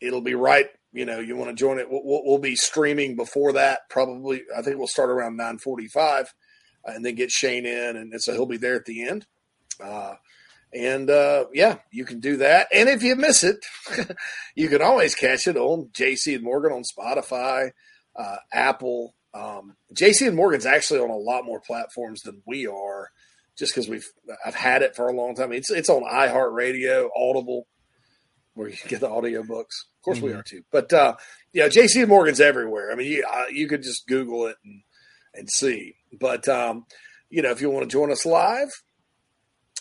it'll 0.00 0.20
be 0.20 0.34
right. 0.34 0.66
You 0.92 1.04
know, 1.04 1.20
you 1.20 1.36
want 1.36 1.50
to 1.50 1.56
join 1.56 1.78
it. 1.78 1.86
We'll, 1.88 2.22
we'll 2.24 2.38
be 2.38 2.56
streaming 2.56 3.14
before 3.14 3.52
that. 3.52 3.80
Probably, 3.90 4.42
I 4.56 4.62
think 4.62 4.76
we'll 4.76 4.88
start 4.88 5.10
around 5.10 5.36
nine 5.36 5.58
forty-five 5.58 6.32
and 6.84 7.04
then 7.04 7.14
get 7.14 7.30
Shane 7.30 7.66
in, 7.66 7.96
and 7.96 8.12
so 8.20 8.32
he'll 8.32 8.46
be 8.46 8.56
there 8.56 8.74
at 8.74 8.84
the 8.84 9.08
end. 9.08 9.26
Uh, 9.82 10.14
and 10.72 11.10
uh, 11.10 11.46
yeah, 11.52 11.78
you 11.90 12.04
can 12.04 12.20
do 12.20 12.38
that. 12.38 12.68
And 12.72 12.88
if 12.88 13.02
you 13.02 13.16
miss 13.16 13.42
it, 13.42 13.58
you 14.54 14.68
can 14.68 14.82
always 14.82 15.14
catch 15.14 15.48
it 15.48 15.56
on 15.56 15.90
JC 15.92 16.36
and 16.36 16.44
Morgan 16.44 16.72
on 16.72 16.82
Spotify, 16.82 17.72
uh, 18.16 18.36
Apple. 18.52 19.14
Um, 19.34 19.76
JC 19.94 20.28
and 20.28 20.36
Morgan's 20.36 20.66
actually 20.66 21.00
on 21.00 21.10
a 21.10 21.16
lot 21.16 21.44
more 21.44 21.60
platforms 21.60 22.22
than 22.22 22.42
we 22.46 22.66
are, 22.66 23.10
just 23.56 23.74
because 23.74 23.88
we've 23.88 24.08
I've 24.44 24.54
had 24.54 24.82
it 24.82 24.94
for 24.94 25.08
a 25.08 25.12
long 25.12 25.34
time. 25.34 25.52
It's 25.52 25.70
it's 25.70 25.88
on 25.88 26.02
iHeartRadio, 26.02 27.08
Audible, 27.16 27.66
where 28.54 28.68
you 28.68 28.76
get 28.88 29.00
the 29.00 29.10
audio 29.10 29.42
books. 29.42 29.86
Of 29.98 30.04
course, 30.04 30.18
mm-hmm. 30.18 30.26
we 30.26 30.32
are 30.34 30.42
too. 30.42 30.62
But 30.70 30.92
uh, 30.92 31.16
yeah, 31.52 31.68
JC 31.68 32.00
and 32.00 32.08
Morgan's 32.08 32.40
everywhere. 32.40 32.92
I 32.92 32.94
mean, 32.94 33.10
you 33.10 33.24
uh, 33.28 33.46
you 33.50 33.68
could 33.68 33.82
just 33.82 34.06
Google 34.06 34.46
it 34.46 34.56
and 34.64 34.82
and 35.34 35.50
see. 35.50 35.96
But 36.18 36.48
um, 36.48 36.86
you 37.28 37.42
know, 37.42 37.50
if 37.50 37.60
you 37.60 37.70
want 37.70 37.88
to 37.88 37.92
join 37.92 38.10
us 38.10 38.26
live, 38.26 38.68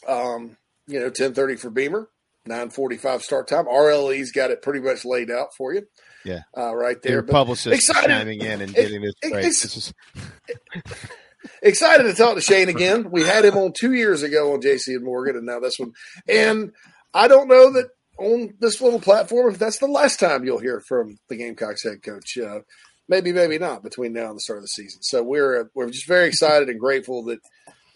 um, 0.08 0.58
you 0.88 1.00
know, 1.00 1.10
ten 1.10 1.34
thirty 1.34 1.56
for 1.56 1.70
Beamer, 1.70 2.10
nine 2.46 2.70
forty 2.70 2.98
five 2.98 3.24
start 3.24 3.48
time. 3.48 3.66
RLE's 3.66 4.32
got 4.32 4.52
it 4.52 4.62
pretty 4.62 4.80
much 4.80 5.06
laid 5.06 5.32
out 5.32 5.56
for 5.58 5.74
you. 5.74 5.84
Yeah, 6.26 6.42
uh, 6.58 6.76
right 6.76 7.02
there. 7.02 7.14
Your 7.14 7.24
publicist 7.24 7.74
excited. 7.76 8.10
chiming 8.10 8.42
in 8.42 8.62
and 8.62 8.74
getting 8.74 9.02
this 9.02 9.14
right. 9.32 9.44
This 9.44 9.78
is... 9.78 9.94
excited 11.64 12.04
to 12.04 12.14
talk 12.14 12.36
to 12.36 12.42
Shane 12.42 12.70
again. 12.70 13.10
We 13.12 13.24
had 13.24 13.46
him 13.46 13.58
on 13.58 13.74
two 13.74 13.94
years 13.94 14.24
ago 14.24 14.54
on 14.54 14.62
JC 14.62 14.96
and 14.96 15.06
Morgan, 15.06 15.38
and 15.38 15.46
now 15.46 15.60
this 15.60 15.80
one. 15.80 15.94
And 16.28 16.72
I 17.14 17.28
don't 17.28 17.48
know 17.48 17.72
that 17.74 17.90
on 18.18 18.54
this 18.60 18.82
little 18.82 19.00
platform 19.00 19.52
if 19.54 19.60
that's 19.60 19.80
the 19.80 19.88
last 19.88 20.20
time 20.20 20.44
you'll 20.44 20.60
hear 20.60 20.82
from 20.82 21.18
the 21.30 21.38
Gamecocks 21.38 21.84
head 21.84 22.04
coach. 22.04 22.38
Uh, 22.38 22.60
maybe, 23.10 23.34
maybe 23.34 23.58
not 23.58 23.84
between 23.84 24.14
now 24.14 24.28
and 24.28 24.38
the 24.38 24.42
start 24.42 24.60
of 24.60 24.64
the 24.64 24.70
season. 24.70 25.02
So 25.02 25.22
we're 25.22 25.70
we're 25.74 25.90
just 25.90 26.08
very 26.08 26.28
excited 26.28 26.70
and 26.70 26.80
grateful 26.80 27.26
that 27.26 27.40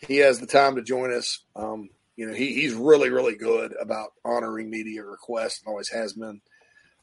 he 0.08 0.18
has 0.18 0.40
the 0.40 0.48
time 0.48 0.76
to 0.76 0.82
join 0.82 1.14
us. 1.14 1.40
Um, 1.56 1.90
you 2.16 2.28
know, 2.28 2.34
he, 2.34 2.54
he's 2.54 2.74
really, 2.74 3.10
really 3.10 3.36
good 3.36 3.74
about 3.80 4.10
honoring 4.26 4.70
media 4.70 5.04
requests 5.04 5.62
and 5.62 5.70
always 5.70 5.90
has 5.90 6.14
been. 6.14 6.42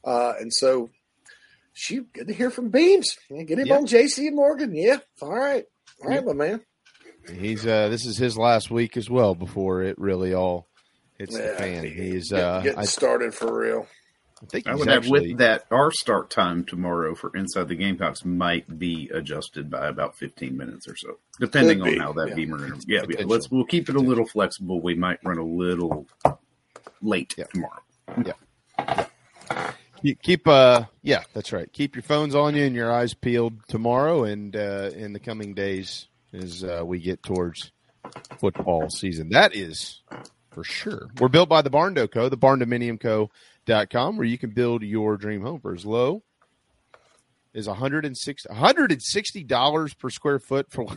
Uh, 0.03 0.33
and 0.39 0.53
so, 0.53 0.89
shoot, 1.73 2.11
good 2.13 2.27
to 2.27 2.33
hear 2.33 2.49
from 2.49 2.69
Beams. 2.69 3.17
Get 3.29 3.59
him 3.59 3.71
on 3.71 3.87
JC 3.87 4.27
and 4.27 4.35
Morgan. 4.35 4.75
Yeah, 4.75 4.99
all 5.21 5.35
right, 5.35 5.65
all 6.03 6.09
right, 6.09 6.23
my 6.23 6.33
man. 6.33 6.61
He's 7.29 7.65
uh, 7.65 7.89
this 7.89 8.05
is 8.05 8.17
his 8.17 8.37
last 8.37 8.71
week 8.71 8.97
as 8.97 9.09
well 9.09 9.35
before 9.35 9.83
it 9.83 9.97
really 9.99 10.33
all 10.33 10.67
hits 11.17 11.37
yeah, 11.37 11.51
the 11.51 11.57
fan. 11.57 11.83
He's 11.85 12.33
uh, 12.33 12.61
getting 12.61 12.79
I, 12.79 12.85
started 12.85 13.33
for 13.35 13.59
real. 13.59 13.87
I 14.41 14.45
think 14.47 14.67
I 14.67 14.75
would 14.75 14.89
actually, 14.89 15.19
have 15.19 15.29
with 15.29 15.37
that 15.37 15.65
our 15.69 15.91
start 15.91 16.29
time 16.29 16.65
tomorrow 16.65 17.13
for 17.13 17.35
Inside 17.35 17.67
the 17.67 17.75
Gamecocks 17.75 18.25
might 18.25 18.79
be 18.79 19.09
adjusted 19.13 19.69
by 19.69 19.87
about 19.87 20.17
fifteen 20.17 20.57
minutes 20.57 20.87
or 20.87 20.95
so, 20.95 21.19
depending 21.39 21.81
on 21.81 21.97
how 21.97 22.13
that 22.13 22.29
yeah. 22.29 22.35
beamer. 22.35 22.75
Yeah, 22.87 23.03
yeah, 23.07 23.25
let's 23.25 23.51
we'll 23.51 23.65
keep 23.65 23.89
it 23.89 23.95
a 23.95 23.99
little 23.99 24.25
flexible. 24.25 24.81
We 24.81 24.95
might 24.95 25.19
run 25.23 25.37
a 25.37 25.45
little 25.45 26.07
late 27.01 27.35
yeah. 27.37 27.45
tomorrow. 27.45 27.81
Yeah. 28.25 29.05
You 30.01 30.15
keep 30.15 30.47
uh 30.47 30.85
yeah 31.03 31.21
that's 31.33 31.53
right 31.53 31.71
keep 31.71 31.95
your 31.95 32.01
phones 32.01 32.33
on 32.33 32.55
you 32.55 32.63
and 32.63 32.75
your 32.75 32.91
eyes 32.91 33.13
peeled 33.13 33.67
tomorrow 33.67 34.23
and 34.23 34.55
uh 34.55 34.89
in 34.95 35.13
the 35.13 35.19
coming 35.19 35.53
days 35.53 36.07
as 36.33 36.63
uh, 36.63 36.81
we 36.83 36.99
get 36.99 37.21
towards 37.21 37.71
football 38.39 38.89
season 38.89 39.29
that 39.29 39.55
is 39.55 40.01
for 40.51 40.63
sure. 40.63 41.09
We're 41.19 41.29
built 41.29 41.49
by 41.49 41.61
the 41.61 41.69
barn 41.69 41.95
co. 41.95 42.29
the 42.29 42.37
barn 42.37 42.59
dominium 42.59 42.99
co 42.99 43.29
com 43.89 44.17
where 44.17 44.25
you 44.25 44.37
can 44.37 44.51
build 44.51 44.83
your 44.83 45.17
dream 45.17 45.41
home 45.41 45.59
for 45.59 45.73
as 45.73 45.85
low 45.85 46.23
as 47.53 47.67
160 47.67 48.49
$160 48.49 49.97
per 49.97 50.09
square 50.09 50.39
foot 50.39 50.67
for 50.69 50.87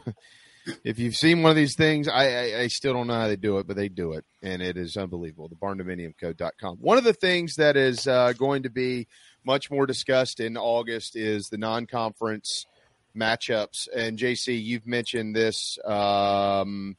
if 0.85 0.99
you've 0.99 1.17
seen 1.17 1.43
one 1.43 1.51
of 1.51 1.57
these 1.57 1.77
things 1.77 2.09
I, 2.09 2.25
I, 2.25 2.61
I, 2.61 2.67
still 2.69 2.95
don't 2.95 3.07
know 3.07 3.15
how 3.15 3.29
they 3.29 3.37
do 3.37 3.59
it 3.59 3.67
but 3.67 3.77
they 3.77 3.89
do 3.89 4.13
it 4.13 4.25
and 4.43 4.63
it 4.63 4.77
is 4.77 4.97
unbelievable. 4.97 5.49
The 5.49 5.57
barndominiumco.com 5.57 6.79
one 6.81 6.99
of 6.99 7.05
the 7.05 7.13
things 7.13 7.57
that 7.57 7.77
is 7.77 8.07
uh, 8.07 8.33
going 8.33 8.63
to 8.65 8.71
be 8.71 9.07
much 9.45 9.71
more 9.71 9.87
discussed 9.87 10.41
in 10.41 10.57
august 10.57 11.17
is 11.17 11.49
the 11.49 11.59
non-conference 11.59 12.67
matchups 13.17 13.89
and 13.95 14.19
jc 14.19 14.61
you've 14.61 14.87
mentioned 14.87 15.37
this 15.37 15.79
um, 15.85 16.97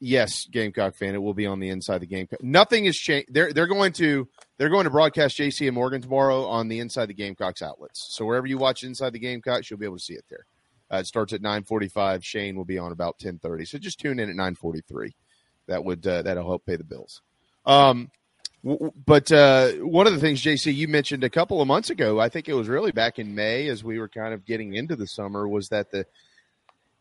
yes 0.00 0.46
gamecock 0.46 0.94
fan 0.94 1.14
it 1.14 1.22
will 1.22 1.34
be 1.34 1.46
on 1.46 1.58
the 1.58 1.70
inside 1.70 1.98
the 1.98 2.06
game 2.06 2.28
nothing 2.42 2.84
has 2.84 2.96
changed 2.96 3.32
they're, 3.32 3.52
they're 3.52 3.66
going 3.66 3.92
to 3.92 4.28
they're 4.58 4.70
going 4.70 4.84
to 4.84 4.90
broadcast 4.90 5.36
JC 5.36 5.66
and 5.66 5.74
Morgan 5.74 6.00
tomorrow 6.00 6.44
on 6.46 6.68
the 6.68 6.80
Inside 6.80 7.06
the 7.06 7.14
Gamecocks 7.14 7.62
outlets. 7.62 8.06
So 8.10 8.24
wherever 8.24 8.46
you 8.46 8.58
watch 8.58 8.84
Inside 8.84 9.12
the 9.12 9.18
Gamecocks, 9.18 9.70
you'll 9.70 9.78
be 9.78 9.86
able 9.86 9.98
to 9.98 10.02
see 10.02 10.14
it 10.14 10.24
there. 10.30 10.46
Uh, 10.90 10.98
it 10.98 11.06
starts 11.06 11.32
at 11.32 11.42
9:45. 11.42 12.22
Shane 12.22 12.56
will 12.56 12.64
be 12.64 12.78
on 12.78 12.92
about 12.92 13.18
10:30. 13.18 13.66
So 13.66 13.78
just 13.78 14.00
tune 14.00 14.18
in 14.18 14.30
at 14.30 14.36
9:43. 14.36 15.12
That 15.66 15.84
would 15.84 16.06
uh, 16.06 16.22
that'll 16.22 16.46
help 16.46 16.64
pay 16.64 16.76
the 16.76 16.84
bills. 16.84 17.22
Um, 17.66 18.10
w- 18.64 18.92
but 19.04 19.30
uh, 19.32 19.72
one 19.72 20.06
of 20.06 20.14
the 20.14 20.20
things, 20.20 20.40
JC, 20.40 20.72
you 20.72 20.86
mentioned 20.86 21.24
a 21.24 21.30
couple 21.30 21.60
of 21.60 21.66
months 21.66 21.90
ago, 21.90 22.20
I 22.20 22.28
think 22.28 22.48
it 22.48 22.54
was 22.54 22.68
really 22.68 22.92
back 22.92 23.18
in 23.18 23.34
May 23.34 23.66
as 23.66 23.82
we 23.82 23.98
were 23.98 24.08
kind 24.08 24.32
of 24.32 24.46
getting 24.46 24.74
into 24.74 24.94
the 24.94 25.08
summer, 25.08 25.48
was 25.48 25.68
that 25.70 25.90
the 25.90 26.06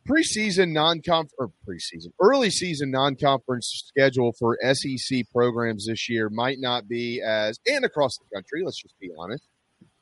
preseason 0.08 0.72
non-conference 0.72 1.34
or 1.38 1.52
preseason 1.68 2.08
early 2.22 2.50
season 2.50 2.92
non-conference 2.92 3.86
schedule 3.88 4.34
for 4.38 4.58
SEC 4.74 5.26
programs 5.32 5.88
this 5.88 6.10
year 6.10 6.30
might 6.30 6.60
not 6.60 6.88
be 6.88 7.22
as 7.22 7.60
and 7.68 7.84
across 7.86 8.18
the 8.18 8.26
country. 8.36 8.64
Let's 8.64 8.82
just 8.82 8.98
be 9.00 9.12
honest, 9.18 9.44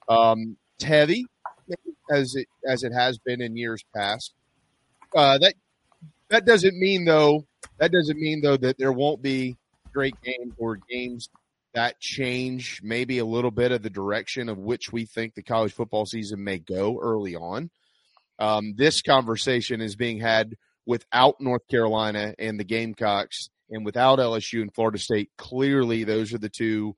um, 0.10 0.58
heavy 0.82 1.26
as 2.12 2.36
it 2.36 2.48
as 2.68 2.84
it 2.84 2.92
has 2.92 3.18
been 3.18 3.42
in 3.42 3.56
years 3.56 3.84
past. 3.96 4.34
Uh, 5.16 5.38
that 5.38 5.54
that 6.30 6.46
doesn't 6.46 6.78
mean 6.78 7.06
though 7.06 7.46
that 7.80 7.92
doesn't 7.92 8.20
mean 8.20 8.42
though 8.42 8.58
that 8.58 8.78
there 8.78 8.92
won't 8.92 9.22
be 9.22 9.58
great 9.94 10.16
games 10.24 10.54
or 10.58 10.78
games 10.90 11.30
that 11.74 12.00
change 12.00 12.82
maybe 12.84 13.18
a 13.18 13.26
little 13.26 13.52
bit 13.52 13.72
of 13.72 13.82
the 13.82 13.90
direction 13.90 14.48
of 14.50 14.58
which 14.58 14.92
we 14.92 15.06
think 15.06 15.34
the 15.34 15.44
college 15.44 15.74
football 15.74 16.06
season 16.06 16.44
may 16.44 16.60
go 16.60 17.00
early 17.02 17.36
on. 17.36 17.70
Um, 18.40 18.74
this 18.76 19.02
conversation 19.02 19.82
is 19.82 19.96
being 19.96 20.20
had 20.20 20.56
without 20.86 21.40
North 21.40 21.68
Carolina 21.70 22.34
and 22.40 22.60
the 22.60 22.64
Gamecocks 22.64 23.50
and 23.70 23.86
without 23.86 24.20
LSU 24.20 24.62
and 24.62 24.74
Florida 24.74 24.98
State. 24.98 25.30
Clearly, 25.38 26.04
those 26.04 26.34
are 26.34 26.38
the 26.38 26.50
two 26.50 26.96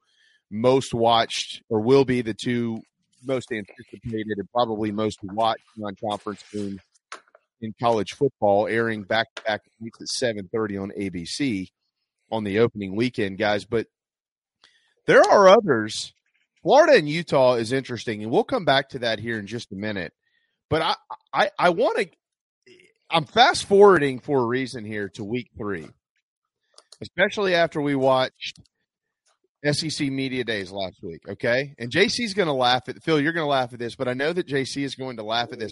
most 0.52 0.94
watched 0.94 1.62
or 1.70 1.82
will 1.82 2.06
be 2.06 2.22
the 2.22 2.34
two 2.34 2.82
most 3.24 3.52
anticipated 3.52 4.38
and 4.38 4.50
probably 4.52 4.92
most 4.92 5.20
watched 5.24 5.64
non-conference 5.78 6.44
games 6.54 6.80
in 7.62 7.74
college 7.80 8.14
football, 8.14 8.68
airing 8.68 9.04
back 9.04 9.28
to 9.36 9.44
back 9.44 9.62
weeks 9.80 10.02
at 10.02 10.08
seven 10.08 10.50
thirty 10.52 10.78
on 10.78 10.92
ABC 10.92 11.68
on 12.32 12.44
the 12.44 12.60
opening 12.60 12.96
weekend, 12.96 13.38
guys. 13.38 13.66
But 13.66 13.88
there 15.08 15.22
are 15.22 15.48
others. 15.48 16.14
Florida 16.62 16.94
and 16.94 17.08
Utah 17.08 17.56
is 17.56 17.72
interesting, 17.72 18.24
and 18.24 18.32
we'll 18.32 18.44
come 18.44 18.66
back 18.66 18.90
to 18.90 19.00
that 19.00 19.20
here 19.20 19.38
in 19.38 19.48
just 19.48 19.72
a 19.72 19.76
minute. 19.76 20.14
But 20.70 20.82
I, 20.82 20.96
I, 21.34 21.50
I 21.60 21.70
want 21.70 21.98
to. 22.00 22.08
I'm 23.10 23.26
fast 23.26 23.66
forwarding 23.66 24.20
for 24.20 24.42
a 24.42 24.46
reason 24.46 24.84
here 24.84 25.10
to 25.10 25.24
week 25.24 25.50
three, 25.58 25.88
especially 27.02 27.54
after 27.54 27.80
we 27.80 27.96
watched 27.96 28.60
SEC 29.64 30.10
Media 30.10 30.44
Days 30.44 30.72
last 30.72 30.98
week. 31.04 31.22
Okay, 31.30 31.76
and 31.78 31.92
JC's 31.92 32.34
going 32.34 32.48
to 32.48 32.54
laugh 32.54 32.90
at 32.90 33.02
Phil. 33.04 33.20
You're 33.20 33.34
going 33.34 33.46
to 33.46 33.50
laugh 33.50 33.74
at 33.74 33.80
this, 33.80 33.96
but 33.96 34.08
I 34.08 34.14
know 34.14 34.34
that 34.34 34.48
JC 34.48 34.84
is 34.84 34.96
going 34.96 35.18
to 35.18 35.24
laugh 35.24 35.52
at 35.52 35.60
this. 35.60 35.72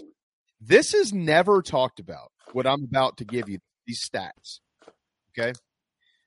This 0.60 0.94
is 0.94 1.12
never 1.12 1.60
talked 1.60 2.00
about. 2.00 2.30
What 2.52 2.66
I'm 2.66 2.84
about 2.84 3.16
to 3.16 3.24
give 3.24 3.48
you 3.48 3.58
these 3.86 4.08
stats. 4.08 4.60
Okay, 5.36 5.52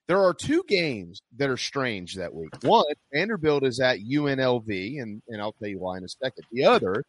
there 0.07 0.21
are 0.21 0.33
two 0.33 0.63
games 0.67 1.21
that 1.37 1.49
are 1.49 1.57
strange 1.57 2.15
that 2.15 2.33
week. 2.33 2.49
One, 2.63 2.83
Vanderbilt 3.13 3.65
is 3.65 3.79
at 3.79 3.99
UNLV, 3.99 5.01
and 5.01 5.21
and 5.29 5.41
I'll 5.41 5.53
tell 5.53 5.69
you 5.69 5.79
why 5.79 5.97
in 5.97 6.03
a 6.03 6.09
second. 6.09 6.43
The 6.51 6.65
other 6.65 7.03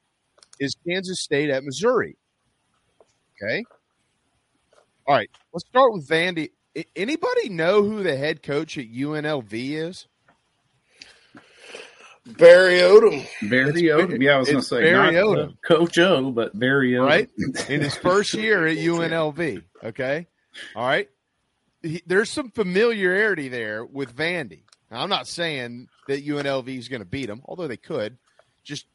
is 0.60 0.76
Kansas 0.86 1.20
State 1.22 1.50
at 1.50 1.64
Missouri. 1.64 2.16
Okay. 3.42 3.64
All 5.06 5.14
right. 5.14 5.30
Let's 5.52 5.66
start 5.66 5.92
with 5.92 6.08
Vandy. 6.08 6.50
Anybody 6.94 7.48
know 7.48 7.82
who 7.82 8.02
the 8.02 8.16
head 8.16 8.42
coach 8.42 8.76
at 8.78 8.90
UNLV 8.92 9.48
is? 9.52 10.06
Barry 12.26 12.80
Odom. 12.80 13.26
Barry 13.48 13.82
Odom. 13.84 14.22
Yeah, 14.22 14.32
I 14.34 14.38
was 14.38 14.48
going 14.48 14.60
to 14.60 14.66
say 14.66 14.82
Barry 14.82 15.14
Odom. 15.14 15.56
Coach 15.66 15.98
O, 15.98 16.30
but 16.30 16.58
Barry 16.58 16.92
Odom. 16.92 17.06
Right? 17.06 17.30
In 17.68 17.80
his 17.80 17.94
first 18.02 18.34
year 18.34 18.66
at 18.66 18.76
UNLV. 18.76 19.62
Okay. 19.82 20.26
All 20.76 20.86
right. 20.86 21.08
he, 21.82 22.02
there's 22.06 22.30
some 22.30 22.50
familiarity 22.50 23.48
there 23.48 23.84
with 23.84 24.14
Vandy. 24.14 24.62
Now, 24.90 25.02
I'm 25.02 25.08
not 25.08 25.26
saying 25.26 25.88
that 26.06 26.26
UNLV 26.26 26.68
is 26.68 26.88
going 26.88 27.00
to 27.02 27.08
beat 27.08 27.26
them, 27.26 27.42
although 27.46 27.68
they 27.68 27.76
could. 27.76 28.18
Just 28.64 28.86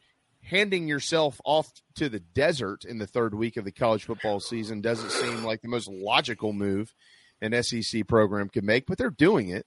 handing 0.44 0.88
yourself 0.88 1.40
off 1.46 1.72
to 1.96 2.10
the 2.10 2.20
desert 2.20 2.86
in 2.86 2.98
the 2.98 3.08
third 3.08 3.34
week 3.34 3.58
of 3.58 3.66
the 3.66 3.72
college 3.72 4.04
football 4.04 4.40
season 4.40 4.82
doesn't 4.82 5.12
seem 5.12 5.44
like 5.44 5.62
the 5.62 5.68
most 5.68 5.88
logical 5.88 6.54
move 6.54 6.94
an 7.42 7.62
SEC 7.64 8.08
program 8.08 8.50
could 8.50 8.64
make, 8.64 8.86
but 8.86 8.98
they're 8.98 9.10
doing 9.10 9.50
it, 9.50 9.66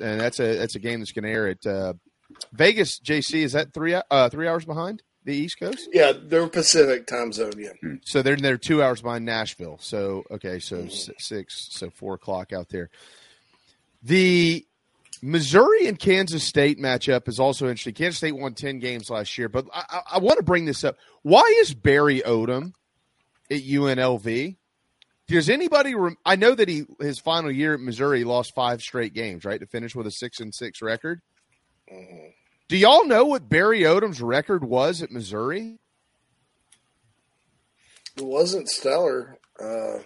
and 0.00 0.20
that's 0.20 0.40
a 0.40 0.56
that's 0.56 0.74
a 0.74 0.78
game 0.78 1.00
that's 1.00 1.12
going 1.12 1.24
to 1.24 1.30
air 1.30 1.48
at 1.48 1.66
uh, 1.66 1.94
Vegas. 2.52 2.98
JC 3.00 3.42
is 3.42 3.52
that 3.52 3.72
three 3.72 3.94
uh, 3.94 4.28
three 4.30 4.48
hours 4.48 4.64
behind 4.64 5.02
the 5.24 5.34
East 5.34 5.58
Coast? 5.58 5.88
Yeah, 5.92 6.12
they're 6.16 6.46
Pacific 6.48 7.06
time 7.06 7.32
zone. 7.32 7.52
Yeah, 7.58 7.72
so 8.04 8.22
they're 8.22 8.36
they're 8.36 8.58
two 8.58 8.82
hours 8.82 9.02
behind 9.02 9.24
Nashville. 9.24 9.78
So 9.80 10.24
okay, 10.30 10.58
so 10.58 10.88
six, 10.88 11.68
so 11.70 11.90
four 11.90 12.14
o'clock 12.14 12.52
out 12.52 12.70
there. 12.70 12.90
The 14.02 14.66
Missouri 15.22 15.86
and 15.86 15.98
Kansas 15.98 16.42
State 16.42 16.80
matchup 16.80 17.28
is 17.28 17.38
also 17.38 17.66
interesting. 17.66 17.94
Kansas 17.94 18.18
State 18.18 18.36
won 18.36 18.54
10 18.54 18.80
games 18.80 19.08
last 19.08 19.38
year, 19.38 19.48
but 19.48 19.66
I, 19.72 19.84
I, 19.88 20.00
I 20.14 20.18
want 20.18 20.38
to 20.38 20.42
bring 20.42 20.64
this 20.64 20.82
up. 20.82 20.96
Why 21.22 21.42
is 21.60 21.72
Barry 21.72 22.20
Odom 22.26 22.72
at 23.48 23.62
UNLV? 23.62 24.56
Does 25.28 25.48
anybody? 25.48 25.94
Rem- 25.94 26.18
I 26.26 26.34
know 26.34 26.54
that 26.54 26.68
he 26.68 26.84
his 26.98 27.20
final 27.20 27.50
year 27.50 27.74
at 27.74 27.80
Missouri 27.80 28.24
lost 28.24 28.54
five 28.54 28.82
straight 28.82 29.14
games, 29.14 29.44
right, 29.44 29.60
to 29.60 29.66
finish 29.66 29.94
with 29.94 30.06
a 30.08 30.10
six 30.10 30.40
and 30.40 30.52
six 30.52 30.82
record. 30.82 31.22
Mm-hmm. 31.90 32.30
Do 32.68 32.76
y'all 32.76 33.06
know 33.06 33.24
what 33.26 33.48
Barry 33.48 33.82
Odom's 33.82 34.20
record 34.20 34.64
was 34.64 35.00
at 35.02 35.12
Missouri? 35.12 35.78
It 38.16 38.24
wasn't 38.24 38.68
stellar. 38.68 39.38
Uh, 39.58 40.00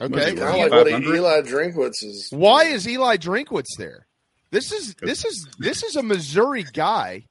okay, 0.00 0.34
kind 0.34 0.40
of 0.40 0.56
like 0.56 0.70
what 0.70 0.88
Eli 0.88 1.40
Drinkwitz 1.42 2.02
is. 2.02 2.28
Why 2.30 2.64
is 2.64 2.86
Eli 2.88 3.16
Drinkwitz 3.16 3.76
there? 3.78 4.07
This 4.50 4.72
is 4.72 4.94
this 5.00 5.24
is 5.24 5.46
this 5.58 5.82
is 5.82 5.96
a 5.96 6.02
Missouri 6.02 6.64
guy 6.72 7.26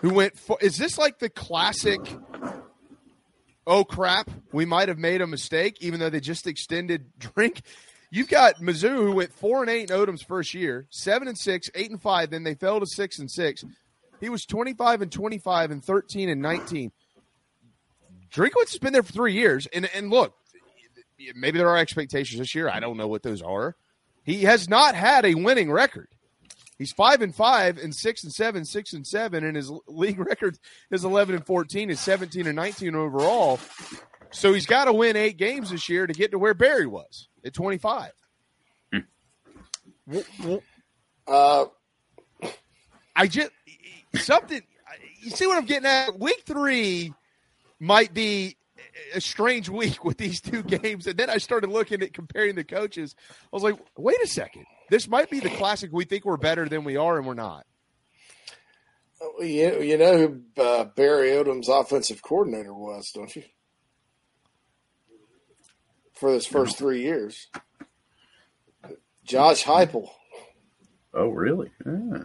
who 0.00 0.10
went. 0.10 0.38
For, 0.38 0.58
is 0.60 0.76
this 0.76 0.98
like 0.98 1.18
the 1.18 1.30
classic? 1.30 2.00
Oh 3.66 3.84
crap! 3.84 4.30
We 4.52 4.66
might 4.66 4.88
have 4.88 4.98
made 4.98 5.22
a 5.22 5.26
mistake, 5.26 5.78
even 5.80 6.00
though 6.00 6.10
they 6.10 6.20
just 6.20 6.46
extended 6.46 7.06
drink. 7.18 7.62
You've 8.10 8.28
got 8.28 8.56
Mizzou 8.56 8.94
who 8.94 9.12
went 9.12 9.32
four 9.32 9.62
and 9.62 9.70
eight 9.70 9.90
in 9.90 9.96
Odom's 9.96 10.22
first 10.22 10.52
year, 10.52 10.86
seven 10.90 11.28
and 11.28 11.38
six, 11.38 11.70
eight 11.74 11.90
and 11.90 12.00
five. 12.00 12.28
Then 12.28 12.42
they 12.42 12.54
fell 12.54 12.78
to 12.78 12.86
six 12.86 13.18
and 13.18 13.30
six. 13.30 13.64
He 14.20 14.28
was 14.28 14.44
twenty 14.44 14.74
five 14.74 15.00
and 15.00 15.10
twenty 15.10 15.38
five 15.38 15.70
and 15.70 15.82
thirteen 15.82 16.28
and 16.28 16.42
nineteen. 16.42 16.92
Drinkwitz 18.30 18.72
has 18.72 18.78
been 18.78 18.92
there 18.92 19.02
for 19.02 19.12
three 19.12 19.32
years, 19.32 19.66
and 19.72 19.88
and 19.94 20.10
look, 20.10 20.34
maybe 21.34 21.58
there 21.58 21.70
are 21.70 21.78
expectations 21.78 22.38
this 22.38 22.54
year. 22.54 22.68
I 22.68 22.80
don't 22.80 22.98
know 22.98 23.08
what 23.08 23.22
those 23.22 23.40
are. 23.40 23.76
He 24.24 24.42
has 24.44 24.68
not 24.68 24.94
had 24.94 25.24
a 25.24 25.34
winning 25.34 25.70
record. 25.70 26.08
He's 26.78 26.92
five 26.92 27.22
and 27.22 27.34
five 27.34 27.78
and 27.78 27.94
six 27.94 28.24
and 28.24 28.32
seven, 28.32 28.64
six 28.64 28.92
and 28.92 29.06
seven, 29.06 29.44
and 29.44 29.56
his 29.56 29.70
league 29.86 30.18
record 30.26 30.58
is 30.90 31.04
eleven 31.04 31.34
and 31.34 31.46
fourteen, 31.46 31.90
is 31.90 32.00
seventeen 32.00 32.46
and 32.46 32.56
nineteen 32.56 32.94
overall. 32.94 33.60
So 34.30 34.52
he's 34.52 34.66
got 34.66 34.86
to 34.86 34.92
win 34.92 35.16
eight 35.16 35.36
games 35.36 35.70
this 35.70 35.88
year 35.88 36.06
to 36.06 36.12
get 36.12 36.30
to 36.32 36.38
where 36.38 36.54
Barry 36.54 36.86
was 36.86 37.28
at 37.44 37.54
twenty 37.54 37.78
five. 37.78 38.12
Uh, 41.26 41.66
I 43.14 43.26
just 43.28 43.50
something. 44.16 44.60
You 45.20 45.30
see 45.30 45.46
what 45.46 45.58
I'm 45.58 45.66
getting 45.66 45.86
at? 45.86 46.18
Week 46.18 46.42
three 46.44 47.12
might 47.78 48.12
be 48.12 48.56
a 49.14 49.20
strange 49.20 49.68
week 49.68 50.04
with 50.04 50.18
these 50.18 50.40
two 50.40 50.62
games. 50.64 51.06
And 51.06 51.16
then 51.16 51.30
I 51.30 51.38
started 51.38 51.70
looking 51.70 52.02
at 52.02 52.12
comparing 52.12 52.54
the 52.54 52.64
coaches. 52.64 53.14
I 53.30 53.56
was 53.56 53.62
like, 53.62 53.76
wait 53.96 54.20
a 54.22 54.26
second. 54.26 54.66
This 54.90 55.08
might 55.08 55.30
be 55.30 55.40
the 55.40 55.50
classic. 55.50 55.90
We 55.92 56.04
think 56.04 56.24
we're 56.24 56.36
better 56.36 56.68
than 56.68 56.84
we 56.84 56.96
are, 56.96 57.18
and 57.18 57.26
we're 57.26 57.34
not. 57.34 57.66
You, 59.40 59.80
you 59.80 59.96
know 59.98 60.18
who 60.18 60.62
uh, 60.62 60.84
Barry 60.84 61.30
Odom's 61.30 61.68
offensive 61.68 62.22
coordinator 62.22 62.74
was, 62.74 63.10
don't 63.14 63.34
you? 63.34 63.44
For 66.14 66.32
his 66.32 66.46
first 66.46 66.76
three 66.76 67.02
years, 67.02 67.48
Josh 69.24 69.64
Heupel. 69.64 70.08
Oh, 71.14 71.28
really? 71.28 71.70
Yeah. 71.84 72.24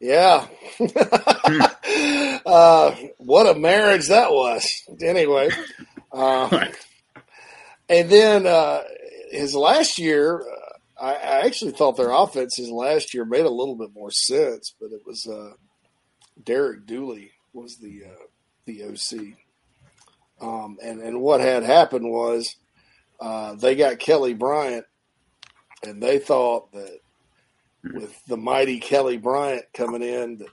Yeah. 0.00 0.46
uh, 2.46 2.94
what 3.18 3.54
a 3.54 3.58
marriage 3.58 4.08
that 4.08 4.30
was. 4.30 4.84
Anyway. 5.02 5.50
Uh, 6.12 6.66
and 7.88 8.10
then 8.10 8.46
uh, 8.46 8.82
his 9.30 9.54
last 9.54 9.98
year, 9.98 10.40
uh, 10.40 11.04
I, 11.04 11.14
I, 11.14 11.46
actually 11.46 11.72
thought 11.72 11.96
their 11.96 12.10
offense 12.10 12.56
his 12.56 12.70
last 12.70 13.14
year 13.14 13.24
made 13.24 13.44
a 13.44 13.50
little 13.50 13.76
bit 13.76 13.90
more 13.94 14.10
sense, 14.10 14.74
but 14.80 14.90
it 14.92 15.02
was 15.06 15.26
uh, 15.26 15.52
Derek 16.42 16.86
Dooley 16.86 17.32
was 17.52 17.76
the 17.76 18.04
uh, 18.06 18.24
the 18.66 18.84
OC. 18.84 19.34
Um, 20.40 20.78
and, 20.82 21.00
and 21.00 21.20
what 21.20 21.40
had 21.40 21.64
happened 21.64 22.08
was 22.10 22.56
uh, 23.20 23.54
they 23.54 23.74
got 23.74 23.98
Kelly 23.98 24.34
Bryant, 24.34 24.86
and 25.82 26.02
they 26.02 26.18
thought 26.18 26.72
that 26.72 27.00
with 27.82 28.14
the 28.26 28.36
mighty 28.36 28.80
Kelly 28.80 29.16
Bryant 29.16 29.64
coming 29.72 30.02
in 30.02 30.44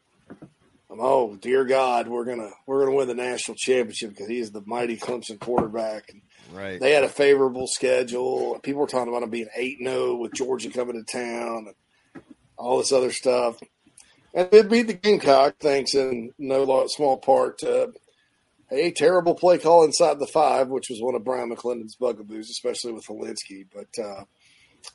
oh 0.99 1.35
dear 1.35 1.65
God, 1.65 2.07
we're 2.07 2.25
gonna 2.25 2.51
we're 2.65 2.85
gonna 2.85 2.95
win 2.95 3.07
the 3.07 3.13
national 3.13 3.55
championship 3.57 4.11
because 4.11 4.27
he's 4.27 4.51
the 4.51 4.63
mighty 4.65 4.97
Clemson 4.97 5.39
quarterback. 5.39 6.09
And 6.09 6.21
right. 6.53 6.79
They 6.79 6.91
had 6.91 7.03
a 7.03 7.09
favorable 7.09 7.67
schedule. 7.67 8.59
People 8.59 8.81
were 8.81 8.87
talking 8.87 9.09
about 9.09 9.21
them 9.21 9.29
being 9.29 9.49
eight 9.55 9.79
zero 9.79 9.93
oh 9.95 10.15
with 10.17 10.33
Georgia 10.33 10.69
coming 10.69 11.03
to 11.03 11.11
town 11.11 11.67
and 11.67 12.23
all 12.57 12.77
this 12.77 12.91
other 12.91 13.11
stuff. 13.11 13.57
And 14.33 14.49
they 14.51 14.63
beat 14.63 14.87
the 14.87 14.93
Gamecock, 14.93 15.55
thanks 15.59 15.95
in 15.95 16.31
no 16.37 16.85
small 16.87 17.17
part 17.17 17.59
to 17.59 17.93
a 18.71 18.91
terrible 18.91 19.35
play 19.35 19.57
call 19.57 19.85
inside 19.85 20.19
the 20.19 20.27
five, 20.27 20.67
which 20.67 20.89
was 20.89 20.99
one 21.01 21.15
of 21.15 21.23
Bryan 21.23 21.55
McClendon's 21.55 21.95
bugaboos, 21.95 22.49
especially 22.49 22.91
with 22.91 23.05
Hilinski. 23.05 23.65
But 23.73 24.03
uh, 24.03 24.25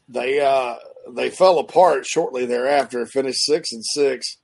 they 0.09 0.41
uh, 0.41 0.77
they 1.13 1.31
fell 1.31 1.59
apart 1.59 2.07
shortly 2.07 2.47
thereafter. 2.47 3.07
Finished 3.07 3.45
six 3.45 3.73
and 3.73 3.85
six. 3.85 4.37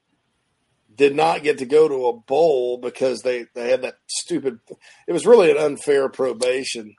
Did 0.94 1.14
not 1.14 1.42
get 1.42 1.58
to 1.58 1.66
go 1.66 1.88
to 1.88 2.06
a 2.06 2.16
bowl 2.16 2.78
because 2.78 3.20
they 3.20 3.46
they 3.54 3.70
had 3.70 3.82
that 3.82 3.98
stupid. 4.06 4.60
It 5.06 5.12
was 5.12 5.26
really 5.26 5.50
an 5.50 5.58
unfair 5.58 6.08
probation, 6.08 6.94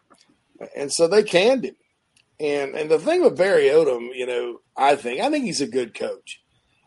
and 0.76 0.92
so 0.92 1.08
they 1.08 1.24
canned 1.24 1.66
him. 1.66 1.76
And 2.40 2.76
and 2.76 2.92
the 2.92 3.00
thing 3.00 3.24
with 3.24 3.38
Barry 3.38 3.66
Odom, 3.66 4.10
you 4.14 4.28
know, 4.28 4.60
I 4.76 4.96
think 4.96 5.20
I 5.20 5.32
think 5.32 5.46
he's 5.46 5.62
a 5.62 5.68
good 5.68 5.94
coach. 5.96 6.42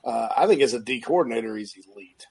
Uh, 0.05 0.29
I 0.37 0.47
think 0.47 0.63
as 0.63 0.73
a 0.73 0.81
D 0.81 1.01
coordinator, 1.01 1.57
he's 1.57 1.75
elite. 1.93 2.27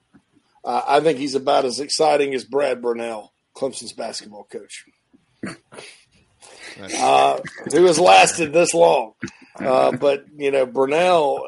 Uh, 0.63 0.81
I 0.87 0.99
think 1.01 1.19
he's 1.19 1.35
about 1.35 1.65
as 1.65 1.79
exciting 1.79 2.33
as 2.33 2.45
Brad 2.45 2.81
Brownell, 2.81 3.33
Clemson's 3.55 3.93
basketball 3.93 4.45
coach 4.45 4.85
uh, 6.97 7.39
who 7.71 7.85
has 7.85 7.99
lasted 7.99 8.53
this 8.53 8.73
long. 8.73 9.13
Uh, 9.55 9.91
but 9.91 10.25
you 10.37 10.51
know, 10.51 10.65
Brownell, 10.65 11.45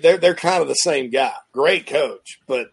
they're 0.00 0.18
they're 0.18 0.34
kind 0.34 0.62
of 0.62 0.68
the 0.68 0.74
same 0.74 1.10
guy. 1.10 1.32
Great 1.52 1.86
coach, 1.86 2.40
but 2.46 2.70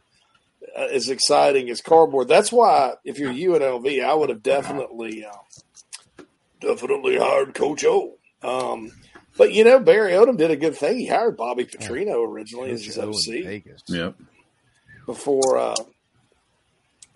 uh, 0.75 0.87
as 0.91 1.09
exciting 1.09 1.69
as 1.69 1.81
cardboard. 1.81 2.27
That's 2.27 2.51
why 2.51 2.93
if 3.03 3.19
you're 3.19 3.33
UNLV, 3.33 4.03
I 4.03 4.13
would 4.13 4.29
have 4.29 4.43
definitely 4.43 5.25
uh, 5.25 6.23
definitely 6.59 7.17
hired 7.17 7.53
Coach 7.53 7.83
O. 7.85 8.15
Um, 8.41 8.91
but 9.37 9.53
you 9.53 9.63
know, 9.63 9.79
Barry 9.79 10.11
Odom 10.11 10.37
did 10.37 10.51
a 10.51 10.55
good 10.55 10.75
thing. 10.75 10.99
He 10.99 11.07
hired 11.07 11.37
Bobby 11.37 11.65
Petrino 11.65 12.27
originally 12.27 12.71
as 12.71 12.85
his 12.85 12.97
OC. 12.97 13.63
Yep. 13.87 14.15
Before 15.05 15.57
uh, 15.57 15.75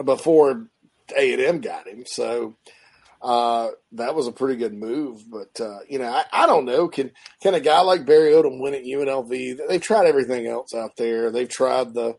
before 0.03 0.67
A 1.15 1.33
and 1.33 1.41
M 1.41 1.61
got 1.61 1.87
him, 1.87 2.03
so 2.05 2.55
uh, 3.25 3.71
that 3.93 4.13
was 4.13 4.27
a 4.27 4.31
pretty 4.31 4.55
good 4.55 4.75
move. 4.75 5.23
But 5.27 5.59
uh, 5.59 5.79
you 5.89 5.97
know, 5.97 6.07
I, 6.07 6.25
I, 6.31 6.45
don't 6.45 6.65
know. 6.65 6.87
Can 6.87 7.11
can 7.41 7.55
a 7.55 7.59
guy 7.59 7.81
like 7.81 8.05
Barry 8.05 8.31
Odom 8.31 8.61
win 8.61 8.75
at 8.75 8.83
UNLV? 8.83 9.67
They've 9.67 9.81
tried 9.81 10.05
everything 10.05 10.45
else 10.45 10.75
out 10.75 10.95
there. 10.95 11.31
They've 11.31 11.49
tried 11.49 11.95
the. 11.95 12.15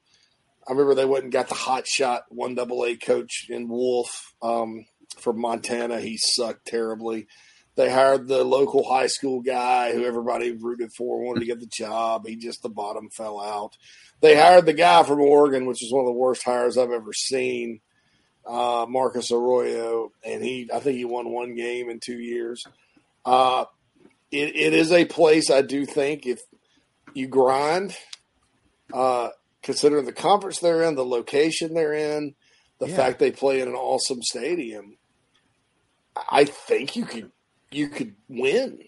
I 0.68 0.72
remember 0.72 0.96
they 0.96 1.04
went 1.04 1.22
and 1.22 1.32
got 1.32 1.48
the 1.48 1.54
hot 1.54 1.86
shot 1.86 2.24
one 2.28 2.56
double 2.56 2.84
A 2.84 2.96
coach 2.96 3.46
in 3.48 3.68
Wolf 3.68 4.34
um, 4.42 4.84
from 5.16 5.40
Montana. 5.40 6.00
He 6.00 6.16
sucked 6.16 6.66
terribly. 6.66 7.28
They 7.76 7.88
hired 7.88 8.26
the 8.26 8.42
local 8.42 8.82
high 8.82 9.06
school 9.06 9.42
guy 9.42 9.92
who 9.92 10.04
everybody 10.04 10.50
rooted 10.50 10.90
for, 10.92 11.22
wanted 11.22 11.40
to 11.40 11.46
get 11.46 11.60
the 11.60 11.66
job. 11.66 12.26
He 12.26 12.34
just 12.34 12.62
the 12.62 12.68
bottom 12.68 13.10
fell 13.10 13.40
out. 13.40 13.76
They 14.22 14.34
hired 14.34 14.66
the 14.66 14.72
guy 14.72 15.04
from 15.04 15.20
Oregon, 15.20 15.66
which 15.66 15.84
is 15.84 15.92
one 15.92 16.00
of 16.00 16.06
the 16.06 16.18
worst 16.18 16.42
hires 16.42 16.76
I've 16.76 16.90
ever 16.90 17.12
seen 17.12 17.80
uh, 18.48 18.86
Marcus 18.88 19.30
Arroyo, 19.32 20.12
and 20.24 20.42
he 20.42 20.68
I 20.72 20.80
think 20.80 20.96
he 20.96 21.04
won 21.04 21.30
one 21.30 21.54
game 21.54 21.90
in 21.90 22.00
two 22.00 22.18
years. 22.18 22.64
Uh, 23.24 23.64
it, 24.30 24.56
it 24.56 24.72
is 24.72 24.92
a 24.92 25.04
place 25.04 25.50
I 25.50 25.62
do 25.62 25.84
think 25.86 26.26
if 26.26 26.40
you 27.14 27.28
grind, 27.28 27.96
uh, 28.92 29.30
considering 29.62 30.04
the 30.04 30.12
conference 30.12 30.58
they're 30.58 30.82
in, 30.82 30.94
the 30.94 31.04
location 31.04 31.74
they're 31.74 31.94
in, 31.94 32.34
the 32.78 32.88
yeah. 32.88 32.96
fact 32.96 33.18
they 33.18 33.30
play 33.30 33.60
in 33.60 33.68
an 33.68 33.74
awesome 33.74 34.22
stadium, 34.22 34.96
I 36.28 36.44
think 36.44 36.96
you 36.96 37.04
could 37.04 37.30
you 37.70 37.88
could 37.88 38.14
win 38.28 38.80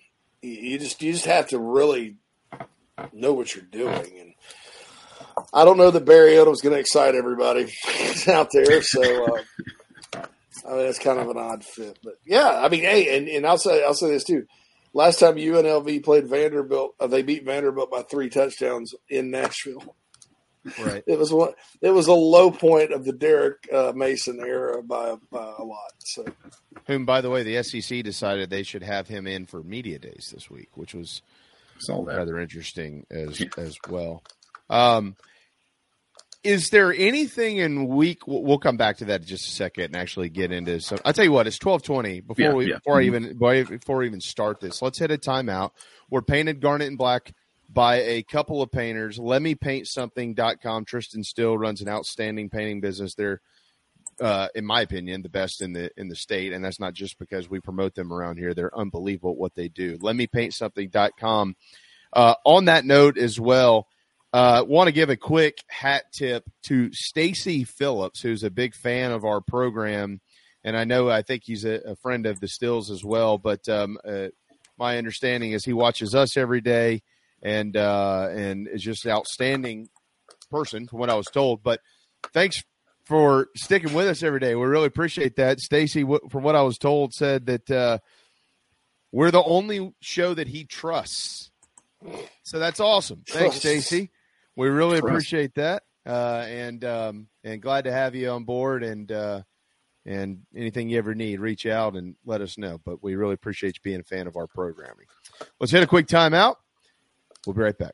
you 0.43 0.79
just 0.79 1.03
you 1.03 1.13
just 1.13 1.27
have 1.27 1.49
to 1.49 1.59
really 1.59 2.17
know 3.13 3.33
what 3.33 3.55
you're 3.55 3.65
doing. 3.65 4.19
And 4.21 4.35
I 5.53 5.65
don't 5.65 5.79
know 5.79 5.91
that 5.91 6.05
Barry 6.05 6.33
Odom's 6.33 6.61
going 6.61 6.75
to 6.75 6.81
excite 6.81 7.15
everybody 7.15 7.73
out 8.29 8.51
there. 8.53 8.83
So 8.83 9.25
uh, 9.25 9.43
I 10.69 10.73
mean, 10.73 10.87
it's 10.87 10.99
kind 10.99 11.19
of 11.19 11.29
an 11.29 11.39
odd 11.39 11.65
fit. 11.65 11.99
But 12.03 12.15
yeah, 12.27 12.61
I 12.63 12.69
mean, 12.69 12.83
hey, 12.83 13.17
and, 13.17 13.29
and 13.29 13.47
I'll 13.47 13.59
say 13.59 13.83
I'll 13.85 13.95
say 13.95 14.11
this 14.11 14.25
too. 14.25 14.47
Last 14.95 15.21
time 15.21 15.37
UNLV 15.37 16.03
played 16.03 16.29
Vanderbilt, 16.29 16.95
uh, 16.99 17.07
they 17.07 17.23
beat 17.23 17.45
Vanderbilt 17.45 17.91
by 17.91 18.03
three 18.03 18.31
touchdowns 18.31 18.95
in 19.09 19.31
Nashville. 19.31 19.95
Right. 20.79 21.03
It 21.07 21.19
was 21.19 21.33
one. 21.33 21.53
It 21.81 21.91
was 21.91 22.09
a 22.09 22.15
low 22.15 22.51
point 22.51 22.93
of 22.93 23.05
the 23.05 23.13
Derek 23.13 23.69
uh, 23.73 23.93
Mason 23.95 24.41
era 24.41 24.83
by, 24.83 25.15
by 25.31 25.55
a 25.59 25.63
lot. 25.63 25.93
So, 26.01 26.27
whom, 26.87 27.07
by 27.07 27.21
the 27.21 27.31
way, 27.31 27.43
the 27.43 27.63
SEC 27.63 28.03
decided 28.03 28.51
they 28.51 28.63
should 28.63 28.83
have 28.83 29.09
him 29.09 29.27
in 29.27 29.47
for 29.47 29.63
media 29.63 29.99
days 29.99 30.31
this 30.35 30.51
week, 30.51 30.71
which 30.75 30.95
was 30.95 31.23
rather 31.89 32.39
interesting 32.39 33.07
as 33.11 33.43
as 33.57 33.77
well. 33.89 34.23
Um, 34.69 35.17
is 36.45 36.71
there 36.71 36.93
anything 36.93 37.57
in 37.59 37.89
week? 37.89 38.21
We'll 38.27 38.59
come 38.59 38.77
back 38.77 38.99
to 38.99 39.07
that 39.07 39.23
in 39.23 39.27
just 39.27 39.47
a 39.47 39.51
second 39.51 39.85
and 39.85 39.97
actually 39.97 40.29
get 40.29 40.53
into 40.53 40.81
some. 40.81 40.99
I'll 41.05 41.13
tell 41.13 41.25
you 41.25 41.33
what. 41.33 41.47
It's 41.47 41.59
twelve 41.59 41.83
twenty 41.83 42.21
before 42.21 42.45
Yeah, 42.45 42.53
we 42.55 42.69
yeah. 42.71 42.77
before 42.77 42.99
I 42.99 43.03
Mhm. 43.03 43.07
even 43.07 43.39
before 43.79 43.97
we 43.99 44.07
even 44.07 44.21
start 44.21 44.61
this. 44.61 44.81
Let's 44.81 44.99
hit 44.99 45.11
a 45.11 45.19
timeout. 45.19 45.71
We're 46.11 46.23
painted 46.23 46.61
garnet 46.61 46.89
and 46.89 46.97
black 46.99 47.33
by 47.69 47.97
a 47.97 48.23
couple 48.23 48.63
of 48.63 48.71
painters. 48.71 49.19
Let 49.19 49.43
me 49.43 49.55
paint 49.55 49.89
something.com. 49.89 50.85
Tristan 50.87 51.23
Still 51.25 51.59
runs 51.59 51.81
an 51.83 51.89
outstanding 51.89 52.49
painting 52.51 52.81
business. 52.81 53.15
They're 53.15 53.41
uh, 54.21 54.49
in 54.57 54.65
my 54.65 54.81
opinion, 54.81 55.23
the 55.23 55.29
best 55.29 55.63
in 55.63 55.73
the 55.73 55.91
in 55.97 56.09
the 56.09 56.17
state, 56.17 56.53
and 56.53 56.65
that's 56.65 56.81
not 56.81 56.93
just 56.95 57.19
because 57.19 57.49
we 57.49 57.61
promote 57.61 57.95
them 57.95 58.13
around 58.13 58.37
here. 58.37 58.53
They're 58.55 58.77
unbelievable 58.77 59.37
what 59.37 59.55
they 59.55 59.69
do. 59.69 59.97
Let 60.01 60.17
me 60.17 60.27
paint 60.27 60.55
something.com. 60.55 61.55
Uh, 62.13 62.35
on 62.45 62.65
that 62.65 62.85
note 62.85 63.17
as 63.19 63.39
well, 63.39 63.87
uh, 64.33 64.65
want 64.67 64.89
to 64.89 64.93
give 64.93 65.11
a 65.11 65.17
quick 65.17 65.59
hat 65.69 66.05
tip 66.13 66.45
to 66.65 66.93
Stacy 66.93 67.65
Phillips, 67.65 68.21
who's 68.21 68.43
a 68.43 68.51
big 68.51 68.75
fan 68.75 69.13
of 69.13 69.25
our 69.25 69.41
program, 69.41 70.21
and 70.65 70.77
I 70.77 70.85
know 70.85 71.09
I 71.09 71.23
think 71.23 71.43
he's 71.45 71.65
a, 71.65 71.81
a 71.87 71.97
friend 71.97 72.27
of 72.27 72.41
the 72.41 72.49
Stills 72.49 72.91
as 72.91 73.03
well. 73.03 73.39
But 73.39 73.69
um, 73.69 73.99
uh, 74.05 74.29
my 74.79 74.99
understanding 74.99 75.53
is 75.53 75.65
he 75.65 75.73
watches 75.73 76.15
us 76.15 76.37
every 76.37 76.61
day, 76.61 77.03
and 77.43 77.77
uh, 77.77 78.29
and 78.31 78.69
is 78.69 78.83
just 78.83 79.07
an 79.07 79.13
outstanding 79.13 79.89
person 80.51 80.87
from 80.87 80.99
what 80.99 81.11
I 81.11 81.15
was 81.15 81.27
told. 81.27 81.63
But 81.63 81.81
thanks 82.35 82.63
for 83.05 83.49
sticking 83.57 83.95
with 83.95 84.09
us 84.09 84.23
every 84.23 84.41
day. 84.41 84.55
We 84.55 84.67
really 84.67 84.87
appreciate 84.87 85.37
that. 85.37 85.61
Stacy, 85.61 86.05
from 86.31 86.43
what 86.43 86.57
I 86.57 86.63
was 86.63 86.77
told, 86.77 87.15
said 87.15 87.47
that 87.47 87.71
uh, 87.71 87.99
we're 89.11 89.31
the 89.31 89.43
only 89.43 89.95
show 90.01 90.35
that 90.35 90.49
he 90.49 90.65
trusts. 90.65 91.51
So 92.43 92.59
that's 92.59 92.81
awesome. 92.81 93.25
Thanks, 93.27 93.57
Stacy. 93.57 94.11
We 94.59 94.69
really 94.71 94.99
Trust. 94.99 95.13
appreciate 95.13 95.55
that, 95.55 95.85
uh, 96.05 96.45
and 96.49 96.85
um, 96.85 97.29
and 97.45 97.63
glad 97.63 97.85
to 97.85 97.93
have 97.93 98.17
you 98.17 98.29
on 98.31 98.43
board. 98.43 98.83
And 98.83 99.11
uh, 99.13 99.43
and 100.05 100.41
anything 100.53 100.89
you 100.89 100.99
ever 100.99 101.15
need, 101.15 101.39
reach 101.39 101.65
out 101.65 101.95
and 101.95 102.17
let 102.27 102.41
us 102.41 102.59
know. 102.59 102.81
But 102.85 103.01
we 103.01 103.15
really 103.15 103.35
appreciate 103.35 103.77
you 103.77 103.81
being 103.85 104.01
a 104.01 104.03
fan 104.03 104.27
of 104.27 104.37
our 104.37 104.49
programming. 104.49 105.07
Let's 105.61 105.71
hit 105.71 105.85
a 105.85 105.87
quick 105.87 106.09
timeout. 106.09 106.57
We'll 107.47 107.55
be 107.55 107.63
right 107.63 107.79
back. 107.79 107.93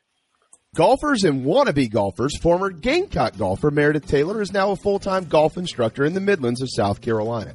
Golfers 0.74 1.24
and 1.24 1.44
wannabe 1.44 1.90
golfers, 1.90 2.38
former 2.38 2.70
Gamecock 2.70 3.36
golfer 3.36 3.70
Meredith 3.70 4.06
Taylor 4.06 4.40
is 4.40 4.50
now 4.50 4.70
a 4.70 4.76
full 4.76 4.98
time 4.98 5.26
golf 5.26 5.58
instructor 5.58 6.02
in 6.02 6.14
the 6.14 6.20
Midlands 6.20 6.62
of 6.62 6.70
South 6.70 7.02
Carolina. 7.02 7.54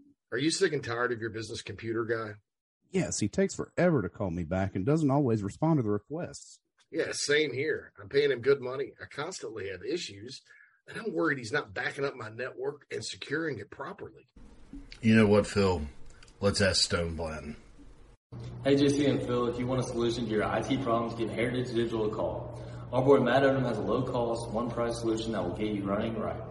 are 0.31 0.37
you 0.37 0.51
sick 0.51 0.73
and 0.73 0.83
tired 0.83 1.11
of 1.11 1.19
your 1.19 1.29
business 1.29 1.61
computer 1.61 2.05
guy? 2.05 2.33
Yes, 2.91 3.19
he 3.19 3.27
takes 3.27 3.55
forever 3.55 4.01
to 4.01 4.09
call 4.09 4.31
me 4.31 4.43
back 4.43 4.75
and 4.75 4.85
doesn't 4.85 5.11
always 5.11 5.43
respond 5.43 5.77
to 5.77 5.83
the 5.83 5.89
requests. 5.89 6.59
Yeah, 6.91 7.11
same 7.11 7.53
here. 7.53 7.93
I'm 8.01 8.09
paying 8.09 8.31
him 8.31 8.41
good 8.41 8.61
money. 8.61 8.91
I 9.01 9.05
constantly 9.05 9.69
have 9.69 9.81
issues, 9.83 10.41
and 10.87 10.97
I'm 10.97 11.13
worried 11.13 11.37
he's 11.37 11.53
not 11.53 11.73
backing 11.73 12.03
up 12.03 12.15
my 12.15 12.29
network 12.29 12.85
and 12.91 13.03
securing 13.03 13.59
it 13.59 13.69
properly. 13.69 14.27
You 15.01 15.15
know 15.15 15.27
what, 15.27 15.47
Phil? 15.47 15.83
Let's 16.41 16.59
ask 16.59 16.81
Stone 16.81 17.15
Blanton. 17.15 17.55
Hey, 18.63 18.75
JC 18.75 19.09
and 19.09 19.21
Phil, 19.21 19.47
if 19.47 19.59
you 19.59 19.67
want 19.67 19.81
a 19.81 19.83
solution 19.83 20.25
to 20.25 20.31
your 20.31 20.43
IT 20.43 20.83
problems, 20.83 21.15
give 21.15 21.29
Heritage 21.29 21.73
Digital 21.73 22.11
a 22.11 22.15
call. 22.15 22.61
Our 22.91 23.01
boy 23.01 23.19
Matt 23.19 23.43
Odom 23.43 23.63
has 23.63 23.77
a 23.77 23.81
low 23.81 24.03
cost, 24.03 24.51
one 24.51 24.69
price 24.69 24.99
solution 24.99 25.31
that 25.31 25.41
will 25.43 25.55
get 25.55 25.67
you 25.67 25.83
running 25.83 26.19
right. 26.19 26.41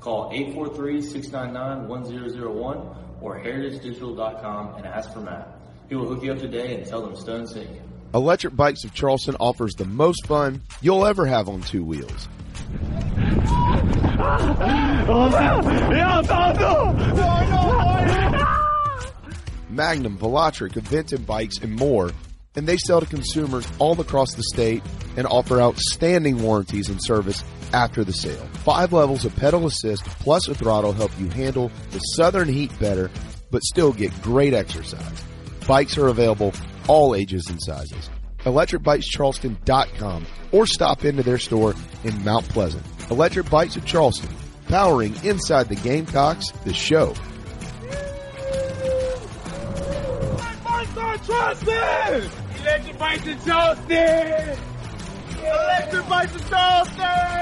Call 0.00 0.32
843-699-1001 0.32 2.96
or 3.20 3.38
heritagedigital.com 3.38 4.76
and 4.76 4.86
ask 4.86 5.12
for 5.12 5.20
Matt. 5.20 5.48
He 5.88 5.94
will 5.94 6.08
hook 6.08 6.22
you 6.22 6.32
up 6.32 6.38
today 6.38 6.74
and 6.74 6.86
tell 6.86 7.02
them 7.02 7.16
Stone 7.16 7.46
sent 7.46 7.70
you. 7.70 7.80
Electric 8.14 8.56
Bikes 8.56 8.84
of 8.84 8.94
Charleston 8.94 9.36
offers 9.38 9.74
the 9.74 9.84
most 9.84 10.26
fun 10.26 10.62
you'll 10.80 11.06
ever 11.06 11.26
have 11.26 11.48
on 11.48 11.60
two 11.60 11.84
wheels. 11.84 12.28
Magnum, 19.68 20.16
Velotric, 20.18 20.72
Aventon 20.72 21.26
bikes, 21.26 21.58
and 21.58 21.76
more. 21.76 22.10
And 22.54 22.66
they 22.66 22.78
sell 22.78 23.00
to 23.00 23.06
consumers 23.06 23.68
all 23.78 24.00
across 24.00 24.32
the 24.34 24.42
state 24.42 24.82
and 25.16 25.26
offer 25.26 25.60
outstanding 25.60 26.42
warranties 26.42 26.88
and 26.88 26.98
service 27.02 27.44
after 27.72 28.04
the 28.04 28.12
sale. 28.12 28.46
Five 28.64 28.92
levels 28.92 29.24
of 29.24 29.34
pedal 29.36 29.66
assist 29.66 30.04
plus 30.04 30.48
a 30.48 30.54
throttle 30.54 30.92
help 30.92 31.10
you 31.18 31.28
handle 31.28 31.70
the 31.90 31.98
southern 31.98 32.48
heat 32.48 32.76
better, 32.78 33.10
but 33.50 33.62
still 33.62 33.92
get 33.92 34.12
great 34.22 34.54
exercise. 34.54 35.24
Bikes 35.66 35.98
are 35.98 36.08
available 36.08 36.52
all 36.88 37.14
ages 37.14 37.46
and 37.48 37.60
sizes. 37.62 38.10
ElectricBikesCharleston.com 38.44 40.26
or 40.52 40.66
stop 40.66 41.04
into 41.04 41.22
their 41.22 41.38
store 41.38 41.74
in 42.04 42.24
Mount 42.24 42.48
Pleasant. 42.48 42.84
Electric 43.10 43.50
Bikes 43.50 43.76
of 43.76 43.84
Charleston, 43.84 44.30
powering 44.68 45.14
inside 45.24 45.68
the 45.68 45.76
Gamecocks, 45.76 46.50
the 46.64 46.72
show. 46.72 47.14
Electric 50.26 50.64
Bikes 50.64 50.96
in 50.96 51.26
Charleston! 51.26 52.30
Electric 52.60 52.98
Bikes 52.98 53.26
in 53.26 53.44
Charleston! 53.44 54.75
Electric 55.56 56.08
Bikes 56.08 56.34
in 56.34 56.48
Charleston! 56.48 57.36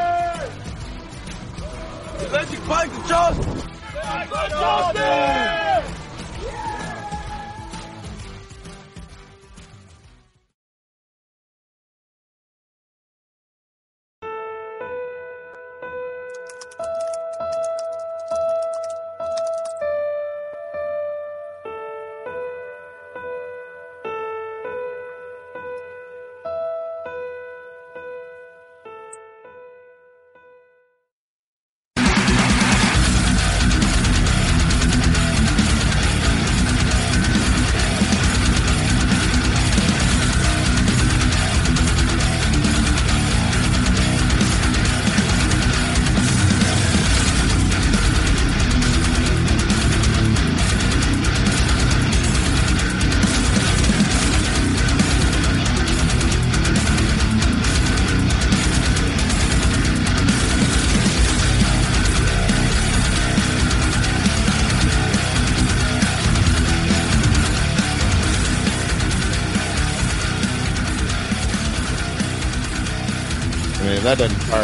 Charleston! 3.09 3.65
that 4.05 4.51
doesn't 4.51 5.84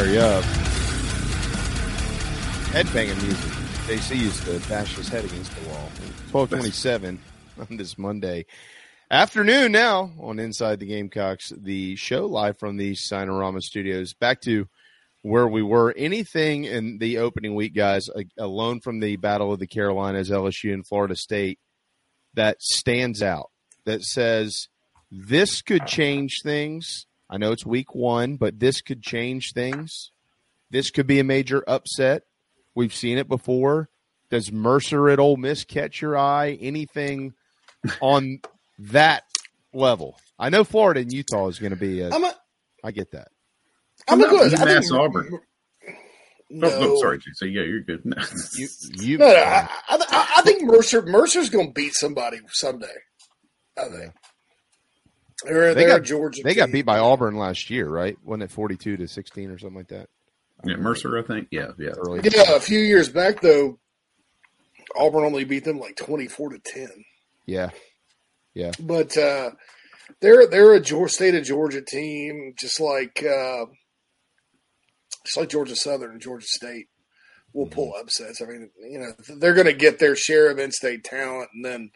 fire 0.01 0.12
you 0.12 0.20
up. 0.20 0.44
Headbanging 2.72 3.22
music. 3.22 3.51
JC 3.86 4.16
used 4.16 4.43
to 4.44 4.59
bash 4.68 4.94
his 4.94 5.09
head 5.09 5.24
against 5.24 5.55
the 5.56 5.68
wall. 5.68 5.90
1227 6.31 7.20
on 7.70 7.77
this 7.77 7.98
Monday 7.98 8.47
afternoon 9.10 9.72
now 9.72 10.12
on 10.20 10.39
Inside 10.39 10.78
the 10.78 10.86
Gamecocks, 10.86 11.52
the 11.56 11.97
show 11.97 12.27
live 12.27 12.59
from 12.59 12.77
the 12.77 12.93
Signarama 12.93 13.60
studios. 13.60 14.14
Back 14.14 14.40
to 14.43 14.68
where 15.22 15.48
we 15.48 15.62
were. 15.62 15.93
Anything 15.97 16.64
in 16.64 16.98
the 16.98 17.18
opening 17.18 17.55
week, 17.55 17.74
guys, 17.74 18.09
alone 18.39 18.81
from 18.81 19.01
the 19.01 19.16
Battle 19.16 19.52
of 19.52 19.59
the 19.59 19.66
Carolinas, 19.66 20.31
LSU 20.31 20.72
and 20.72 20.86
Florida 20.86 21.16
State, 21.16 21.59
that 22.35 22.62
stands 22.62 23.22
out, 23.22 23.51
that 23.85 24.02
says 24.02 24.68
this 25.10 25.60
could 25.60 25.86
change 25.86 26.39
things. 26.43 27.06
I 27.31 27.39
know 27.39 27.52
it's 27.52 27.65
week 27.65 27.94
one, 27.94 28.36
but 28.36 28.59
this 28.59 28.82
could 28.82 29.02
change 29.02 29.52
things. 29.52 30.11
This 30.70 30.90
could 30.90 31.07
be 31.07 31.20
a 31.20 31.24
major 31.24 31.62
upset. 31.66 32.23
We've 32.74 32.94
seen 32.94 33.19
it 33.19 33.28
before. 33.28 33.89
Does 34.31 34.51
Mercer 34.51 35.09
at 35.09 35.20
Ole 35.20 35.36
Miss 35.36 35.65
catch 35.65 36.02
your 36.02 36.19
eye? 36.19 36.59
Anything 36.61 37.35
on 38.01 38.40
that 38.78 39.23
level? 39.73 40.19
I 40.39 40.51
know 40.51 40.65
Florida 40.65 41.01
and 41.01 41.12
Utah 41.12 41.48
is 41.48 41.61
going 41.61 41.70
to 41.70 41.77
be. 41.77 42.01
A, 42.01 42.11
I'm 42.11 42.24
a, 42.24 42.35
I 42.82 42.90
get 42.90 43.12
that. 43.12 43.28
I'm 44.09 44.20
a 44.20 44.28
good. 44.28 44.52
UMass 44.52 44.93
Auburn. 44.93 45.40
No. 46.52 46.69
Oh, 46.69 46.81
no, 46.81 46.97
sorry, 47.01 47.20
So 47.35 47.44
yeah, 47.44 47.62
you're 47.62 47.82
good. 47.82 48.02
you, 48.57 48.69
you, 48.94 49.19
no, 49.19 49.28
no 49.28 49.35
I, 49.35 49.69
I, 49.89 50.32
I, 50.39 50.43
think 50.43 50.65
Mercer 50.65 51.02
Mercer's 51.02 51.48
going 51.48 51.69
to 51.69 51.73
beat 51.73 51.94
somebody 51.94 52.39
someday. 52.48 52.86
I 53.78 53.85
think. 53.85 54.12
They're, 55.44 55.74
they 55.74 55.84
they're 55.84 55.98
got 55.98 56.04
Georgia. 56.04 56.42
They 56.42 56.54
team. 56.54 56.58
got 56.64 56.72
beat 56.72 56.86
by 56.86 56.98
Auburn 56.98 57.36
last 57.36 57.70
year, 57.70 57.88
right? 57.88 58.16
Wasn't 58.24 58.42
it 58.42 58.50
forty-two 58.50 58.96
to 58.98 59.08
sixteen 59.08 59.50
or 59.50 59.58
something 59.58 59.78
like 59.78 59.88
that? 59.88 60.08
Yeah, 60.64 60.76
Mercer, 60.76 61.18
I 61.18 61.22
think. 61.22 61.48
Yeah, 61.50 61.68
yeah. 61.78 61.90
Early 61.96 62.20
yeah, 62.22 62.54
a 62.54 62.60
few 62.60 62.80
years 62.80 63.08
back 63.08 63.40
though, 63.40 63.78
Auburn 64.96 65.24
only 65.24 65.44
beat 65.44 65.64
them 65.64 65.78
like 65.78 65.96
twenty-four 65.96 66.50
to 66.50 66.58
ten. 66.58 66.90
Yeah, 67.46 67.70
yeah. 68.54 68.72
But 68.78 69.16
uh, 69.16 69.52
they're 70.20 70.46
they're 70.46 70.74
a 70.74 70.80
Georgia, 70.80 71.12
state 71.12 71.34
of 71.34 71.44
Georgia 71.44 71.82
team, 71.82 72.54
just 72.58 72.78
like 72.78 73.24
uh, 73.24 73.64
just 75.24 75.36
like 75.38 75.48
Georgia 75.48 75.76
Southern 75.76 76.10
and 76.10 76.20
Georgia 76.20 76.46
State 76.46 76.88
will 77.54 77.66
pull 77.66 77.94
upsets. 77.98 78.42
I 78.42 78.46
mean, 78.46 78.70
you 78.78 78.98
know, 78.98 79.12
they're 79.38 79.54
going 79.54 79.66
to 79.66 79.72
get 79.72 79.98
their 79.98 80.14
share 80.14 80.50
of 80.50 80.58
in-state 80.58 81.04
talent, 81.04 81.48
and 81.54 81.64
then 81.64 81.90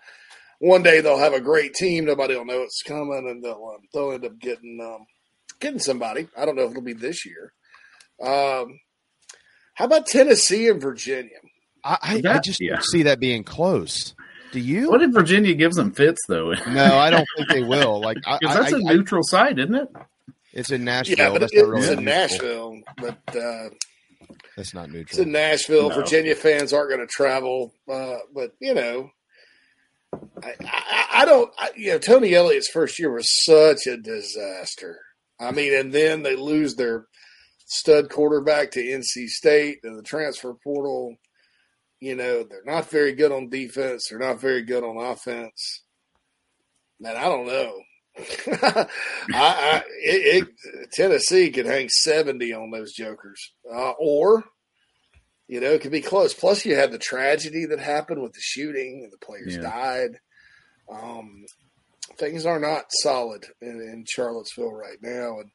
one 0.64 0.82
day 0.82 1.00
they'll 1.00 1.18
have 1.18 1.32
a 1.34 1.40
great 1.40 1.74
team. 1.74 2.04
Nobody 2.04 2.36
will 2.36 2.44
know 2.44 2.62
it's 2.62 2.82
coming, 2.82 3.26
and 3.28 3.42
they'll 3.42 3.74
um, 3.74 3.82
they'll 3.92 4.12
end 4.12 4.24
up 4.24 4.38
getting 4.38 4.78
um, 4.82 5.06
getting 5.60 5.78
somebody. 5.80 6.28
I 6.36 6.44
don't 6.44 6.56
know 6.56 6.64
if 6.64 6.70
it'll 6.72 6.82
be 6.82 6.92
this 6.92 7.24
year. 7.26 7.52
Um, 8.22 8.78
how 9.74 9.86
about 9.86 10.06
Tennessee 10.06 10.68
and 10.68 10.80
Virginia? 10.80 11.30
I, 11.84 11.98
I, 12.02 12.20
That- 12.22 12.36
I 12.36 12.38
just 12.40 12.60
yeah. 12.60 12.78
see 12.80 13.02
that 13.04 13.20
being 13.20 13.44
close. 13.44 14.14
Do 14.52 14.60
you? 14.60 14.88
What 14.88 15.02
if 15.02 15.10
Virginia 15.12 15.52
gives 15.54 15.74
them 15.76 15.90
fits 15.92 16.20
though? 16.28 16.54
No, 16.68 16.96
I 16.96 17.10
don't 17.10 17.26
think 17.36 17.48
they 17.50 17.62
will. 17.64 18.00
Like, 18.00 18.18
I, 18.24 18.38
Because 18.40 18.56
I, 18.56 18.60
that's 18.60 18.72
a 18.72 18.76
I- 18.76 18.94
neutral 18.94 19.22
site, 19.24 19.58
isn't 19.58 19.74
it? 19.74 19.88
it's 20.52 20.70
in 20.70 20.84
Nashville. 20.84 21.16
Yeah, 21.18 21.30
but 21.30 21.40
That's 21.40 21.52
it, 21.52 21.62
not 21.62 21.68
really 21.68 21.82
it's 21.82 21.90
in. 21.98 22.04
Nashville, 22.04 22.80
but 22.98 23.36
uh, 23.36 23.68
That's 24.56 24.72
not 24.72 24.86
neutral. 24.90 25.06
it's 25.08 25.18
in 25.18 25.32
Nashville. 25.32 25.88
No. 25.88 25.94
Virginia 25.96 26.36
fans 26.36 26.72
aren't 26.72 26.90
going 26.90 27.00
to 27.00 27.08
travel, 27.08 27.74
uh, 27.92 28.18
but 28.32 28.52
you 28.60 28.72
know, 28.74 29.10
I, 30.42 30.52
I, 30.64 31.06
I 31.12 31.24
don't. 31.24 31.50
I, 31.58 31.70
you 31.76 31.92
know, 31.92 31.98
Tony 31.98 32.34
Elliott's 32.34 32.70
first 32.70 32.98
year 32.98 33.12
was 33.12 33.44
such 33.44 33.86
a 33.86 33.96
disaster. 33.96 34.98
I 35.40 35.50
mean, 35.50 35.74
and 35.74 35.92
then 35.92 36.22
they 36.22 36.36
lose 36.36 36.74
their 36.74 37.06
stud 37.66 38.10
quarterback 38.10 38.70
to 38.72 38.82
NC 38.82 39.28
State 39.28 39.78
and 39.84 39.98
the 39.98 40.02
transfer 40.02 40.54
portal. 40.62 41.16
You 42.00 42.16
know, 42.16 42.44
they're 42.44 42.64
not 42.64 42.90
very 42.90 43.14
good 43.14 43.32
on 43.32 43.48
defense. 43.48 44.08
They're 44.08 44.18
not 44.18 44.40
very 44.40 44.62
good 44.62 44.84
on 44.84 45.02
offense. 45.02 45.82
Man, 47.00 47.16
I 47.16 47.24
don't 47.24 47.46
know. 47.46 47.80
I, 48.18 48.86
I 49.34 49.82
it, 50.02 50.48
it, 50.64 50.92
Tennessee 50.92 51.50
could 51.50 51.66
hang 51.66 51.88
seventy 51.88 52.52
on 52.52 52.70
those 52.70 52.92
jokers, 52.92 53.52
uh, 53.72 53.92
or 53.98 54.44
you 55.48 55.60
know, 55.60 55.70
it 55.72 55.80
could 55.82 55.92
be 55.92 56.00
close. 56.00 56.32
Plus, 56.34 56.64
you 56.64 56.74
had 56.74 56.90
the 56.92 56.98
tragedy 56.98 57.66
that 57.66 57.78
happened 57.80 58.22
with 58.22 58.32
the 58.32 58.40
shooting 58.40 59.02
and 59.04 59.12
the 59.12 59.24
players 59.24 59.56
Yeah. 59.56 59.62
died. 59.62 60.18
Um, 60.90 61.44
things 62.16 62.46
are 62.46 62.58
not 62.58 62.84
solid 63.02 63.46
in, 63.60 63.80
in 63.80 64.04
Charlottesville 64.08 64.72
right 64.72 64.98
now, 65.02 65.40
and 65.40 65.50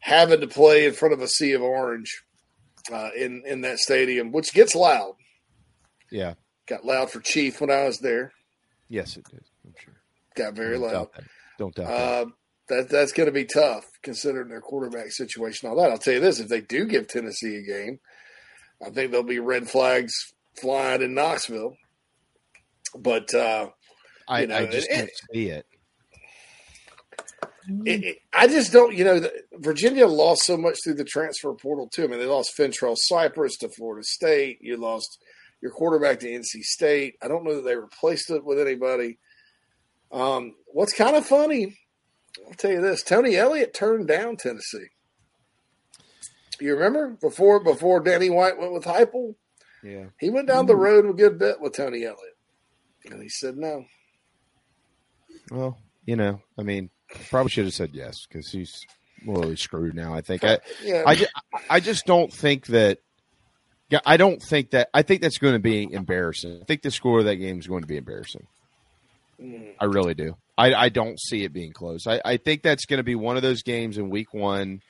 having 0.00 0.40
to 0.40 0.46
play 0.48 0.86
in 0.86 0.92
front 0.92 1.14
of 1.14 1.20
a 1.20 1.28
sea 1.28 1.52
of 1.52 1.62
orange 1.62 2.22
uh, 2.92 3.10
in 3.16 3.42
in 3.46 3.60
that 3.62 3.78
stadium, 3.78 4.32
which 4.32 4.52
gets 4.52 4.74
loud. 4.74 5.14
Yeah. 6.10 6.34
Got 6.66 6.84
loud 6.84 7.10
for 7.10 7.20
Chief 7.20 7.60
when 7.60 7.70
I 7.70 7.84
was 7.84 7.98
there. 7.98 8.32
Yes, 8.88 9.16
it 9.16 9.24
did. 9.30 9.40
I'm 9.64 9.74
sure. 9.82 9.94
Got 10.36 10.54
very 10.54 10.74
Don't 10.78 10.82
loud. 10.82 10.92
doubt. 10.92 11.24
Don't 11.58 11.74
doubt 11.74 11.86
that. 11.88 11.92
Uh, 11.92 12.26
that 12.68 12.88
that's 12.88 13.12
going 13.12 13.26
to 13.26 13.32
be 13.32 13.44
tough 13.44 13.84
considering 14.02 14.48
their 14.48 14.60
quarterback 14.60 15.10
situation. 15.12 15.68
All 15.68 15.76
that 15.76 15.90
I'll 15.90 15.98
tell 15.98 16.14
you 16.14 16.20
this: 16.20 16.38
if 16.40 16.48
they 16.48 16.60
do 16.60 16.84
give 16.86 17.08
Tennessee 17.08 17.56
a 17.56 17.62
game, 17.62 17.98
I 18.84 18.90
think 18.90 19.10
there'll 19.10 19.26
be 19.26 19.38
red 19.40 19.68
flags 19.68 20.12
flying 20.60 21.02
in 21.02 21.14
Knoxville. 21.14 21.76
But 22.98 23.32
uh, 23.34 23.68
I, 24.28 24.46
know, 24.46 24.56
I 24.56 24.66
just 24.66 24.88
it- 24.90 24.96
don't 24.96 25.10
see 25.32 25.46
it. 25.48 25.66
it, 27.86 28.04
it, 28.04 28.18
I 28.32 28.46
just 28.48 28.72
don't. 28.72 28.94
You 28.96 29.04
know, 29.04 29.20
the, 29.20 29.32
Virginia 29.54 30.06
lost 30.06 30.42
so 30.44 30.56
much 30.56 30.78
through 30.82 30.94
the 30.94 31.04
transfer 31.04 31.52
portal 31.54 31.88
too. 31.92 32.04
I 32.04 32.06
mean, 32.08 32.18
they 32.18 32.26
lost 32.26 32.56
Fentrell 32.58 32.96
Cypress 32.96 33.56
to 33.58 33.68
Florida 33.68 34.02
State. 34.04 34.58
You 34.60 34.76
lost 34.76 35.22
your 35.62 35.70
quarterback 35.72 36.20
to 36.20 36.26
NC 36.28 36.62
State. 36.62 37.14
I 37.22 37.28
don't 37.28 37.44
know 37.44 37.56
that 37.56 37.64
they 37.64 37.76
replaced 37.76 38.30
it 38.30 38.44
with 38.44 38.58
anybody. 38.58 39.18
Um, 40.10 40.54
what's 40.66 40.92
kind 40.94 41.14
of 41.14 41.24
funny, 41.24 41.76
I'll 42.48 42.54
tell 42.54 42.72
you 42.72 42.80
this: 42.80 43.04
Tony 43.04 43.36
Elliott 43.36 43.74
turned 43.74 44.08
down 44.08 44.36
Tennessee. 44.36 44.88
You 46.60 46.74
remember 46.74 47.16
before 47.20 47.60
before 47.60 48.00
Danny 48.00 48.30
White 48.30 48.58
went 48.58 48.72
with 48.72 48.84
Heupel? 48.84 49.34
Yeah. 49.82 50.06
He 50.18 50.30
went 50.30 50.48
down 50.48 50.66
the 50.66 50.76
road 50.76 51.06
a 51.06 51.12
good 51.12 51.38
bit 51.38 51.60
with 51.60 51.74
Tony 51.74 52.04
Elliott, 52.04 52.36
and 53.10 53.22
he 53.22 53.28
said 53.28 53.56
no. 53.56 53.86
Well, 55.50 55.78
you 56.04 56.16
know, 56.16 56.42
I 56.58 56.62
mean, 56.62 56.90
probably 57.30 57.50
should 57.50 57.64
have 57.64 57.74
said 57.74 57.90
yes 57.94 58.26
because 58.26 58.50
he's 58.50 58.84
really 59.26 59.56
screwed 59.56 59.94
now. 59.94 60.14
I 60.14 60.20
think. 60.20 60.44
I, 60.44 60.58
Yeah. 60.82 61.04
I, 61.06 61.26
I 61.68 61.80
just 61.80 62.06
don't 62.06 62.32
think 62.32 62.66
that. 62.66 62.98
Yeah, 63.88 64.00
I 64.06 64.18
don't 64.18 64.40
think 64.40 64.70
that. 64.70 64.88
I 64.94 65.02
think 65.02 65.20
that's 65.20 65.38
going 65.38 65.54
to 65.54 65.60
be 65.60 65.92
embarrassing. 65.92 66.60
I 66.62 66.64
think 66.64 66.82
the 66.82 66.92
score 66.92 67.18
of 67.18 67.24
that 67.24 67.36
game 67.36 67.58
is 67.58 67.66
going 67.66 67.82
to 67.82 67.88
be 67.88 67.96
embarrassing. 67.96 68.46
Mm. 69.40 69.74
I 69.80 69.86
really 69.86 70.14
do. 70.14 70.36
I, 70.56 70.74
I 70.74 70.88
don't 70.90 71.18
see 71.18 71.42
it 71.42 71.52
being 71.52 71.72
close. 71.72 72.06
I, 72.06 72.20
I 72.24 72.36
think 72.36 72.62
that's 72.62 72.84
going 72.84 72.98
to 72.98 73.04
be 73.04 73.14
one 73.14 73.36
of 73.36 73.42
those 73.42 73.62
games 73.62 73.98
in 73.98 74.10
week 74.10 74.32
one 74.32 74.82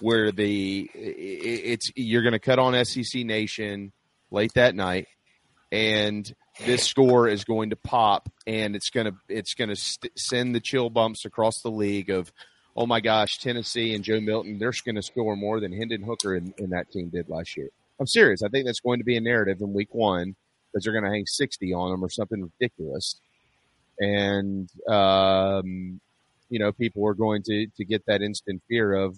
where 0.00 0.32
the 0.32 0.90
it's 0.94 1.90
you're 1.96 2.22
going 2.22 2.32
to 2.32 2.38
cut 2.38 2.58
on 2.58 2.84
SEC 2.84 3.24
Nation 3.24 3.92
late 4.30 4.52
that 4.54 4.74
night, 4.74 5.06
and 5.72 6.32
this 6.64 6.84
score 6.84 7.28
is 7.28 7.44
going 7.44 7.70
to 7.70 7.76
pop, 7.76 8.28
and 8.46 8.76
it's 8.76 8.90
going 8.90 9.06
to 9.06 9.14
it's 9.28 9.54
going 9.54 9.70
to 9.70 9.76
st- 9.76 10.18
send 10.18 10.54
the 10.54 10.60
chill 10.60 10.90
bumps 10.90 11.24
across 11.24 11.60
the 11.62 11.70
league 11.70 12.10
of. 12.10 12.32
Oh 12.78 12.86
my 12.86 13.00
gosh, 13.00 13.38
Tennessee 13.38 13.94
and 13.94 14.04
Joe 14.04 14.20
Milton, 14.20 14.58
they're 14.58 14.70
going 14.84 14.96
to 14.96 15.02
score 15.02 15.34
more 15.34 15.60
than 15.60 15.72
Hendon 15.72 16.02
Hooker 16.02 16.34
and, 16.34 16.52
and 16.58 16.72
that 16.72 16.90
team 16.92 17.08
did 17.08 17.30
last 17.30 17.56
year. 17.56 17.70
I'm 17.98 18.06
serious. 18.06 18.42
I 18.42 18.48
think 18.50 18.66
that's 18.66 18.80
going 18.80 18.98
to 18.98 19.04
be 19.04 19.16
a 19.16 19.20
narrative 19.22 19.62
in 19.62 19.72
week 19.72 19.94
one 19.94 20.36
because 20.70 20.84
they're 20.84 20.92
going 20.92 21.06
to 21.06 21.10
hang 21.10 21.24
60 21.24 21.72
on 21.72 21.92
them 21.92 22.04
or 22.04 22.10
something 22.10 22.42
ridiculous 22.42 23.16
and 23.98 24.68
um, 24.88 26.00
you 26.48 26.58
know 26.58 26.72
people 26.72 27.06
are 27.06 27.14
going 27.14 27.42
to 27.42 27.66
to 27.76 27.84
get 27.84 28.04
that 28.06 28.22
instant 28.22 28.62
fear 28.68 28.92
of 28.92 29.16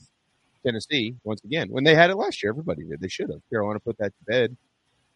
Tennessee 0.64 1.16
once 1.24 1.42
again 1.44 1.68
when 1.70 1.84
they 1.84 1.94
had 1.94 2.10
it 2.10 2.16
last 2.16 2.42
year. 2.42 2.50
Everybody 2.50 2.84
did. 2.84 3.00
They 3.00 3.08
should 3.08 3.30
have. 3.30 3.40
Carolina 3.50 3.80
put 3.80 3.98
that 3.98 4.12
to 4.18 4.24
bed 4.26 4.56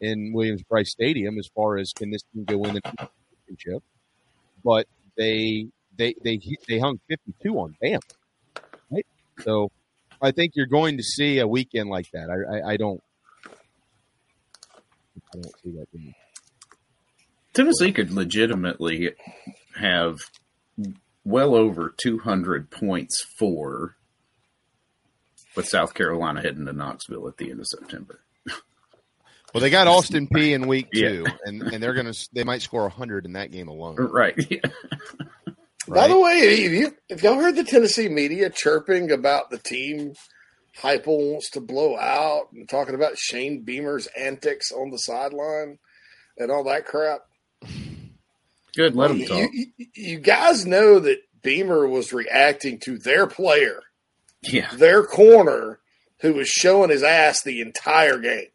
in 0.01 0.33
Williams 0.33 0.63
Brice 0.63 0.91
Stadium 0.91 1.39
as 1.39 1.49
far 1.55 1.79
as 1.79 1.93
can 1.93 2.11
this 2.11 2.23
team 2.33 2.45
go 2.45 2.59
win 2.59 2.75
the 2.75 2.81
championship, 2.81 3.83
but 4.65 4.87
they 5.17 5.69
they 5.97 6.15
they 6.23 6.41
they 6.69 6.79
hung 6.79 6.99
fifty 7.09 7.35
two 7.43 7.59
on 7.59 7.77
Bam, 7.81 8.01
right? 8.91 9.07
So 9.41 9.71
I 10.21 10.31
think 10.31 10.53
you're 10.55 10.67
going 10.67 10.97
to 10.97 11.03
see 11.03 11.39
a 11.39 11.47
weekend 11.47 11.89
like 11.89 12.11
that. 12.13 12.29
I 12.31 12.59
I, 12.59 12.73
I 12.73 12.77
don't. 12.77 13.03
I 15.35 15.41
don't 15.41 15.55
see 15.63 15.71
that 15.71 15.87
Tennessee 17.55 17.93
could 17.93 18.11
legitimately 18.11 19.13
have 19.77 20.19
well 21.25 21.55
over 21.55 21.95
200 21.97 22.71
points 22.71 23.25
for 23.39 23.97
with 25.57 25.69
South 25.69 25.95
Carolina 25.95 26.41
heading 26.41 26.67
to 26.67 26.73
Knoxville 26.73 27.29
at 27.29 27.37
the 27.37 27.51
end 27.51 27.61
of 27.61 27.67
September. 27.67 28.21
Well, 29.55 29.61
they 29.61 29.69
got 29.71 29.87
Austin 29.87 30.29
Peay 30.29 30.55
in 30.55 30.67
week 30.67 30.89
Yeah. 30.95 31.09
two, 31.11 31.27
and, 31.45 31.63
and 31.63 31.83
they're 31.83 31.93
gonna 31.95 32.15
they 32.33 32.43
might 32.45 32.63
score 32.63 32.89
hundred 32.89 33.27
in 33.27 33.35
that 33.35 33.51
game 33.51 33.69
alone. 33.69 33.97
Right. 33.97 34.35
By 35.89 36.09
the 36.09 36.19
way, 36.19 36.31
if, 36.65 36.73
you, 36.73 36.97
if 37.09 37.23
y'all 37.23 37.35
heard 37.41 37.57
the 37.57 37.65
Tennessee 37.65 38.09
media 38.09 38.49
chirping 38.49 39.11
about 39.11 39.51
the 39.51 39.59
team 39.59 40.15
Heupel 40.79 41.33
wants 41.33 41.51
to 41.51 41.61
blow 41.61 41.99
out 41.99 42.53
and 42.53 42.69
talking 42.69 42.95
about 42.95 43.19
Shane 43.19 43.63
Beamer's 43.63 44.07
antics 44.19 44.73
on 44.73 44.91
the 44.91 44.97
sideline 44.97 45.79
and 46.39 46.51
all 46.51 46.65
that 46.65 46.87
crap. 46.87 47.21
Good, 48.75 48.95
let 48.97 49.11
him 49.11 49.19
you, 49.19 49.27
talk. 49.29 49.51
You, 49.53 49.67
you 49.95 50.19
guys 50.21 50.65
know 50.67 50.99
that 51.01 51.19
Beamer 51.43 51.87
was 51.87 52.13
reacting 52.13 52.79
to 52.85 52.97
their 52.99 53.27
player, 53.27 53.83
Yeah. 54.43 54.69
their 54.75 55.05
corner, 55.05 55.79
who 56.21 56.33
was 56.35 56.49
showing 56.49 56.91
his 56.91 57.03
ass 57.03 57.43
the 57.43 57.61
entire 57.61 58.19
game. 58.19 58.47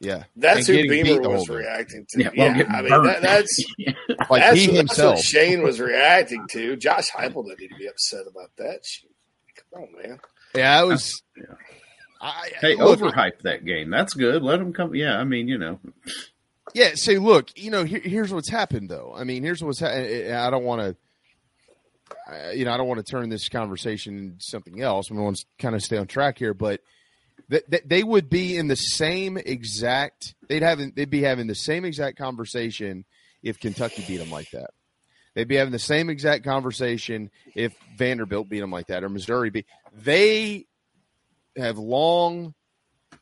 Yeah, 0.00 0.24
That's 0.36 0.68
And 0.68 0.78
who 0.78 0.88
Beamer 0.88 1.20
was 1.28 1.48
game. 1.48 1.56
reacting 1.56 2.06
to. 2.10 2.22
Yeah, 2.22 2.30
Yeah, 2.32 2.56
well, 2.62 2.66
I 2.70 2.82
mean 2.82 3.02
that, 3.04 3.22
that's 3.22 3.64
Like 4.30 4.42
that's, 4.42 4.60
he 4.60 4.66
that's 4.66 4.78
himself. 4.78 5.16
what 5.16 5.24
Shane 5.24 5.62
was 5.62 5.80
reacting 5.80 6.46
to. 6.50 6.76
Josh 6.76 7.10
Heupel 7.10 7.44
didn't 7.46 7.60
need 7.60 7.68
to 7.70 7.74
be 7.76 7.88
upset 7.88 8.22
about 8.30 8.50
that. 8.58 8.84
Come 9.72 9.82
on, 9.82 9.88
man. 10.00 10.20
Yeah, 10.54 10.78
I 10.80 10.84
was. 10.84 11.20
Yeah. 11.36 11.54
I, 12.20 12.50
Hey, 12.60 12.76
look, 12.76 13.00
overhype 13.00 13.42
that 13.42 13.64
game. 13.64 13.90
That's 13.90 14.14
good. 14.14 14.42
Let 14.42 14.60
him 14.60 14.72
come. 14.72 14.94
Yeah, 14.94 15.18
I 15.18 15.24
mean, 15.24 15.48
you 15.48 15.58
know, 15.58 15.80
Yeah, 16.74 16.90
say, 16.94 17.18
look, 17.18 17.50
you 17.56 17.70
know, 17.72 17.82
here, 17.84 18.00
here's 18.00 18.32
what's 18.32 18.50
happened, 18.50 18.88
though. 18.88 19.14
I 19.16 19.24
mean, 19.24 19.42
here's 19.42 19.62
what's 19.64 19.80
happened. 19.80 20.32
I 20.32 20.48
don't 20.50 20.64
want 20.64 20.80
to, 20.82 20.96
you 22.54 22.64
know, 22.64 22.72
I 22.72 22.76
don't 22.76 22.88
want 22.88 23.04
to 23.04 23.10
turn 23.10 23.28
this 23.28 23.48
conversation 23.48 24.18
into 24.18 24.36
something 24.40 24.80
else. 24.80 25.10
I 25.10 25.14
want 25.14 25.36
to 25.36 25.46
kind 25.58 25.74
of 25.74 25.82
stay 25.82 25.96
on 25.96 26.06
track 26.06 26.38
here, 26.38 26.54
but 26.54 26.80
th- 27.50 27.64
th- 27.70 27.84
they 27.86 28.02
would 28.02 28.28
be 28.28 28.56
in 28.56 28.68
the 28.68 28.76
same 28.76 29.36
exact. 29.36 30.34
They'd 30.48 30.62
have 30.62 30.80
they'd 30.94 31.10
be 31.10 31.22
having 31.22 31.46
the 31.46 31.54
same 31.54 31.84
exact 31.84 32.18
conversation 32.18 33.04
if 33.42 33.58
Kentucky 33.58 34.04
beat 34.06 34.18
them 34.18 34.30
like 34.30 34.50
that. 34.50 34.70
They'd 35.34 35.48
be 35.48 35.56
having 35.56 35.72
the 35.72 35.78
same 35.78 36.10
exact 36.10 36.44
conversation 36.44 37.30
if 37.54 37.74
Vanderbilt 37.96 38.48
beat 38.48 38.60
them 38.60 38.72
like 38.72 38.88
that 38.88 39.04
or 39.04 39.08
Missouri 39.08 39.50
beat. 39.50 39.66
They 39.92 40.66
have 41.56 41.78
long 41.78 42.54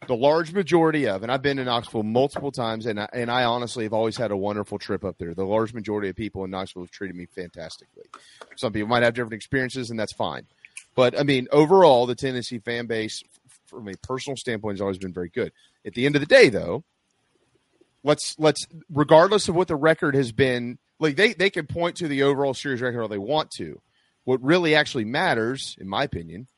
the 0.07 0.17
large 0.17 0.53
majority 0.53 1.07
of, 1.07 1.23
and 1.23 1.33
I've 1.33 1.43
been 1.43 1.57
to 1.57 1.65
Knoxville 1.65 2.03
multiple 2.03 2.53
times, 2.53 2.87
and 2.87 3.01
I, 3.01 3.09
and 3.13 3.31
I 3.31 3.45
honestly 3.45 3.85
have 3.85 3.93
always 3.93 4.17
had 4.17 4.31
a 4.31 4.37
wonderful 4.37 4.79
trip 4.79 5.05
up 5.05 5.19
there. 5.19 5.35
The 5.35 5.45
large 5.45 5.75
majority 5.75 6.09
of 6.09 6.17
people 6.17 6.45
in 6.45 6.51
Knoxville 6.51 6.83
have 6.83 6.91
treated 6.91 7.17
me 7.17 7.27
fantastically. 7.27 8.05
Some 8.57 8.73
people 8.73 8.89
might 8.89 9.03
have 9.03 9.15
different 9.15 9.35
experiences, 9.35 9.91
and 9.91 9.99
that's 9.99 10.13
fine. 10.13 10.47
But 10.95 11.19
I 11.19 11.23
mean, 11.23 11.49
overall, 11.53 12.07
the 12.07 12.15
Tennessee 12.15 12.59
fan 12.59 12.87
base, 12.87 13.23
from 13.67 13.89
a 13.89 13.95
personal 14.03 14.37
standpoint, 14.37 14.77
has 14.77 14.81
always 14.81 14.99
been 14.99 15.13
very 15.13 15.29
good. 15.29 15.53
At 15.85 15.95
the 15.95 16.07
end 16.07 16.17
of 16.17 16.21
the 16.21 16.27
day, 16.27 16.49
though, 16.49 16.85
let's 18.03 18.35
let's 18.39 18.67
regardless 18.91 19.49
of 19.49 19.55
what 19.55 19.69
the 19.69 19.77
record 19.77 20.15
has 20.15 20.33
been, 20.33 20.79
like 20.99 21.17
they 21.17 21.35
they 21.35 21.51
can 21.51 21.67
point 21.67 21.97
to 21.97 22.09
the 22.09 22.23
overall 22.23 22.55
series 22.55 22.81
record 22.81 23.03
all 23.03 23.09
they 23.09 23.19
want 23.19 23.51
to. 23.59 23.81
What 24.25 24.43
really 24.43 24.75
actually 24.75 25.05
matters, 25.05 25.77
in 25.79 25.89
my 25.89 26.03
opinion, 26.03 26.49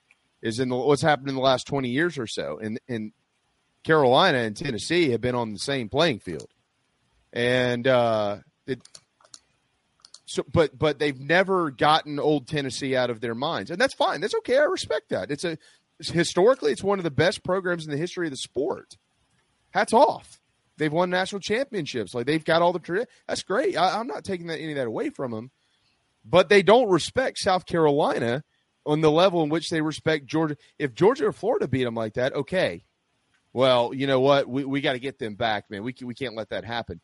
is 0.40 0.60
in 0.60 0.68
the, 0.68 0.76
what's 0.76 1.02
happened 1.02 1.28
in 1.28 1.34
the 1.34 1.40
last 1.40 1.66
twenty 1.66 1.88
years 1.88 2.16
or 2.18 2.26
so. 2.26 2.58
And 2.62 2.78
and 2.88 3.12
Carolina 3.88 4.38
and 4.38 4.54
Tennessee 4.54 5.10
have 5.12 5.22
been 5.22 5.34
on 5.34 5.54
the 5.54 5.58
same 5.58 5.88
playing 5.88 6.18
field, 6.18 6.50
and 7.32 7.88
uh, 7.88 8.36
it, 8.66 8.82
so 10.26 10.44
but 10.52 10.78
but 10.78 10.98
they've 10.98 11.18
never 11.18 11.70
gotten 11.70 12.18
old 12.18 12.46
Tennessee 12.46 12.94
out 12.94 13.08
of 13.08 13.22
their 13.22 13.34
minds, 13.34 13.70
and 13.70 13.80
that's 13.80 13.94
fine. 13.94 14.20
That's 14.20 14.34
okay. 14.34 14.58
I 14.58 14.64
respect 14.64 15.08
that. 15.08 15.30
It's 15.30 15.44
a 15.44 15.56
historically 15.98 16.70
it's 16.70 16.82
one 16.82 16.98
of 16.98 17.02
the 17.02 17.10
best 17.10 17.42
programs 17.42 17.86
in 17.86 17.90
the 17.90 17.96
history 17.96 18.26
of 18.26 18.30
the 18.30 18.36
sport. 18.36 18.98
Hats 19.70 19.94
off. 19.94 20.38
They've 20.76 20.92
won 20.92 21.08
national 21.08 21.40
championships. 21.40 22.14
Like 22.14 22.26
they've 22.26 22.44
got 22.44 22.60
all 22.60 22.74
the 22.74 22.80
tradi- 22.80 23.06
that's 23.26 23.42
great. 23.42 23.74
I, 23.74 23.98
I'm 23.98 24.06
not 24.06 24.22
taking 24.22 24.48
that, 24.48 24.60
any 24.60 24.72
of 24.72 24.76
that 24.76 24.86
away 24.86 25.08
from 25.08 25.30
them, 25.30 25.50
but 26.26 26.50
they 26.50 26.62
don't 26.62 26.90
respect 26.90 27.38
South 27.38 27.64
Carolina 27.64 28.44
on 28.84 29.00
the 29.00 29.10
level 29.10 29.42
in 29.42 29.48
which 29.48 29.70
they 29.70 29.80
respect 29.80 30.26
Georgia. 30.26 30.58
If 30.78 30.92
Georgia 30.92 31.28
or 31.28 31.32
Florida 31.32 31.66
beat 31.66 31.84
them 31.84 31.94
like 31.94 32.14
that, 32.14 32.34
okay. 32.34 32.84
Well, 33.58 33.92
you 33.92 34.06
know 34.06 34.20
what? 34.20 34.48
We, 34.48 34.64
we 34.64 34.80
got 34.80 34.92
to 34.92 35.00
get 35.00 35.18
them 35.18 35.34
back, 35.34 35.68
man. 35.68 35.82
We, 35.82 35.92
can, 35.92 36.06
we 36.06 36.14
can't 36.14 36.36
let 36.36 36.50
that 36.50 36.64
happen. 36.64 37.00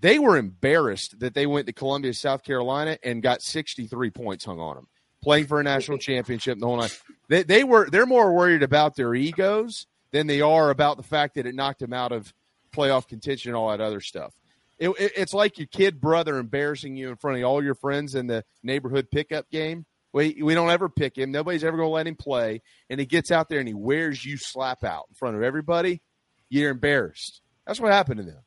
They 0.00 0.18
were 0.18 0.36
embarrassed 0.36 1.20
that 1.20 1.32
they 1.32 1.46
went 1.46 1.68
to 1.68 1.72
Columbia, 1.72 2.12
South 2.12 2.42
Carolina, 2.42 2.98
and 3.04 3.22
got 3.22 3.40
63 3.40 4.10
points 4.10 4.44
hung 4.44 4.58
on 4.58 4.74
them, 4.74 4.88
playing 5.22 5.46
for 5.46 5.60
a 5.60 5.62
national 5.62 5.98
championship. 5.98 6.58
The 6.58 6.66
whole 6.66 6.78
night, 6.78 7.00
they, 7.28 7.44
they 7.44 7.62
were 7.62 7.88
they're 7.88 8.04
more 8.04 8.34
worried 8.34 8.64
about 8.64 8.96
their 8.96 9.14
egos 9.14 9.86
than 10.10 10.26
they 10.26 10.40
are 10.40 10.70
about 10.70 10.96
the 10.96 11.04
fact 11.04 11.36
that 11.36 11.46
it 11.46 11.54
knocked 11.54 11.78
them 11.78 11.92
out 11.92 12.10
of 12.10 12.34
playoff 12.72 13.06
contention 13.06 13.50
and 13.50 13.56
all 13.56 13.70
that 13.70 13.80
other 13.80 14.00
stuff. 14.00 14.34
It, 14.76 14.88
it, 14.98 15.12
it's 15.16 15.34
like 15.34 15.56
your 15.56 15.68
kid 15.68 16.00
brother 16.00 16.38
embarrassing 16.38 16.96
you 16.96 17.10
in 17.10 17.14
front 17.14 17.38
of 17.38 17.44
all 17.44 17.62
your 17.62 17.76
friends 17.76 18.16
in 18.16 18.26
the 18.26 18.42
neighborhood 18.64 19.06
pickup 19.08 19.48
game. 19.52 19.86
We, 20.12 20.40
we 20.42 20.54
don't 20.54 20.70
ever 20.70 20.88
pick 20.88 21.16
him. 21.16 21.30
Nobody's 21.30 21.64
ever 21.64 21.76
going 21.76 21.88
to 21.88 21.92
let 21.92 22.06
him 22.06 22.16
play. 22.16 22.62
And 22.88 22.98
he 22.98 23.06
gets 23.06 23.30
out 23.30 23.48
there 23.48 23.60
and 23.60 23.68
he 23.68 23.74
wears 23.74 24.24
you 24.24 24.36
slap 24.36 24.82
out 24.84 25.06
in 25.08 25.14
front 25.14 25.36
of 25.36 25.42
everybody. 25.42 26.02
You're 26.48 26.70
embarrassed. 26.70 27.42
That's 27.66 27.80
what 27.80 27.92
happened 27.92 28.18
to 28.18 28.24
them. 28.24 28.42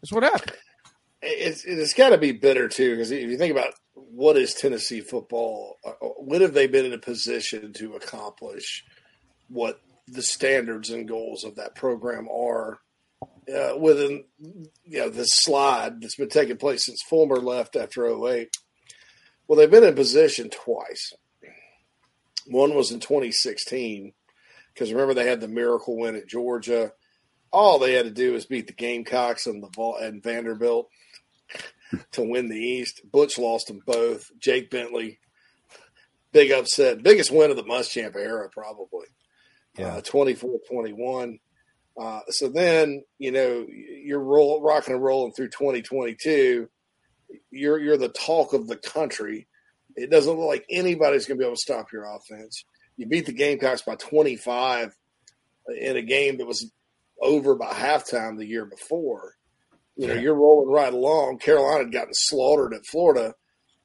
That's 0.00 0.12
what 0.12 0.22
happened. 0.22 0.56
It's 1.22 1.64
it's 1.64 1.92
got 1.92 2.10
to 2.10 2.18
be 2.18 2.32
bitter 2.32 2.68
too 2.68 2.92
because 2.92 3.10
if 3.10 3.28
you 3.28 3.36
think 3.36 3.52
about 3.52 3.74
what 3.94 4.36
is 4.36 4.54
Tennessee 4.54 5.00
football, 5.00 5.78
uh, 5.84 5.90
when 6.18 6.40
have 6.40 6.54
they 6.54 6.66
been 6.66 6.86
in 6.86 6.94
a 6.94 6.98
position 6.98 7.74
to 7.74 7.94
accomplish 7.94 8.84
what 9.48 9.80
the 10.08 10.22
standards 10.22 10.88
and 10.90 11.06
goals 11.06 11.44
of 11.44 11.56
that 11.56 11.74
program 11.74 12.28
are? 12.28 12.78
Uh, 13.52 13.76
within 13.76 14.24
you 14.38 14.98
know 14.98 15.10
the 15.10 15.24
slide 15.24 16.00
that's 16.00 16.16
been 16.16 16.28
taking 16.28 16.56
place 16.56 16.86
since 16.86 17.02
Fulmer 17.02 17.36
left 17.36 17.76
after 17.76 18.06
08. 18.06 18.48
Well, 19.50 19.58
they've 19.58 19.68
been 19.68 19.82
in 19.82 19.96
position 19.96 20.48
twice. 20.48 21.12
One 22.46 22.72
was 22.72 22.92
in 22.92 23.00
2016 23.00 24.12
because 24.72 24.92
remember 24.92 25.12
they 25.12 25.26
had 25.26 25.40
the 25.40 25.48
miracle 25.48 25.98
win 25.98 26.14
at 26.14 26.28
Georgia. 26.28 26.92
All 27.52 27.80
they 27.80 27.94
had 27.94 28.04
to 28.04 28.12
do 28.12 28.34
was 28.34 28.46
beat 28.46 28.68
the 28.68 28.72
Gamecocks 28.72 29.48
and 29.48 29.60
the 29.60 29.96
and 30.02 30.22
Vanderbilt 30.22 30.88
to 32.12 32.22
win 32.22 32.48
the 32.48 32.60
East. 32.60 33.00
Butch 33.10 33.40
lost 33.40 33.66
them 33.66 33.80
both. 33.84 34.30
Jake 34.38 34.70
Bentley, 34.70 35.18
big 36.30 36.52
upset, 36.52 37.02
biggest 37.02 37.32
win 37.32 37.50
of 37.50 37.56
the 37.56 37.64
Muschamp 37.64 38.14
era 38.14 38.48
probably. 38.50 39.08
Uh, 39.76 40.00
24-21. 40.00 41.40
Uh, 42.00 42.20
so 42.28 42.48
then, 42.48 43.02
you 43.18 43.32
know, 43.32 43.66
you're 43.68 44.20
roll, 44.20 44.62
rocking 44.62 44.94
and 44.94 45.02
rolling 45.02 45.32
through 45.32 45.48
2022. 45.48 46.68
You're 47.50 47.78
you're 47.78 47.96
the 47.96 48.08
talk 48.08 48.52
of 48.52 48.66
the 48.66 48.76
country. 48.76 49.46
It 49.96 50.10
doesn't 50.10 50.32
look 50.32 50.48
like 50.48 50.64
anybody's 50.70 51.26
going 51.26 51.38
to 51.38 51.42
be 51.42 51.46
able 51.46 51.56
to 51.56 51.60
stop 51.60 51.92
your 51.92 52.04
offense. 52.04 52.64
You 52.96 53.06
beat 53.06 53.26
the 53.26 53.32
Gamecocks 53.32 53.82
by 53.82 53.96
25 53.96 54.94
in 55.78 55.96
a 55.96 56.02
game 56.02 56.38
that 56.38 56.46
was 56.46 56.70
over 57.20 57.54
by 57.54 57.72
halftime 57.72 58.38
the 58.38 58.46
year 58.46 58.64
before. 58.64 59.34
You 59.96 60.06
know, 60.06 60.14
you're 60.14 60.34
rolling 60.34 60.72
right 60.72 60.92
along. 60.92 61.38
Carolina 61.38 61.84
had 61.84 61.92
gotten 61.92 62.14
slaughtered 62.14 62.72
at 62.72 62.86
Florida, 62.86 63.34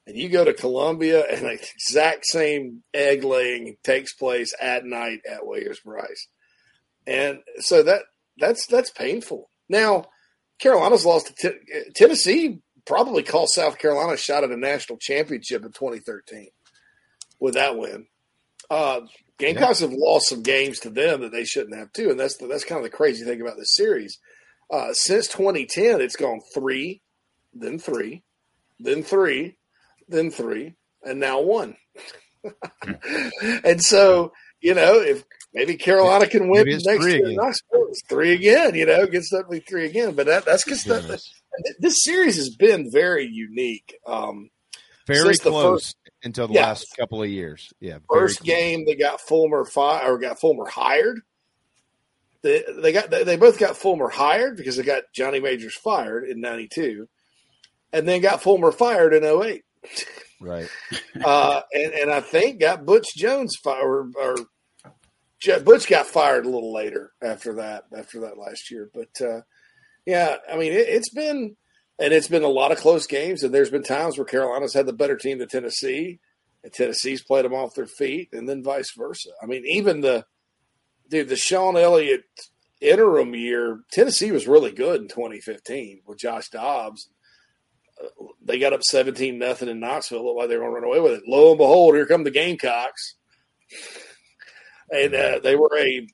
and 0.06 0.16
you 0.16 0.30
go 0.30 0.44
to 0.44 0.54
Columbia, 0.54 1.24
and 1.30 1.44
the 1.44 1.52
exact 1.52 2.24
same 2.24 2.82
egg 2.94 3.22
laying 3.22 3.76
takes 3.84 4.14
place 4.14 4.54
at 4.60 4.86
night 4.86 5.20
at 5.30 5.46
Williams 5.46 5.80
Brice, 5.84 6.28
and 7.06 7.40
so 7.58 7.82
that 7.82 8.02
that's 8.38 8.66
that's 8.66 8.90
painful. 8.90 9.50
Now, 9.68 10.06
Carolina's 10.58 11.04
lost 11.04 11.36
to 11.36 11.50
T- 11.50 11.90
Tennessee. 11.94 12.60
Probably 12.86 13.22
cost 13.22 13.54
South 13.54 13.78
Carolina 13.78 14.12
a 14.12 14.16
shot 14.16 14.44
at 14.44 14.50
a 14.50 14.56
national 14.56 14.98
championship 14.98 15.64
in 15.64 15.72
2013 15.72 16.48
with 17.40 17.54
that 17.54 17.76
win. 17.76 18.06
Uh, 18.70 19.00
Gamecocks 19.38 19.80
have 19.80 19.92
lost 19.92 20.28
some 20.28 20.42
games 20.42 20.80
to 20.80 20.90
them 20.90 21.20
that 21.20 21.32
they 21.32 21.44
shouldn't 21.44 21.76
have 21.76 21.92
too, 21.92 22.10
and 22.10 22.18
that's 22.18 22.36
the, 22.38 22.46
that's 22.46 22.64
kind 22.64 22.78
of 22.78 22.90
the 22.90 22.96
crazy 22.96 23.24
thing 23.24 23.40
about 23.40 23.56
this 23.56 23.74
series. 23.74 24.18
Uh, 24.70 24.92
since 24.92 25.28
2010, 25.28 26.00
it's 26.00 26.16
gone 26.16 26.40
three, 26.54 27.02
then 27.52 27.78
three, 27.78 28.22
then 28.80 29.02
three, 29.02 29.56
then 30.08 30.30
three, 30.30 30.74
and 31.04 31.20
now 31.20 31.40
one. 31.40 31.76
and 33.64 33.82
so, 33.82 34.32
you 34.60 34.74
know, 34.74 35.00
if 35.00 35.24
maybe 35.52 35.76
Carolina 35.76 36.26
can 36.26 36.48
win 36.48 36.66
next 36.66 36.84
three 36.84 37.14
year, 37.14 37.26
again. 37.26 37.36
Knoxville, 37.36 37.86
it's 37.88 38.02
three 38.08 38.32
again. 38.32 38.74
You 38.74 38.86
know, 38.86 39.06
gets 39.06 39.30
to 39.30 39.44
three 39.68 39.86
again. 39.86 40.14
But 40.14 40.26
that, 40.26 40.44
that's 40.44 40.64
because 40.64 41.30
this 41.78 42.02
series 42.04 42.36
has 42.36 42.50
been 42.54 42.90
very 42.90 43.26
unique. 43.26 43.96
Um, 44.06 44.50
Very 45.06 45.36
close 45.36 45.84
first- 45.84 45.96
until 46.24 46.48
the 46.48 46.54
Yeah. 46.54 46.66
last 46.66 46.86
couple 46.98 47.22
of 47.22 47.28
years. 47.28 47.72
Yeah. 47.80 47.98
first 48.12 48.38
close. 48.38 48.46
game 48.46 48.84
they 48.86 48.96
got 48.96 49.20
Fulmer 49.20 49.64
fired 49.64 50.10
or 50.10 50.18
got 50.18 50.40
Fulmer 50.40 50.66
hired. 50.66 51.20
They 52.42 52.64
they 52.80 52.92
got 52.92 53.10
they, 53.10 53.24
they 53.24 53.36
both 53.36 53.58
got 53.58 53.76
Fulmer 53.76 54.08
hired 54.08 54.56
because 54.56 54.76
they 54.76 54.82
got 54.82 55.04
Johnny 55.14 55.40
Majors 55.40 55.76
fired 55.76 56.28
in 56.28 56.40
'92, 56.40 57.08
and 57.92 58.06
then 58.08 58.20
got 58.20 58.42
Fulmer 58.42 58.72
fired 58.72 59.14
in 59.14 59.24
08. 59.24 59.64
Right. 60.40 60.68
uh, 61.24 61.62
and 61.72 61.92
and 61.94 62.10
I 62.10 62.20
think 62.20 62.60
got 62.60 62.84
Butch 62.84 63.06
Jones 63.16 63.54
fired 63.62 64.12
or, 64.16 64.36
or 64.36 65.58
Butch 65.60 65.86
got 65.88 66.06
fired 66.06 66.44
a 66.46 66.50
little 66.50 66.72
later 66.72 67.12
after 67.22 67.54
that 67.54 67.84
after 67.96 68.20
that 68.20 68.38
last 68.38 68.70
year. 68.70 68.90
But 68.94 69.24
uh, 69.24 69.40
yeah, 70.06 70.36
I 70.50 70.56
mean 70.56 70.72
it, 70.72 70.88
it's 70.88 71.10
been 71.10 71.56
and 71.98 72.12
it's 72.12 72.28
been 72.28 72.42
a 72.42 72.48
lot 72.48 72.72
of 72.72 72.78
close 72.78 73.06
games, 73.06 73.42
and 73.42 73.52
there's 73.54 73.70
been 73.70 73.82
times 73.82 74.16
where 74.16 74.24
Carolina's 74.24 74.74
had 74.74 74.86
the 74.86 74.92
better 74.92 75.16
team 75.16 75.38
than 75.38 75.48
Tennessee, 75.48 76.20
and 76.62 76.72
Tennessee's 76.72 77.22
played 77.22 77.44
them 77.44 77.54
off 77.54 77.74
their 77.74 77.86
feet, 77.86 78.28
and 78.32 78.48
then 78.48 78.62
vice 78.62 78.92
versa. 78.96 79.30
I 79.42 79.46
mean, 79.46 79.64
even 79.66 80.00
the 80.00 80.26
dude, 81.08 81.28
the 81.28 81.36
Shawn 81.36 81.76
Elliott 81.76 82.24
interim 82.80 83.34
year, 83.34 83.80
Tennessee 83.90 84.30
was 84.30 84.46
really 84.46 84.72
good 84.72 85.00
in 85.00 85.08
2015 85.08 86.02
with 86.06 86.18
Josh 86.18 86.48
Dobbs. 86.50 87.08
Uh, 88.02 88.26
they 88.44 88.58
got 88.58 88.74
up 88.74 88.82
17 88.82 89.38
nothing 89.38 89.68
in 89.70 89.80
Knoxville. 89.80 90.24
Looked 90.24 90.38
like 90.38 90.48
they 90.48 90.56
were 90.56 90.64
going 90.64 90.74
to 90.74 90.80
run 90.80 90.84
away 90.84 91.00
with 91.00 91.20
it. 91.20 91.24
Lo 91.26 91.50
and 91.50 91.58
behold, 91.58 91.94
here 91.94 92.06
come 92.06 92.24
the 92.24 92.30
Gamecocks, 92.30 93.14
and 94.90 95.14
uh, 95.14 95.40
they 95.42 95.56
were 95.56 95.70
a 95.78 96.06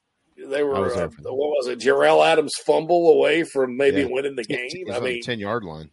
they 0.49 0.63
were 0.63 0.75
uh, 0.77 1.09
what 1.09 1.35
was 1.35 1.69
it? 1.69 1.79
Jerell 1.81 2.25
Adams 2.27 2.53
fumble 2.67 3.11
away 3.13 3.45
from 3.45 3.77
maybe 3.77 4.01
Yeah. 4.03 4.09
winning 4.11 4.37
the 4.37 4.45
game. 4.45 4.69
I 4.93 5.01
mean, 5.01 5.23
ten 5.23 5.39
yard 5.39 5.65
line. 5.65 5.91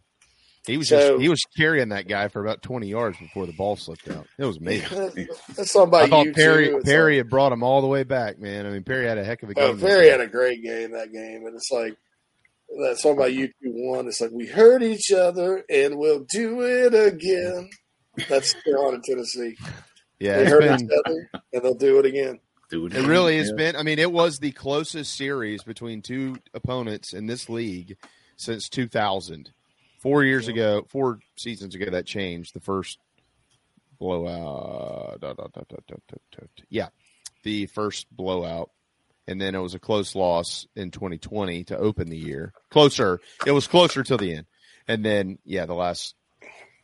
He 0.67 0.77
was 0.77 0.89
So- 0.89 1.11
just 1.11 1.21
he 1.21 1.29
was 1.29 1.39
carrying 1.57 1.89
that 1.89 2.07
guy 2.07 2.27
for 2.27 2.41
about 2.43 2.61
twenty 2.61 2.87
yards 2.87 3.17
before 3.17 3.45
the 3.45 3.53
ball 3.53 3.75
slipped 3.75 4.09
out. 4.09 4.27
It 4.37 4.45
was 4.45 4.57
amazing. 4.57 5.27
that's 5.55 5.71
something 5.71 5.87
about 5.89 6.03
I 6.03 6.07
thought 6.09 6.25
you 6.25 6.33
Perry 6.33 6.67
too. 6.69 6.77
It's 6.77 6.85
Perry 6.89 7.17
had 7.17 7.29
brought 7.29 7.51
him 7.51 7.63
all 7.63 7.81
the 7.81 7.87
way 7.87 8.03
back, 8.03 8.39
man. 8.39 8.65
I 8.65 8.69
mean, 8.71 8.83
Perry 8.83 9.07
had 9.07 9.17
a 9.17 9.23
heck 9.23 9.41
of 9.43 9.49
a 9.49 9.53
Oh, 9.59 9.71
game. 9.73 9.79
Perry 9.79 10.09
had 10.09 10.21
a 10.21 10.27
great 10.27 10.61
game 10.63 10.91
that 10.91 11.11
game, 11.11 11.45
and 11.45 11.55
it's 11.55 11.71
like 11.71 11.95
that 12.81 12.97
song 12.99 13.17
by 13.17 13.27
U 13.27 13.47
two 13.47 13.71
one. 13.71 14.07
It's 14.07 14.21
like 14.21 14.31
we 14.31 14.45
hurt 14.47 14.83
each 14.83 15.11
other 15.11 15.63
and 15.69 15.97
we'll 15.97 16.25
do 16.31 16.61
it 16.61 16.93
again. 16.93 17.69
That's 18.27 18.53
Carolina, 18.53 18.99
Tennessee. 19.03 19.55
Yeah, 20.19 20.37
they 20.39 20.45
hurt 20.45 20.61
been- 20.61 20.83
each 20.83 20.91
other 21.05 21.29
and 21.53 21.63
they'll 21.63 21.73
do 21.73 21.97
it 21.99 22.05
again. 22.05 22.39
Do 22.69 22.85
It 22.85 23.05
really 23.05 23.37
has 23.37 23.51
been. 23.57 23.75
I 23.75 23.83
mean, 23.83 23.99
it 23.99 24.11
was 24.11 24.39
the 24.39 24.51
closest 24.51 25.15
series 25.15 25.63
between 25.63 26.01
two 26.01 26.37
opponents 26.53 27.13
in 27.13 27.27
this 27.27 27.49
league 27.49 27.97
since 28.37 28.69
2000. 28.69 29.51
Four 29.99 30.23
years 30.23 30.47
ago, 30.47 30.85
four 30.87 31.19
seasons 31.35 31.75
ago, 31.75 31.89
that 31.91 32.05
changed. 32.05 32.53
The 32.53 32.61
first 32.61 32.99
blowout. 33.99 35.19
da, 35.19 35.33
da, 35.33 35.43
da, 35.43 35.61
da, 35.67 35.75
da, 35.87 35.95
da, 36.07 36.17
da. 36.31 36.47
Yeah, 36.69 36.87
the 37.43 37.65
first 37.67 38.07
blowout. 38.15 38.71
And 39.27 39.39
then 39.39 39.53
it 39.53 39.59
was 39.59 39.75
a 39.75 39.79
close 39.79 40.15
loss 40.15 40.65
in 40.75 40.89
2020 40.89 41.65
to 41.65 41.77
open 41.77 42.09
the 42.09 42.17
year. 42.17 42.51
Closer. 42.71 43.19
It 43.45 43.51
was 43.51 43.67
closer 43.67 44.01
till 44.03 44.17
the 44.17 44.33
end. 44.33 44.47
And 44.87 45.05
then, 45.05 45.37
yeah, 45.45 45.67
the 45.67 45.75
last 45.75 46.15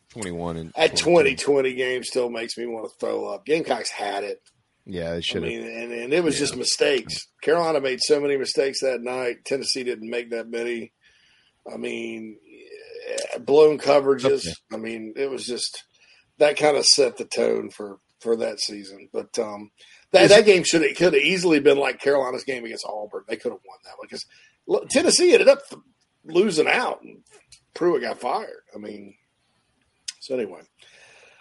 21 0.09 0.57
and 0.57 0.71
That 0.75 0.95
2020 0.95 1.73
game 1.73 2.03
still 2.03 2.29
makes 2.29 2.55
me 2.55 2.67
want 2.67 2.91
to 2.91 2.95
throw 2.99 3.25
up. 3.25 3.45
Gamecocks 3.45 3.89
had 3.89 4.23
it. 4.23 4.41
Yeah, 4.85 5.15
they 5.15 5.21
should 5.21 5.43
have. 5.43 5.51
mean, 5.51 5.63
and, 5.63 5.91
and 5.91 6.13
it 6.13 6.23
was 6.23 6.37
just 6.37 6.55
mistakes. 6.55 7.27
Carolina 7.41 7.81
made 7.81 8.01
so 8.01 8.19
many 8.19 8.37
mistakes 8.37 8.81
that 8.81 9.01
night. 9.01 9.45
Tennessee 9.45 9.83
didn't 9.83 10.09
make 10.09 10.29
that 10.29 10.49
many. 10.49 10.93
I 11.71 11.77
mean, 11.77 12.37
eh, 13.09 13.39
blown 13.39 13.79
coverages. 13.79 14.47
I 14.71 14.77
mean, 14.77 15.13
it 15.15 15.29
was 15.29 15.45
just 15.45 15.83
that 16.37 16.57
kind 16.57 16.77
of 16.77 16.85
set 16.85 17.17
the 17.17 17.25
tone 17.25 17.71
for 17.71 17.97
for 18.19 18.35
that 18.37 18.59
season. 18.59 19.09
But 19.11 19.37
um, 19.39 19.71
that 20.11 20.29
it- 20.29 20.45
game 20.45 20.63
should 20.63 20.83
have 20.83 20.95
could 20.95 21.13
have 21.13 21.23
easily 21.23 21.59
been 21.59 21.77
like 21.77 21.99
Carolina's 21.99 22.43
game 22.43 22.65
against 22.65 22.85
Auburn. 22.87 23.23
They 23.27 23.37
could 23.37 23.51
have 23.51 23.61
won 23.67 23.79
that 23.85 23.97
one 23.97 24.07
because 24.07 24.25
Tennessee 24.91 25.33
ended 25.33 25.47
up 25.47 25.61
losing 26.23 26.67
out, 26.67 27.01
and 27.03 27.23
Pruitt 27.73 28.01
got 28.01 28.19
fired. 28.19 28.63
I 28.73 28.77
mean, 28.77 29.15
so 30.19 30.35
anyway, 30.35 30.61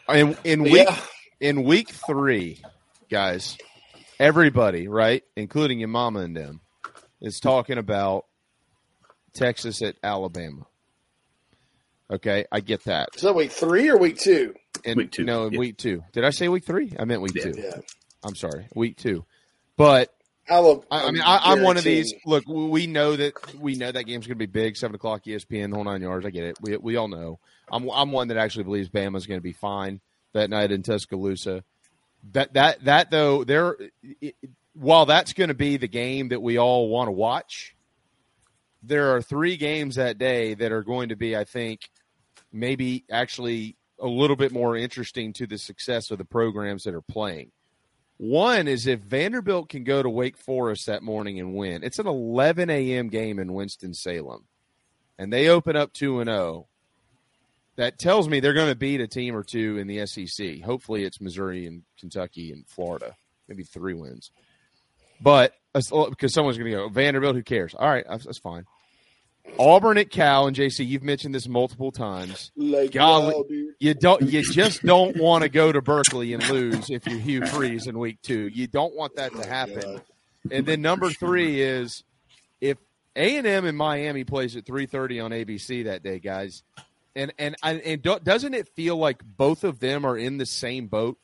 in 0.09 0.37
in 0.45 0.63
week 0.63 0.89
yeah. 0.89 1.01
in 1.41 1.65
week 1.65 1.91
three, 1.91 2.63
guys, 3.19 3.57
everybody, 4.19 4.89
right, 4.89 5.23
including 5.37 5.79
your 5.79 5.87
mama 5.89 6.19
and 6.19 6.37
them, 6.37 6.61
is 7.21 7.39
talking 7.39 7.79
about 7.79 8.25
Texas 9.35 9.83
at 9.83 9.95
Alabama. 10.03 10.67
Okay, 12.11 12.45
I 12.51 12.59
get 12.59 12.83
that. 12.87 13.11
is 13.15 13.23
that 13.23 13.37
week 13.37 13.53
three 13.53 13.89
or 13.89 13.97
week 13.97 14.19
two? 14.19 14.55
And, 14.85 14.97
Week 14.97 15.13
two, 15.13 15.23
No, 15.23 15.47
in 15.47 15.53
yeah. 15.53 15.59
week 15.61 15.77
two. 15.79 16.03
Did 16.13 16.25
I 16.25 16.31
say 16.31 16.49
week 16.49 16.65
three? 16.65 16.93
I 16.99 17.05
meant 17.05 17.23
week 17.23 17.37
Yeah. 17.37 17.45
two. 17.45 17.53
Yeah. 17.57 17.77
I'm 18.25 18.35
sorry, 18.35 18.67
week 18.75 18.97
two. 18.97 19.25
But 19.77 20.13
Alabama, 20.49 20.85
I, 20.91 21.07
I 21.07 21.11
mean, 21.13 21.23
I, 21.23 21.39
I'm 21.53 21.63
one 21.63 21.77
of 21.77 21.85
these. 21.85 22.13
Look, 22.27 22.43
we 22.49 22.89
know 22.89 23.15
that 23.15 23.35
we 23.61 23.77
know 23.77 23.93
that 23.93 24.05
game's 24.07 24.27
going 24.27 24.37
to 24.39 24.45
be 24.45 24.51
big, 24.51 24.77
seven 24.77 24.97
o'clock 24.97 25.23
ESPN, 25.25 25.71
the 25.71 25.77
whole 25.77 25.85
nine 25.85 26.03
yards. 26.03 26.27
I 26.27 26.31
get 26.31 26.43
it. 26.45 26.57
We 26.61 26.77
we 26.79 26.97
all 26.97 27.07
know. 27.09 27.39
I'm 27.71 27.89
I'm 27.91 28.11
one 28.11 28.27
that 28.29 28.39
actually 28.39 28.65
believes 28.65 28.89
Bama's 28.89 29.27
going 29.27 29.39
to 29.39 29.43
be 29.45 29.53
fine 29.53 30.01
that 30.33 30.51
night 30.51 30.73
in 30.73 30.83
Tuscaloosa. 30.83 31.63
That 32.33 32.55
that 32.55 32.85
that 32.85 33.11
though, 33.11 33.45
there, 33.45 33.77
it, 34.03 34.35
while 34.73 35.07
that's 35.07 35.33
going 35.33 35.49
to 35.49 35.55
be 35.55 35.77
the 35.77 35.89
game 35.89 36.29
that 36.29 36.43
we 36.43 36.59
all 36.59 36.89
want 36.89 37.09
to 37.09 37.13
watch, 37.13 37.77
there 38.83 39.15
are 39.15 39.23
three 39.23 39.57
games 39.57 39.97
that 39.97 40.19
day 40.19 40.55
that 40.55 40.73
are 40.73 40.83
going 40.83 41.11
to 41.11 41.17
be, 41.17 41.37
I 41.37 41.45
think, 41.45 41.91
maybe 42.53 43.05
actually 43.11 43.77
a 43.99 44.07
little 44.07 44.37
bit 44.37 44.53
more 44.53 44.77
interesting 44.77 45.33
to 45.35 45.47
the 45.47 45.59
success 45.59 46.11
of 46.11 46.19
the 46.19 46.25
programs 46.25 46.85
that 46.85 46.95
are 46.95 47.01
playing. 47.01 47.53
One 48.17 48.69
is 48.69 48.87
if 48.87 49.01
Vanderbilt 49.01 49.69
can 49.69 49.85
go 49.85 50.03
to 50.03 50.09
Wake 50.09 50.37
Forest 50.37 50.87
that 50.87 51.03
morning 51.03 51.41
and 51.41 51.55
win. 51.55 51.83
It's 51.83 51.99
an 51.99 52.07
11 52.07 52.71
a.m. 52.71 53.09
game 53.09 53.39
in 53.39 53.53
Winston 53.55 53.93
Salem, 53.93 54.45
and 55.19 55.33
they 55.33 55.49
open 55.49 55.77
up 55.77 55.93
two 55.93 56.21
and 56.21 56.29
zero. 56.29 56.69
That 57.77 57.99
tells 57.99 58.29
me 58.29 58.41
they're 58.41 58.53
going 58.53 58.69
to 58.69 58.77
beat 58.77 59.01
a 59.01 59.09
team 59.09 59.35
or 59.35 59.43
two 59.43 59.79
in 59.79 59.87
the 59.87 60.07
SEC. 60.07 60.61
Hopefully, 60.63 61.05
it's 61.05 61.21
Missouri 61.21 61.67
and 61.67 61.83
Kentucky 61.99 62.53
and 62.53 62.67
Florida, 62.69 63.17
maybe 63.49 63.65
three 63.65 63.95
wins. 63.95 64.31
But 65.21 65.55
because 65.73 65.91
oh, 65.93 66.13
someone's 66.29 66.57
going 66.57 66.71
to 66.71 66.77
go 66.77 66.89
Vanderbilt, 66.89 67.35
who 67.35 67.43
cares? 67.43 67.75
All 67.75 67.89
right, 67.89 68.05
that's, 68.09 68.25
that's 68.25 68.39
fine. 68.39 68.65
Auburn 69.59 69.99
at 69.99 70.11
Cal 70.11 70.47
and 70.47 70.57
JC, 70.57 70.87
you've 70.87 71.03
mentioned 71.03 71.35
this 71.35 71.47
multiple 71.47 71.93
times. 71.93 72.51
Like, 72.57 72.93
Golly, 72.93 73.35
wow, 73.35 73.73
you 73.79 73.95
don't 73.95 74.23
you 74.23 74.43
just 74.43 74.83
don't 74.83 75.17
want 75.17 75.43
to 75.43 75.49
go 75.49 75.71
to 75.71 75.83
Berkeley 75.83 76.33
and 76.33 76.49
lose 76.49 76.91
if 76.91 77.07
you're 77.07 77.19
Hugh 77.19 77.47
Freeze 77.47 77.87
in 77.87 77.99
week 77.99 78.21
two. 78.23 78.49
You 78.49 78.67
don't 78.67 78.95
want 78.97 79.17
that 79.17 79.33
to 79.35 79.47
happen. 79.47 80.01
And 80.51 80.67
then 80.67 80.83
number 80.83 81.11
three 81.11 81.61
is 81.61 82.05
if 82.61 82.79
A 83.17 83.37
and 83.37 83.47
M 83.47 83.65
in 83.65 83.77
Miami 83.77 84.25
plays 84.25 84.57
at 84.57 84.67
three 84.67 84.87
thirty 84.87 85.21
on 85.21 85.31
ABC 85.31 85.85
that 85.85 86.03
day, 86.03 86.19
guys. 86.19 86.63
And 87.17 87.33
and 87.39 87.57
and, 87.63 87.81
and 87.81 88.03
do, 88.03 88.19
doesn't 88.23 88.55
it 88.55 88.69
feel 88.75 88.97
like 88.97 89.23
both 89.25 89.65
of 89.65 89.79
them 89.79 90.05
are 90.05 90.17
in 90.17 90.39
the 90.39 90.47
same 90.47 90.87
boat? 90.89 91.19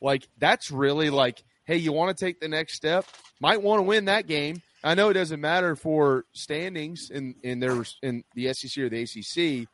Like 0.00 0.28
that's 0.38 0.70
really 0.70 1.10
like, 1.10 1.42
hey, 1.64 1.76
you 1.76 1.92
want 1.92 2.16
to 2.16 2.24
take 2.24 2.40
the 2.40 2.48
next 2.48 2.74
step? 2.74 3.04
Might 3.40 3.62
want 3.62 3.78
to 3.78 3.82
win 3.82 4.06
that 4.06 4.26
game. 4.26 4.62
I 4.84 4.94
know 4.94 5.10
it 5.10 5.14
doesn't 5.14 5.40
matter 5.40 5.76
for 5.76 6.24
standings 6.32 7.10
in 7.10 7.36
in 7.42 7.60
their 7.60 7.84
in 8.02 8.24
the 8.34 8.52
SEC 8.52 8.82
or 8.82 8.88
the 8.88 9.02
ACC, 9.02 9.68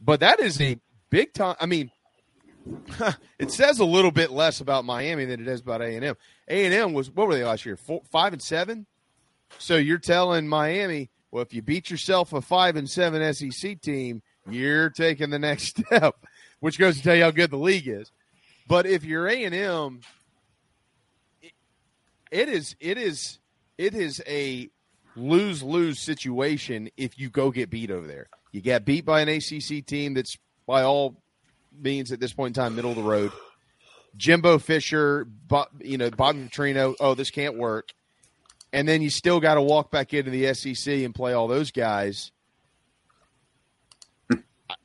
but 0.00 0.20
that 0.20 0.40
is 0.40 0.60
a 0.60 0.78
big 1.10 1.32
time. 1.34 1.56
I 1.60 1.66
mean, 1.66 1.90
it 3.38 3.50
says 3.50 3.78
a 3.78 3.84
little 3.84 4.10
bit 4.10 4.30
less 4.30 4.60
about 4.60 4.84
Miami 4.84 5.24
than 5.26 5.40
it 5.40 5.44
does 5.44 5.60
about 5.60 5.82
A 5.82 5.94
and 5.96 6.04
M. 6.04 6.16
A 6.48 6.64
and 6.64 6.74
M 6.74 6.92
was 6.92 7.10
what 7.10 7.26
were 7.26 7.34
they 7.34 7.44
last 7.44 7.66
year? 7.66 7.76
Four, 7.76 8.02
five 8.10 8.32
and 8.32 8.42
seven. 8.42 8.86
So 9.58 9.76
you're 9.76 9.98
telling 9.98 10.48
Miami, 10.48 11.10
well, 11.30 11.42
if 11.42 11.54
you 11.54 11.62
beat 11.62 11.90
yourself 11.90 12.32
a 12.32 12.40
five 12.40 12.76
and 12.76 12.88
seven 12.88 13.34
SEC 13.34 13.80
team, 13.80 14.22
you're 14.48 14.90
taking 14.90 15.30
the 15.30 15.38
next 15.38 15.78
step, 15.86 16.16
which 16.60 16.78
goes 16.78 16.96
to 16.96 17.02
tell 17.02 17.16
you 17.16 17.24
how 17.24 17.30
good 17.30 17.50
the 17.50 17.56
league 17.56 17.88
is. 17.88 18.10
But 18.68 18.86
if 18.86 19.04
you're 19.04 19.28
A 19.28 19.44
and 19.44 19.54
M, 19.54 20.00
it 22.30 22.48
is 22.48 22.74
it 22.80 22.98
is 22.98 23.38
it 23.78 23.94
is 23.94 24.22
a 24.26 24.68
lose 25.14 25.62
lose 25.62 26.00
situation 26.00 26.90
if 26.96 27.18
you 27.18 27.30
go 27.30 27.50
get 27.50 27.70
beat 27.70 27.90
over 27.90 28.06
there. 28.06 28.28
You 28.52 28.60
get 28.60 28.84
beat 28.84 29.04
by 29.04 29.20
an 29.20 29.28
ACC 29.28 29.84
team 29.84 30.14
that's 30.14 30.36
by 30.66 30.82
all 30.82 31.16
means 31.78 32.10
at 32.12 32.20
this 32.20 32.32
point 32.32 32.56
in 32.56 32.62
time 32.62 32.74
middle 32.74 32.90
of 32.90 32.96
the 32.96 33.02
road. 33.02 33.32
Jimbo 34.16 34.58
Fisher, 34.58 35.28
you 35.80 35.98
know 35.98 36.10
Bobby 36.10 36.48
Petrino. 36.48 36.94
Oh, 36.98 37.14
this 37.14 37.30
can't 37.30 37.56
work. 37.56 37.92
And 38.72 38.88
then 38.88 39.00
you 39.00 39.10
still 39.10 39.40
got 39.40 39.54
to 39.54 39.62
walk 39.62 39.90
back 39.90 40.12
into 40.12 40.30
the 40.30 40.52
SEC 40.54 40.92
and 40.92 41.14
play 41.14 41.32
all 41.32 41.48
those 41.48 41.70
guys. 41.70 42.32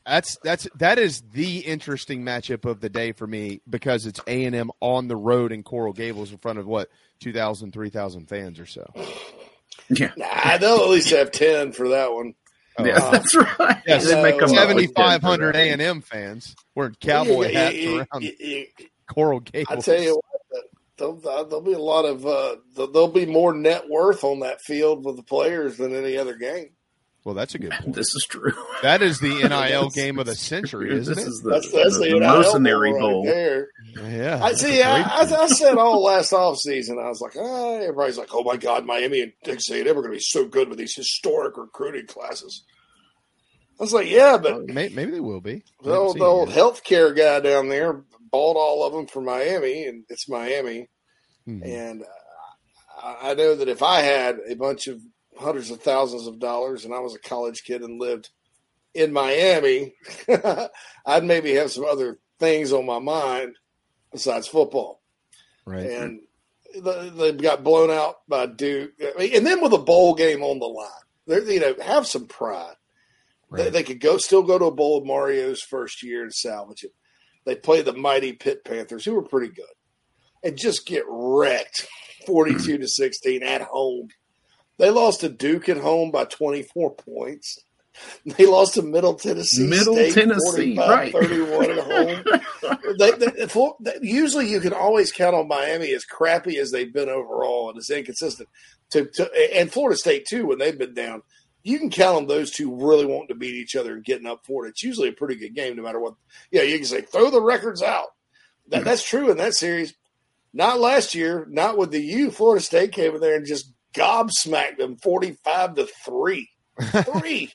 That's 0.06 0.38
that's 0.44 0.68
that 0.76 1.00
is 1.00 1.22
the 1.34 1.60
interesting 1.60 2.24
matchup 2.24 2.66
of 2.66 2.82
the 2.82 2.90
day 2.90 3.12
for 3.14 3.26
me 3.26 3.62
because 3.70 4.06
it's 4.06 4.20
A 4.28 4.46
and 4.46 4.56
M 4.56 4.72
on 4.80 5.08
the 5.08 5.16
road 5.16 5.52
in 5.52 5.64
Coral 5.64 5.94
Gables 5.94 6.32
in 6.32 6.38
front 6.38 6.60
of 6.60 6.68
what 6.68 6.90
2,000, 7.20 7.72
3,000 7.72 8.28
fans 8.28 8.60
or 8.60 8.66
so. 8.66 8.86
Yeah, 9.90 10.12
Nah, 10.18 10.58
they'll 10.58 10.82
at 10.84 10.90
least 10.90 11.10
have 11.12 11.32
ten 11.32 11.72
for 11.72 11.90
that 11.90 12.14
one. 12.14 12.34
Yeah, 12.80 13.00
that's 13.12 13.36
right. 13.36 13.82
Yes, 13.86 14.08
They 14.08 14.22
make 14.22 14.36
'em 14.36 14.44
up 14.44 14.50
with 14.50 14.50
10 14.52 14.56
seventy 14.58 14.88
for 14.88 14.94
five 14.94 15.22
hundred 15.22 15.56
that. 15.56 15.60
A 15.62 15.70
and 15.72 15.82
M 15.82 16.02
fans 16.02 16.56
wearing 16.76 16.96
cowboy 17.00 17.52
hats 17.52 17.76
yeah, 17.76 17.90
yeah, 17.90 17.98
around 17.98 18.24
yeah, 18.24 18.32
yeah. 18.40 18.64
Coral 19.08 19.40
Gables. 19.42 19.88
I 19.88 19.92
tell 19.94 20.02
you 20.02 20.22
what, 20.50 20.64
there'll, 20.98 21.46
there'll 21.46 21.62
be 21.62 21.74
a 21.74 21.80
lot 21.80 22.06
of 22.06 22.26
uh, 22.26 22.56
there'll 22.76 23.08
be 23.10 23.26
more 23.26 23.54
net 23.54 23.90
worth 23.90 24.24
on 24.24 24.40
that 24.40 24.62
field 24.62 25.04
with 25.04 25.18
the 25.18 25.24
players 25.24 25.78
than 25.78 25.94
any 25.94 26.18
other 26.18 26.36
game. 26.38 26.70
Well, 27.24 27.36
that's 27.36 27.54
a 27.54 27.60
good 27.60 27.70
point. 27.72 27.94
This 27.96 28.08
is 28.16 28.26
true. 28.28 28.52
That 28.82 29.04
is 29.04 29.20
the 29.20 29.30
NIL 29.48 29.90
game 29.92 30.18
of 30.18 30.26
the 30.26 30.36
century, 30.36 30.92
isn't 30.98 31.14
this 31.16 31.24
it? 31.24 31.28
is 31.30 31.42
the, 31.44 31.50
That's 31.52 31.72
that's 31.72 32.00
the, 32.00 32.06
the 32.06 32.20
NIL 32.20 32.38
mercenary 32.38 32.92
bowl 32.94 33.00
bowl. 33.00 33.26
right 33.26 33.34
there. 33.34 33.68
Yeah, 34.10 34.40
I 34.44 34.54
see. 34.54 34.80
a 34.82 34.88
I, 34.88 34.96
great 35.26 35.32
I, 35.40 35.44
I 35.44 35.48
said 35.48 35.78
all 35.78 36.04
last 36.04 36.34
off 36.34 36.58
season. 36.58 36.98
I 36.98 37.10
was 37.10 37.22
like, 37.22 37.34
ah, 37.38 37.74
everybody's 37.76 38.18
like, 38.18 38.30
oh 38.34 38.44
my 38.44 38.58
god, 38.58 38.86
Miami 38.86 39.22
and 39.22 39.34
Texas 39.44 39.70
A&M 39.70 39.88
are 39.88 39.94
going 39.94 40.06
to 40.06 40.10
be 40.12 40.20
so 40.20 40.48
good 40.48 40.68
with 40.70 40.80
these 40.80 40.96
historic 40.96 41.58
recruiting 41.58 42.08
classes. 42.08 42.64
I 43.80 43.84
was 43.84 43.94
like, 43.94 44.10
yeah, 44.10 44.38
but 44.42 44.66
May- 44.68 44.90
Maybe 44.90 45.12
they 45.12 45.20
will 45.20 45.42
be. 45.42 45.64
the 45.84 45.94
old, 45.96 46.18
the 46.18 46.24
old 46.26 46.50
healthcare 46.50 47.16
guy 47.16 47.40
down 47.40 47.70
there 47.70 48.04
bought 48.32 48.56
all 48.58 48.86
of 48.86 48.94
them 48.94 49.06
for 49.08 49.22
Miami, 49.22 49.86
and 49.86 50.06
it's 50.10 50.28
Miami. 50.30 50.88
Mhm. 51.48 51.66
And 51.66 52.02
uh, 53.04 53.16
I 53.22 53.34
know 53.36 53.56
that 53.56 53.68
if 53.68 53.84
I 53.84 54.02
had 54.02 54.38
a 54.50 54.56
bunch 54.56 54.88
of 54.88 55.00
hundreds 55.42 55.72
of 55.72 55.82
thousands 55.82 56.28
of 56.28 56.40
dollars 56.40 56.86
and 56.86 56.94
I 56.94 57.00
was 57.00 57.16
a 57.16 57.20
college 57.20 57.64
kid 57.64 57.82
and 57.82 58.00
lived 58.00 58.30
in 58.94 59.14
Miami, 59.14 59.94
I'd 61.06 61.24
maybe 61.24 61.54
have 61.54 61.72
some 61.72 61.86
other 61.86 62.20
things 62.40 62.74
on 62.74 62.86
my 62.86 63.00
mind 63.00 63.56
besides 64.12 64.48
football. 64.48 65.02
Right. 65.66 65.86
And 65.86 66.22
they 66.84 67.32
got 67.34 67.64
blown 67.64 67.90
out 67.90 68.28
by 68.28 68.46
Duke. 68.46 68.92
And 69.18 69.46
then 69.46 69.62
with 69.62 69.74
a 69.74 69.78
bowl 69.78 70.16
game 70.16 70.44
on 70.44 70.60
the 70.60 70.66
line, 70.66 70.90
they're, 71.28 71.50
you 71.50 71.60
know, 71.60 71.76
have 71.82 72.08
some 72.08 72.28
pride. 72.28 72.76
Right. 73.50 73.66
They, 73.66 73.70
they, 73.70 73.84
could 73.84 74.00
go 74.00 74.18
still 74.18 74.44
go 74.44 74.58
to 74.58 74.66
a 74.66 74.72
bowl 74.72 74.98
of 74.98 75.06
Mario's 75.06 75.62
first 75.62 76.04
year 76.04 76.24
and 76.24 76.34
salvage 76.34 76.84
it. 76.84 76.94
They 77.46 77.56
play 77.56 77.82
the 77.82 77.94
mighty 77.94 78.34
Pitt 78.34 78.64
Panthers, 78.64 79.04
who 79.04 79.14
were 79.14 79.24
pretty 79.24 79.54
good, 79.54 79.66
and 80.44 80.58
just 80.58 80.86
get 80.86 81.04
wrecked, 81.10 81.88
forty-two 82.26 82.78
to 82.78 82.88
sixteen 82.88 83.44
at 83.44 83.62
home. 83.62 84.08
They 84.82 84.90
lost 84.90 85.20
to 85.20 85.30
Duke 85.30 85.70
at 85.70 85.78
home 85.78 86.10
by 86.10 86.26
twenty-four 86.26 86.96
points. 86.96 87.60
They 88.26 88.48
lost 88.48 88.76
to 88.76 88.82
Middle 88.82 89.14
Tennessee. 89.14 89.68
Middle 89.68 89.94
State, 89.94 90.14
Tennessee, 90.14 90.78
right? 90.78 91.12
Thirty-one 91.12 91.70
at 91.70 91.78
home. 91.78 92.78
they, 92.98 93.12
they, 93.12 94.00
usually, 94.02 94.50
you 94.50 94.60
can 94.60 94.74
always 94.74 95.12
count 95.12 95.36
on 95.36 95.48
Miami 95.48 95.94
as 95.94 96.04
crappy 96.04 96.58
as 96.58 96.72
they've 96.72 96.92
been 96.92 97.10
overall 97.10 97.70
and 97.70 97.78
as 97.78 97.92
inconsistent. 97.92 98.50
To, 98.92 99.06
to 99.06 99.30
and 99.56 99.72
Florida 99.72 99.98
State 99.98 100.26
too 100.26 100.48
when 100.48 100.58
they've 100.58 100.78
been 100.78 100.94
down 100.94 101.22
you 101.64 101.78
can 101.78 101.92
count 101.92 102.18
on 102.18 102.28
those 102.28 102.50
two 102.50 102.76
really 102.76 103.06
wanting 103.06 103.28
to 103.28 103.36
beat 103.36 103.54
each 103.54 103.76
other 103.76 103.94
and 103.94 104.04
getting 104.04 104.26
up 104.26 104.46
for 104.46 104.66
it. 104.66 104.70
It's 104.70 104.84
usually 104.84 105.10
a 105.10 105.14
pretty 105.14 105.36
good 105.36 105.54
game, 105.54 105.76
no 105.76 105.84
matter 105.84 106.00
what. 106.00 106.16
Yeah, 106.50 106.64
you 106.64 106.78
can 106.78 106.88
say 106.88 107.02
throw 107.02 107.30
the 107.30 107.42
records 107.42 107.84
out. 107.84 108.08
That, 108.70 108.80
hmm. 108.80 108.86
that's 108.86 109.08
true 109.08 109.30
in 109.30 109.38
that 109.38 109.54
series. 109.54 109.94
Not 110.54 110.80
last 110.80 111.16
year, 111.16 111.46
not 111.50 111.78
with 111.78 111.92
the 111.92 112.02
U. 112.02 112.32
Florida 112.32 112.64
State 112.64 112.92
came 112.92 113.14
in 113.14 113.22
there 113.22 113.36
and 113.36 113.46
just 113.46 113.72
gobsmacked 113.94 114.78
them 114.78 114.98
forty-five 114.98 115.76
to 115.76 115.88
three. 116.06 116.50
Three. 116.80 117.52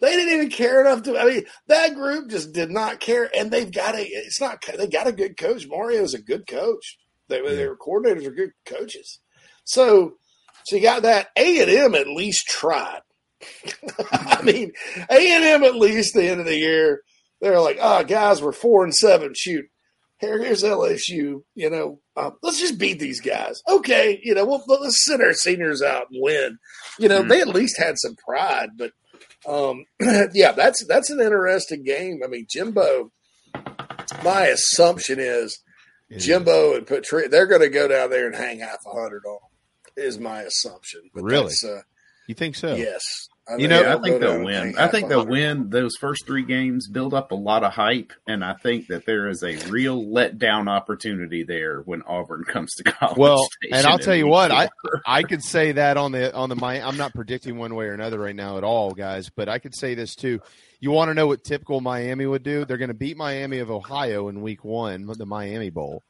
they 0.00 0.10
didn't 0.12 0.34
even 0.34 0.50
care 0.50 0.80
enough 0.80 1.02
to. 1.04 1.18
I 1.18 1.24
mean, 1.24 1.44
that 1.66 1.94
group 1.94 2.30
just 2.30 2.52
did 2.52 2.70
not 2.70 3.00
care, 3.00 3.28
and 3.36 3.50
they've 3.50 3.72
got 3.72 3.94
a. 3.94 4.02
It's 4.02 4.40
not. 4.40 4.62
They 4.76 4.86
got 4.86 5.06
a 5.06 5.12
good 5.12 5.36
coach. 5.36 5.66
Mario's 5.66 6.14
a 6.14 6.22
good 6.22 6.46
coach. 6.46 6.98
They, 7.28 7.42
yeah. 7.42 7.54
Their 7.54 7.76
coordinators 7.76 8.26
are 8.26 8.32
good 8.32 8.52
coaches. 8.64 9.20
So, 9.64 10.14
so 10.64 10.76
you 10.76 10.82
got 10.82 11.02
that. 11.02 11.28
A 11.36 11.60
and 11.60 11.70
M 11.70 11.94
at 11.94 12.06
least 12.06 12.46
tried. 12.46 13.00
I 14.12 14.42
mean, 14.42 14.72
A 15.10 15.34
and 15.34 15.44
M 15.44 15.64
at 15.64 15.76
least 15.76 16.14
the 16.14 16.28
end 16.28 16.40
of 16.40 16.46
the 16.46 16.58
year, 16.58 17.02
they're 17.40 17.60
like, 17.60 17.78
oh, 17.80 18.04
guys, 18.04 18.42
we're 18.42 18.52
four 18.52 18.84
and 18.84 18.94
seven. 18.94 19.32
Shoot, 19.34 19.66
here, 20.18 20.42
here's 20.42 20.62
LSU. 20.62 21.42
You 21.54 21.70
know, 21.70 22.00
um, 22.18 22.36
let's 22.42 22.60
just 22.60 22.78
beat 22.78 22.98
these 22.98 23.20
guys. 23.20 23.62
Okay, 23.68 24.20
you 24.22 24.34
know, 24.34 24.44
we'll, 24.44 24.62
let's 24.66 25.04
send 25.04 25.22
our 25.22 25.34
seniors 25.34 25.82
out 25.82 26.06
and 26.10 26.20
win. 26.22 26.58
You 26.98 27.08
know, 27.08 27.20
mm-hmm. 27.20 27.28
they 27.28 27.40
at 27.40 27.48
least 27.48 27.78
had 27.78 27.98
some 27.98 28.16
pride, 28.16 28.70
but 28.76 28.92
um, 29.46 29.84
yeah, 30.34 30.52
that's 30.52 30.84
that's 30.86 31.10
an 31.10 31.20
interesting 31.20 31.84
game. 31.84 32.20
I 32.24 32.28
mean, 32.28 32.46
Jimbo. 32.48 33.12
My 34.24 34.46
assumption 34.46 35.18
is 35.20 35.58
Jimbo 36.16 36.76
and 36.76 36.86
Patrick, 36.86 37.30
they're 37.30 37.46
going 37.46 37.60
to 37.60 37.68
go 37.68 37.88
down 37.88 38.10
there 38.10 38.26
and 38.26 38.34
hang 38.34 38.60
half 38.60 38.78
a 38.86 39.00
hundred 39.00 39.22
on. 39.26 39.38
Is 39.96 40.18
my 40.18 40.42
assumption. 40.42 41.02
But 41.12 41.24
really? 41.24 41.52
Uh, 41.64 41.80
you 42.26 42.34
think 42.34 42.54
so? 42.54 42.74
Yes. 42.74 43.28
I 43.48 43.56
you 43.56 43.68
know, 43.68 43.96
I 43.96 44.00
think 44.02 44.20
they'll 44.20 44.44
win. 44.44 44.76
I 44.76 44.88
think 44.88 45.08
they'll 45.08 45.26
win 45.26 45.70
those 45.70 45.96
first 45.98 46.26
three 46.26 46.44
games, 46.44 46.88
build 46.88 47.14
up 47.14 47.32
a 47.32 47.34
lot 47.34 47.64
of 47.64 47.72
hype, 47.72 48.12
and 48.26 48.44
I 48.44 48.54
think 48.54 48.88
that 48.88 49.06
there 49.06 49.28
is 49.28 49.42
a 49.42 49.56
real 49.70 50.04
letdown 50.04 50.68
opportunity 50.68 51.44
there 51.44 51.80
when 51.80 52.02
Auburn 52.02 52.44
comes 52.48 52.74
to 52.74 52.84
college. 52.84 53.16
Well, 53.16 53.48
and 53.72 53.86
I'll 53.86 53.98
tell 53.98 54.14
you 54.14 54.26
what, 54.26 54.50
I 54.50 54.68
I 55.06 55.22
could 55.22 55.42
say 55.42 55.72
that 55.72 55.96
on 55.96 56.12
the 56.12 56.34
on 56.34 56.50
the 56.50 56.56
my 56.56 56.86
I'm 56.86 56.96
not 56.96 57.14
predicting 57.14 57.56
one 57.56 57.74
way 57.74 57.86
or 57.86 57.94
another 57.94 58.18
right 58.18 58.36
now 58.36 58.58
at 58.58 58.64
all, 58.64 58.92
guys, 58.92 59.30
but 59.30 59.48
I 59.48 59.58
could 59.58 59.74
say 59.74 59.94
this 59.94 60.14
too. 60.14 60.40
You 60.80 60.90
want 60.90 61.08
to 61.08 61.14
know 61.14 61.26
what 61.26 61.42
typical 61.42 61.80
Miami 61.80 62.26
would 62.26 62.42
do? 62.42 62.64
They're 62.64 62.76
going 62.76 62.88
to 62.88 62.94
beat 62.94 63.16
Miami 63.16 63.58
of 63.58 63.70
Ohio 63.70 64.28
in 64.28 64.42
Week 64.42 64.64
One, 64.64 65.06
the 65.06 65.26
Miami 65.26 65.70
Bowl 65.70 66.02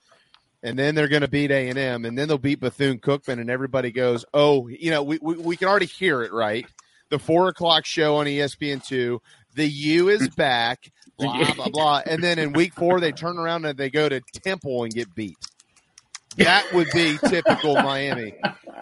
and 0.63 0.79
then 0.79 0.95
they're 0.95 1.09
going 1.09 1.23
to 1.23 1.29
beat 1.29 1.53
A 1.53 1.69
and 1.69 1.79
M, 1.79 2.05
and 2.05 2.19
then 2.19 2.27
they'll 2.27 2.37
beat 2.37 2.59
Bethune 2.59 2.99
Cookman, 2.99 3.41
and 3.41 3.49
everybody 3.49 3.93
goes, 3.93 4.25
"Oh, 4.35 4.67
you 4.67 4.91
know, 4.91 5.05
we, 5.05 5.19
we 5.23 5.37
we 5.37 5.57
can 5.57 5.69
already 5.69 5.87
hear 5.87 6.23
it, 6.23 6.33
right?" 6.33 6.67
The 7.11 7.19
four 7.19 7.49
o'clock 7.49 7.87
show 7.87 8.17
on 8.17 8.27
ESPN 8.27 8.85
two. 8.85 9.21
The 9.55 9.67
U 9.67 10.09
is 10.09 10.29
back, 10.37 10.91
blah 11.19 11.53
blah 11.55 11.69
blah, 11.69 12.03
and 12.07 12.23
then 12.23 12.39
in 12.39 12.53
week 12.53 12.75
four 12.75 13.01
they 13.01 13.13
turn 13.13 13.39
around 13.39 13.65
and 13.65 13.79
they 13.79 13.91
go 13.91 14.09
to 14.09 14.21
Temple 14.21 14.85
and 14.85 14.93
get 14.93 15.15
beat. 15.15 15.37
That 16.37 16.73
would 16.73 16.89
be 16.93 17.19
typical 17.29 17.75
Miami 17.75 18.35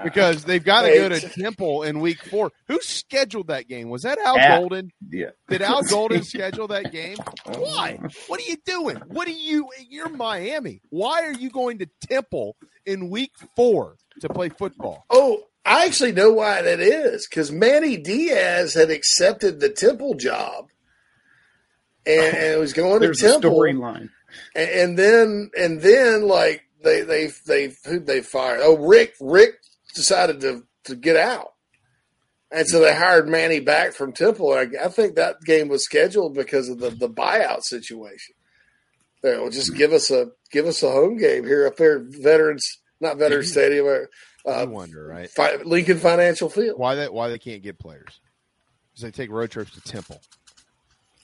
because 0.05 0.45
they've 0.45 0.63
got 0.63 0.83
to 0.83 0.89
go 0.95 1.09
to 1.09 1.21
Temple 1.21 1.85
in 1.85 2.01
week 2.01 2.23
four. 2.23 2.53
Who 2.69 2.79
scheduled 2.83 3.49
that 3.49 3.67
game? 3.67 3.89
Was 3.89 4.03
that 4.03 4.19
Al 4.19 4.37
At, 4.37 4.59
Golden? 4.59 4.93
Yeah. 5.11 5.31
Did 5.49 5.63
Al 5.63 5.83
Golden 5.89 6.23
schedule 6.23 6.69
that 6.69 6.93
game? 6.93 7.17
Why? 7.47 7.99
What 8.27 8.41
are 8.41 8.45
you 8.45 8.57
doing? 8.67 8.97
What 9.09 9.27
are 9.27 9.33
you? 9.33 9.69
You're 9.89 10.11
Miami. 10.11 10.83
Why 10.91 11.23
are 11.23 11.33
you 11.33 11.51
going 11.51 11.79
to 11.79 11.87
Temple 12.03 12.57
in 12.85 13.09
week 13.09 13.33
four 13.55 13.97
to 14.21 14.29
play 14.29 14.51
football? 14.51 15.05
Oh, 15.09 15.43
I 15.67 15.85
actually 15.87 16.13
know 16.13 16.31
why 16.31 16.63
that 16.63 16.79
is 16.81 17.27
because 17.29 17.51
Manny 17.51 17.97
Diaz 17.97 18.75
had 18.75 18.91
accepted 18.91 19.59
the 19.59 19.69
Temple 19.69 20.15
job 20.15 20.69
and, 22.07 22.37
and 22.37 22.61
was 22.61 22.73
going 22.73 23.01
to 23.01 23.13
Temple. 23.13 23.51
storyline, 23.51 24.11
and, 24.55 24.71
and, 24.71 24.99
then 24.99 25.51
and 25.59 25.81
then 25.81 26.29
like 26.29 26.63
they 26.85 27.03
they 27.03 27.31
they 27.47 27.75
who 27.85 27.99
they 27.99 28.21
fired? 28.21 28.61
Oh, 28.63 28.77
Rick 28.77 29.15
Rick 29.21 29.57
decided 29.95 30.41
to 30.43 30.63
to 30.85 30.95
get 30.95 31.17
out, 31.17 31.55
and 32.53 32.69
so 32.69 32.79
they 32.79 32.95
hired 32.95 33.29
Manny 33.29 33.59
back 33.59 33.93
from 33.93 34.13
Temple. 34.13 34.53
I, 34.53 34.69
I 34.85 34.89
think 34.89 35.17
that 35.17 35.41
game 35.43 35.67
was 35.67 35.85
scheduled 35.85 36.35
because 36.35 36.69
of 36.69 36.79
the 36.79 36.91
the 36.91 37.11
buyout 37.11 37.63
situation. 37.63 38.37
They 39.23 39.37
will 39.37 39.51
just 39.51 39.75
give 39.75 39.93
us 39.93 40.13
a 40.13 40.29
give 40.53 40.67
us 40.67 40.85
a 40.85 40.93
home 40.93 41.17
game 41.17 41.45
here 41.45 41.67
up 41.67 41.77
there, 41.77 41.99
Veterans 41.99 42.63
not 43.01 43.19
Veterans 43.19 43.47
mm-hmm. 43.47 43.53
Stadium. 43.53 43.87
Uh, 43.87 44.07
I 44.47 44.63
uh, 44.63 44.67
wonder, 44.67 45.07
right? 45.07 45.29
Fi- 45.31 45.63
Lincoln 45.65 45.99
Financial 45.99 46.49
Field. 46.49 46.79
Why 46.79 46.97
that? 46.97 47.13
Why 47.13 47.29
they 47.29 47.39
can't 47.39 47.63
get 47.63 47.79
players? 47.79 48.21
Because 48.93 49.03
they 49.03 49.11
take 49.11 49.31
road 49.31 49.51
trips 49.51 49.73
to 49.73 49.81
Temple. 49.81 50.21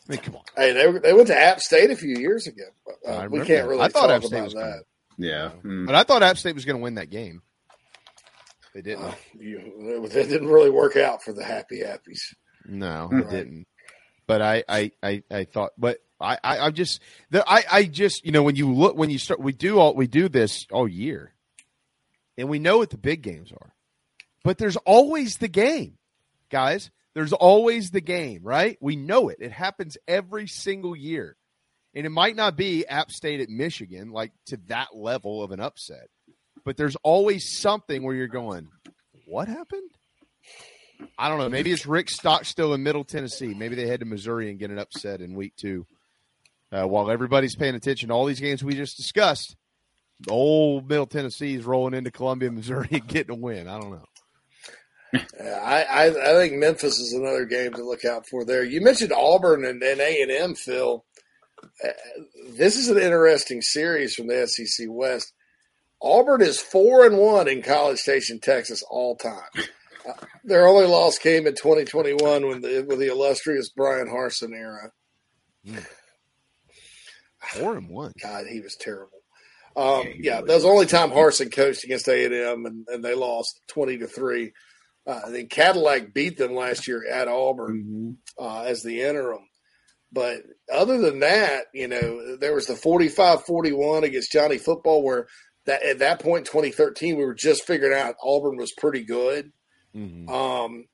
I 0.09 0.13
mean, 0.13 0.21
come 0.21 0.37
on. 0.37 0.43
Hey, 0.57 0.73
they, 0.73 0.99
they 0.99 1.13
went 1.13 1.29
to 1.29 1.39
App 1.39 1.61
State 1.61 1.91
a 1.91 1.97
few 1.97 2.17
years 2.17 2.47
ago. 2.47 2.65
Uh, 3.07 3.29
we 3.31 3.45
can't 3.45 3.69
really 3.69 3.83
I 3.83 3.89
thought 3.89 4.09
talk 4.09 4.11
App 4.11 4.25
State 4.25 4.39
about 4.39 4.55
that. 4.55 4.83
Yeah, 5.17 5.51
mm. 5.63 5.87
but 5.87 5.95
I 5.95 6.03
thought 6.03 6.23
App 6.23 6.39
State 6.39 6.55
was 6.55 6.65
going 6.65 6.77
to 6.77 6.83
win 6.83 6.97
that 6.97 7.11
game. 7.11 7.43
They 8.75 8.83
didn't. 8.83 9.05
Uh, 9.05 9.15
you, 9.39 10.09
it 10.11 10.29
didn't 10.29 10.49
really 10.49 10.71
work 10.71 10.97
out 10.97 11.23
for 11.23 11.33
the 11.33 11.45
Happy 11.45 11.83
Appies. 11.83 12.35
No, 12.67 13.09
it 13.13 13.31
didn't. 13.31 13.67
But 14.27 14.41
I, 14.41 14.65
I, 14.69 14.93
I, 15.03 15.23
I 15.31 15.45
thought, 15.45 15.73
but 15.77 15.99
I, 16.21 16.39
I, 16.43 16.59
I 16.61 16.71
just, 16.71 17.01
the, 17.31 17.45
I, 17.47 17.65
I 17.71 17.85
just, 17.85 18.25
you 18.25 18.33
know, 18.33 18.43
when 18.43 18.57
you 18.57 18.73
look, 18.73 18.97
when 18.97 19.11
you 19.11 19.19
start, 19.19 19.41
we 19.41 19.53
do 19.53 19.79
all, 19.79 19.95
we 19.95 20.07
do 20.07 20.29
this 20.29 20.67
all 20.71 20.89
year 20.89 21.35
and 22.37 22.49
we 22.49 22.59
know 22.59 22.79
what 22.79 22.91
the 22.91 22.99
big 22.99 23.23
games 23.23 23.53
are. 23.53 23.75
But 24.45 24.59
there's 24.59 24.77
always 24.77 25.37
the 25.37 25.49
game, 25.49 25.99
guys. 26.51 26.91
There's 27.15 27.33
always 27.33 27.91
the 27.91 28.01
game, 28.01 28.41
right? 28.43 28.79
We 28.81 28.97
know 28.97 29.29
it. 29.29 29.39
It 29.41 29.53
happens 29.53 29.99
every 30.09 30.47
single 30.47 30.97
year. 30.97 31.37
And 31.95 32.07
it 32.07 32.11
might 32.11 32.37
not 32.37 32.57
be 32.57 32.87
App 32.87 33.11
State 33.11 33.41
at 33.41 33.51
Michigan, 33.51 34.13
like 34.13 34.33
to 34.47 34.59
that 34.69 34.97
level 34.97 35.43
of 35.43 35.51
an 35.51 35.61
upset, 35.61 36.09
but 36.65 36.77
there's 36.79 36.97
always 37.03 37.59
something 37.59 38.03
where 38.03 38.15
you're 38.15 38.29
going, 38.29 38.69
what 39.27 39.47
happened? 39.47 39.91
I 41.19 41.29
don't 41.29 41.39
know. 41.39 41.49
Maybe 41.49 41.71
it's 41.71 41.85
Rick 41.85 42.09
Stockstill 42.09 42.75
in 42.75 42.83
Middle 42.83 43.05
Tennessee. 43.05 43.55
Maybe 43.55 43.75
they 43.75 43.87
head 43.87 44.01
to 44.01 44.07
Missouri 44.07 44.51
and 44.51 44.59
get 44.59 44.71
an 44.71 44.79
upset 44.79 45.21
in 45.21 45.35
week 45.35 45.55
two. 45.57 45.87
Uh, 46.71 46.87
while 46.87 47.11
everybody's 47.11 47.55
paying 47.55 47.75
attention 47.75 48.09
to 48.09 48.15
all 48.15 48.25
these 48.25 48.41
games 48.41 48.65
we 48.65 48.75
just 48.75 48.97
discussed, 48.97 49.57
old 50.29 50.89
Middle 50.89 51.07
Tennessee 51.07 51.55
is 51.55 51.65
rolling 51.65 51.95
into 51.95 52.11
Columbia, 52.11 52.51
Missouri, 52.51 52.89
and 52.91 53.07
getting 53.09 53.37
a 53.37 53.39
win. 53.39 53.69
I 53.69 53.81
don't 53.81 53.91
know. 53.91 54.05
I, 55.15 55.83
I, 55.83 56.07
I 56.07 56.35
think 56.35 56.55
Memphis 56.55 56.99
is 56.99 57.13
another 57.13 57.45
game 57.45 57.75
to 57.75 57.85
look 57.85 58.05
out 58.05 58.27
for 58.27 58.45
there. 58.45 58.65
You 58.65 58.81
mentioned 58.81 59.13
Auburn 59.13 59.65
and 59.65 59.83
A 59.83 60.23
and 60.23 60.31
M, 60.31 60.55
Phil. 60.55 61.05
Uh, 61.85 61.89
this 62.55 62.77
is 62.77 62.89
an 62.89 62.99
interesting 62.99 63.61
series 63.61 64.15
from 64.15 64.29
the 64.29 64.47
SEC 64.47 64.87
West. 64.89 65.33
Auburn 66.01 66.43
is 66.43 66.61
four 66.61 67.07
and 67.07 67.19
one 67.19 67.47
in 67.47 67.63
College 67.63 67.99
Station, 67.99 68.41
Texas, 68.41 68.83
all 68.89 69.17
time. 69.17 69.65
Uh, 70.09 70.13
their 70.45 70.67
only 70.67 70.87
loss 70.87 71.19
came 71.19 71.47
in 71.47 71.55
2021 71.55 72.49
when 72.49 72.61
the 72.61 72.85
with 72.89 72.99
the 72.99 73.07
illustrious 73.07 73.71
Bryan 73.71 74.09
Harsin 74.09 74.53
era. 74.53 74.91
Mm. 75.65 75.87
Four 77.39 77.77
and 77.77 77.89
one. 77.89 78.13
God, 78.21 78.47
he 78.51 78.61
was 78.61 78.77
terrible. 78.77 79.22
Um, 79.77 80.07
yeah, 80.19 80.41
that 80.41 80.55
was 80.55 80.63
the 80.63 80.69
only 80.69 80.87
time 80.87 81.11
Harsin 81.11 81.53
coached 81.53 81.85
against 81.85 82.09
A 82.09 82.25
and 82.25 82.35
M, 82.35 82.85
and 82.89 83.05
they 83.05 83.15
lost 83.15 83.61
twenty 83.69 83.99
to 83.99 84.07
three. 84.07 84.53
Uh, 85.07 85.31
then 85.31 85.49
Cadillac 85.49 86.15
beat 86.15 86.39
them 86.39 86.55
last 86.55 86.87
year 86.87 87.05
at 87.09 87.29
Auburn 87.29 88.17
mm-hmm. 88.39 88.45
uh, 88.45 88.63
as 88.63 88.83
the 88.83 89.03
interim. 89.03 89.49
But 90.13 90.43
other 90.73 90.99
than 90.99 91.21
that, 91.21 91.65
you 91.73 91.89
know, 91.89 92.37
there 92.37 92.55
was 92.55 92.67
the 92.67 92.75
45-41 92.75 94.03
against 94.03 94.31
Johnny 94.31 94.59
Football 94.59 95.03
where 95.03 95.27
that 95.65 95.83
at 95.83 96.01
that 96.01 96.21
point, 96.21 96.47
2013, 96.47 97.17
we 97.17 97.25
were 97.25 97.35
just 97.35 97.67
figuring 97.67 97.99
out 97.99 98.17
Auburn 98.23 98.57
was 98.57 98.73
pretty 98.73 99.05
good. 99.05 99.53
Mm-hmm. 99.97 100.29
Um, 100.29 100.85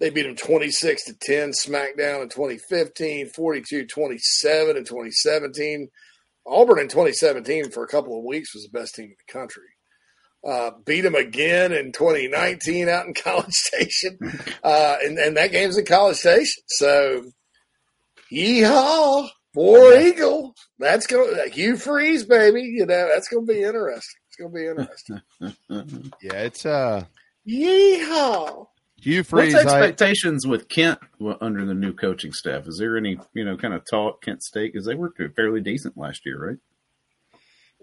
they 0.00 0.10
beat 0.10 0.22
them 0.22 0.36
26 0.36 1.04
to 1.04 1.14
10 1.14 1.50
SmackDown 1.50 2.22
in 2.22 2.28
2015, 2.28 3.28
42 3.28 3.86
27 3.86 4.76
in 4.76 4.84
2017. 4.84 5.88
Auburn 6.46 6.78
in 6.78 6.88
2017 6.88 7.70
for 7.70 7.84
a 7.84 7.88
couple 7.88 8.18
of 8.18 8.24
weeks 8.24 8.54
was 8.54 8.64
the 8.64 8.78
best 8.78 8.94
team 8.94 9.06
in 9.06 9.16
the 9.26 9.32
country. 9.32 9.64
Uh, 10.46 10.72
beat 10.84 11.02
them 11.02 11.14
again 11.14 11.72
in 11.72 11.92
2019 11.92 12.88
out 12.88 13.06
in 13.06 13.14
College 13.22 13.52
Station. 13.52 14.18
Uh, 14.62 14.96
and, 15.02 15.18
and 15.18 15.36
that 15.36 15.52
game's 15.52 15.78
in 15.78 15.84
College 15.84 16.16
Station. 16.16 16.62
So, 16.66 17.24
yeehaw, 18.32 19.28
War 19.54 19.94
Eagle. 19.94 20.54
That's 20.78 21.06
going 21.06 21.36
to 21.36 21.48
Hugh 21.48 21.76
Freeze, 21.76 22.24
baby. 22.24 22.62
You 22.62 22.86
know, 22.86 23.08
that's 23.12 23.28
going 23.28 23.46
to 23.46 23.52
be 23.52 23.62
interesting. 23.62 24.20
It's 24.28 24.36
going 24.36 24.52
to 24.52 24.58
be 24.58 24.66
interesting. 24.66 26.12
yeah, 26.22 26.42
it's, 26.42 26.66
uh, 26.66 27.04
yeehaw. 27.48 28.66
Hugh 29.02 29.24
Freeze. 29.24 29.52
What's 29.52 29.66
expectations 29.66 30.46
I, 30.46 30.48
with 30.48 30.68
Kent 30.68 31.00
under 31.40 31.64
the 31.64 31.74
new 31.74 31.92
coaching 31.92 32.32
staff? 32.32 32.68
Is 32.68 32.78
there 32.78 32.96
any, 32.96 33.18
you 33.34 33.44
know, 33.44 33.56
kind 33.56 33.74
of 33.74 33.84
talk 33.84 34.22
Kent 34.22 34.42
State? 34.42 34.72
Because 34.72 34.86
they 34.86 34.94
were 34.94 35.12
fairly 35.34 35.60
decent 35.60 35.98
last 35.98 36.24
year, 36.24 36.38
right? 36.38 36.58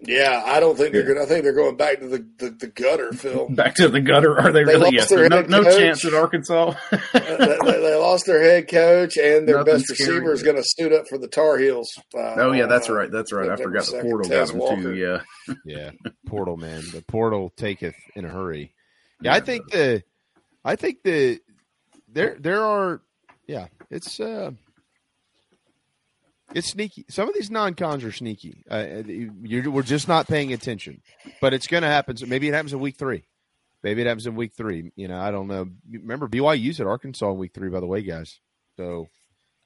Yeah, 0.02 0.42
I 0.46 0.60
don't 0.60 0.78
think 0.78 0.94
they're 0.94 1.02
going. 1.02 1.18
I 1.18 1.26
think 1.26 1.44
they're 1.44 1.52
going 1.52 1.76
back 1.76 2.00
to 2.00 2.08
the, 2.08 2.26
the, 2.38 2.50
the 2.50 2.66
gutter, 2.68 3.12
Phil. 3.12 3.48
Back 3.50 3.74
to 3.74 3.88
the 3.88 4.00
gutter? 4.00 4.38
Are 4.40 4.50
they, 4.50 4.64
they 4.64 4.72
really? 4.72 4.96
Yes. 4.96 5.10
No, 5.10 5.42
no 5.42 5.62
chance 5.62 6.06
at 6.06 6.14
Arkansas. 6.14 6.72
they, 7.12 7.20
they, 7.20 7.94
lost 7.96 8.24
their 8.24 8.42
head 8.42 8.66
coach 8.66 9.18
and 9.18 9.46
their 9.46 9.58
Nothing 9.58 9.74
best 9.74 9.90
receiver 9.90 10.32
is 10.32 10.42
going 10.42 10.56
to 10.56 10.64
suit 10.64 10.94
up 10.94 11.06
for 11.06 11.18
the 11.18 11.28
Tar 11.28 11.58
Heels. 11.58 11.90
Uh, 12.14 12.34
oh 12.36 12.52
yeah, 12.52 12.64
that's 12.64 12.88
right. 12.88 13.10
That's 13.10 13.30
right. 13.30 13.50
I 13.50 13.56
forgot 13.56 13.84
the 13.84 14.00
portal 14.00 14.30
got 14.30 14.48
them 14.48 14.82
too. 14.82 14.94
Yeah, 14.94 15.20
yeah, 15.66 15.90
portal 16.26 16.56
man. 16.56 16.82
The 16.92 17.02
portal 17.02 17.52
taketh 17.54 17.96
in 18.16 18.24
a 18.24 18.28
hurry. 18.28 18.72
Yeah, 19.20 19.34
I 19.34 19.40
think 19.40 19.70
the 19.70 20.02
I 20.64 20.76
think 20.76 21.02
the 21.02 21.40
there 22.08 22.36
there 22.38 22.64
are 22.64 23.00
yeah, 23.46 23.68
it's 23.90 24.20
uh 24.20 24.52
it's 26.54 26.70
sneaky. 26.70 27.06
Some 27.08 27.28
of 27.28 27.34
these 27.34 27.50
non-cons 27.50 28.04
are 28.04 28.12
sneaky. 28.12 28.64
Uh, 28.68 29.02
we're 29.06 29.82
just 29.82 30.08
not 30.08 30.26
paying 30.26 30.52
attention, 30.52 31.00
but 31.40 31.54
it's 31.54 31.68
going 31.68 31.84
to 31.84 31.88
happen. 31.88 32.16
So 32.16 32.26
maybe 32.26 32.48
it 32.48 32.54
happens 32.54 32.72
in 32.72 32.80
week 32.80 32.96
three. 32.98 33.24
Maybe 33.82 34.02
it 34.02 34.06
happens 34.06 34.26
in 34.26 34.34
week 34.34 34.52
three. 34.56 34.90
You 34.96 35.08
know, 35.08 35.18
I 35.18 35.30
don't 35.30 35.46
know. 35.46 35.68
Remember, 35.90 36.28
BYU's 36.28 36.80
at 36.80 36.86
Arkansas 36.86 37.30
in 37.30 37.38
week 37.38 37.54
three, 37.54 37.70
by 37.70 37.80
the 37.80 37.86
way, 37.86 38.02
guys. 38.02 38.40
So 38.76 39.08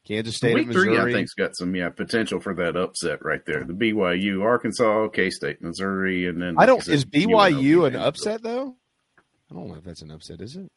Kansas 0.06 0.36
State, 0.36 0.54
week 0.54 0.72
three, 0.72 0.98
I 0.98 1.10
think's 1.10 1.34
got 1.34 1.56
some 1.56 1.74
yeah 1.74 1.88
potential 1.88 2.38
for 2.38 2.54
that 2.54 2.76
upset 2.76 3.24
right 3.24 3.44
there. 3.46 3.64
The 3.64 3.72
BYU, 3.72 4.42
Arkansas, 4.42 5.08
K 5.08 5.30
State, 5.30 5.62
Missouri, 5.62 6.28
and 6.28 6.40
then 6.40 6.56
I 6.58 6.66
don't. 6.66 6.86
Is 6.86 7.04
BYU 7.04 7.86
an 7.86 7.96
upset 7.96 8.42
though? 8.42 8.76
I 9.50 9.54
don't 9.54 9.68
know 9.68 9.76
if 9.76 9.84
that's 9.84 10.02
an 10.02 10.10
upset. 10.10 10.40
Is 10.40 10.56
it? 10.56 10.70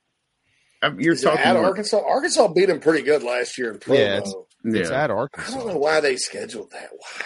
You're 0.98 1.14
Is 1.14 1.22
talking 1.22 1.40
at 1.40 1.56
Arkansas. 1.56 2.00
Arkansas 2.00 2.48
beat 2.50 2.68
them 2.68 2.80
pretty 2.80 3.04
good 3.04 3.24
last 3.24 3.58
year 3.58 3.72
in 3.72 3.80
Provo. 3.80 4.00
Yeah, 4.00 4.18
it's, 4.20 4.36
it's 4.64 4.90
at 4.90 5.12
Arkansas. 5.12 5.52
I 5.52 5.58
don't 5.58 5.68
know 5.68 5.78
why 5.78 6.00
they 6.00 6.18
scheduled 6.18 6.72
that. 6.72 6.90
Why? 6.92 7.26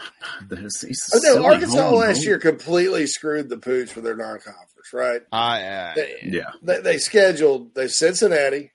oh, 0.52 1.20
no, 1.22 1.44
Arkansas 1.44 1.82
home, 1.82 1.98
last 1.98 2.18
home. 2.18 2.24
year 2.24 2.38
completely 2.38 3.06
screwed 3.06 3.48
the 3.48 3.58
pooch 3.58 3.92
for 3.92 4.00
their 4.00 4.16
non-conference, 4.16 4.92
right? 4.92 5.20
I 5.32 5.62
uh, 5.62 5.94
they, 5.94 6.16
yeah. 6.24 6.52
They, 6.62 6.80
they 6.80 6.98
scheduled 6.98 7.74
they 7.74 7.88
Cincinnati 7.88 8.72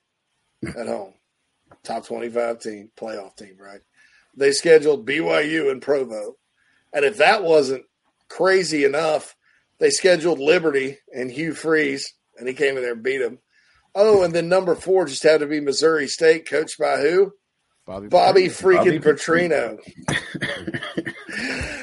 at 0.68 0.88
home, 0.88 1.14
top 1.84 2.06
twenty-five 2.06 2.60
team, 2.60 2.91
playoff 2.95 3.35
team, 3.38 3.57
right? 3.60 3.81
They 4.35 4.52
scheduled 4.52 5.07
BYU 5.07 5.72
in 5.72 5.80
Provo, 5.80 6.35
and 6.93 7.06
if 7.06 7.18
that 7.18 7.43
wasn't 7.43 7.85
crazy 8.30 8.84
enough, 8.84 9.35
they 9.80 9.89
scheduled 9.89 10.39
Liberty 10.39 10.97
and 11.14 11.31
Hugh 11.31 11.53
Freeze, 11.53 12.14
and 12.38 12.47
he 12.47 12.53
came 12.53 12.76
in 12.77 12.84
there 12.84 12.93
and 12.93 13.03
beat 13.03 13.19
them. 13.19 13.39
Oh, 13.95 14.23
and 14.23 14.35
then 14.35 14.49
number 14.49 14.76
four 14.76 15.05
just 15.05 15.23
had 15.23 15.39
to 15.39 15.47
be 15.47 15.61
Missouri 15.61 16.07
State, 16.07 16.49
coached 16.49 16.77
by 16.77 16.97
who? 16.97 17.31
Bobby, 17.85 18.07
Bobby 18.07 18.45
freaking 18.47 19.01
Bobby 19.01 19.17
Petrino. 19.17 19.80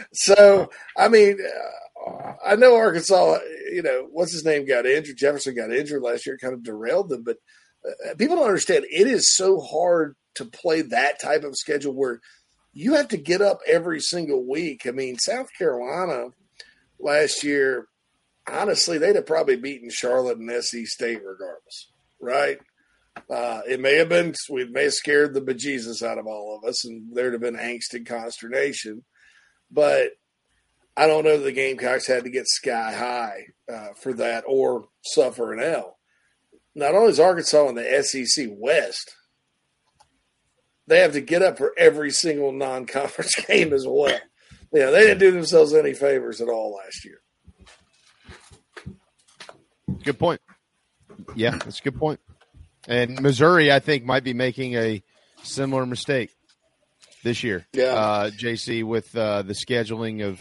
so, 0.12 0.68
I 0.98 1.08
mean, 1.08 1.38
uh, 1.40 2.32
I 2.44 2.56
know 2.56 2.76
Arkansas, 2.76 3.38
you 3.72 3.82
know, 3.82 4.08
what's 4.10 4.32
his 4.32 4.44
name 4.44 4.66
got 4.66 4.84
injured. 4.84 5.16
Jefferson 5.16 5.54
got 5.54 5.72
injured 5.72 6.02
last 6.02 6.26
year, 6.26 6.36
kind 6.36 6.52
of 6.52 6.64
derailed 6.64 7.08
them. 7.08 7.22
But 7.22 7.38
uh, 7.86 8.14
people 8.16 8.36
don't 8.36 8.46
understand 8.46 8.84
it 8.90 9.06
is 9.06 9.34
so 9.34 9.60
hard 9.60 10.16
to 10.34 10.44
play 10.44 10.82
that 10.82 11.20
type 11.20 11.44
of 11.44 11.56
schedule 11.56 11.94
where 11.94 12.20
you 12.74 12.94
have 12.94 13.08
to 13.08 13.16
get 13.16 13.40
up 13.40 13.60
every 13.66 14.00
single 14.00 14.46
week. 14.46 14.86
I 14.86 14.90
mean, 14.90 15.18
South 15.18 15.48
Carolina 15.56 16.28
last 16.98 17.44
year, 17.44 17.86
honestly, 18.50 18.98
they'd 18.98 19.16
have 19.16 19.26
probably 19.26 19.56
beaten 19.56 19.88
Charlotte 19.88 20.38
and 20.38 20.50
SC 20.62 20.84
State 20.84 21.20
regardless 21.24 21.91
right? 22.22 22.58
Uh, 23.28 23.60
it 23.68 23.80
may 23.80 23.96
have 23.96 24.08
been 24.08 24.34
we 24.48 24.64
may 24.64 24.84
have 24.84 24.94
scared 24.94 25.34
the 25.34 25.40
bejesus 25.40 26.02
out 26.02 26.18
of 26.18 26.26
all 26.26 26.56
of 26.56 26.66
us, 26.66 26.84
and 26.86 27.14
there'd 27.14 27.34
have 27.34 27.42
been 27.42 27.56
angst 27.56 27.92
and 27.92 28.06
consternation. 28.06 29.04
But 29.70 30.12
I 30.96 31.06
don't 31.06 31.24
know 31.24 31.38
the 31.38 31.52
Gamecocks 31.52 32.06
had 32.06 32.24
to 32.24 32.30
get 32.30 32.46
sky 32.46 32.92
high 32.92 33.46
uh, 33.72 33.94
for 34.00 34.12
that 34.14 34.44
or 34.46 34.88
suffer 35.02 35.52
an 35.52 35.62
L. 35.62 35.98
Not 36.74 36.94
only 36.94 37.10
is 37.10 37.20
Arkansas 37.20 37.68
in 37.68 37.74
the 37.74 38.02
SEC 38.02 38.48
West, 38.50 39.14
they 40.86 41.00
have 41.00 41.12
to 41.12 41.20
get 41.20 41.42
up 41.42 41.58
for 41.58 41.72
every 41.76 42.10
single 42.10 42.52
non-conference 42.52 43.34
game 43.46 43.72
as 43.72 43.84
well. 43.86 44.18
Yeah, 44.72 44.90
they 44.90 45.02
didn't 45.02 45.18
do 45.18 45.30
themselves 45.30 45.74
any 45.74 45.92
favors 45.92 46.40
at 46.40 46.48
all 46.48 46.74
last 46.74 47.04
year. 47.04 47.20
Good 50.02 50.18
point. 50.18 50.40
Yeah, 51.34 51.50
that's 51.50 51.80
a 51.80 51.82
good 51.82 51.96
point. 51.96 52.20
And 52.88 53.20
Missouri, 53.20 53.70
I 53.70 53.78
think, 53.78 54.04
might 54.04 54.24
be 54.24 54.34
making 54.34 54.74
a 54.74 55.02
similar 55.42 55.86
mistake 55.86 56.30
this 57.22 57.42
year. 57.42 57.66
Yeah, 57.72 57.92
uh, 57.92 58.30
JC 58.30 58.84
with 58.84 59.14
uh, 59.16 59.42
the 59.42 59.54
scheduling 59.54 60.26
of 60.26 60.40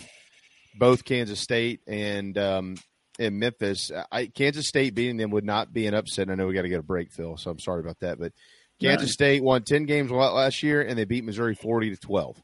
both 0.77 1.05
Kansas 1.05 1.39
State 1.39 1.81
and 1.87 2.37
um, 2.37 2.75
and 3.19 3.39
Memphis. 3.39 3.91
I, 4.11 4.25
Kansas 4.27 4.67
State 4.67 4.95
beating 4.95 5.17
them 5.17 5.31
would 5.31 5.45
not 5.45 5.73
be 5.73 5.87
an 5.87 5.93
upset. 5.93 6.29
I 6.29 6.35
know 6.35 6.47
we 6.47 6.53
got 6.53 6.63
to 6.63 6.69
get 6.69 6.79
a 6.79 6.83
break, 6.83 7.11
Phil, 7.11 7.37
so 7.37 7.51
I'm 7.51 7.59
sorry 7.59 7.81
about 7.81 7.99
that. 7.99 8.19
But 8.19 8.33
Kansas 8.79 9.07
nice. 9.07 9.13
State 9.13 9.43
won 9.43 9.63
ten 9.63 9.85
games 9.85 10.11
last 10.11 10.63
year, 10.63 10.81
and 10.81 10.97
they 10.97 11.05
beat 11.05 11.23
Missouri 11.23 11.55
forty 11.55 11.91
to 11.91 11.97
twelve. 11.97 12.41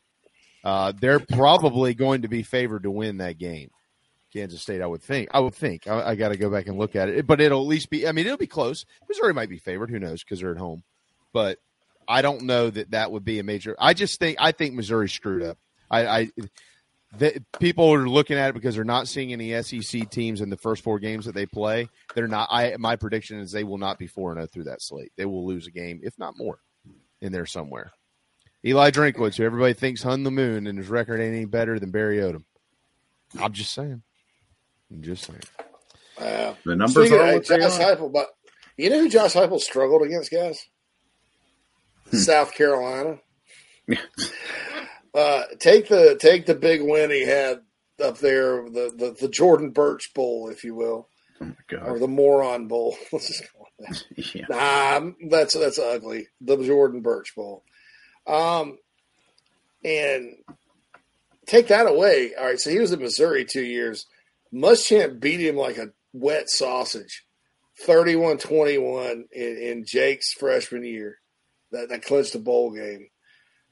Uh, 0.64 0.92
they're 1.00 1.20
probably 1.20 1.94
going 1.94 2.24
to 2.24 2.28
be 2.28 2.44
favored 2.44 2.84
to 2.84 2.92
win 2.92 3.18
that 3.18 3.38
game. 3.38 3.70
Kansas 4.32 4.62
State. 4.62 4.82
I 4.82 4.88
would 4.88 5.02
think. 5.02 5.30
I 5.34 5.40
would 5.40 5.56
think. 5.56 5.88
I, 5.88 6.10
I 6.10 6.16
got 6.16 6.30
to 6.30 6.38
go 6.38 6.50
back 6.50 6.68
and 6.68 6.78
look 6.78 6.96
at 6.96 7.10
it, 7.10 7.28
but 7.28 7.42
it'll 7.42 7.62
at 7.62 7.68
least 7.68 7.90
be. 7.90 8.08
I 8.08 8.12
mean, 8.12 8.26
it'll 8.26 8.38
be 8.38 8.48
close. 8.48 8.86
Missouri 9.08 9.34
might 9.34 9.50
be 9.50 9.58
favored. 9.58 9.90
Who 9.90 10.00
knows? 10.00 10.24
Because 10.24 10.40
they're 10.40 10.52
at 10.52 10.58
home. 10.58 10.84
But 11.34 11.60
I 12.08 12.22
don't 12.22 12.44
know 12.44 12.70
that 12.70 12.92
that 12.92 13.12
would 13.12 13.26
be 13.26 13.40
a 13.40 13.44
major. 13.44 13.76
I 13.80 13.94
just 13.94 14.20
think. 14.20 14.38
I 14.40 14.52
think 14.52 14.76
Missouri 14.76 15.10
screwed 15.10 15.44
up. 15.44 15.58
I. 15.90 16.08
I 16.08 16.32
the, 17.18 17.42
people 17.60 17.94
are 17.94 18.08
looking 18.08 18.38
at 18.38 18.50
it 18.50 18.54
because 18.54 18.76
they're 18.76 18.84
not 18.84 19.08
seeing 19.08 19.32
any 19.32 19.62
SEC 19.64 20.10
teams 20.10 20.42
in 20.42 20.50
the 20.50 20.58
first 20.58 20.84
four 20.84 21.00
games 21.00 21.26
that 21.26 21.34
they 21.34 21.46
play. 21.46 21.90
They're 22.16 22.28
not. 22.28 22.50
I 22.52 22.76
my 22.78 22.98
prediction 22.98 23.40
is 23.40 23.52
they 23.52 23.64
will 23.64 23.78
not 23.78 23.98
be 23.98 24.08
four 24.08 24.32
and 24.32 24.38
zero 24.38 24.44
oh 24.44 24.48
through 24.48 24.64
that 24.66 24.82
slate. 24.82 25.12
They 25.16 25.26
will 25.26 25.46
lose 25.46 25.68
a 25.68 25.72
game, 25.72 26.02
if 26.04 26.20
not 26.20 26.38
more, 26.38 26.60
in 27.22 27.32
there 27.32 27.46
somewhere. 27.46 27.92
Eli 28.66 28.92
Drinkwitz, 28.92 29.38
who 29.38 29.46
everybody 29.46 29.74
thinks 29.74 30.04
hung 30.04 30.24
the 30.24 30.32
moon, 30.32 30.68
and 30.68 30.78
his 30.78 30.90
record 30.90 31.22
ain't 31.22 31.36
any 31.36 31.46
better 31.46 31.80
than 31.80 31.92
Barry 31.92 32.18
Odom. 32.18 32.44
I'm 33.40 33.54
just 33.54 33.74
saying. 33.74 34.04
I'm 34.92 35.02
just 35.02 35.26
saying. 35.26 35.42
Uh, 36.20 36.54
the 36.66 36.76
numbers 36.76 37.12
are 37.12 37.36
of, 37.36 37.46
Josh 37.46 37.78
Heupel, 37.78 38.12
but 38.12 38.28
you 38.78 38.90
know 38.90 39.00
who 39.00 39.10
Josh 39.10 39.34
Heupel 39.34 39.60
struggled 39.60 40.02
against, 40.02 40.32
guys? 40.32 40.66
Hmm. 42.10 42.18
South 42.18 42.54
Carolina. 42.54 43.20
uh, 45.14 45.44
take 45.60 45.88
the 45.90 46.18
take 46.20 46.46
the 46.46 46.56
big 46.56 46.82
win 46.82 47.12
he 47.12 47.26
had 47.26 47.62
up 48.04 48.18
there, 48.20 48.64
the 48.70 48.94
the, 48.96 49.16
the 49.20 49.30
Jordan 49.30 49.72
Burch 49.72 50.14
Bowl, 50.14 50.50
if 50.50 50.64
you 50.64 50.76
will, 50.76 51.10
oh 51.42 51.78
or 51.84 52.00
the 52.00 52.08
Moron 52.08 52.68
Bowl. 52.68 52.98
Let's 53.12 53.28
just 53.28 53.52
call 53.52 53.68
it 53.80 54.04
that. 54.16 54.36
yeah. 54.36 54.46
Nah, 54.50 55.12
that's 55.30 55.54
that's 55.54 55.80
ugly. 55.80 56.28
The 56.42 56.58
Jordan 56.58 57.02
Burch 57.02 57.36
Bowl. 57.36 57.64
Um, 58.26 58.78
and 59.84 60.36
take 61.46 61.68
that 61.68 61.88
away. 61.88 62.34
All 62.38 62.46
right, 62.46 62.60
so 62.60 62.70
he 62.70 62.80
was 62.80 62.92
in 62.92 63.00
Missouri 63.00 63.46
two 63.46 63.64
years. 63.64 64.06
Muschamp 64.54 65.20
beat 65.20 65.40
him 65.40 65.56
like 65.56 65.78
a 65.78 65.92
wet 66.14 66.50
sausage, 66.50 67.26
31-21 67.86 69.24
in, 69.32 69.58
in 69.58 69.86
Jake's 69.86 70.34
freshman 70.34 70.84
year. 70.84 71.18
That, 71.72 71.90
that 71.90 72.04
clinched 72.04 72.32
the 72.34 72.40
bowl 72.40 72.72
game. 72.72 73.10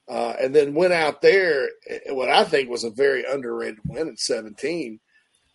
Uh, 0.07 0.33
and 0.39 0.53
then 0.53 0.75
went 0.75 0.93
out 0.93 1.21
there, 1.21 1.69
eh, 1.89 2.11
what 2.11 2.29
I 2.29 2.43
think 2.43 2.69
was 2.69 2.83
a 2.83 2.91
very 2.91 3.23
underrated 3.23 3.79
win 3.85 4.09
in 4.09 4.17
17. 4.17 4.99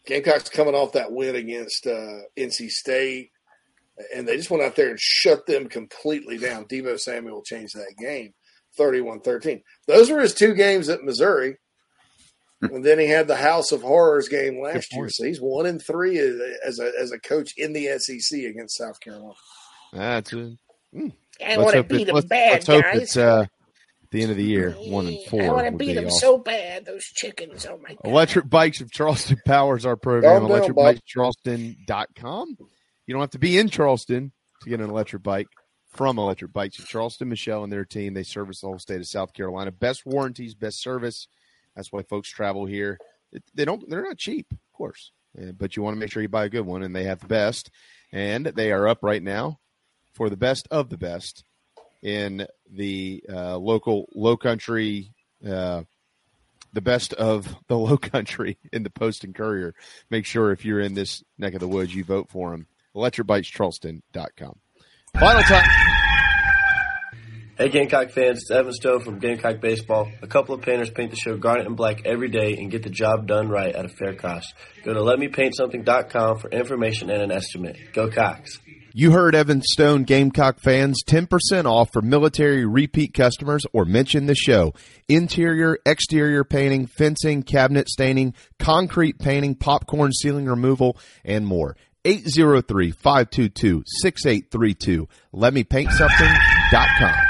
Gamecocks 0.06 0.48
coming 0.48 0.74
off 0.74 0.92
that 0.92 1.12
win 1.12 1.36
against 1.36 1.86
uh, 1.86 2.20
NC 2.36 2.70
State, 2.70 3.30
and 4.14 4.26
they 4.26 4.36
just 4.36 4.50
went 4.50 4.62
out 4.62 4.74
there 4.74 4.90
and 4.90 4.98
shut 4.98 5.46
them 5.46 5.68
completely 5.68 6.38
down. 6.38 6.64
Deebo 6.64 6.98
Samuel 6.98 7.42
changed 7.42 7.76
that 7.76 7.94
game 7.98 8.32
31 8.76 9.20
13. 9.20 9.62
Those 9.86 10.10
were 10.10 10.20
his 10.20 10.34
two 10.34 10.54
games 10.54 10.88
at 10.88 11.04
Missouri. 11.04 11.58
And 12.60 12.84
then 12.84 12.98
he 12.98 13.06
had 13.06 13.28
the 13.28 13.36
House 13.36 13.72
of 13.72 13.82
Horrors 13.82 14.28
game 14.28 14.60
last 14.60 14.92
year. 14.94 15.08
So 15.08 15.24
he's 15.24 15.40
one 15.40 15.66
in 15.66 15.78
three 15.78 16.18
as 16.18 16.78
a 16.78 16.92
as 16.98 17.12
a 17.12 17.18
coach 17.18 17.54
in 17.56 17.72
the 17.72 17.98
SEC 17.98 18.40
against 18.40 18.76
South 18.76 19.00
Carolina. 19.00 19.34
That's 19.92 20.32
a, 20.32 20.56
mm. 20.94 21.12
I 21.44 21.58
want 21.58 21.74
to 21.74 21.82
beat 21.82 22.04
them 22.04 22.14
let's, 22.14 22.26
bad, 22.26 22.52
let's 22.52 22.66
hope 22.66 22.82
guys. 22.82 23.02
it's 23.02 23.16
uh, 23.16 23.46
the 24.10 24.22
end 24.22 24.30
of 24.30 24.36
the 24.36 24.44
year, 24.44 24.72
one 24.72 25.06
and 25.06 25.18
four. 25.26 25.42
I 25.42 25.48
want 25.48 25.66
to 25.66 25.72
beat 25.72 25.94
them 25.94 26.06
awesome. 26.06 26.18
so 26.18 26.38
bad. 26.38 26.84
Those 26.84 27.04
chickens. 27.04 27.66
Oh 27.66 27.78
my 27.78 27.90
god. 27.90 28.00
Electric 28.04 28.48
Bikes 28.48 28.80
of 28.80 28.90
Charleston 28.90 29.40
powers 29.46 29.86
our 29.86 29.96
program. 29.96 30.40
Calm 30.40 30.50
down, 30.50 30.72
Bob. 30.72 30.96
ElectricBikesCharleston.com. 30.96 32.56
You 33.06 33.14
don't 33.14 33.20
have 33.20 33.30
to 33.30 33.38
be 33.38 33.58
in 33.58 33.68
Charleston 33.68 34.32
to 34.62 34.70
get 34.70 34.80
an 34.80 34.90
electric 34.90 35.22
bike 35.22 35.48
from 35.92 36.18
Electric 36.18 36.52
Bikes 36.52 36.78
of 36.78 36.86
Charleston. 36.86 37.28
Michelle 37.28 37.64
and 37.64 37.72
their 37.72 37.84
team, 37.84 38.14
they 38.14 38.22
service 38.22 38.60
the 38.60 38.66
whole 38.66 38.78
state 38.78 39.00
of 39.00 39.06
South 39.06 39.32
Carolina. 39.32 39.70
Best 39.70 40.04
warranties, 40.04 40.54
best 40.54 40.82
service. 40.82 41.26
That's 41.80 41.90
why 41.90 42.02
folks 42.02 42.28
travel 42.28 42.66
here. 42.66 42.98
They 43.54 43.64
don't. 43.64 43.88
They're 43.88 44.02
not 44.02 44.18
cheap, 44.18 44.52
of 44.52 44.58
course, 44.76 45.12
Uh, 45.40 45.52
but 45.52 45.76
you 45.76 45.82
want 45.82 45.96
to 45.96 45.98
make 45.98 46.12
sure 46.12 46.20
you 46.20 46.28
buy 46.28 46.44
a 46.44 46.50
good 46.50 46.66
one, 46.66 46.82
and 46.82 46.94
they 46.94 47.04
have 47.04 47.20
the 47.20 47.26
best. 47.26 47.70
And 48.12 48.44
they 48.44 48.70
are 48.70 48.86
up 48.86 48.98
right 49.02 49.22
now 49.22 49.60
for 50.12 50.28
the 50.28 50.36
best 50.36 50.68
of 50.70 50.90
the 50.90 50.98
best 50.98 51.42
in 52.02 52.46
the 52.70 53.24
uh, 53.32 53.56
local 53.56 54.10
low 54.14 54.36
country 54.36 55.14
uh, 55.46 55.84
the 56.74 56.82
best 56.82 57.14
of 57.14 57.56
the 57.68 57.78
low 57.86 57.96
country 57.96 58.58
in 58.74 58.82
the 58.82 58.90
Post 58.90 59.24
and 59.24 59.34
Courier. 59.34 59.74
Make 60.10 60.26
sure 60.26 60.52
if 60.52 60.66
you're 60.66 60.80
in 60.80 60.92
this 60.92 61.22
neck 61.38 61.54
of 61.54 61.60
the 61.60 61.68
woods, 61.68 61.94
you 61.94 62.04
vote 62.04 62.28
for 62.28 62.50
them. 62.50 62.66
ElectricBikesCharleston.com. 62.94 64.58
Final 65.18 65.42
time. 65.44 65.89
Hey 67.60 67.68
Gamecock 67.68 68.10
fans, 68.12 68.40
it's 68.40 68.50
Evan 68.50 68.72
Stone 68.72 69.00
from 69.00 69.18
Gamecock 69.18 69.60
Baseball. 69.60 70.10
A 70.22 70.26
couple 70.26 70.54
of 70.54 70.62
painters 70.62 70.88
paint 70.88 71.10
the 71.10 71.16
show 71.18 71.36
garnet 71.36 71.66
and 71.66 71.76
black 71.76 72.06
every 72.06 72.30
day 72.30 72.56
and 72.56 72.70
get 72.70 72.82
the 72.82 72.88
job 72.88 73.26
done 73.26 73.50
right 73.50 73.74
at 73.74 73.84
a 73.84 73.90
fair 73.90 74.14
cost. 74.14 74.54
Go 74.82 74.94
to 74.94 75.00
letmepaintsomething.com 75.00 76.38
for 76.38 76.48
information 76.48 77.10
and 77.10 77.20
an 77.20 77.30
estimate. 77.30 77.76
Go 77.92 78.10
Cox. 78.10 78.58
You 78.94 79.10
heard 79.10 79.34
Evan 79.34 79.60
Stone, 79.60 80.04
Gamecock 80.04 80.60
fans, 80.60 81.02
10% 81.06 81.66
off 81.66 81.92
for 81.92 82.00
military 82.00 82.64
repeat 82.64 83.12
customers 83.12 83.66
or 83.74 83.84
mention 83.84 84.24
the 84.24 84.34
show. 84.34 84.72
Interior, 85.06 85.76
exterior 85.84 86.44
painting, 86.44 86.86
fencing, 86.86 87.42
cabinet 87.42 87.90
staining, 87.90 88.32
concrete 88.58 89.18
painting, 89.18 89.54
popcorn 89.54 90.12
ceiling 90.12 90.46
removal, 90.46 90.96
and 91.26 91.46
more. 91.46 91.76
803-522-6832. 92.06 95.06
LetMePaintSomething.com. 95.34 97.29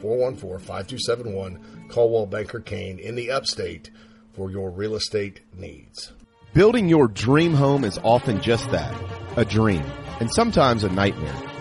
414 0.00 0.58
5271, 0.58 1.88
Coldwell 1.88 2.26
Banker 2.26 2.60
Kane 2.60 2.98
in 2.98 3.14
the 3.14 3.30
upstate 3.30 3.90
for 4.32 4.50
your 4.50 4.70
real 4.70 4.94
estate 4.94 5.40
needs. 5.54 6.12
Building 6.52 6.88
your 6.88 7.08
dream 7.08 7.54
home 7.54 7.84
is 7.84 7.98
often 8.02 8.40
just 8.40 8.70
that, 8.70 8.94
a 9.36 9.44
dream, 9.44 9.84
and 10.20 10.32
sometimes 10.32 10.84
a 10.84 10.88
nightmare. 10.88 11.55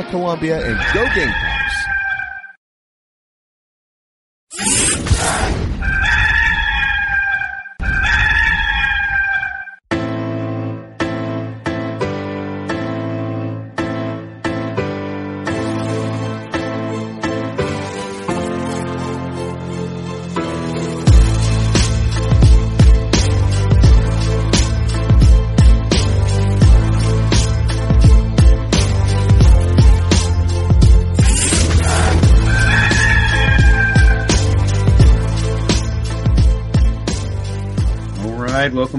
Columbia 0.00 0.56
and 0.56 0.78
go 0.94 1.04
Gamecocks! 1.14 1.81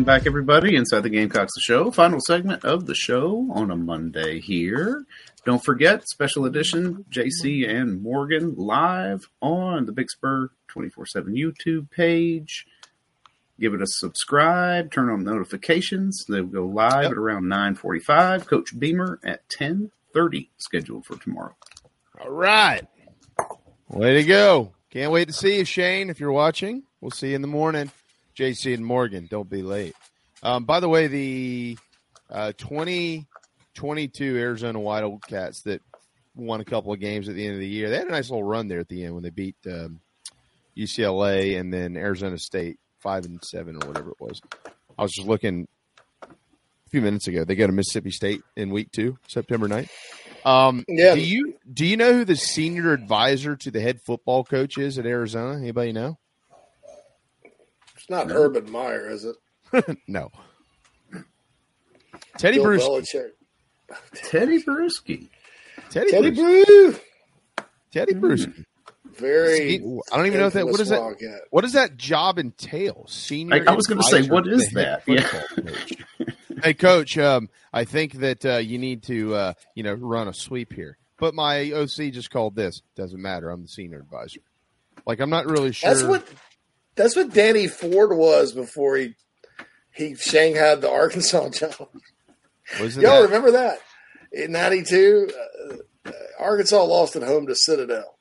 Welcome 0.04 0.20
back, 0.20 0.28
everybody, 0.28 0.76
inside 0.76 1.00
the 1.00 1.10
Gamecocks 1.10 1.54
the 1.56 1.62
show. 1.62 1.90
Final 1.90 2.20
segment 2.20 2.66
of 2.66 2.88
the 2.88 2.94
show 2.94 3.50
on 3.54 3.72
a 3.72 3.76
Monday 3.78 4.42
here. 4.42 5.06
Don't 5.46 5.64
forget, 5.64 6.10
special 6.10 6.44
edition 6.44 7.06
JC 7.10 7.66
and 7.70 8.04
Morgan 8.04 8.54
live 8.58 9.30
on 9.42 9.86
the 9.86 9.94
Big 9.94 10.10
Spur 10.10 10.50
24 10.68 11.06
7 11.06 11.34
YouTube 11.34 11.90
page. 11.90 12.68
Give 13.58 13.74
it 13.74 13.82
a 13.82 13.88
subscribe, 13.88 14.92
turn 14.92 15.10
on 15.10 15.24
notifications. 15.24 16.26
They'll 16.28 16.44
go 16.48 16.66
live 16.66 17.06
at 17.06 17.14
around 17.14 17.46
9.45. 17.46 18.46
Coach 18.46 18.78
Beamer 18.78 19.22
at 19.24 19.48
10.30, 19.58 20.50
scheduled 20.58 21.06
for 21.06 21.16
tomorrow. 21.16 21.56
All 22.20 22.30
right. 22.30 22.86
Way 23.88 24.16
to 24.16 24.24
go. 24.26 24.74
Can't 24.90 25.14
wait 25.14 25.30
to 25.30 25.34
see 25.34 25.60
you, 25.60 25.64
Shane. 25.64 26.10
If 26.10 26.20
you're 26.20 26.34
watching, 26.34 26.84
we'll 27.00 27.12
see 27.12 27.30
you 27.30 27.36
in 27.36 27.42
the 27.42 27.48
morning. 27.48 27.90
JC 28.38 28.74
and 28.74 28.86
Morgan, 28.86 29.28
don't 29.30 29.50
be 29.50 29.62
late. 29.62 29.96
Um, 30.42 30.66
by 30.66 30.80
the 30.80 30.90
way, 30.90 31.08
the 31.08 31.78
uh, 32.30 32.52
2022 32.58 34.38
Arizona 34.38 34.80
Wildcats 34.80 35.62
that 35.64 35.82
won 36.36 36.60
a 36.62 36.66
couple 36.66 36.92
of 36.92 37.00
games 37.00 37.30
at 37.30 37.36
the 37.36 37.46
end 37.46 37.54
of 37.54 37.60
the 37.60 37.68
year, 37.68 37.90
they 37.90 37.98
had 37.98 38.08
a 38.08 38.12
nice 38.12 38.30
little 38.30 38.44
run 38.44 38.68
there 38.68 38.80
at 38.80 38.90
the 38.90 39.06
end 39.06 39.14
when 39.14 39.24
they 39.24 39.30
beat 39.30 39.56
um, 39.68 40.00
UCLA 40.78 41.60
and 41.60 41.74
then 41.74 41.96
Arizona 41.96 42.38
State 42.38 42.80
five 43.00 43.26
and 43.26 43.44
seven 43.44 43.76
or 43.82 43.88
whatever 43.88 44.12
it 44.12 44.20
was. 44.20 44.42
I 44.98 45.04
was 45.04 45.12
just 45.12 45.28
looking 45.28 45.68
a 46.22 46.28
few 46.90 47.02
minutes 47.02 47.28
ago. 47.28 47.44
They 47.44 47.56
go 47.56 47.68
to 47.68 47.74
Mississippi 47.74 48.12
State 48.12 48.42
in 48.56 48.70
week 48.70 48.92
two, 48.92 49.18
September 49.28 49.68
9th. 49.68 49.90
Um, 50.46 50.84
Yeah. 50.88 51.16
Do 51.16 51.22
you 51.22 51.56
do 51.72 51.86
you 51.86 51.98
know 51.98 52.14
who 52.14 52.26
the 52.26 52.36
senior 52.36 52.92
advisor 52.92 53.56
to 53.56 53.72
the 53.72 53.80
head 53.80 54.02
football 54.02 54.44
coach 54.44 54.78
is 54.78 54.98
at 54.98 55.06
Arizona? 55.06 55.58
Anybody 55.58 55.94
know? 55.94 56.18
It's 58.04 58.10
not 58.10 58.30
Urban 58.32 58.70
Meyer, 58.70 59.10
is 59.10 59.24
it? 59.24 59.98
no. 60.10 60.30
Teddy 62.38 62.58
Bill 62.58 62.66
Bruce. 62.66 63.16
Teddy 64.14 64.62
Bruschi. 64.62 65.30
Teddy, 65.90 66.12
Teddy 66.12 66.32
Bruce. 66.32 66.66
Brew. 66.66 66.96
Teddy 67.94 68.14
Bruce. 68.14 68.46
Very. 69.06 69.76
I 70.12 70.18
don't 70.18 70.26
even 70.26 70.42
know 70.42 70.48
if 70.48 70.54
that. 70.54 70.66
What 70.68 70.82
is 70.82 70.90
that? 70.90 71.02
infamous 71.02 71.40
What 71.52 71.62
does 71.62 71.74
that 71.74 71.96
job 71.96 72.40
entail? 72.40 73.06
Senior. 73.08 73.64
I- 73.70 73.72
I 73.72 73.76
was 73.76 73.88
gonna 73.88 74.04
say, 74.04 74.18
advisor 74.20 74.34
what 74.34 74.44
to 74.44 74.52
is 74.52 74.70
the 74.72 74.84
head 74.84 75.02
that? 75.06 75.08
Yeah. 75.08 75.22
coach. 75.22 75.94
hey, 76.62 76.74
coach, 76.74 77.18
um, 77.18 77.50
I 77.72 77.86
think 77.86 78.16
that 78.16 78.46
uh, 78.46 78.58
you 78.58 78.80
need 78.80 79.04
to, 79.04 79.34
uh, 79.34 79.54
you 79.76 79.84
know, 79.84 79.94
run 79.94 80.28
a 80.28 80.34
sweep 80.34 80.74
here. 80.74 80.98
But 81.20 81.34
my 81.36 81.72
OC 81.72 82.12
just 82.12 82.32
called 82.32 82.54
this. 82.56 82.82
Doesn't 82.98 83.22
matter. 83.22 83.50
I'm 83.50 83.62
the 83.62 83.70
senior 83.70 84.00
advisor. 84.00 84.42
Like, 85.06 85.22
I'm 85.22 85.30
not 85.30 85.46
really 85.46 85.72
sure. 85.72 85.90
That's 85.90 86.04
what 86.04 86.28
that's 86.96 87.16
what 87.16 87.34
Danny 87.34 87.68
Ford 87.68 88.16
was 88.18 88.52
before 88.54 88.98
he 88.98 89.16
he 89.92 90.16
shanghaied 90.16 90.82
the 90.82 90.90
Arkansas 90.92 91.50
job. 91.50 91.88
Y'all 92.80 92.92
that- 92.92 93.22
remember 93.24 93.52
that 93.52 93.80
in 94.32 94.52
'92? 94.52 95.30
Uh, 96.06 96.12
Arkansas 96.40 96.84
lost 96.84 97.16
at 97.16 97.24
home 97.24 97.48
to 97.48 97.56
Citadel, 97.56 98.18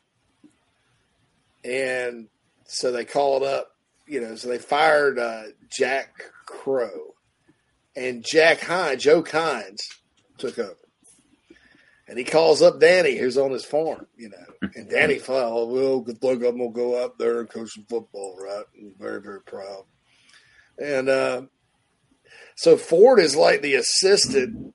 and 1.65 2.28
so 2.66 2.93
they 2.93 3.05
called 3.05 3.43
up. 3.43 3.69
You 4.07 4.20
know, 4.20 4.35
so 4.35 4.49
they 4.49 4.59
fired 4.59 5.19
uh, 5.19 5.44
Jack 5.70 6.23
Crowe, 6.44 7.15
and 7.97 8.24
Jack 8.24 8.61
Hines, 8.61 9.03
Joe 9.03 9.24
Hines, 9.24 9.81
took 10.39 10.59
over. 10.59 10.77
And 12.13 12.19
he 12.19 12.27
calls 12.27 12.61
up 12.61 12.79
Danny, 12.79 13.17
who's 13.17 13.39
on 13.39 13.53
his 13.53 13.65
farm, 13.65 14.07
you 14.19 14.29
know. 14.29 14.69
And 14.77 14.91
Danny 14.91 15.19
oh, 15.29 15.65
well, 15.65 16.01
good 16.01 16.23
luck. 16.23 16.43
I'm 16.45 16.59
going 16.59 16.75
to 16.75 16.79
go 16.79 17.03
up 17.03 17.17
there 17.17 17.41
and 17.41 17.49
coach 17.49 17.71
some 17.71 17.87
football, 17.89 18.37
right? 18.39 18.67
And 18.79 18.95
very, 18.99 19.23
very 19.23 19.41
proud. 19.41 19.85
And 20.77 21.09
uh, 21.09 21.43
so 22.55 22.77
Ford 22.77 23.19
is 23.19 23.35
like 23.35 23.63
the 23.63 23.77
assistant 23.77 24.75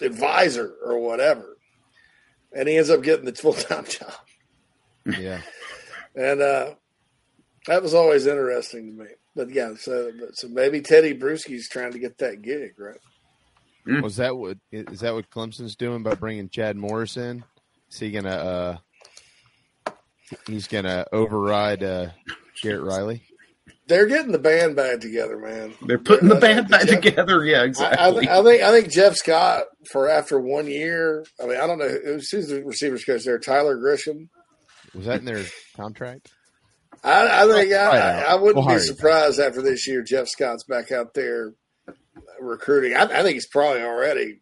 advisor 0.00 0.74
or 0.84 0.98
whatever. 0.98 1.58
And 2.52 2.68
he 2.68 2.76
ends 2.76 2.90
up 2.90 3.04
getting 3.04 3.26
the 3.26 3.34
full 3.34 3.52
time 3.52 3.84
job. 3.88 4.12
Yeah. 5.06 5.42
And 6.16 6.42
uh, 6.42 6.74
that 7.68 7.84
was 7.84 7.94
always 7.94 8.26
interesting 8.26 8.96
to 8.96 9.04
me. 9.04 9.10
But 9.36 9.50
yeah, 9.50 9.74
so 9.78 10.10
but, 10.18 10.36
so 10.36 10.48
maybe 10.48 10.80
Teddy 10.80 11.16
Bruschi's 11.16 11.68
trying 11.68 11.92
to 11.92 12.00
get 12.00 12.18
that 12.18 12.42
gig, 12.42 12.72
right? 12.80 12.98
Was 13.86 14.16
that 14.16 14.36
what 14.36 14.58
is 14.70 15.00
that 15.00 15.12
what 15.14 15.28
Clemson's 15.30 15.74
doing 15.76 16.02
by 16.02 16.14
bringing 16.14 16.48
Chad 16.48 16.76
Morris 16.76 17.16
in? 17.16 17.44
Is 17.90 17.98
he 17.98 18.10
gonna? 18.10 18.28
uh 18.30 18.76
He's 20.46 20.66
gonna 20.68 21.04
override 21.12 21.82
uh 21.82 22.08
Garrett 22.62 22.82
Riley. 22.82 23.22
They're 23.88 24.06
getting 24.06 24.32
the 24.32 24.38
band 24.38 24.76
back 24.76 25.00
together, 25.00 25.36
man. 25.38 25.74
They're 25.82 25.98
putting 25.98 26.28
the 26.28 26.36
I 26.36 26.40
band 26.40 26.68
back 26.68 26.86
Jeff- 26.86 27.00
together. 27.02 27.44
Yeah, 27.44 27.58
I, 27.58 27.62
I, 27.62 27.64
exactly. 27.66 28.28
I 28.28 28.42
think 28.42 28.62
I 28.62 28.70
think 28.70 28.90
Jeff 28.92 29.16
Scott 29.16 29.64
for 29.90 30.08
after 30.08 30.38
one 30.40 30.66
year. 30.68 31.24
I 31.42 31.46
mean, 31.46 31.58
I 31.60 31.66
don't 31.66 31.78
know 31.78 31.88
who's 31.88 32.30
who's 32.30 32.48
the 32.48 32.64
receivers 32.64 33.04
coach 33.04 33.24
there. 33.24 33.38
Tyler 33.38 33.76
Grisham. 33.76 34.28
Was 34.94 35.06
that 35.06 35.18
in 35.18 35.24
their 35.24 35.44
contract? 35.76 36.30
I, 37.04 37.42
I 37.44 37.48
think 37.48 37.72
I, 37.72 37.86
I. 37.86 38.20
I 38.20 38.34
wouldn't 38.36 38.64
We'll 38.64 38.76
be 38.76 38.80
surprised 38.80 39.40
after 39.40 39.60
this 39.60 39.88
year. 39.88 40.02
Jeff 40.02 40.28
Scott's 40.28 40.64
back 40.64 40.92
out 40.92 41.14
there 41.14 41.52
recruiting. 42.42 42.96
I, 42.96 43.02
I 43.04 43.22
think 43.22 43.34
he's 43.34 43.46
probably 43.46 43.82
already 43.82 44.40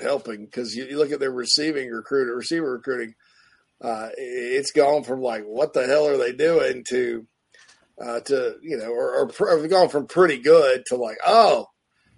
helping 0.00 0.44
because 0.44 0.74
you, 0.76 0.84
you 0.86 0.98
look 0.98 1.12
at 1.12 1.20
their 1.20 1.30
receiving 1.32 1.90
recruiter, 1.90 2.34
receiver 2.36 2.72
recruiting. 2.72 3.14
Uh, 3.80 4.08
it's 4.16 4.72
gone 4.72 5.02
from 5.04 5.20
like 5.20 5.44
what 5.44 5.72
the 5.72 5.86
hell 5.86 6.06
are 6.08 6.16
they 6.16 6.32
doing 6.32 6.82
to 6.88 7.26
uh, 8.02 8.20
to 8.20 8.56
you 8.62 8.76
know, 8.78 8.90
or, 8.90 9.14
or 9.20 9.26
pr- 9.28 9.50
have 9.50 9.68
gone 9.70 9.88
from 9.88 10.06
pretty 10.06 10.38
good 10.38 10.82
to 10.86 10.96
like 10.96 11.18
oh, 11.26 11.66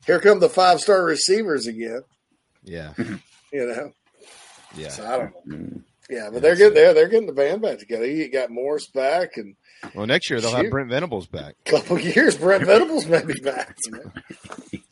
here 0.07 0.21
come 0.21 0.39
the 0.41 0.49
five 0.49 0.81
star 0.81 1.05
receivers 1.05 1.67
again. 1.67 2.03
Yeah. 2.65 2.93
You 3.51 3.67
know, 3.67 3.93
Yeah. 4.77 4.91
so 4.91 5.07
I 5.07 5.17
don't 5.17 5.47
know. 5.47 5.81
Yeah, 6.11 6.29
but 6.31 6.43
they're 6.43 6.55
getting 6.55 6.75
there. 6.75 6.93
They're 6.93 7.09
getting 7.09 7.27
the 7.27 7.33
band 7.33 7.63
back 7.63 7.79
together. 7.79 8.05
You 8.05 8.31
got 8.31 8.51
Morris 8.51 8.89
back, 8.89 9.39
and 9.39 9.57
Well, 9.95 10.07
next 10.07 10.29
year 10.31 10.41
they'll 10.41 10.51
Shoot. 10.51 10.63
have 10.65 10.71
Brent 10.71 10.91
Venables 10.91 11.27
back. 11.27 11.55
a 11.67 11.71
couple 11.71 11.99
years, 11.99 12.37
Brent 12.37 12.67
Venables 12.67 13.07
may 13.07 13.25
be 13.25 13.39
back. 13.41 13.77
You 13.87 13.93
know? 13.93 14.13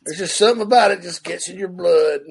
There's 0.05 0.17
just 0.19 0.37
something 0.37 0.61
about 0.61 0.91
it 0.91 1.01
just 1.01 1.23
gets 1.23 1.49
in 1.49 1.57
your 1.57 1.67
blood. 1.69 2.21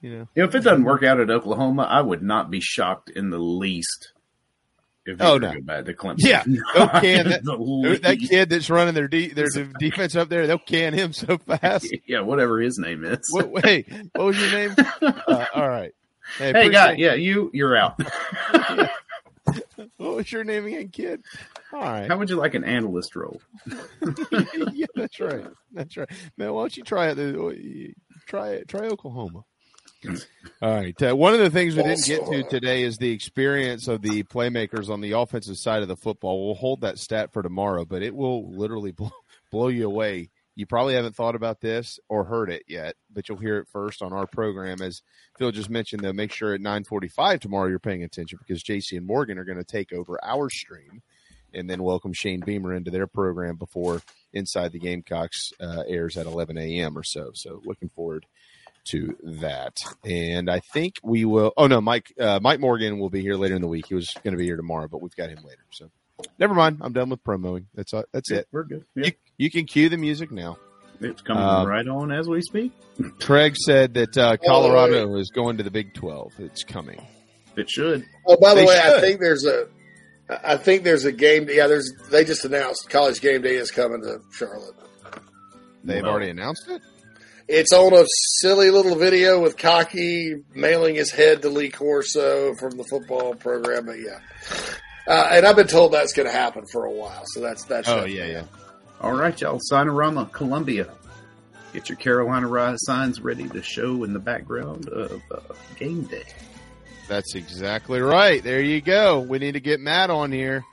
You 0.00 0.10
know, 0.10 0.28
You 0.34 0.42
know, 0.42 0.48
if 0.48 0.54
it 0.54 0.60
doesn't 0.64 0.84
work 0.84 1.02
out 1.02 1.20
at 1.20 1.30
Oklahoma, 1.30 1.82
I 1.82 2.00
would 2.00 2.22
not 2.22 2.50
be 2.50 2.60
shocked 2.60 3.10
in 3.10 3.30
the 3.30 3.38
least 3.38 4.12
if 5.04 5.18
they 5.18 5.24
Oh, 5.24 5.36
no. 5.38 5.52
to 5.52 5.60
go 5.60 5.64
back 5.64 5.84
to 5.84 5.94
Clemson. 5.94 6.16
Yeah, 6.18 6.42
they'll 6.74 6.88
can 7.00 7.28
that, 7.28 7.44
The 7.44 7.98
that 8.02 8.18
kid 8.18 8.48
that's 8.50 8.70
running 8.70 8.94
their 8.94 9.08
de- 9.08 9.28
their 9.32 9.46
defense 9.78 10.16
up 10.16 10.28
there. 10.28 10.46
They'll 10.46 10.58
can 10.58 10.94
him 10.94 11.12
so 11.12 11.38
fast. 11.46 11.88
yeah, 12.06 12.20
whatever 12.20 12.60
his 12.60 12.78
name 12.78 13.04
is. 13.04 13.18
What, 13.30 13.50
wait, 13.50 13.92
what 14.14 14.24
was 14.26 14.38
your 14.40 14.50
name? 14.50 14.74
Uh, 15.02 15.44
all 15.54 15.68
right. 15.68 15.92
hey, 16.38 16.50
appreciate- 16.50 16.72
guy, 16.72 16.92
yeah, 16.94 17.14
you, 17.14 17.50
you're 17.52 17.76
out. 17.76 18.00
What 19.96 20.16
was 20.16 20.32
your 20.32 20.44
name 20.44 20.66
again, 20.66 20.88
kid? 20.88 21.22
All 21.72 21.80
right. 21.80 22.08
How 22.08 22.18
would 22.18 22.30
you 22.30 22.36
like 22.36 22.54
an 22.54 22.64
analyst 22.64 23.16
role? 23.16 23.40
yeah, 24.72 24.86
that's 24.94 25.18
right. 25.18 25.46
That's 25.72 25.96
right. 25.96 26.08
Man, 26.36 26.52
why 26.52 26.62
don't 26.62 26.76
you 26.76 26.84
try 26.84 27.08
it? 27.08 27.94
Try 28.26 28.50
it. 28.50 28.68
Try 28.68 28.86
Oklahoma. 28.86 29.44
All 30.62 30.74
right. 30.74 31.00
Uh, 31.02 31.16
one 31.16 31.34
of 31.34 31.40
the 31.40 31.50
things 31.50 31.76
we 31.76 31.82
didn't 31.82 32.04
get 32.04 32.26
to 32.26 32.42
today 32.44 32.82
is 32.82 32.98
the 32.98 33.10
experience 33.10 33.88
of 33.88 34.02
the 34.02 34.22
playmakers 34.24 34.88
on 34.88 35.00
the 35.00 35.12
offensive 35.12 35.56
side 35.56 35.82
of 35.82 35.88
the 35.88 35.96
football. 35.96 36.46
We'll 36.46 36.54
hold 36.54 36.82
that 36.82 36.98
stat 36.98 37.32
for 37.32 37.42
tomorrow, 37.42 37.84
but 37.84 38.02
it 38.02 38.14
will 38.14 38.50
literally 38.52 38.92
blow, 38.92 39.10
blow 39.50 39.68
you 39.68 39.86
away. 39.86 40.30
You 40.54 40.66
probably 40.66 40.94
haven't 40.94 41.16
thought 41.16 41.34
about 41.34 41.60
this 41.60 41.98
or 42.08 42.24
heard 42.24 42.50
it 42.50 42.64
yet, 42.68 42.96
but 43.12 43.28
you'll 43.28 43.38
hear 43.38 43.58
it 43.58 43.68
first 43.72 44.02
on 44.02 44.12
our 44.12 44.26
program. 44.26 44.82
As 44.82 45.02
Phil 45.38 45.50
just 45.50 45.70
mentioned, 45.70 46.02
though, 46.02 46.12
make 46.12 46.32
sure 46.32 46.54
at 46.54 46.60
9:45 46.60 47.40
tomorrow 47.40 47.68
you're 47.68 47.78
paying 47.78 48.02
attention 48.02 48.38
because 48.38 48.62
JC 48.62 48.98
and 48.98 49.06
Morgan 49.06 49.38
are 49.38 49.44
going 49.44 49.58
to 49.58 49.64
take 49.64 49.92
over 49.92 50.18
our 50.22 50.50
stream 50.50 51.02
and 51.54 51.68
then 51.68 51.82
welcome 51.82 52.12
Shane 52.12 52.40
Beamer 52.40 52.74
into 52.74 52.90
their 52.90 53.06
program 53.06 53.56
before 53.56 54.02
Inside 54.32 54.72
the 54.72 54.78
Gamecocks 54.78 55.52
uh, 55.60 55.84
airs 55.86 56.16
at 56.16 56.26
11 56.26 56.58
a.m. 56.58 56.96
or 56.96 57.02
so. 57.02 57.30
So 57.34 57.60
looking 57.64 57.90
forward 57.90 58.26
to 58.84 59.16
that. 59.22 59.80
And 60.04 60.50
I 60.50 60.60
think 60.60 60.96
we 61.02 61.24
will. 61.24 61.52
Oh 61.56 61.66
no, 61.66 61.80
Mike 61.80 62.12
uh, 62.18 62.40
Mike 62.42 62.60
Morgan 62.60 62.98
will 62.98 63.10
be 63.10 63.22
here 63.22 63.36
later 63.36 63.54
in 63.54 63.62
the 63.62 63.68
week. 63.68 63.86
He 63.86 63.94
was 63.94 64.12
going 64.22 64.32
to 64.32 64.38
be 64.38 64.44
here 64.44 64.56
tomorrow, 64.56 64.88
but 64.88 65.00
we've 65.00 65.16
got 65.16 65.30
him 65.30 65.42
later. 65.44 65.64
So 65.70 65.90
never 66.38 66.54
mind. 66.54 66.78
I'm 66.80 66.92
done 66.92 67.10
with 67.10 67.22
promoing. 67.22 67.66
That's 67.74 67.94
uh, 67.94 68.02
that's 68.12 68.30
it. 68.30 68.48
We're 68.50 68.64
good. 68.64 68.84
Yeah. 68.94 69.06
You, 69.06 69.12
you 69.38 69.50
can 69.50 69.66
cue 69.66 69.88
the 69.88 69.96
music 69.96 70.30
now. 70.30 70.58
It's 71.00 71.20
coming 71.22 71.42
Um, 71.42 71.66
right 71.66 71.86
on 71.86 72.12
as 72.12 72.28
we 72.28 72.40
speak. 72.42 72.72
Craig 73.18 73.56
said 73.56 73.94
that 73.94 74.16
uh, 74.16 74.36
Colorado 74.46 75.16
is 75.16 75.30
going 75.30 75.56
to 75.56 75.62
the 75.64 75.70
Big 75.70 75.94
12. 75.94 76.32
It's 76.38 76.62
coming. 76.62 77.04
It 77.56 77.68
should. 77.68 78.04
Oh, 78.26 78.36
by 78.40 78.50
the 78.54 78.60
They 78.60 78.66
way, 78.66 78.78
I 78.82 79.00
think 79.00 79.20
there's 79.20 79.44
a, 79.44 79.66
I 80.44 80.56
think 80.56 80.84
there's 80.84 81.04
a 81.04 81.12
game. 81.12 81.46
Yeah, 81.50 81.66
there's. 81.66 81.90
They 82.10 82.24
just 82.24 82.44
announced 82.44 82.88
college 82.88 83.20
game 83.20 83.42
day 83.42 83.56
is 83.56 83.70
coming 83.70 84.00
to 84.02 84.20
Charlotte. 84.32 84.74
They've 85.84 86.02
Well. 86.02 86.12
already 86.12 86.30
announced 86.30 86.68
it. 86.70 86.80
It's 87.48 87.72
on 87.72 87.92
a 87.92 88.04
silly 88.40 88.70
little 88.70 88.94
video 88.94 89.40
with 89.42 89.58
Cocky 89.58 90.36
mailing 90.54 90.94
his 90.94 91.10
head 91.10 91.42
to 91.42 91.48
Lee 91.50 91.68
Corso 91.70 92.54
from 92.54 92.76
the 92.78 92.84
football 92.84 93.34
program. 93.34 93.84
But 93.86 93.98
yeah, 93.98 94.20
uh, 95.08 95.28
and 95.32 95.44
I've 95.44 95.56
been 95.56 95.66
told 95.66 95.92
that's 95.92 96.12
going 96.14 96.28
to 96.28 96.32
happen 96.32 96.64
for 96.72 96.84
a 96.86 96.90
while. 96.92 97.22
So 97.26 97.40
that's 97.40 97.64
that's. 97.64 97.88
Oh 97.88 98.04
yeah, 98.04 98.26
yeah. 98.26 98.44
All 99.02 99.12
right, 99.12 99.38
y'all. 99.40 99.58
Signarama, 99.70 100.30
Columbia. 100.32 100.88
Get 101.72 101.88
your 101.88 101.96
Carolina 101.96 102.46
Rise 102.46 102.78
signs 102.84 103.20
ready 103.20 103.48
to 103.48 103.62
show 103.62 104.04
in 104.04 104.12
the 104.12 104.18
background 104.18 104.88
of 104.88 105.20
uh, 105.30 105.40
game 105.76 106.02
day. 106.02 106.24
That's 107.08 107.34
exactly 107.34 108.00
right. 108.00 108.42
There 108.42 108.60
you 108.60 108.80
go. 108.80 109.20
We 109.20 109.38
need 109.38 109.52
to 109.52 109.60
get 109.60 109.80
Matt 109.80 110.10
on 110.10 110.30
here. 110.30 110.64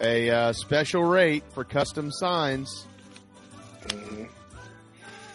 A 0.00 0.30
uh, 0.30 0.52
special 0.52 1.04
rate 1.04 1.42
for 1.54 1.64
custom 1.64 2.10
signs. 2.12 2.86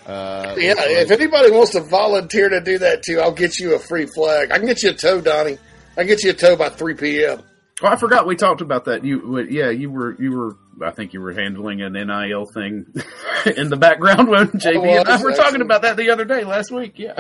Uh, 0.05 0.55
Yeah, 0.57 0.75
if 0.77 1.09
anybody 1.11 1.49
wants 1.51 1.71
to 1.71 1.81
volunteer 1.81 2.49
to 2.49 2.61
do 2.61 2.77
that 2.79 3.01
too, 3.03 3.19
I'll 3.19 3.31
get 3.31 3.57
you 3.57 3.73
a 3.75 3.79
free 3.79 4.05
flag. 4.05 4.51
I 4.51 4.57
can 4.57 4.67
get 4.67 4.83
you 4.83 4.91
a 4.91 4.93
tow, 4.93 5.19
Donnie. 5.19 5.57
I 5.97 6.01
can 6.01 6.07
get 6.07 6.23
you 6.23 6.29
a 6.31 6.33
tow 6.33 6.55
by 6.55 6.69
three 6.69 6.93
p.m. 6.93 7.41
Oh, 7.81 7.87
I 7.87 7.95
forgot 7.95 8.27
we 8.27 8.35
talked 8.35 8.61
about 8.61 8.85
that. 8.85 9.03
You, 9.03 9.21
well, 9.31 9.45
yeah, 9.45 9.69
you 9.69 9.89
were, 9.89 10.15
you 10.19 10.31
were. 10.31 10.57
I 10.83 10.91
think 10.91 11.13
you 11.13 11.21
were 11.21 11.33
handling 11.33 11.81
an 11.81 11.93
NIL 11.93 12.45
thing 12.45 12.85
in 13.57 13.69
the 13.69 13.77
background 13.77 14.27
when 14.27 14.47
JB 14.49 14.99
and 14.99 15.07
I 15.07 15.13
was, 15.13 15.23
were 15.23 15.33
talking 15.33 15.61
about 15.61 15.83
that 15.83 15.97
the 15.97 16.09
other 16.09 16.25
day, 16.25 16.43
last 16.43 16.71
week. 16.71 16.93
Yeah. 16.97 17.19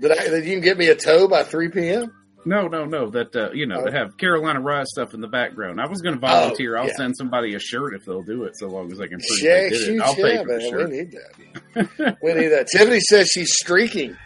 Did 0.00 0.10
I? 0.12 0.28
Did 0.28 0.44
you 0.46 0.52
can 0.54 0.60
get 0.62 0.78
me 0.78 0.88
a 0.88 0.94
tow 0.94 1.28
by 1.28 1.42
three 1.44 1.68
p.m.? 1.68 2.12
No, 2.44 2.66
no, 2.66 2.84
no. 2.84 3.08
That 3.08 3.34
uh, 3.36 3.50
you 3.52 3.66
know, 3.66 3.82
Oh. 3.82 3.86
to 3.86 3.92
have 3.92 4.16
Carolina 4.16 4.60
Rise 4.60 4.88
stuff 4.90 5.14
in 5.14 5.20
the 5.20 5.28
background. 5.28 5.80
I 5.80 5.86
was 5.88 6.00
going 6.02 6.14
to 6.16 6.20
volunteer. 6.20 6.76
Oh, 6.76 6.80
I'll 6.82 6.88
yeah. 6.88 6.96
send 6.96 7.16
somebody 7.16 7.54
a 7.54 7.60
shirt 7.60 7.94
if 7.94 8.04
they'll 8.04 8.22
do 8.24 8.42
it, 8.44 8.56
so 8.58 8.66
long 8.66 8.90
as 8.90 9.00
I 9.00 9.06
can 9.06 9.18
prove 9.20 9.42
Yeah, 9.42 9.54
they 9.60 9.68
did 9.70 9.78
shoot, 9.80 9.94
it. 9.96 10.02
I'll 10.02 10.16
yeah, 10.16 10.24
pay 10.24 10.38
for 10.38 10.46
the 10.46 10.58
man. 10.58 10.70
shirt. 10.70 10.90
We 10.90 10.96
need 10.96 11.12
that. 11.12 12.18
we 12.22 12.34
need 12.34 12.48
that. 12.48 12.66
Tiffany 12.66 12.98
says 13.00 13.28
she's 13.28 13.52
streaking 13.54 14.16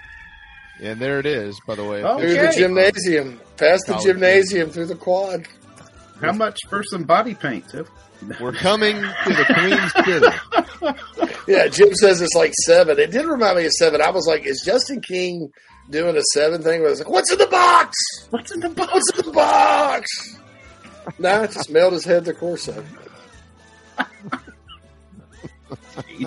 and 0.81 0.99
there 1.01 1.19
it 1.21 1.27
is. 1.27 1.61
By 1.67 1.75
the 1.75 1.85
way, 1.85 2.03
Oh, 2.03 2.19
through 2.19 2.33
the 2.35 2.53
gymnasium, 2.57 3.39
past 3.59 3.85
the 3.87 3.93
College 3.93 4.07
gymnasium, 4.07 4.71
through 4.71 4.87
the 4.87 4.95
quad. 4.97 5.47
How 6.21 6.33
much 6.33 6.59
for 6.69 6.83
some 6.85 7.05
body 7.05 7.35
paint, 7.35 7.69
Tiff? 7.69 7.89
we're 8.41 8.53
coming 8.53 8.97
to 8.97 9.29
the 9.29 9.45
Queen's 9.55 10.07
City. 10.07 10.95
Yeah, 11.49 11.69
Jim 11.69 11.95
says 11.95 12.21
it's 12.21 12.35
like 12.35 12.53
seven. 12.65 12.99
It 12.99 13.13
did 13.13 13.25
remind 13.25 13.57
me 13.59 13.67
of 13.67 13.73
seven. 13.73 14.01
I 14.03 14.11
was 14.11 14.27
like, 14.27 14.45
is 14.45 14.63
Justin 14.65 15.01
King 15.01 15.49
doing 15.91 16.17
a 16.17 16.23
seven 16.33 16.61
thing? 16.61 16.81
Where 16.81 16.89
I 16.89 16.91
was 16.91 16.99
like, 16.99 17.09
what's 17.09 17.31
in 17.31 17.39
the 17.39 17.47
box? 17.47 17.95
What's 18.31 18.53
in 18.53 18.59
the 18.61 18.69
box? 18.71 18.93
What's 18.93 19.19
in 19.19 19.27
the 19.27 19.33
box? 19.33 20.39
nah, 21.21 21.43
it 21.43 21.53
just 21.53 21.71
mailed 21.71 21.93
his 21.93 22.05
head 22.05 22.25
to 22.25 22.35
Corso. 22.35 22.85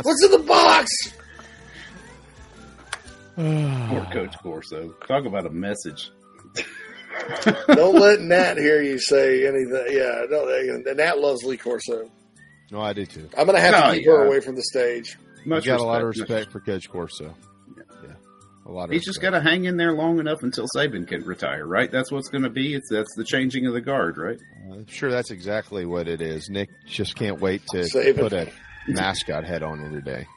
What's 0.01 0.23
in 0.23 0.31
the 0.31 0.43
box? 0.47 0.89
Poor 3.35 4.05
Coach 4.11 4.35
Corso. 4.41 4.93
Talk 5.05 5.25
about 5.25 5.45
a 5.45 5.49
message. 5.49 6.11
Don't 7.67 7.99
let 7.99 8.21
Nat 8.21 8.57
hear 8.57 8.81
you 8.81 8.99
say 8.99 9.47
anything. 9.47 9.85
Yeah, 9.89 10.23
don't, 10.29 10.85
and 10.87 10.97
Nat 10.97 11.19
loves 11.19 11.43
Lee 11.43 11.57
Corso. 11.57 12.09
No, 12.71 12.81
I 12.81 12.93
do 12.93 13.05
too. 13.05 13.27
I'm 13.37 13.45
going 13.45 13.55
to 13.55 13.61
have 13.61 13.71
No, 13.71 13.91
to 13.91 13.97
keep 13.97 14.05
yeah. 14.05 14.11
her 14.13 14.25
away 14.25 14.39
from 14.41 14.55
the 14.55 14.61
stage. 14.63 15.17
Much 15.45 15.65
you 15.65 15.71
got 15.71 15.79
a 15.79 15.83
lot 15.83 16.01
of 16.01 16.07
respect. 16.09 16.29
respect 16.29 16.51
for 16.51 16.59
Coach 16.59 16.89
Corso. 16.89 17.33
Yeah, 17.77 18.09
a 18.65 18.71
lot 18.71 18.85
of. 18.85 18.91
He's 18.91 19.05
just 19.05 19.21
got 19.21 19.31
to 19.31 19.41
hang 19.41 19.65
in 19.65 19.77
there 19.77 19.93
long 19.93 20.19
enough 20.19 20.43
until 20.43 20.67
Saban 20.75 21.07
can 21.07 21.23
retire, 21.23 21.65
right? 21.65 21.89
That's 21.91 22.11
what's 22.11 22.29
going 22.29 22.43
to 22.43 22.49
be. 22.49 22.75
It's 22.75 22.89
that's 22.91 23.13
the 23.15 23.23
changing 23.23 23.65
of 23.65 23.73
the 23.73 23.81
guard, 23.81 24.17
right? 24.17 24.37
I'm 24.71 24.85
sure 24.87 25.09
that's 25.09 25.31
exactly 25.31 25.85
what 25.85 26.07
it 26.07 26.21
is. 26.21 26.49
Nick 26.49 26.69
just 26.87 27.15
can't 27.15 27.39
wait 27.39 27.61
to 27.71 27.85
Save 27.87 28.19
it. 28.19 28.21
put 28.21 28.33
a 28.33 28.51
mascot 28.87 29.45
head 29.45 29.63
on 29.63 29.83
every 29.83 30.01
day. 30.03 30.27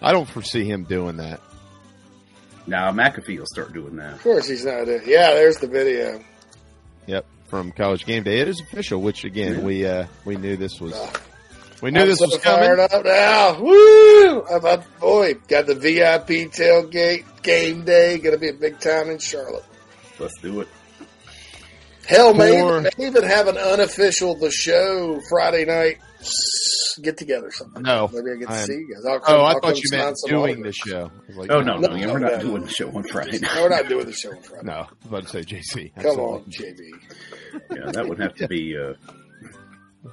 I 0.00 0.12
don't 0.12 0.28
foresee 0.28 0.64
him 0.64 0.84
doing 0.84 1.18
that. 1.18 1.40
Now 2.66 2.92
McAfee 2.92 3.38
will 3.38 3.46
start 3.46 3.72
doing 3.72 3.96
that. 3.96 4.14
Of 4.14 4.22
course, 4.22 4.46
he's 4.48 4.64
not. 4.64 4.84
doing- 4.84 5.02
Yeah, 5.06 5.34
there's 5.34 5.56
the 5.58 5.66
video. 5.66 6.20
Yep, 7.06 7.26
from 7.48 7.72
College 7.72 8.04
Game 8.06 8.22
Day, 8.22 8.40
it 8.40 8.48
is 8.48 8.60
official. 8.60 9.00
Which 9.00 9.24
again, 9.24 9.58
Yeah. 9.58 9.64
we 9.64 9.86
uh 9.86 10.06
we 10.24 10.36
knew 10.36 10.56
this 10.56 10.80
was 10.80 10.94
we 11.82 11.90
knew 11.90 12.00
I'm 12.00 12.08
this 12.08 12.18
so 12.18 12.26
was 12.26 12.38
coming. 12.38 12.60
fired 12.76 12.78
up 12.78 13.04
now. 13.04 13.60
Woo! 13.60 14.42
I'm 14.42 14.56
about, 14.56 14.84
boy, 15.00 15.34
got 15.48 15.66
the 15.66 15.74
VIP 15.74 16.50
tailgate 16.52 17.24
game 17.42 17.84
day. 17.84 18.18
Going 18.18 18.34
to 18.34 18.38
be 18.38 18.50
a 18.50 18.52
big 18.52 18.78
time 18.80 19.08
in 19.08 19.18
Charlotte. 19.18 19.64
Let's 20.18 20.38
do 20.42 20.60
it. 20.60 20.68
Hell, 22.06 22.34
may 22.34 22.58
even, 22.58 22.82
may 22.82 23.06
even 23.06 23.22
have 23.22 23.48
an 23.48 23.56
unofficial 23.56 24.34
the 24.34 24.50
show 24.50 25.20
Friday 25.30 25.64
night 25.64 25.98
get 27.00 27.16
together 27.18 27.50
something. 27.50 27.82
No, 27.82 28.08
maybe 28.12 28.30
I 28.30 28.34
get 28.38 28.48
to 28.48 28.54
I'm- 28.54 28.66
see 28.66 28.72
you 28.74 28.94
guys. 28.94 29.04
I'll 29.06 29.20
come, 29.20 29.34
oh, 29.36 29.40
I 29.42 29.52
I'll 29.52 29.60
thought 29.60 29.76
you 29.76 29.90
meant 29.90 30.16
doing 30.26 30.62
the 30.62 30.72
show. 30.72 31.10
Like, 31.34 31.50
Oh 31.50 31.60
no, 31.60 31.78
no, 31.78 31.88
No, 31.88 31.94
yeah, 31.96 32.12
we're 32.12 32.18
not 32.18 32.32
no. 32.32 32.40
doing 32.40 32.62
the 32.62 32.70
show 32.70 32.88
on 32.90 33.02
Friday 33.04 33.38
night. 33.38 33.50
No, 33.54 33.62
we're 33.62 33.68
not 33.70 33.88
doing 33.88 34.06
the 34.06 34.12
show 34.12 34.30
on 34.32 34.42
Friday. 34.42 34.66
No, 34.66 34.72
I 34.72 34.78
was 34.80 34.88
about 35.06 35.22
to 35.24 35.28
say 35.28 35.40
JC. 35.42 35.94
Come 35.94 36.06
Absolutely. 36.06 36.22
on, 36.24 36.44
JB. 36.50 37.76
Yeah, 37.84 37.92
that 37.92 38.08
would 38.08 38.18
have 38.20 38.34
to 38.36 38.48
be. 38.48 38.76
Uh, 38.76 38.94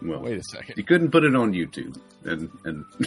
well, 0.02 0.20
Wait 0.22 0.38
a 0.38 0.44
second. 0.44 0.76
You 0.78 0.84
couldn't 0.84 1.12
put 1.12 1.24
it 1.24 1.34
on 1.36 1.54
YouTube, 1.54 1.98
and 2.26 2.50
and 2.66 2.84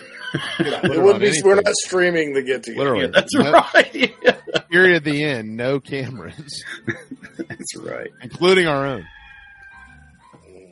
Put 0.56 0.66
It 0.66 0.84
it 0.84 1.02
wouldn't 1.02 1.20
be. 1.20 1.26
anything. 1.28 1.44
We're 1.44 1.56
not 1.56 1.74
streaming 1.74 2.32
the 2.32 2.42
get 2.42 2.62
together. 2.62 2.84
Literally, 2.84 3.04
Yeah, 3.04 3.10
that's 3.12 3.34
No- 3.34 3.52
right. 3.52 4.14
Period. 4.70 4.96
At 4.96 5.04
the 5.04 5.24
end, 5.24 5.56
no 5.56 5.78
cameras, 5.80 6.64
that's 7.48 7.76
right. 7.76 8.10
including 8.22 8.66
our 8.68 8.86
own. 8.86 9.06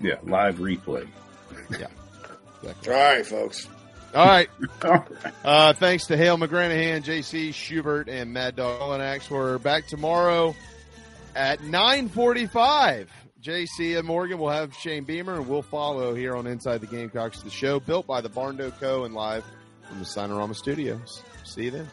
Yeah, 0.01 0.15
live 0.23 0.57
replay. 0.59 1.07
All 2.89 2.95
right, 2.95 3.27
folks. 3.27 3.69
All 4.83 4.91
right. 4.93 5.35
Uh, 5.45 5.73
thanks 5.75 6.07
to 6.07 6.17
Hale 6.17 6.39
McGranahan, 6.39 7.05
JC 7.05 7.51
Shurburtt, 7.51 8.09
and 8.09 8.33
Mad 8.33 8.57
Dog 8.57 8.81
Olenax. 8.81 9.31
We're 9.31 9.59
back 9.59 9.87
tomorrow 9.87 10.55
at 11.37 11.63
945. 11.63 13.11
JC 13.43 13.99
and 13.99 14.07
Morgan 14.07 14.39
will 14.39 14.49
have 14.49 14.75
Shane 14.75 15.05
Beamer, 15.05 15.35
and 15.35 15.49
we'll 15.49 15.63
follow 15.63 16.15
here 16.15 16.35
on 16.35 16.47
Inside 16.47 16.81
the 16.81 16.87
Gamecocks, 16.87 17.43
the 17.43 17.51
show 17.51 17.79
built 17.81 18.07
by 18.07 18.21
the 18.21 18.31
Barndo 18.31 18.73
Co. 18.81 19.05
and 19.05 19.15
live 19.15 19.45
from 19.87 19.99
the 19.99 20.05
Signarama 20.05 20.55
Studios. 20.57 21.23
See 21.45 21.65
you 21.65 21.71
then. 21.71 21.89